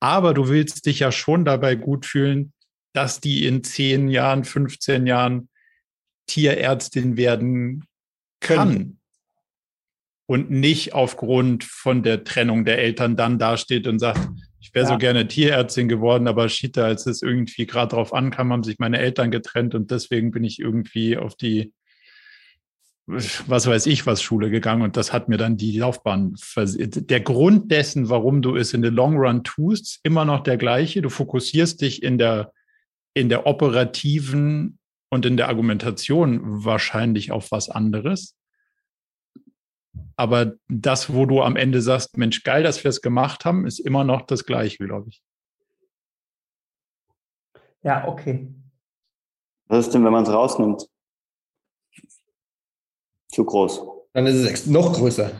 Aber 0.02 0.34
du 0.34 0.48
willst 0.48 0.86
dich 0.86 0.98
ja 0.98 1.12
schon 1.12 1.44
dabei 1.44 1.76
gut 1.76 2.06
fühlen, 2.06 2.52
dass 2.92 3.20
die 3.20 3.46
in 3.46 3.62
10 3.62 4.08
Jahren, 4.08 4.42
15 4.42 5.06
Jahren 5.06 5.48
Tierärztin 6.26 7.16
werden 7.16 7.84
kann. 8.40 8.98
Und 10.26 10.50
nicht 10.50 10.92
aufgrund 10.92 11.62
von 11.62 12.02
der 12.02 12.24
Trennung 12.24 12.64
der 12.64 12.78
Eltern 12.78 13.16
dann 13.16 13.38
dasteht 13.38 13.86
und 13.86 14.00
sagt, 14.00 14.28
ich 14.58 14.74
wäre 14.74 14.86
ja. 14.86 14.92
so 14.92 14.98
gerne 14.98 15.28
Tierärztin 15.28 15.88
geworden, 15.88 16.26
aber 16.26 16.48
Schiete, 16.48 16.84
als 16.84 17.06
es 17.06 17.22
irgendwie 17.22 17.66
gerade 17.66 17.94
drauf 17.94 18.12
ankam, 18.12 18.52
haben 18.52 18.64
sich 18.64 18.80
meine 18.80 18.98
Eltern 18.98 19.30
getrennt 19.30 19.76
und 19.76 19.92
deswegen 19.92 20.32
bin 20.32 20.42
ich 20.42 20.58
irgendwie 20.58 21.16
auf 21.16 21.36
die 21.36 21.72
was 23.12 23.66
weiß 23.66 23.86
ich, 23.86 24.06
was 24.06 24.22
Schule 24.22 24.50
gegangen 24.50 24.82
und 24.82 24.96
das 24.96 25.12
hat 25.12 25.28
mir 25.28 25.36
dann 25.36 25.56
die 25.56 25.78
Laufbahn 25.78 26.34
versiert. 26.36 27.10
Der 27.10 27.20
Grund 27.20 27.70
dessen, 27.70 28.08
warum 28.08 28.42
du 28.42 28.56
es 28.56 28.74
in 28.74 28.82
the 28.82 28.88
long 28.88 29.16
run 29.16 29.44
tust, 29.44 30.00
immer 30.02 30.24
noch 30.24 30.42
der 30.42 30.56
gleiche. 30.56 31.02
Du 31.02 31.10
fokussierst 31.10 31.80
dich 31.80 32.02
in 32.02 32.18
der, 32.18 32.52
in 33.14 33.28
der 33.28 33.46
operativen 33.46 34.78
und 35.10 35.26
in 35.26 35.36
der 35.36 35.48
Argumentation 35.48 36.40
wahrscheinlich 36.64 37.32
auf 37.32 37.50
was 37.50 37.68
anderes. 37.68 38.36
Aber 40.16 40.54
das, 40.68 41.12
wo 41.12 41.26
du 41.26 41.42
am 41.42 41.56
Ende 41.56 41.82
sagst, 41.82 42.16
Mensch, 42.16 42.42
geil, 42.44 42.62
dass 42.62 42.82
wir 42.84 42.88
es 42.88 43.02
gemacht 43.02 43.44
haben, 43.44 43.66
ist 43.66 43.78
immer 43.78 44.04
noch 44.04 44.22
das 44.22 44.44
gleiche, 44.46 44.86
glaube 44.86 45.10
ich. 45.10 45.22
Ja, 47.82 48.06
okay. 48.06 48.48
Was 49.66 49.86
ist 49.86 49.94
denn, 49.94 50.04
wenn 50.04 50.12
man 50.12 50.24
es 50.24 50.30
rausnimmt? 50.30 50.88
Zu 53.32 53.44
groß. 53.44 53.82
Dann 54.12 54.26
ist 54.26 54.36
es 54.36 54.66
noch 54.66 54.92
größer. 54.92 55.32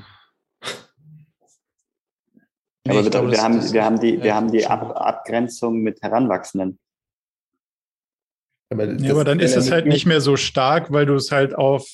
Aber 2.88 3.04
wir, 3.04 3.10
glaube, 3.10 3.30
wir, 3.30 3.42
haben, 3.42 3.72
wir 3.72 3.84
haben 3.84 4.00
die, 4.00 4.22
wir 4.22 4.34
haben 4.34 4.50
die 4.50 4.66
Ab 4.66 4.96
Abgrenzung 4.96 5.82
mit 5.82 6.02
Heranwachsenden. 6.02 6.80
Aber 8.70 8.90
ja, 8.90 9.12
aber 9.12 9.24
dann 9.24 9.38
ist 9.38 9.54
es 9.54 9.70
halt 9.70 9.86
nicht 9.86 10.06
mehr 10.06 10.20
so 10.20 10.36
stark, 10.36 10.90
weil 10.90 11.06
du 11.06 11.14
es 11.14 11.30
halt 11.30 11.54
auf. 11.54 11.86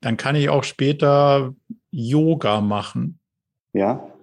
Dann 0.00 0.16
kann 0.16 0.36
ich 0.36 0.48
auch 0.48 0.64
später 0.64 1.54
Yoga 1.90 2.60
machen. 2.60 3.18
Ja. 3.72 4.15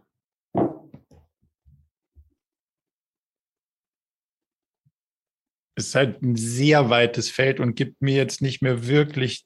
Ist 5.76 5.96
halt 5.96 6.22
ein 6.22 6.36
sehr 6.36 6.90
weites 6.90 7.30
Feld 7.30 7.60
und 7.60 7.76
gibt 7.76 8.02
mir 8.02 8.16
jetzt 8.16 8.42
nicht 8.42 8.62
mehr 8.62 8.88
wirklich 8.88 9.46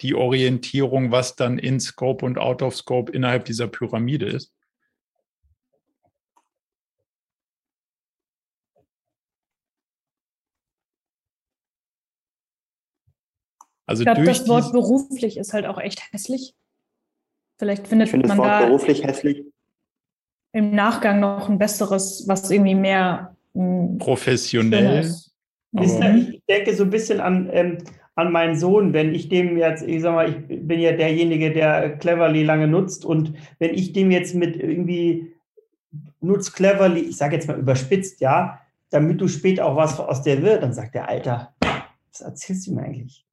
die 0.00 0.14
Orientierung, 0.14 1.12
was 1.12 1.36
dann 1.36 1.58
in 1.58 1.78
Scope 1.78 2.24
und 2.24 2.38
out 2.38 2.62
of 2.62 2.76
Scope 2.76 3.12
innerhalb 3.12 3.44
dieser 3.44 3.68
Pyramide 3.68 4.26
ist. 4.26 4.52
Also 13.86 14.02
ich 14.02 14.06
glaube, 14.06 14.24
das 14.24 14.48
Wort 14.48 14.72
beruflich 14.72 15.36
ist 15.36 15.52
halt 15.52 15.66
auch 15.66 15.78
echt 15.78 16.12
hässlich. 16.12 16.54
Vielleicht 17.58 17.86
findet 17.86 18.08
ich 18.08 18.12
man 18.14 18.22
das 18.22 18.36
Wort 18.38 18.48
da 18.48 18.66
beruflich 18.66 19.04
hässlich. 19.04 19.44
im 20.52 20.74
Nachgang 20.74 21.20
noch 21.20 21.48
ein 21.48 21.58
besseres, 21.58 22.24
was 22.26 22.50
irgendwie 22.50 22.74
mehr 22.74 23.36
hm, 23.54 23.98
professionell. 25.74 26.34
Ich 26.34 26.42
denke 26.48 26.74
so 26.74 26.84
ein 26.84 26.90
bisschen 26.90 27.20
an, 27.20 27.48
ähm, 27.52 27.78
an 28.14 28.30
meinen 28.30 28.56
Sohn, 28.56 28.92
wenn 28.92 29.14
ich 29.14 29.28
dem 29.28 29.56
jetzt, 29.56 29.86
ich 29.86 30.02
sag 30.02 30.14
mal, 30.14 30.28
ich 30.28 30.66
bin 30.66 30.80
ja 30.80 30.92
derjenige, 30.92 31.52
der 31.52 31.96
Cleverly 31.96 32.44
lange 32.44 32.68
nutzt 32.68 33.04
und 33.04 33.34
wenn 33.58 33.74
ich 33.74 33.92
dem 33.92 34.10
jetzt 34.10 34.34
mit 34.34 34.56
irgendwie 34.56 35.34
nutzt 36.20 36.54
Cleverly, 36.54 37.00
ich 37.00 37.16
sage 37.16 37.34
jetzt 37.34 37.48
mal 37.48 37.58
überspitzt, 37.58 38.20
ja, 38.20 38.60
damit 38.90 39.20
du 39.20 39.28
später 39.28 39.66
auch 39.66 39.76
was 39.76 39.98
aus 39.98 40.22
der 40.22 40.42
wird, 40.42 40.62
dann 40.62 40.74
sagt 40.74 40.94
der 40.94 41.08
Alter, 41.08 41.54
was 42.10 42.20
erzählst 42.20 42.66
du 42.66 42.74
mir 42.74 42.82
eigentlich? 42.82 43.24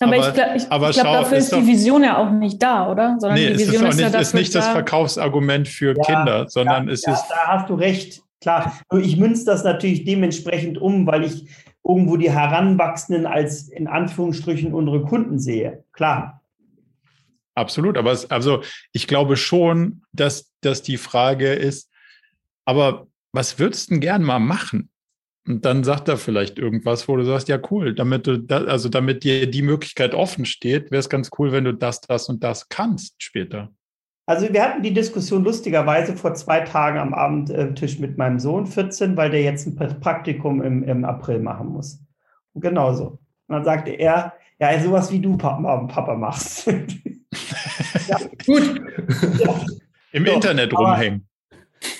Aber, 0.00 0.16
aber 0.16 0.28
ich 0.28 0.34
glaube, 0.34 0.56
ich, 0.56 0.72
aber 0.72 0.90
ich 0.90 1.00
glaub, 1.00 1.14
dafür 1.14 1.38
ist, 1.38 1.52
die 1.52 1.66
Vision 1.66 2.02
ja 2.02 2.18
auch 2.18 2.30
nicht 2.30 2.62
da, 2.62 2.90
oder? 2.90 3.16
Sondern 3.18 3.38
nee, 3.38 3.52
die 3.52 3.58
Vision 3.58 3.86
ist, 3.86 3.94
ist, 3.94 4.00
nicht, 4.00 4.14
ja 4.14 4.20
ist 4.20 4.34
nicht 4.34 4.54
das 4.54 4.68
Verkaufsargument 4.68 5.68
für 5.68 5.94
ja, 5.96 6.02
Kinder, 6.02 6.48
sondern 6.48 6.88
ja, 6.88 6.92
es 6.92 7.04
ja, 7.06 7.12
ist. 7.12 7.24
Da 7.28 7.46
hast 7.46 7.70
du 7.70 7.74
recht. 7.74 8.23
Klar, 8.44 8.78
nur 8.92 9.00
ich 9.00 9.16
münze 9.16 9.46
das 9.46 9.64
natürlich 9.64 10.04
dementsprechend 10.04 10.76
um, 10.76 11.06
weil 11.06 11.24
ich 11.24 11.48
irgendwo 11.82 12.18
die 12.18 12.30
Heranwachsenden 12.30 13.24
als 13.24 13.70
in 13.70 13.86
Anführungsstrichen 13.86 14.74
unsere 14.74 15.00
Kunden 15.00 15.38
sehe. 15.38 15.82
Klar. 15.92 16.42
Absolut, 17.54 17.96
aber 17.96 18.12
es, 18.12 18.30
also 18.30 18.62
ich 18.92 19.06
glaube 19.06 19.38
schon, 19.38 20.02
dass, 20.12 20.52
dass 20.60 20.82
die 20.82 20.98
Frage 20.98 21.54
ist, 21.54 21.90
aber 22.66 23.06
was 23.32 23.58
würdest 23.58 23.88
du 23.88 23.94
denn 23.94 24.00
gern 24.02 24.22
mal 24.22 24.40
machen? 24.40 24.90
Und 25.46 25.64
dann 25.64 25.82
sagt 25.82 26.08
er 26.08 26.18
vielleicht 26.18 26.58
irgendwas, 26.58 27.08
wo 27.08 27.16
du 27.16 27.24
sagst, 27.24 27.48
ja 27.48 27.58
cool, 27.70 27.94
damit 27.94 28.26
du 28.26 28.38
da, 28.40 28.58
also 28.64 28.90
damit 28.90 29.24
dir 29.24 29.50
die 29.50 29.62
Möglichkeit 29.62 30.12
offen 30.12 30.44
steht, 30.44 30.90
wäre 30.90 31.00
es 31.00 31.08
ganz 31.08 31.30
cool, 31.38 31.50
wenn 31.50 31.64
du 31.64 31.72
das, 31.72 32.02
das 32.02 32.28
und 32.28 32.44
das 32.44 32.68
kannst 32.68 33.14
später. 33.22 33.72
Also 34.26 34.50
wir 34.52 34.62
hatten 34.62 34.82
die 34.82 34.94
Diskussion 34.94 35.44
lustigerweise 35.44 36.16
vor 36.16 36.34
zwei 36.34 36.60
Tagen 36.60 36.98
am 36.98 37.12
Abendtisch 37.12 37.98
mit 37.98 38.16
meinem 38.16 38.38
Sohn 38.38 38.66
14, 38.66 39.16
weil 39.16 39.30
der 39.30 39.42
jetzt 39.42 39.66
ein 39.66 39.76
Praktikum 40.00 40.62
im, 40.62 40.82
im 40.82 41.04
April 41.04 41.40
machen 41.40 41.68
muss. 41.68 42.00
Und 42.54 42.62
genauso. 42.62 43.18
Und 43.48 43.56
dann 43.56 43.64
sagte 43.64 43.90
er, 43.90 44.32
ja, 44.58 44.80
sowas 44.80 45.12
wie 45.12 45.20
du 45.20 45.36
Papa, 45.36 45.76
Papa 45.86 46.14
machst. 46.14 46.66
ja, 48.08 48.16
gut. 48.46 48.80
Ja. 49.38 49.60
Im 50.12 50.24
so, 50.24 50.32
Internet 50.32 50.78
rumhängen. 50.78 51.26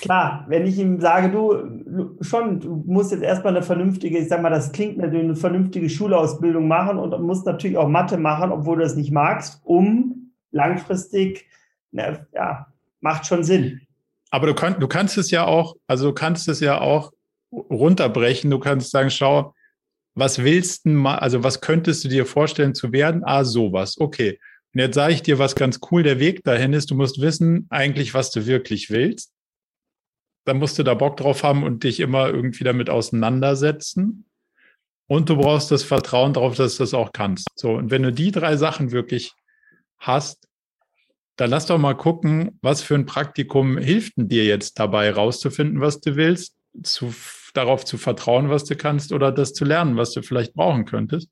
Klar, 0.01 0.45
wenn 0.47 0.65
ich 0.65 0.79
ihm 0.79 0.99
sage, 0.99 1.29
du 1.29 2.17
schon, 2.21 2.59
du 2.59 2.83
musst 2.87 3.11
jetzt 3.11 3.23
erstmal 3.23 3.55
eine 3.55 3.63
vernünftige, 3.63 4.17
ich 4.17 4.29
sag 4.29 4.41
mal, 4.41 4.49
das 4.49 4.71
klingt 4.71 4.97
natürlich 4.97 5.25
eine 5.25 5.35
vernünftige 5.35 5.89
Schulausbildung 5.89 6.67
machen 6.67 6.97
und 6.97 7.21
musst 7.21 7.45
natürlich 7.45 7.77
auch 7.77 7.87
Mathe 7.87 8.17
machen, 8.17 8.51
obwohl 8.51 8.77
du 8.77 8.83
das 8.83 8.95
nicht 8.95 9.11
magst, 9.11 9.61
um 9.63 10.31
langfristig 10.51 11.45
ne, 11.95 12.27
ja, 12.33 12.67
macht 12.99 13.25
schon 13.25 13.43
Sinn. 13.43 13.81
Aber 14.29 14.47
du, 14.47 14.53
kann, 14.53 14.79
du 14.79 14.87
kannst 14.87 15.17
es 15.17 15.31
ja 15.31 15.45
auch, 15.45 15.75
also 15.87 16.09
du 16.09 16.13
kannst 16.13 16.47
es 16.49 16.59
ja 16.59 16.81
auch 16.81 17.13
runterbrechen. 17.51 18.51
Du 18.51 18.59
kannst 18.59 18.91
sagen, 18.91 19.09
schau, 19.09 19.53
was 20.13 20.43
willst 20.43 20.85
du 20.85 20.89
mal, 20.89 21.17
also 21.19 21.43
was 21.43 21.61
könntest 21.61 22.03
du 22.03 22.09
dir 22.09 22.25
vorstellen 22.25 22.75
zu 22.75 22.91
werden? 22.91 23.23
Ah, 23.23 23.43
sowas. 23.43 23.97
Okay. 23.97 24.39
Und 24.73 24.81
jetzt 24.81 24.95
sage 24.95 25.13
ich 25.13 25.21
dir, 25.21 25.39
was 25.39 25.55
ganz 25.55 25.79
cool 25.89 26.03
der 26.03 26.19
Weg 26.19 26.43
dahin 26.43 26.73
ist. 26.73 26.91
Du 26.91 26.95
musst 26.95 27.21
wissen 27.21 27.65
eigentlich, 27.69 28.13
was 28.13 28.31
du 28.31 28.45
wirklich 28.45 28.89
willst. 28.89 29.31
Dann 30.45 30.57
musst 30.57 30.77
du 30.77 30.83
da 30.83 30.93
Bock 30.93 31.17
drauf 31.17 31.43
haben 31.43 31.63
und 31.63 31.83
dich 31.83 32.01
immer 32.01 32.27
irgendwie 32.27 32.65
damit 32.65 32.89
auseinandersetzen. 32.89 34.25
Und 35.07 35.29
du 35.29 35.37
brauchst 35.37 35.71
das 35.71 35.83
Vertrauen 35.83 36.33
darauf, 36.33 36.55
dass 36.55 36.77
du 36.77 36.83
das 36.83 36.93
auch 36.93 37.13
kannst. 37.13 37.47
So. 37.55 37.73
Und 37.75 37.89
wenn 37.89 38.03
du 38.03 38.11
die 38.11 38.31
drei 38.31 38.57
Sachen 38.57 38.91
wirklich 38.91 39.33
hast, 39.97 40.44
dann 41.35 41.49
lass 41.49 41.65
doch 41.65 41.77
mal 41.77 41.95
gucken, 41.95 42.57
was 42.61 42.81
für 42.81 42.95
ein 42.95 43.05
Praktikum 43.05 43.77
hilft 43.77 44.17
denn 44.17 44.29
dir 44.29 44.45
jetzt 44.45 44.79
dabei, 44.79 45.11
rauszufinden, 45.11 45.81
was 45.81 45.99
du 45.99 46.15
willst, 46.15 46.55
zu, 46.83 47.13
darauf 47.53 47.85
zu 47.85 47.97
vertrauen, 47.97 48.49
was 48.49 48.63
du 48.65 48.75
kannst 48.75 49.11
oder 49.11 49.31
das 49.31 49.53
zu 49.53 49.65
lernen, 49.65 49.97
was 49.97 50.11
du 50.11 50.21
vielleicht 50.21 50.53
brauchen 50.53 50.85
könntest. 50.85 51.29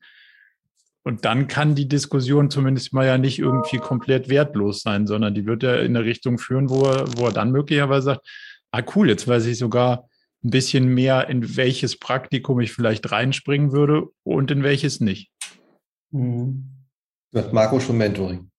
Und 1.06 1.26
dann 1.26 1.48
kann 1.48 1.76
die 1.76 1.88
Diskussion 1.88 2.50
zumindest 2.50 2.94
mal 2.94 3.06
ja 3.06 3.18
nicht 3.18 3.40
irgendwie 3.40 3.78
komplett 3.78 4.30
wertlos 4.30 4.82
sein, 4.82 5.06
sondern 5.06 5.36
die 5.36 5.46
wird 5.46 5.64
ja 5.64 5.76
in 5.76 5.96
eine 5.96 6.06
Richtung 6.06 6.38
führen, 6.38 6.70
wo 6.70 6.84
er, 6.84 7.06
wo 7.18 7.26
er 7.26 7.34
dann 7.34 7.52
möglicherweise 7.52 8.06
sagt, 8.06 8.28
ah 8.72 8.82
cool, 8.96 9.10
jetzt 9.10 9.28
weiß 9.28 9.46
ich 9.46 9.58
sogar 9.58 10.08
ein 10.44 10.50
bisschen 10.50 10.94
mehr, 10.94 11.30
in 11.30 11.58
welches 11.58 11.98
Praktikum 12.00 12.60
ich 12.62 12.72
vielleicht 12.72 13.12
reinspringen 13.12 13.74
würde 13.74 14.08
und 14.24 14.50
in 14.52 14.64
welches 14.64 15.00
nicht. 15.02 15.30
Mhm. 16.12 16.70
Marco 17.52 17.80
schon 17.80 17.98
Mentoring. 17.98 18.50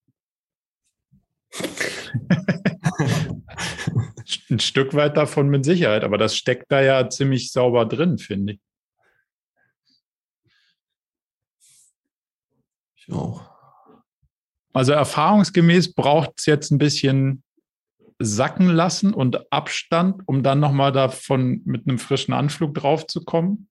Ein 4.50 4.60
Stück 4.60 4.94
weit 4.94 5.16
davon 5.16 5.48
mit 5.48 5.64
Sicherheit, 5.64 6.04
aber 6.04 6.18
das 6.18 6.36
steckt 6.36 6.70
da 6.70 6.80
ja 6.80 7.08
ziemlich 7.08 7.52
sauber 7.52 7.86
drin, 7.86 8.18
finde 8.18 8.54
ich. 8.54 8.60
Ich 12.96 13.12
auch. 13.12 13.50
Also 14.72 14.92
erfahrungsgemäß 14.92 15.94
braucht 15.94 16.32
es 16.38 16.46
jetzt 16.46 16.70
ein 16.70 16.78
bisschen 16.78 17.42
sacken 18.18 18.68
lassen 18.68 19.12
und 19.12 19.52
Abstand, 19.52 20.22
um 20.26 20.42
dann 20.42 20.60
nochmal 20.60 20.92
davon 20.92 21.62
mit 21.64 21.86
einem 21.86 21.98
frischen 21.98 22.34
Anflug 22.34 22.74
drauf 22.74 23.06
zu 23.06 23.24
kommen. 23.24 23.68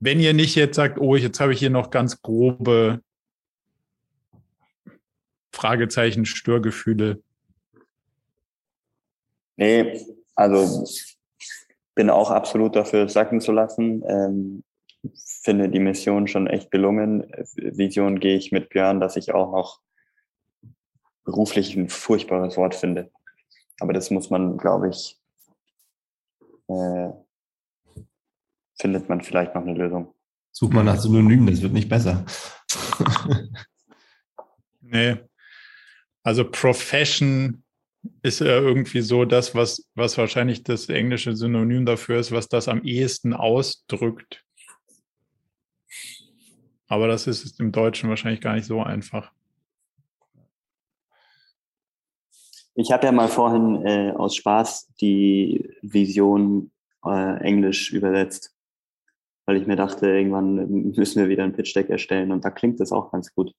Wenn 0.00 0.20
ihr 0.20 0.34
nicht 0.34 0.56
jetzt 0.56 0.76
sagt, 0.76 0.98
oh, 0.98 1.16
jetzt 1.16 1.40
habe 1.40 1.52
ich 1.52 1.60
hier 1.60 1.70
noch 1.70 1.90
ganz 1.90 2.20
grobe 2.20 3.00
Fragezeichen, 5.52 6.24
Störgefühle? 6.24 7.22
Nee, 9.56 10.00
also 10.34 10.84
bin 11.94 12.10
auch 12.10 12.30
absolut 12.30 12.74
dafür, 12.74 13.08
sacken 13.08 13.40
zu 13.40 13.52
lassen. 13.52 14.02
Ähm, 14.08 14.64
finde 15.42 15.68
die 15.68 15.80
Mission 15.80 16.26
schon 16.26 16.46
echt 16.46 16.70
gelungen. 16.70 17.30
Vision 17.56 18.20
gehe 18.20 18.36
ich 18.36 18.52
mit 18.52 18.70
Björn, 18.70 19.00
dass 19.00 19.16
ich 19.16 19.34
auch 19.34 19.52
noch 19.52 19.80
beruflich 21.24 21.76
ein 21.76 21.88
furchtbares 21.88 22.56
Wort 22.56 22.74
finde. 22.74 23.10
Aber 23.80 23.92
das 23.92 24.10
muss 24.10 24.30
man, 24.30 24.56
glaube 24.56 24.90
ich, 24.90 25.20
äh, 26.68 27.10
findet 28.80 29.08
man 29.08 29.20
vielleicht 29.20 29.54
noch 29.54 29.62
eine 29.62 29.74
Lösung. 29.74 30.14
Such 30.52 30.70
mal 30.70 30.84
nach 30.84 30.98
Synonymen, 30.98 31.46
das 31.46 31.62
wird 31.62 31.72
nicht 31.72 31.88
besser. 31.88 32.24
nee, 34.80 35.18
also 36.22 36.48
Profession 36.48 37.62
ist 38.22 38.40
ja 38.40 38.58
irgendwie 38.58 39.00
so 39.00 39.24
das, 39.24 39.54
was, 39.54 39.88
was 39.94 40.18
wahrscheinlich 40.18 40.64
das 40.64 40.88
englische 40.88 41.36
Synonym 41.36 41.86
dafür 41.86 42.18
ist, 42.18 42.32
was 42.32 42.48
das 42.48 42.68
am 42.68 42.82
ehesten 42.82 43.32
ausdrückt. 43.32 44.44
Aber 46.88 47.08
das 47.08 47.26
ist 47.26 47.58
im 47.60 47.72
Deutschen 47.72 48.10
wahrscheinlich 48.10 48.40
gar 48.40 48.54
nicht 48.54 48.66
so 48.66 48.82
einfach. 48.82 49.32
Ich 52.74 52.90
habe 52.90 53.06
ja 53.06 53.12
mal 53.12 53.28
vorhin 53.28 53.86
äh, 53.86 54.12
aus 54.12 54.34
Spaß 54.36 54.94
die 55.00 55.70
Vision 55.82 56.70
äh, 57.04 57.36
Englisch 57.40 57.92
übersetzt, 57.92 58.54
weil 59.46 59.56
ich 59.56 59.66
mir 59.66 59.76
dachte, 59.76 60.06
irgendwann 60.06 60.92
müssen 60.92 61.20
wir 61.20 61.28
wieder 61.28 61.44
ein 61.44 61.52
Pitch 61.52 61.76
Deck 61.76 61.90
erstellen 61.90 62.32
und 62.32 62.44
da 62.44 62.50
klingt 62.50 62.80
das 62.80 62.92
auch 62.92 63.12
ganz 63.12 63.34
gut. 63.34 63.52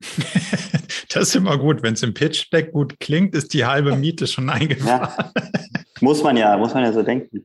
das 1.12 1.28
ist 1.28 1.34
immer 1.36 1.58
gut. 1.58 1.82
Wenn 1.82 1.94
es 1.94 2.02
im 2.02 2.14
Pitch 2.14 2.52
Deck 2.52 2.72
gut 2.72 3.00
klingt, 3.00 3.34
ist 3.34 3.54
die 3.54 3.64
halbe 3.64 3.96
Miete 3.96 4.26
schon 4.26 4.50
eingefahren. 4.50 5.10
Ja. 5.16 5.32
Muss 6.00 6.22
man 6.22 6.36
ja, 6.36 6.56
muss 6.56 6.74
man 6.74 6.84
ja 6.84 6.92
so 6.92 7.02
denken. 7.02 7.44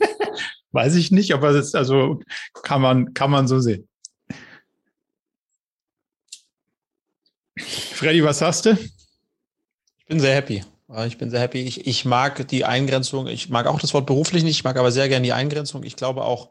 Weiß 0.72 0.94
ich 0.96 1.10
nicht, 1.10 1.32
aber 1.32 1.52
das 1.52 1.68
ist 1.68 1.74
also 1.74 2.20
kann 2.62 2.82
man, 2.82 3.14
kann 3.14 3.30
man 3.30 3.48
so 3.48 3.60
sehen. 3.60 3.88
Freddy, 7.58 8.22
was 8.22 8.42
hast 8.42 8.66
du? 8.66 8.72
Ich 9.98 10.06
bin 10.06 10.20
sehr 10.20 10.34
happy. 10.34 10.62
Ich 11.06 11.18
bin 11.18 11.30
sehr 11.30 11.40
happy. 11.40 11.62
Ich, 11.62 11.86
ich 11.86 12.04
mag 12.04 12.46
die 12.48 12.64
Eingrenzung. 12.64 13.26
Ich 13.26 13.48
mag 13.48 13.66
auch 13.66 13.80
das 13.80 13.94
Wort 13.94 14.06
beruflich 14.06 14.44
nicht. 14.44 14.58
Ich 14.58 14.64
mag 14.64 14.76
aber 14.76 14.92
sehr 14.92 15.08
gerne 15.08 15.24
die 15.24 15.32
Eingrenzung. 15.32 15.82
Ich 15.82 15.96
glaube 15.96 16.22
auch, 16.22 16.50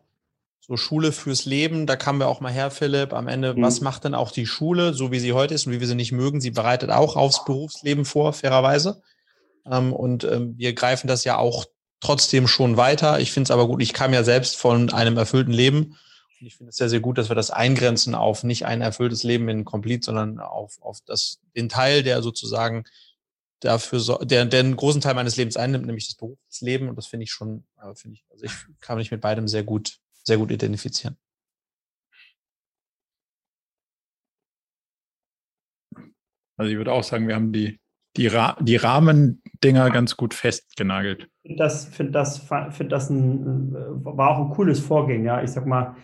so 0.68 0.78
Schule 0.78 1.12
fürs 1.12 1.46
Leben, 1.46 1.86
da 1.86 1.96
kamen 1.96 2.20
wir 2.20 2.28
auch 2.28 2.40
mal 2.40 2.52
her, 2.52 2.72
Philipp. 2.72 3.14
Am 3.14 3.28
Ende, 3.28 3.54
mhm. 3.54 3.62
was 3.62 3.82
macht 3.82 4.04
denn 4.04 4.16
auch 4.16 4.32
die 4.32 4.48
Schule, 4.48 4.94
so 4.94 5.12
wie 5.12 5.20
sie 5.20 5.34
heute 5.34 5.54
ist 5.54 5.68
und 5.68 5.74
wie 5.74 5.80
wir 5.80 5.88
sie 5.88 5.96
nicht 5.96 6.12
mögen? 6.12 6.42
Sie 6.42 6.52
bereitet 6.52 6.90
auch 6.90 7.16
aufs 7.16 7.46
Berufsleben 7.46 8.04
vor, 8.04 8.34
fairerweise. 8.34 9.02
Ähm, 9.70 9.94
und 9.94 10.24
ähm, 10.24 10.58
wir 10.58 10.74
greifen 10.74 11.08
das 11.08 11.24
ja 11.24 11.38
auch 11.38 11.66
trotzdem 12.00 12.48
schon 12.48 12.78
weiter. 12.78 13.20
Ich 13.20 13.32
finde 13.32 13.48
es 13.48 13.52
aber 13.52 13.68
gut. 13.68 13.82
Ich 13.82 13.94
kam 13.94 14.14
ja 14.14 14.24
selbst 14.24 14.56
von 14.58 14.92
einem 14.92 15.18
erfüllten 15.18 15.54
Leben. 15.54 15.98
Und 16.42 16.48
ich 16.48 16.56
finde 16.56 16.72
es 16.72 16.78
sehr, 16.78 16.90
sehr 16.90 17.00
gut, 17.00 17.20
dass 17.20 17.30
wir 17.30 17.36
das 17.36 17.52
eingrenzen 17.52 18.16
auf 18.16 18.44
nicht 18.44 18.66
ein 18.66 18.82
erfülltes 18.82 19.24
Leben 19.24 19.48
in 19.50 19.66
Complete, 19.66 20.04
sondern 20.04 20.40
auf, 20.40 20.82
auf 20.82 21.00
das, 21.06 21.40
den 21.56 21.70
Teil, 21.70 22.02
der 22.02 22.24
sozusagen 22.24 22.86
dafür 23.60 24.00
so, 24.00 24.18
der, 24.18 24.46
der 24.46 24.62
einen 24.62 24.76
großen 24.76 25.02
Teil 25.02 25.14
meines 25.14 25.38
Lebens 25.38 25.58
einnimmt, 25.58 25.86
nämlich 25.86 26.08
das 26.08 26.16
Berufsleben. 26.16 26.90
Und 26.90 26.96
das 26.96 27.06
finde 27.06 27.26
ich 27.26 27.32
schon, 27.32 27.66
äh, 27.82 27.94
finde 27.94 28.16
ich, 28.16 28.26
also 28.32 28.46
ich 28.46 28.52
kann 28.82 28.98
mich 28.98 29.12
mit 29.12 29.22
beidem 29.22 29.48
sehr 29.48 29.64
gut, 29.64 30.00
sehr 30.26 30.38
gut 30.38 30.52
identifizieren. 30.52 31.18
Also 36.58 36.72
ich 36.72 36.78
würde 36.78 36.94
auch 36.94 37.04
sagen, 37.04 37.28
wir 37.28 37.36
haben 37.36 37.52
die, 37.52 37.80
die, 38.16 38.28
Ra 38.28 38.58
die 38.62 38.78
Rahmendinger 38.78 39.90
ganz 39.90 40.16
gut 40.16 40.34
festgenagelt. 40.34 41.30
Das, 41.44 41.86
finde 41.86 42.14
das, 42.14 42.48
find 42.72 42.92
das 42.92 43.10
ein, 43.10 43.74
war 43.74 44.30
auch 44.30 44.46
ein 44.46 44.50
cooles 44.52 44.80
Vorgehen, 44.80 45.26
ja. 45.26 45.44
Ich 45.44 45.52
sag 45.52 45.66
mal, 45.66 45.96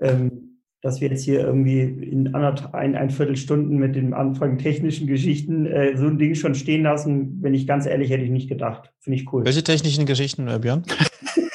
ähm, 0.00 0.58
dass 0.82 1.00
wir 1.00 1.08
jetzt 1.08 1.24
hier 1.24 1.40
irgendwie 1.40 1.80
in 1.80 2.34
anderthalb, 2.34 2.74
ein, 2.74 2.96
ein 2.96 3.10
Viertelstunden 3.10 3.78
mit 3.78 3.94
den 3.94 4.14
Anfang 4.14 4.58
technischen 4.58 5.06
Geschichten 5.06 5.66
äh, 5.66 5.96
so 5.96 6.06
ein 6.06 6.18
Ding 6.18 6.34
schon 6.34 6.54
stehen 6.54 6.82
lassen, 6.82 7.38
wenn 7.42 7.54
ich 7.54 7.66
ganz 7.66 7.86
ehrlich, 7.86 8.10
hätte 8.10 8.24
ich 8.24 8.30
nicht 8.30 8.48
gedacht. 8.48 8.92
Finde 8.98 9.18
ich 9.20 9.32
cool. 9.32 9.44
Welche 9.44 9.62
technischen 9.62 10.06
Geschichten, 10.06 10.48
äh, 10.48 10.58
Björn? 10.58 10.84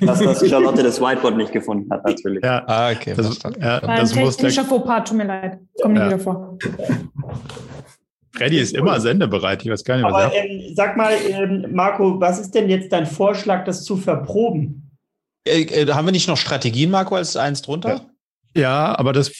das, 0.00 0.24
was 0.24 0.48
Charlotte 0.48 0.82
das 0.82 1.00
Whiteboard 1.00 1.36
nicht 1.36 1.52
gefunden 1.52 1.90
hat, 1.90 2.04
natürlich. 2.06 2.42
Ja, 2.44 2.62
ah, 2.66 2.90
okay. 2.90 3.14
Das, 3.16 3.38
ja, 3.60 3.80
das 3.80 4.16
ein 4.16 4.24
technischer 4.24 4.64
Fauxpas, 4.64 5.04
tut 5.04 5.16
mir 5.16 5.26
leid. 5.26 5.58
Kommt 5.80 5.96
ja. 5.96 6.04
nicht 6.04 6.14
wieder 6.14 6.22
vor. 6.22 6.58
Freddy 8.34 8.58
ist 8.58 8.74
immer 8.74 8.98
sendebereit, 9.00 9.64
ich 9.64 9.70
weiß 9.70 9.84
gar 9.84 9.96
nicht, 9.96 10.04
was 10.04 10.12
Aber, 10.12 10.34
ähm, 10.34 10.74
Sag 10.74 10.96
mal, 10.96 11.12
ähm, 11.28 11.66
Marco, 11.72 12.20
was 12.20 12.40
ist 12.40 12.52
denn 12.52 12.68
jetzt 12.68 12.92
dein 12.92 13.06
Vorschlag, 13.06 13.64
das 13.64 13.84
zu 13.84 13.96
verproben? 13.96 14.90
Äh, 15.46 15.62
äh, 15.62 15.92
haben 15.92 16.06
wir 16.06 16.12
nicht 16.12 16.26
noch 16.26 16.36
Strategien, 16.36 16.90
Marco, 16.90 17.14
als 17.14 17.36
eins 17.36 17.62
drunter? 17.62 18.06
Ja, 18.56 18.62
ja 18.62 18.98
aber 18.98 19.12
das 19.12 19.30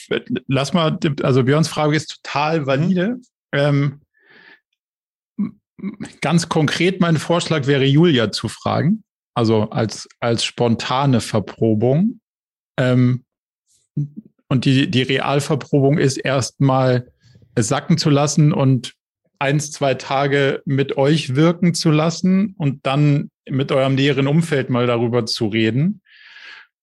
lass 0.47 0.73
mal, 0.73 0.97
also 1.23 1.43
Björns 1.43 1.67
Frage 1.67 1.97
ist 1.97 2.21
total 2.23 2.67
valide. 2.67 3.07
Mhm. 3.07 3.21
Ähm, 3.51 4.01
ganz 6.21 6.47
konkret, 6.47 7.01
mein 7.01 7.17
Vorschlag 7.17 7.67
wäre, 7.67 7.83
Julia 7.83 8.31
zu 8.31 8.47
fragen, 8.47 9.03
also 9.35 9.69
als, 9.69 10.07
als 10.19 10.43
spontane 10.43 11.21
Verprobung. 11.21 12.19
Ähm, 12.77 13.23
und 14.47 14.65
die, 14.65 14.89
die 14.89 15.03
Realverprobung 15.03 15.97
ist 15.97 16.17
erstmal 16.17 17.11
es 17.55 17.67
sacken 17.69 17.97
zu 17.97 18.09
lassen 18.09 18.51
und 18.51 18.93
eins, 19.39 19.71
zwei 19.71 19.93
Tage 19.93 20.61
mit 20.65 20.97
euch 20.97 21.35
wirken 21.35 21.73
zu 21.73 21.91
lassen 21.91 22.55
und 22.57 22.85
dann 22.85 23.29
mit 23.49 23.71
eurem 23.71 23.95
näheren 23.95 24.27
Umfeld 24.27 24.69
mal 24.69 24.87
darüber 24.87 25.25
zu 25.25 25.47
reden 25.47 26.01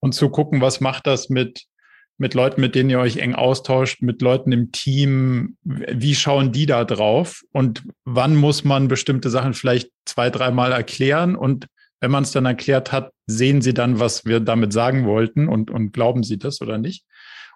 und 0.01 0.15
zu 0.15 0.31
gucken, 0.31 0.61
was 0.61 0.81
macht 0.81 1.07
das 1.07 1.29
mit, 1.29 1.65
mit 2.19 2.35
Leuten, 2.35 2.61
mit 2.61 2.75
denen 2.75 2.91
ihr 2.91 2.99
euch 2.99 3.19
eng 3.19 3.35
austauscht, 3.35 4.03
mit 4.03 4.23
Leuten 4.23 4.53
im 4.53 4.73
Team, 4.73 5.57
wie 5.63 6.15
schauen 6.15 6.53
die 6.53 6.67
da 6.67 6.85
drauf 6.85 7.43
und 7.53 7.83
wann 8.05 8.37
muss 8.37 8.65
man 8.65 8.89
bestimmte 8.89 9.31
Sachen 9.31 9.55
vielleicht 9.55 9.91
zwei, 10.05 10.31
dreimal 10.31 10.73
erklären 10.73 11.37
und 11.37 11.67
wenn 12.03 12.11
man 12.11 12.25
es 12.25 12.33
dann 12.33 12.47
erklärt 12.47 12.91
hat, 12.91 13.13
sehen 13.27 13.63
sie 13.63 13.73
dann, 13.73 14.01
was 14.01 14.25
wir 14.25 14.41
damit 14.41 14.73
sagen 14.73 15.07
wollten 15.07 15.49
und, 15.49 15.71
und 15.71 15.93
glauben 15.93 16.25
sie 16.25 16.37
das 16.37 16.61
oder 16.61 16.77
nicht. 16.77 17.05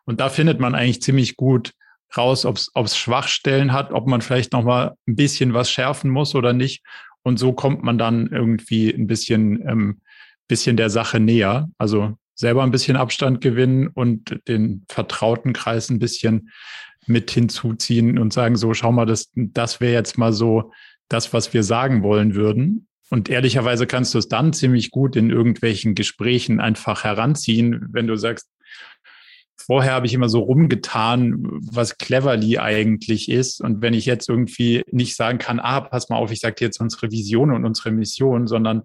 Und 0.05 0.21
da 0.21 0.29
findet 0.29 0.61
man 0.61 0.77
eigentlich 0.77 1.03
ziemlich 1.03 1.35
gut 1.35 1.73
raus, 2.17 2.47
ob 2.47 2.57
es 2.57 2.97
Schwachstellen 2.97 3.73
hat, 3.73 3.93
ob 3.93 4.07
man 4.07 4.21
vielleicht 4.21 4.53
noch 4.53 4.63
mal 4.63 4.95
ein 5.09 5.17
bisschen 5.17 5.53
was 5.53 5.69
schärfen 5.69 6.13
muss 6.13 6.37
oder 6.37 6.53
nicht. 6.53 6.85
Und 7.25 7.41
so 7.41 7.53
kommt 7.53 7.83
man 7.83 7.99
dann 7.99 8.29
irgendwie 8.29 8.89
ein 8.95 9.09
bisschen, 9.09 9.69
ähm, 9.69 10.01
bisschen 10.47 10.77
der 10.77 10.91
Sache 10.91 11.19
näher. 11.19 11.69
Also 11.77 12.17
selber 12.37 12.63
ein 12.63 12.71
bisschen 12.71 12.97
Abstand 12.97 13.41
gewinnen 13.41 13.89
und 13.89 14.39
den 14.47 14.85
vertrauten 14.89 15.55
Kreis 15.55 15.91
ein 15.91 15.99
bisschen 15.99 16.51
mit 17.09 17.33
hinzuziehen 17.33 18.17
und 18.17 18.33
sagen, 18.33 18.55
so, 18.55 18.75
schau 18.75 18.93
mal, 18.93 19.07
das, 19.07 19.33
das 19.35 19.81
wäre 19.81 19.95
jetzt 19.95 20.19
mal 20.19 20.33
so 20.33 20.71
das, 21.09 21.33
was 21.33 21.53
wir 21.53 21.65
sagen 21.65 22.05
wollen 22.05 22.37
würden. 22.37 22.87
Und 23.11 23.29
ehrlicherweise 23.29 23.87
kannst 23.87 24.15
du 24.15 24.19
es 24.19 24.29
dann 24.29 24.53
ziemlich 24.53 24.91
gut 24.91 25.17
in 25.17 25.31
irgendwelchen 25.31 25.95
Gesprächen 25.95 26.61
einfach 26.61 27.05
heranziehen, 27.05 27.87
wenn 27.93 28.07
du 28.07 28.17
sagst, 28.17 28.49
vorher 29.57 29.93
habe 29.93 30.07
ich 30.07 30.15
immer 30.15 30.29
so 30.29 30.41
rumgetan, 30.41 31.45
was 31.73 31.99
Cleverly 31.99 32.59
eigentlich 32.59 33.29
ist. 33.31 33.61
Und 33.61 33.83
wenn 33.83 33.95
ich 33.95 34.07
jetzt 34.07 34.29
irgendwie 34.29 34.83
nicht 34.91 35.17
sagen 35.17 35.39
kann, 35.39 35.61
ah, 35.61 35.81
pass 35.81 36.09
mal 36.09 36.17
auf, 36.17 36.31
ich 36.31 36.41
sage 36.41 36.57
dir 36.57 36.65
jetzt 36.67 36.81
unsere 36.81 37.11
Vision 37.11 37.53
und 37.53 37.65
unsere 37.65 37.91
Mission, 37.91 38.47
sondern 38.47 38.83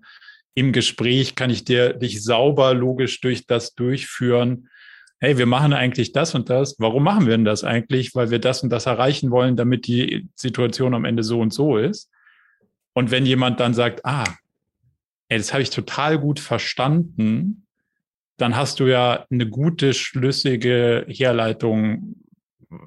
im 0.53 0.71
Gespräch 0.71 1.35
kann 1.35 1.49
ich 1.49 1.63
dir 1.63 1.93
dich 1.93 2.23
sauber 2.23 2.73
logisch 2.73 3.21
durch 3.21 3.45
das 3.45 3.73
durchführen. 3.73 4.69
Hey, 5.19 5.37
wir 5.37 5.45
machen 5.45 5.73
eigentlich 5.73 6.13
das 6.13 6.33
und 6.35 6.49
das. 6.49 6.75
Warum 6.79 7.03
machen 7.03 7.25
wir 7.25 7.31
denn 7.31 7.45
das 7.45 7.63
eigentlich? 7.63 8.15
Weil 8.15 8.31
wir 8.31 8.39
das 8.39 8.63
und 8.63 8.69
das 8.69 8.87
erreichen 8.87 9.31
wollen, 9.31 9.55
damit 9.55 9.87
die 9.87 10.29
Situation 10.35 10.93
am 10.93 11.05
Ende 11.05 11.23
so 11.23 11.39
und 11.39 11.53
so 11.53 11.77
ist. 11.77 12.09
Und 12.93 13.11
wenn 13.11 13.25
jemand 13.25 13.59
dann 13.59 13.73
sagt, 13.73 14.05
ah, 14.05 14.25
ey, 15.29 15.37
das 15.37 15.53
habe 15.53 15.63
ich 15.63 15.69
total 15.69 16.19
gut 16.19 16.39
verstanden, 16.39 17.65
dann 18.37 18.55
hast 18.55 18.79
du 18.79 18.87
ja 18.87 19.25
eine 19.29 19.47
gute, 19.47 19.93
schlüssige 19.93 21.05
Herleitung, 21.07 22.15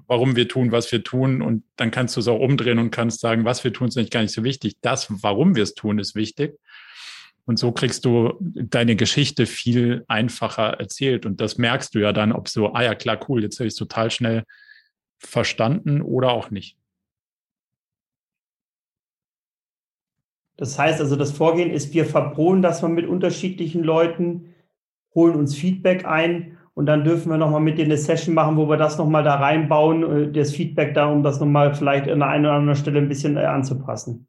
warum 0.06 0.36
wir 0.36 0.48
tun, 0.48 0.72
was 0.72 0.90
wir 0.90 1.04
tun. 1.04 1.42
Und 1.42 1.64
dann 1.76 1.90
kannst 1.90 2.16
du 2.16 2.20
es 2.20 2.28
auch 2.28 2.40
umdrehen 2.40 2.78
und 2.78 2.90
kannst 2.90 3.20
sagen, 3.20 3.44
was 3.44 3.62
wir 3.64 3.72
tun, 3.72 3.88
ist 3.88 3.96
nicht 3.96 4.10
gar 4.10 4.22
nicht 4.22 4.34
so 4.34 4.44
wichtig. 4.44 4.76
Das, 4.80 5.06
warum 5.22 5.54
wir 5.54 5.62
es 5.62 5.74
tun, 5.74 5.98
ist 5.98 6.14
wichtig. 6.14 6.58
Und 7.46 7.58
so 7.58 7.72
kriegst 7.72 8.04
du 8.04 8.34
deine 8.40 8.96
Geschichte 8.96 9.46
viel 9.46 10.04
einfacher 10.08 10.80
erzählt. 10.80 11.26
Und 11.26 11.40
das 11.40 11.58
merkst 11.58 11.94
du 11.94 12.00
ja 12.00 12.12
dann, 12.12 12.32
ob 12.32 12.48
so, 12.48 12.72
ah 12.72 12.82
ja, 12.82 12.94
klar, 12.94 13.20
cool, 13.28 13.42
jetzt 13.42 13.58
habe 13.58 13.66
ich 13.66 13.74
es 13.74 13.78
total 13.78 14.10
schnell 14.10 14.44
verstanden 15.18 16.00
oder 16.02 16.30
auch 16.30 16.50
nicht. 16.50 16.76
Das 20.56 20.78
heißt 20.78 21.00
also, 21.00 21.16
das 21.16 21.32
Vorgehen 21.32 21.70
ist, 21.70 21.94
wir 21.94 22.04
verproben 22.04 22.62
das 22.62 22.82
mal 22.82 22.88
mit 22.88 23.06
unterschiedlichen 23.06 23.82
Leuten, 23.82 24.54
holen 25.14 25.34
uns 25.34 25.54
Feedback 25.54 26.04
ein 26.04 26.58
und 26.74 26.86
dann 26.86 27.04
dürfen 27.04 27.30
wir 27.30 27.38
nochmal 27.38 27.60
mit 27.60 27.78
dir 27.78 27.84
eine 27.84 27.96
Session 27.96 28.34
machen, 28.34 28.56
wo 28.56 28.68
wir 28.68 28.76
das 28.76 28.98
nochmal 28.98 29.22
da 29.22 29.36
reinbauen, 29.36 30.02
äh, 30.02 30.32
das 30.32 30.52
Feedback 30.52 30.94
da, 30.94 31.06
um 31.06 31.22
das 31.22 31.40
nochmal 31.40 31.74
vielleicht 31.74 32.08
an 32.08 32.18
der 32.18 32.28
einen 32.28 32.46
oder 32.46 32.54
anderen 32.54 32.78
Stelle 32.78 32.98
ein 32.98 33.08
bisschen 33.08 33.36
äh, 33.36 33.44
anzupassen. 33.44 34.26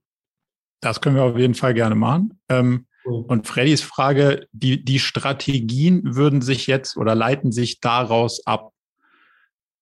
Das 0.82 1.02
können 1.02 1.16
wir 1.16 1.24
auf 1.24 1.38
jeden 1.38 1.56
Fall 1.56 1.74
gerne 1.74 1.96
machen. 1.96 2.40
Ähm, 2.50 2.86
cool. 3.06 3.26
Und 3.28 3.48
Freddys 3.48 3.82
Frage, 3.82 4.48
die, 4.52 4.84
die 4.84 5.00
Strategien 5.00 6.16
würden 6.16 6.42
sich 6.42 6.68
jetzt 6.68 6.98
oder 6.98 7.16
leiten 7.16 7.52
sich 7.52 7.80
daraus 7.80 8.46
ab. 8.46 8.72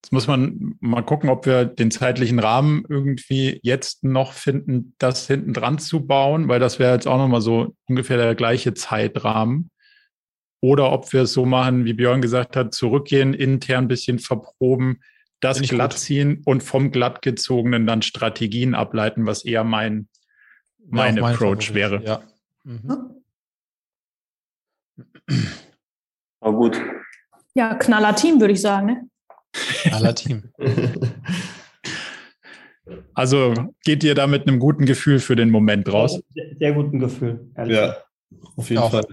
Jetzt 0.03 0.11
muss 0.11 0.27
man 0.27 0.75
mal 0.81 1.01
gucken, 1.01 1.29
ob 1.29 1.45
wir 1.45 1.63
den 1.63 1.89
zeitlichen 1.89 2.39
Rahmen 2.39 2.83
irgendwie 2.89 3.61
jetzt 3.63 4.03
noch 4.03 4.33
finden, 4.33 4.95
das 4.97 5.27
hinten 5.27 5.53
dran 5.53 5.79
zu 5.79 6.05
bauen, 6.05 6.49
weil 6.49 6.59
das 6.59 6.77
wäre 6.77 6.93
jetzt 6.93 7.07
auch 7.07 7.17
nochmal 7.17 7.39
so 7.39 7.73
ungefähr 7.87 8.17
der 8.17 8.35
gleiche 8.35 8.73
Zeitrahmen 8.73 9.71
oder 10.59 10.91
ob 10.91 11.11
wir 11.13 11.21
es 11.21 11.31
so 11.31 11.45
machen, 11.45 11.85
wie 11.85 11.93
Björn 11.93 12.21
gesagt 12.21 12.57
hat, 12.57 12.73
zurückgehen, 12.73 13.33
intern 13.33 13.85
ein 13.85 13.87
bisschen 13.87 14.19
verproben, 14.19 15.01
das 15.39 15.61
glatt 15.61 15.97
ziehen 15.97 16.41
und 16.43 16.63
vom 16.63 16.91
glatt 16.91 17.21
gezogenen 17.21 17.87
dann 17.87 18.01
Strategien 18.01 18.75
ableiten, 18.75 19.25
was 19.25 19.45
eher 19.45 19.63
mein, 19.63 20.09
mein 20.85 21.15
ja, 21.15 21.23
Approach 21.23 21.73
wäre. 21.73 22.03
Ja. 22.03 22.23
Mhm. 22.65 23.23
Aber 26.41 26.57
gut. 26.57 26.81
Ja, 27.55 27.75
knaller 27.75 28.15
Team, 28.15 28.41
würde 28.41 28.53
ich 28.53 28.61
sagen. 28.61 28.87
Ne? 28.87 29.09
Knaller 29.53 30.15
Team. 30.15 30.43
Also 33.13 33.53
geht 33.83 34.03
ihr 34.03 34.15
da 34.15 34.27
mit 34.27 34.47
einem 34.47 34.59
guten 34.59 34.85
Gefühl 34.85 35.19
für 35.19 35.35
den 35.35 35.49
Moment 35.49 35.91
raus? 35.91 36.21
Sehr, 36.33 36.45
sehr 36.59 36.73
guten 36.73 36.99
Gefühl. 36.99 37.47
Ja, 37.67 37.97
auf 38.55 38.69
jeden 38.69 38.81
Auch. 38.81 38.91
Fall. 38.91 39.05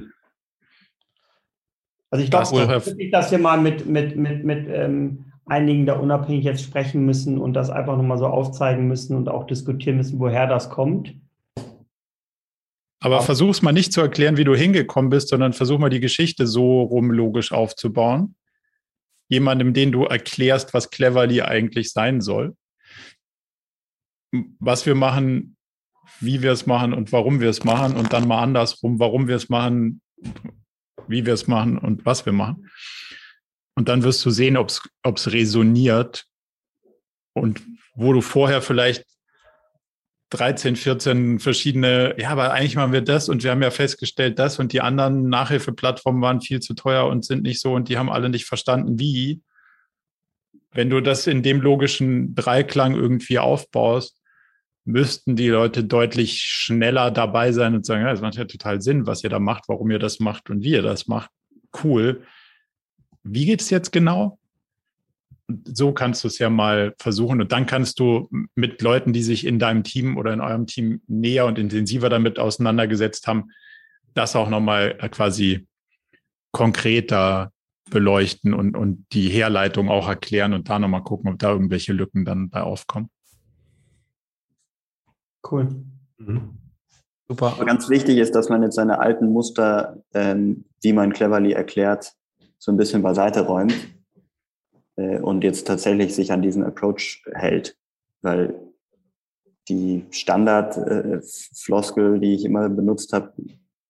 Also 2.11 2.25
ich 2.25 2.31
glaube 2.31 2.51
wirklich, 2.87 3.11
dass 3.13 3.31
wir 3.31 3.39
mal 3.39 3.61
mit, 3.61 3.87
mit, 3.87 4.17
mit, 4.17 4.45
mit 4.45 4.67
ähm, 4.69 5.27
einigen 5.47 5.87
da 5.87 5.95
unabhängig 5.95 6.45
jetzt 6.45 6.63
sprechen 6.63 7.07
müssen 7.07 7.39
und 7.39 7.55
das 7.55 7.71
einfach 7.71 7.97
nochmal 7.97 8.19
so 8.19 8.27
aufzeigen 8.27 8.89
müssen 8.89 9.17
und 9.17 9.29
auch 9.29 9.47
diskutieren 9.47 9.97
müssen, 9.97 10.19
woher 10.19 10.47
das 10.47 10.71
kommt. 10.71 11.15
Aber 13.03 13.23
versuch's 13.23 13.63
mal 13.63 13.73
nicht 13.73 13.93
zu 13.93 14.01
erklären, 14.01 14.37
wie 14.37 14.45
du 14.45 14.55
hingekommen 14.55 15.11
bist, 15.11 15.29
sondern 15.29 15.53
versuch 15.53 15.79
mal 15.79 15.89
die 15.89 16.01
Geschichte 16.01 16.47
so 16.47 16.83
rum 16.83 17.11
logisch 17.11 17.53
aufzubauen. 17.53 18.35
Jemandem, 19.31 19.73
den 19.73 19.93
du 19.93 20.05
erklärst, 20.05 20.75
was 20.75 20.91
Cleverly 20.91 21.41
eigentlich 21.41 21.93
sein 21.93 22.21
soll. 22.21 22.57
Was 24.59 24.85
wir 24.87 24.95
machen, 24.95 25.57
wie 26.21 26.43
wir 26.43 26.53
es 26.53 26.67
machen 26.67 26.93
und 26.93 27.13
warum 27.13 27.41
wir 27.41 27.49
es 27.49 27.65
machen 27.65 27.97
und 27.97 28.13
dann 28.13 28.29
mal 28.29 28.43
andersrum, 28.43 28.99
warum 28.99 29.29
wir 29.29 29.37
es 29.37 29.49
machen, 29.49 30.03
wie 31.07 31.25
wir 31.25 31.33
es 31.33 31.47
machen 31.47 31.79
und 31.79 32.05
was 32.05 32.27
wir 32.27 32.33
machen. 32.33 32.69
Und 33.77 33.89
dann 33.89 34.03
wirst 34.03 34.25
du 34.25 34.31
sehen, 34.31 34.57
ob 34.57 34.69
es 34.69 35.33
resoniert 35.33 36.27
und 37.33 37.63
wo 37.95 38.13
du 38.13 38.21
vorher 38.21 38.63
vielleicht 38.63 39.05
13, 40.31 40.77
14 40.77 41.39
verschiedene, 41.41 42.15
ja, 42.19 42.31
aber 42.31 42.53
eigentlich 42.53 42.77
machen 42.77 42.93
wir 42.93 43.03
das 43.03 43.29
und 43.29 43.43
wir 43.43 43.51
haben 43.51 43.63
ja 43.63 43.71
festgestellt, 43.71 44.39
das 44.39 44.59
und 44.59 44.73
die 44.73 44.81
anderen 44.81 45.29
Nachhilfeplattformen 45.29 46.23
waren 46.23 46.41
viel 46.41 46.61
zu 46.61 46.75
teuer 46.75 47.07
und 47.07 47.25
sind 47.25 47.43
nicht 47.43 47.61
so 47.61 47.75
und 47.75 47.89
die 47.89 47.99
haben 47.99 48.11
alle 48.11 48.29
nicht 48.29 48.47
verstanden, 48.47 48.99
wie. 48.99 49.43
Wenn 50.73 50.89
du 50.89 51.01
das 51.01 51.27
in 51.27 51.43
dem 51.43 51.61
logischen 51.61 52.37
Dreiklang 52.37 52.95
irgendwie 52.95 53.41
aufbaust, 53.41 54.21
müssten 54.85 55.35
die 55.35 55.49
Leute 55.49 55.83
deutlich 55.83 56.43
schneller 56.43 57.11
dabei 57.11 57.51
sein 57.51 57.75
und 57.75 57.85
sagen, 57.85 58.03
ja, 58.03 58.11
das 58.11 58.21
macht 58.21 58.37
ja 58.37 58.45
total 58.45 58.81
Sinn, 58.81 59.07
was 59.07 59.25
ihr 59.25 59.31
da 59.31 59.41
macht, 59.41 59.65
warum 59.69 59.91
ihr 59.91 59.99
das 59.99 60.21
macht 60.21 60.49
und 60.49 60.63
wie 60.63 60.71
ihr 60.71 60.83
das 60.83 61.09
macht. 61.09 61.31
Cool. 61.83 62.25
Wie 63.25 63.47
geht's 63.47 63.71
jetzt 63.71 63.91
genau? 63.91 64.39
So 65.65 65.93
kannst 65.93 66.25
du 66.25 66.29
es 66.29 66.39
ja 66.39 66.51
mal 66.51 66.95
versuchen. 66.99 67.41
Und 67.41 67.53
dann 67.53 67.67
kannst 67.67 67.99
du 68.01 68.29
mit 68.55 68.83
Leuten, 68.83 69.13
die 69.13 69.23
sich 69.23 69.47
in 69.47 69.59
deinem 69.59 69.85
Team 69.85 70.17
oder 70.17 70.33
in 70.33 70.41
eurem 70.41 70.67
Team 70.67 71.03
näher 71.07 71.47
und 71.47 71.59
intensiver 71.59 72.09
damit 72.09 72.39
auseinandergesetzt 72.39 73.27
haben, 73.27 73.51
das 74.15 74.37
auch 74.37 74.49
nochmal 74.49 74.97
quasi 75.11 75.67
konkreter 76.53 77.53
beleuchten 77.91 78.55
und, 78.55 78.77
und 78.77 79.07
die 79.13 79.29
Herleitung 79.29 79.89
auch 79.89 80.09
erklären 80.09 80.53
und 80.53 80.69
da 80.69 80.79
nochmal 80.79 81.03
gucken, 81.03 81.33
ob 81.33 81.39
da 81.39 81.51
irgendwelche 81.51 81.93
Lücken 81.93 82.25
dann 82.25 82.51
bei 82.51 82.63
aufkommen. 82.63 83.11
Cool. 85.49 85.85
Mhm. 86.19 86.59
Super. 87.29 87.53
Aber 87.53 87.65
ganz 87.65 87.89
wichtig 87.89 88.19
ist, 88.19 88.35
dass 88.35 88.49
man 88.49 88.63
jetzt 88.63 88.75
seine 88.75 88.99
alten 88.99 89.33
Muster, 89.33 90.03
ähm, 90.15 90.65
die 90.83 90.93
man 90.93 91.13
cleverly 91.13 91.53
erklärt, 91.53 92.15
so 92.59 92.73
ein 92.73 92.77
bisschen 92.77 93.03
beiseite 93.03 93.43
räumt 93.47 93.73
äh, 93.73 94.00
und 94.97 95.45
jetzt 95.45 95.67
tatsächlich 95.67 96.15
sich 96.15 96.33
an 96.33 96.43
diesen 96.43 96.65
Approach 96.65 97.23
hält. 97.33 97.77
Weil 98.23 98.55
die 99.69 100.05
Standard-Floskel, 100.11 102.21
die 102.21 102.35
ich 102.35 102.45
immer 102.45 102.69
benutzt 102.69 103.13
habe, 103.13 103.33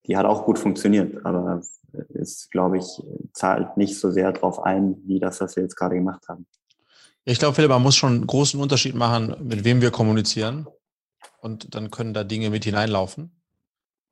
die 0.06 0.16
hat 0.16 0.26
auch 0.26 0.44
gut 0.44 0.58
funktioniert, 0.58 1.24
aber 1.24 1.62
ist, 2.08 2.50
glaube 2.50 2.78
ich, 2.78 3.02
zahlt 3.32 3.76
nicht 3.76 3.98
so 3.98 4.10
sehr 4.10 4.32
darauf 4.32 4.62
ein, 4.62 4.96
wie 5.06 5.18
das, 5.18 5.40
was 5.40 5.56
wir 5.56 5.62
jetzt 5.62 5.76
gerade 5.76 5.96
gemacht 5.96 6.28
haben. 6.28 6.46
Ich 7.24 7.38
glaube, 7.38 7.54
Philipp, 7.54 7.70
man 7.70 7.82
muss 7.82 7.96
schon 7.96 8.14
einen 8.14 8.26
großen 8.26 8.60
Unterschied 8.60 8.94
machen, 8.94 9.34
mit 9.42 9.64
wem 9.64 9.80
wir 9.80 9.90
kommunizieren. 9.90 10.66
Und 11.40 11.74
dann 11.74 11.90
können 11.90 12.14
da 12.14 12.24
Dinge 12.24 12.50
mit 12.50 12.64
hineinlaufen. 12.64 13.40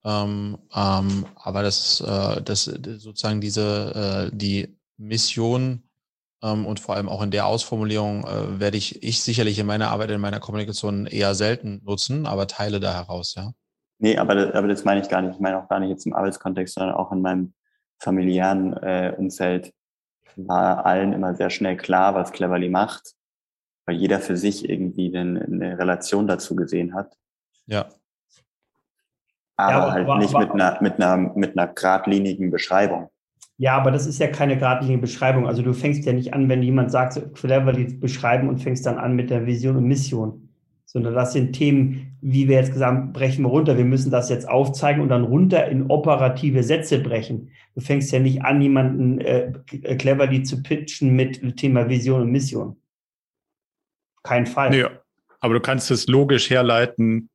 Ähm, 0.04 0.58
ähm, 0.74 1.26
aber 1.36 1.62
das, 1.62 2.00
äh, 2.00 2.42
das 2.42 2.64
sozusagen 2.64 3.40
diese, 3.40 4.30
äh, 4.32 4.36
die 4.36 4.76
Mission 4.96 5.82
und 6.40 6.78
vor 6.80 6.94
allem 6.94 7.08
auch 7.08 7.22
in 7.22 7.30
der 7.30 7.46
Ausformulierung 7.46 8.24
äh, 8.24 8.60
werde 8.60 8.76
ich, 8.76 9.02
ich 9.02 9.22
sicherlich 9.22 9.58
in 9.58 9.66
meiner 9.66 9.90
Arbeit, 9.90 10.10
in 10.10 10.20
meiner 10.20 10.38
Kommunikation 10.40 11.06
eher 11.06 11.34
selten 11.34 11.80
nutzen, 11.84 12.26
aber 12.26 12.46
teile 12.46 12.78
da 12.80 12.94
heraus, 12.94 13.34
ja. 13.36 13.52
Nee, 13.98 14.16
aber, 14.16 14.34
das- 14.36 14.54
aber 14.54 14.68
das 14.68 14.84
meine 14.84 15.00
ich 15.00 15.08
gar 15.08 15.20
nicht. 15.22 15.34
Ich 15.34 15.40
meine 15.40 15.58
auch 15.60 15.68
gar 15.68 15.80
nicht 15.80 15.90
jetzt 15.90 16.06
im 16.06 16.12
Arbeitskontext, 16.14 16.74
sondern 16.74 16.94
auch 16.94 17.10
in 17.10 17.20
meinem 17.22 17.54
familiären 17.98 18.74
äh, 18.76 19.12
Umfeld 19.16 19.72
war 20.36 20.86
allen 20.86 21.12
immer 21.12 21.34
sehr 21.34 21.50
schnell 21.50 21.76
klar, 21.76 22.14
was 22.14 22.30
Cleverly 22.30 22.68
macht, 22.68 23.14
weil 23.86 23.96
jeder 23.96 24.20
für 24.20 24.36
sich 24.36 24.68
irgendwie 24.68 25.16
eine, 25.16 25.42
eine 25.42 25.76
Relation 25.78 26.28
dazu 26.28 26.54
gesehen 26.54 26.94
hat. 26.94 27.16
Ja. 27.66 27.88
Aber 29.56 29.70
Ja, 29.72 29.78
aber- 29.82 29.92
halt 29.92 30.04
aber- 30.08 30.18
nicht 30.18 30.34
aber- 30.36 30.44
mit 30.44 30.52
einer, 30.54 30.78
mit 30.82 30.94
einer, 31.02 31.16
mit 31.16 31.58
einer 31.58 31.66
geradlinigen 31.74 32.52
Beschreibung. 32.52 33.10
Ja, 33.60 33.76
aber 33.76 33.90
das 33.90 34.06
ist 34.06 34.20
ja 34.20 34.28
keine 34.28 34.56
geradlinige 34.56 35.00
Beschreibung. 35.00 35.48
Also 35.48 35.62
du 35.62 35.72
fängst 35.72 36.04
ja 36.06 36.12
nicht 36.12 36.32
an, 36.32 36.48
wenn 36.48 36.62
jemand 36.62 36.92
sagt, 36.92 37.14
so 37.14 37.20
cleverly 37.20 37.92
beschreiben 37.92 38.48
und 38.48 38.58
fängst 38.58 38.86
dann 38.86 38.98
an 38.98 39.16
mit 39.16 39.30
der 39.30 39.46
Vision 39.46 39.76
und 39.76 39.84
Mission. 39.84 40.48
Sondern 40.84 41.14
das 41.14 41.32
sind 41.32 41.52
Themen, 41.52 42.16
wie 42.20 42.48
wir 42.48 42.56
jetzt 42.56 42.72
gesagt 42.72 42.96
haben, 42.96 43.12
brechen 43.12 43.42
wir 43.44 43.50
runter. 43.50 43.76
Wir 43.76 43.84
müssen 43.84 44.12
das 44.12 44.30
jetzt 44.30 44.48
aufzeigen 44.48 45.02
und 45.02 45.08
dann 45.08 45.24
runter 45.24 45.66
in 45.66 45.90
operative 45.90 46.62
Sätze 46.62 47.00
brechen. 47.00 47.50
Du 47.74 47.80
fängst 47.80 48.12
ja 48.12 48.20
nicht 48.20 48.42
an, 48.42 48.62
jemanden 48.62 49.20
äh, 49.20 49.52
cleverly 49.66 50.44
zu 50.44 50.62
pitchen 50.62 51.16
mit 51.16 51.56
Thema 51.56 51.88
Vision 51.88 52.22
und 52.22 52.30
Mission. 52.30 52.76
Kein 54.22 54.46
Fall. 54.46 54.70
Nee, 54.70 54.84
aber 55.40 55.54
du 55.54 55.60
kannst 55.60 55.90
es 55.90 56.06
logisch 56.06 56.48
herleiten. 56.48 57.28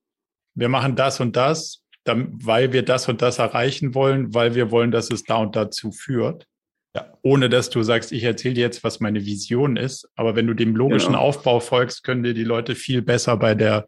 Wir 0.55 0.69
machen 0.69 0.95
das 0.95 1.19
und 1.19 1.35
das, 1.35 1.82
weil 2.05 2.73
wir 2.73 2.83
das 2.83 3.07
und 3.07 3.21
das 3.21 3.39
erreichen 3.39 3.95
wollen, 3.95 4.33
weil 4.33 4.55
wir 4.55 4.71
wollen, 4.71 4.91
dass 4.91 5.09
es 5.09 5.23
da 5.23 5.37
und 5.37 5.55
dazu 5.55 5.91
führt. 5.91 6.47
Ja. 6.95 7.11
Ohne 7.23 7.49
dass 7.49 7.69
du 7.69 7.81
sagst, 7.81 8.11
ich 8.11 8.23
erzähle 8.23 8.55
dir 8.55 8.61
jetzt, 8.61 8.83
was 8.83 8.99
meine 8.99 9.25
Vision 9.25 9.77
ist. 9.77 10.09
Aber 10.15 10.35
wenn 10.35 10.45
du 10.45 10.53
dem 10.53 10.75
logischen 10.75 11.13
Genau. 11.13 11.21
Aufbau 11.21 11.59
folgst, 11.59 12.03
können 12.03 12.23
dir 12.23 12.33
die 12.33 12.43
Leute 12.43 12.75
viel 12.75 13.01
besser 13.01 13.37
bei 13.37 13.55
der, 13.55 13.87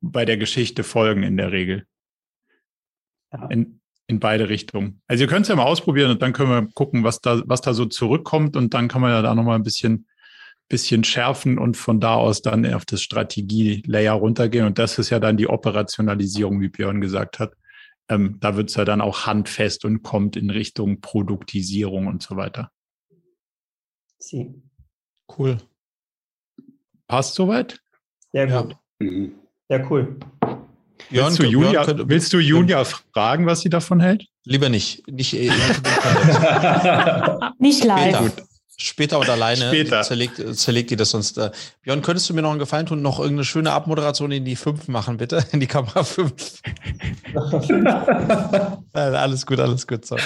bei 0.00 0.24
der 0.24 0.38
Geschichte 0.38 0.82
folgen 0.84 1.22
in 1.22 1.36
der 1.36 1.52
Regel. 1.52 1.84
Ja. 3.32 3.46
In, 3.48 3.80
in 4.06 4.20
beide 4.20 4.48
Richtungen. 4.48 5.02
Also 5.06 5.24
ihr 5.24 5.28
könnt 5.28 5.42
es 5.42 5.48
ja 5.48 5.56
mal 5.56 5.64
ausprobieren 5.64 6.10
und 6.10 6.22
dann 6.22 6.32
können 6.32 6.50
wir 6.50 6.68
gucken, 6.74 7.04
was 7.04 7.20
da, 7.20 7.42
was 7.46 7.60
da 7.60 7.74
so 7.74 7.84
zurückkommt 7.84 8.56
und 8.56 8.74
dann 8.74 8.88
kann 8.88 9.02
man 9.02 9.10
ja 9.10 9.22
da 9.22 9.34
nochmal 9.34 9.56
ein 9.56 9.62
bisschen, 9.62 10.06
bisschen 10.70 11.04
schärfen 11.04 11.58
und 11.58 11.76
von 11.76 12.00
da 12.00 12.14
aus 12.14 12.40
dann 12.40 12.64
auf 12.72 12.86
das 12.86 13.02
Strategie-Layer 13.02 14.14
runtergehen. 14.14 14.64
Und 14.66 14.78
das 14.78 14.98
ist 14.98 15.10
ja 15.10 15.18
dann 15.18 15.36
die 15.36 15.48
Operationalisierung, 15.48 16.60
wie 16.62 16.68
Björn 16.70 17.02
gesagt 17.02 17.38
hat. 17.38 17.52
Ähm, 18.08 18.38
da 18.40 18.56
wird 18.56 18.70
es 18.70 18.76
ja 18.76 18.84
dann 18.86 19.00
auch 19.02 19.26
handfest 19.26 19.84
und 19.84 20.02
kommt 20.02 20.36
in 20.36 20.48
Richtung 20.50 21.00
Produktisierung 21.02 22.06
und 22.06 22.22
so 22.22 22.36
weiter. 22.36 22.70
Sie. 24.18 24.54
Cool. 25.38 25.54
Mhm. 25.54 25.60
Passt 27.06 27.34
soweit? 27.34 27.80
Sehr 28.32 28.48
Ja. 28.48 28.62
gut. 28.62 28.76
Sehr 29.68 29.90
cool. 29.90 30.16
Björn, 31.08 31.26
willst, 31.26 31.38
du 31.38 31.42
Björn 31.42 31.52
Julia, 31.64 31.84
könnte- 31.84 32.08
willst 32.08 32.32
du 32.32 32.38
Julia 32.38 32.84
fragen, 32.84 33.46
was 33.46 33.60
sie 33.62 33.70
davon 33.70 34.00
hält? 34.00 34.26
Lieber 34.44 34.68
nicht. 34.68 35.06
Nicht, 35.10 35.34
äh, 35.34 35.48
nicht. 35.50 35.82
Nicht 37.58 37.84
live. 37.84 38.16
Später. 38.16 38.46
Später 38.82 39.18
und 39.18 39.28
alleine 39.28 39.66
Später. 39.66 40.02
Zerlegt, 40.02 40.42
zerlegt 40.56 40.90
die 40.90 40.96
das 40.96 41.10
sonst. 41.10 41.36
Äh. 41.36 41.50
Björn, 41.82 42.00
könntest 42.00 42.30
du 42.30 42.34
mir 42.34 42.42
noch 42.42 42.50
einen 42.50 42.58
Gefallen 42.58 42.86
tun, 42.86 43.02
noch 43.02 43.18
irgendeine 43.18 43.44
schöne 43.44 43.72
Abmoderation 43.72 44.32
in 44.32 44.44
die 44.44 44.56
5 44.56 44.88
machen, 44.88 45.18
bitte? 45.18 45.44
In 45.52 45.60
die 45.60 45.66
Kamera 45.66 46.02
5. 46.02 46.62
alles 48.92 49.44
gut, 49.44 49.60
alles 49.60 49.86
gut. 49.86 50.06
Sorry. 50.06 50.22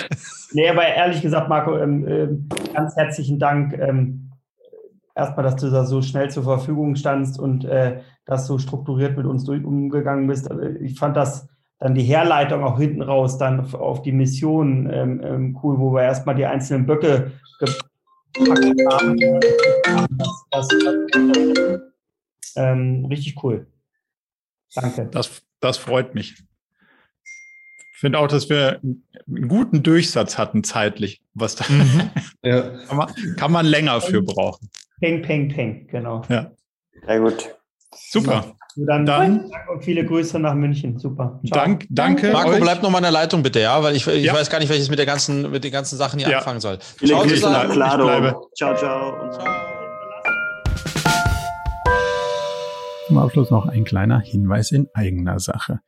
Nee, 0.52 0.68
aber 0.68 0.86
ehrlich 0.86 1.20
gesagt, 1.20 1.48
Marco, 1.48 1.76
ähm, 1.76 2.06
ähm, 2.06 2.48
ganz 2.72 2.94
herzlichen 2.94 3.38
Dank. 3.38 3.76
Ähm, 3.78 4.30
erstmal, 5.14 5.44
dass 5.44 5.56
du 5.56 5.70
da 5.70 5.84
so 5.84 6.02
schnell 6.02 6.30
zur 6.30 6.44
Verfügung 6.44 6.96
standst 6.96 7.38
und 7.38 7.64
äh, 7.64 8.00
das 8.26 8.46
so 8.46 8.58
strukturiert 8.58 9.16
mit 9.16 9.26
uns 9.26 9.44
durch, 9.44 9.64
umgegangen 9.64 10.26
bist. 10.26 10.50
Aber 10.50 10.70
Ich 10.80 10.98
fand 10.98 11.16
das 11.16 11.48
dann 11.80 11.94
die 11.94 12.02
Herleitung 12.02 12.62
auch 12.62 12.78
hinten 12.78 13.02
raus, 13.02 13.36
dann 13.36 13.60
auf, 13.60 13.74
auf 13.74 14.02
die 14.02 14.12
Mission 14.12 14.88
ähm, 14.92 15.20
ähm, 15.22 15.58
cool, 15.62 15.78
wo 15.78 15.92
wir 15.92 16.02
erstmal 16.02 16.34
die 16.34 16.46
einzelnen 16.46 16.86
Böcke 16.86 17.32
gepackt 18.34 18.80
haben. 18.90 19.40
Das, 20.18 20.44
das, 20.50 20.68
das, 20.68 21.80
ähm, 22.56 23.06
richtig 23.06 23.42
cool. 23.42 23.66
Danke. 24.74 25.06
Das, 25.06 25.42
das 25.60 25.76
freut 25.78 26.14
mich. 26.14 26.34
Ich 27.94 28.00
finde 28.00 28.18
auch, 28.18 28.28
dass 28.28 28.48
wir 28.50 28.80
einen 28.82 29.48
guten 29.48 29.82
Durchsatz 29.82 30.36
hatten 30.36 30.64
zeitlich. 30.64 31.22
Was 31.32 31.56
da 31.56 31.64
ja. 32.42 32.84
kann, 32.86 32.96
man, 32.96 33.36
kann 33.36 33.52
man 33.52 33.66
länger 33.66 34.00
für 34.00 34.22
brauchen. 34.22 34.68
Peng, 35.00 35.22
peng, 35.22 35.48
peng, 35.48 35.86
genau. 35.88 36.22
Ja, 36.28 36.52
Sehr 37.06 37.20
gut. 37.20 37.54
super. 37.92 38.56
Dann, 38.76 39.06
dann 39.06 39.52
und 39.72 39.84
viele 39.84 40.04
Grüße 40.04 40.36
nach 40.40 40.54
München. 40.54 40.98
Super. 40.98 41.38
Dank, 41.44 41.86
danke. 41.90 42.32
Marco, 42.32 42.50
euch. 42.50 42.60
bleib 42.60 42.82
noch 42.82 42.90
mal 42.90 42.98
in 42.98 43.04
der 43.04 43.12
Leitung 43.12 43.40
bitte, 43.40 43.60
ja, 43.60 43.80
weil 43.80 43.94
ich, 43.94 44.04
ich 44.08 44.24
ja. 44.24 44.34
weiß 44.34 44.50
gar 44.50 44.58
nicht, 44.58 44.68
welches 44.68 44.90
mit 44.90 44.98
der 44.98 45.06
ganzen, 45.06 45.48
mit 45.52 45.62
den 45.62 45.70
ganzen 45.70 45.96
Sachen 45.96 46.18
hier 46.18 46.28
ja. 46.28 46.38
anfangen 46.38 46.58
soll. 46.58 46.78
Viele 46.96 47.12
ciao, 47.12 47.22
Grüße 47.22 47.50
nach 47.50 47.70
Claro. 47.70 48.48
Ciao, 48.56 48.74
ciao. 48.74 49.30
ciao. 49.30 49.46
Zum 53.06 53.18
Abschluss 53.18 53.50
noch 53.50 53.66
ein 53.66 53.84
kleiner 53.84 54.18
Hinweis 54.18 54.72
in 54.72 54.88
eigener 54.92 55.38
Sache. 55.38 55.78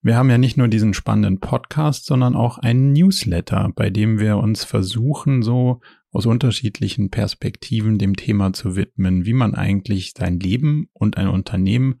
Wir 0.00 0.16
haben 0.16 0.30
ja 0.30 0.38
nicht 0.38 0.56
nur 0.56 0.68
diesen 0.68 0.94
spannenden 0.94 1.40
Podcast, 1.40 2.06
sondern 2.06 2.36
auch 2.36 2.56
einen 2.56 2.92
Newsletter, 2.92 3.70
bei 3.74 3.90
dem 3.90 4.18
wir 4.18 4.38
uns 4.38 4.64
versuchen, 4.64 5.42
so 5.42 5.80
aus 6.10 6.26
unterschiedlichen 6.26 7.10
Perspektiven 7.10 7.98
dem 7.98 8.14
Thema 8.14 8.52
zu 8.52 8.76
widmen, 8.76 9.26
wie 9.26 9.32
man 9.32 9.54
eigentlich 9.54 10.14
sein 10.16 10.38
Leben 10.38 10.88
und 10.92 11.16
ein 11.18 11.28
Unternehmen 11.28 12.00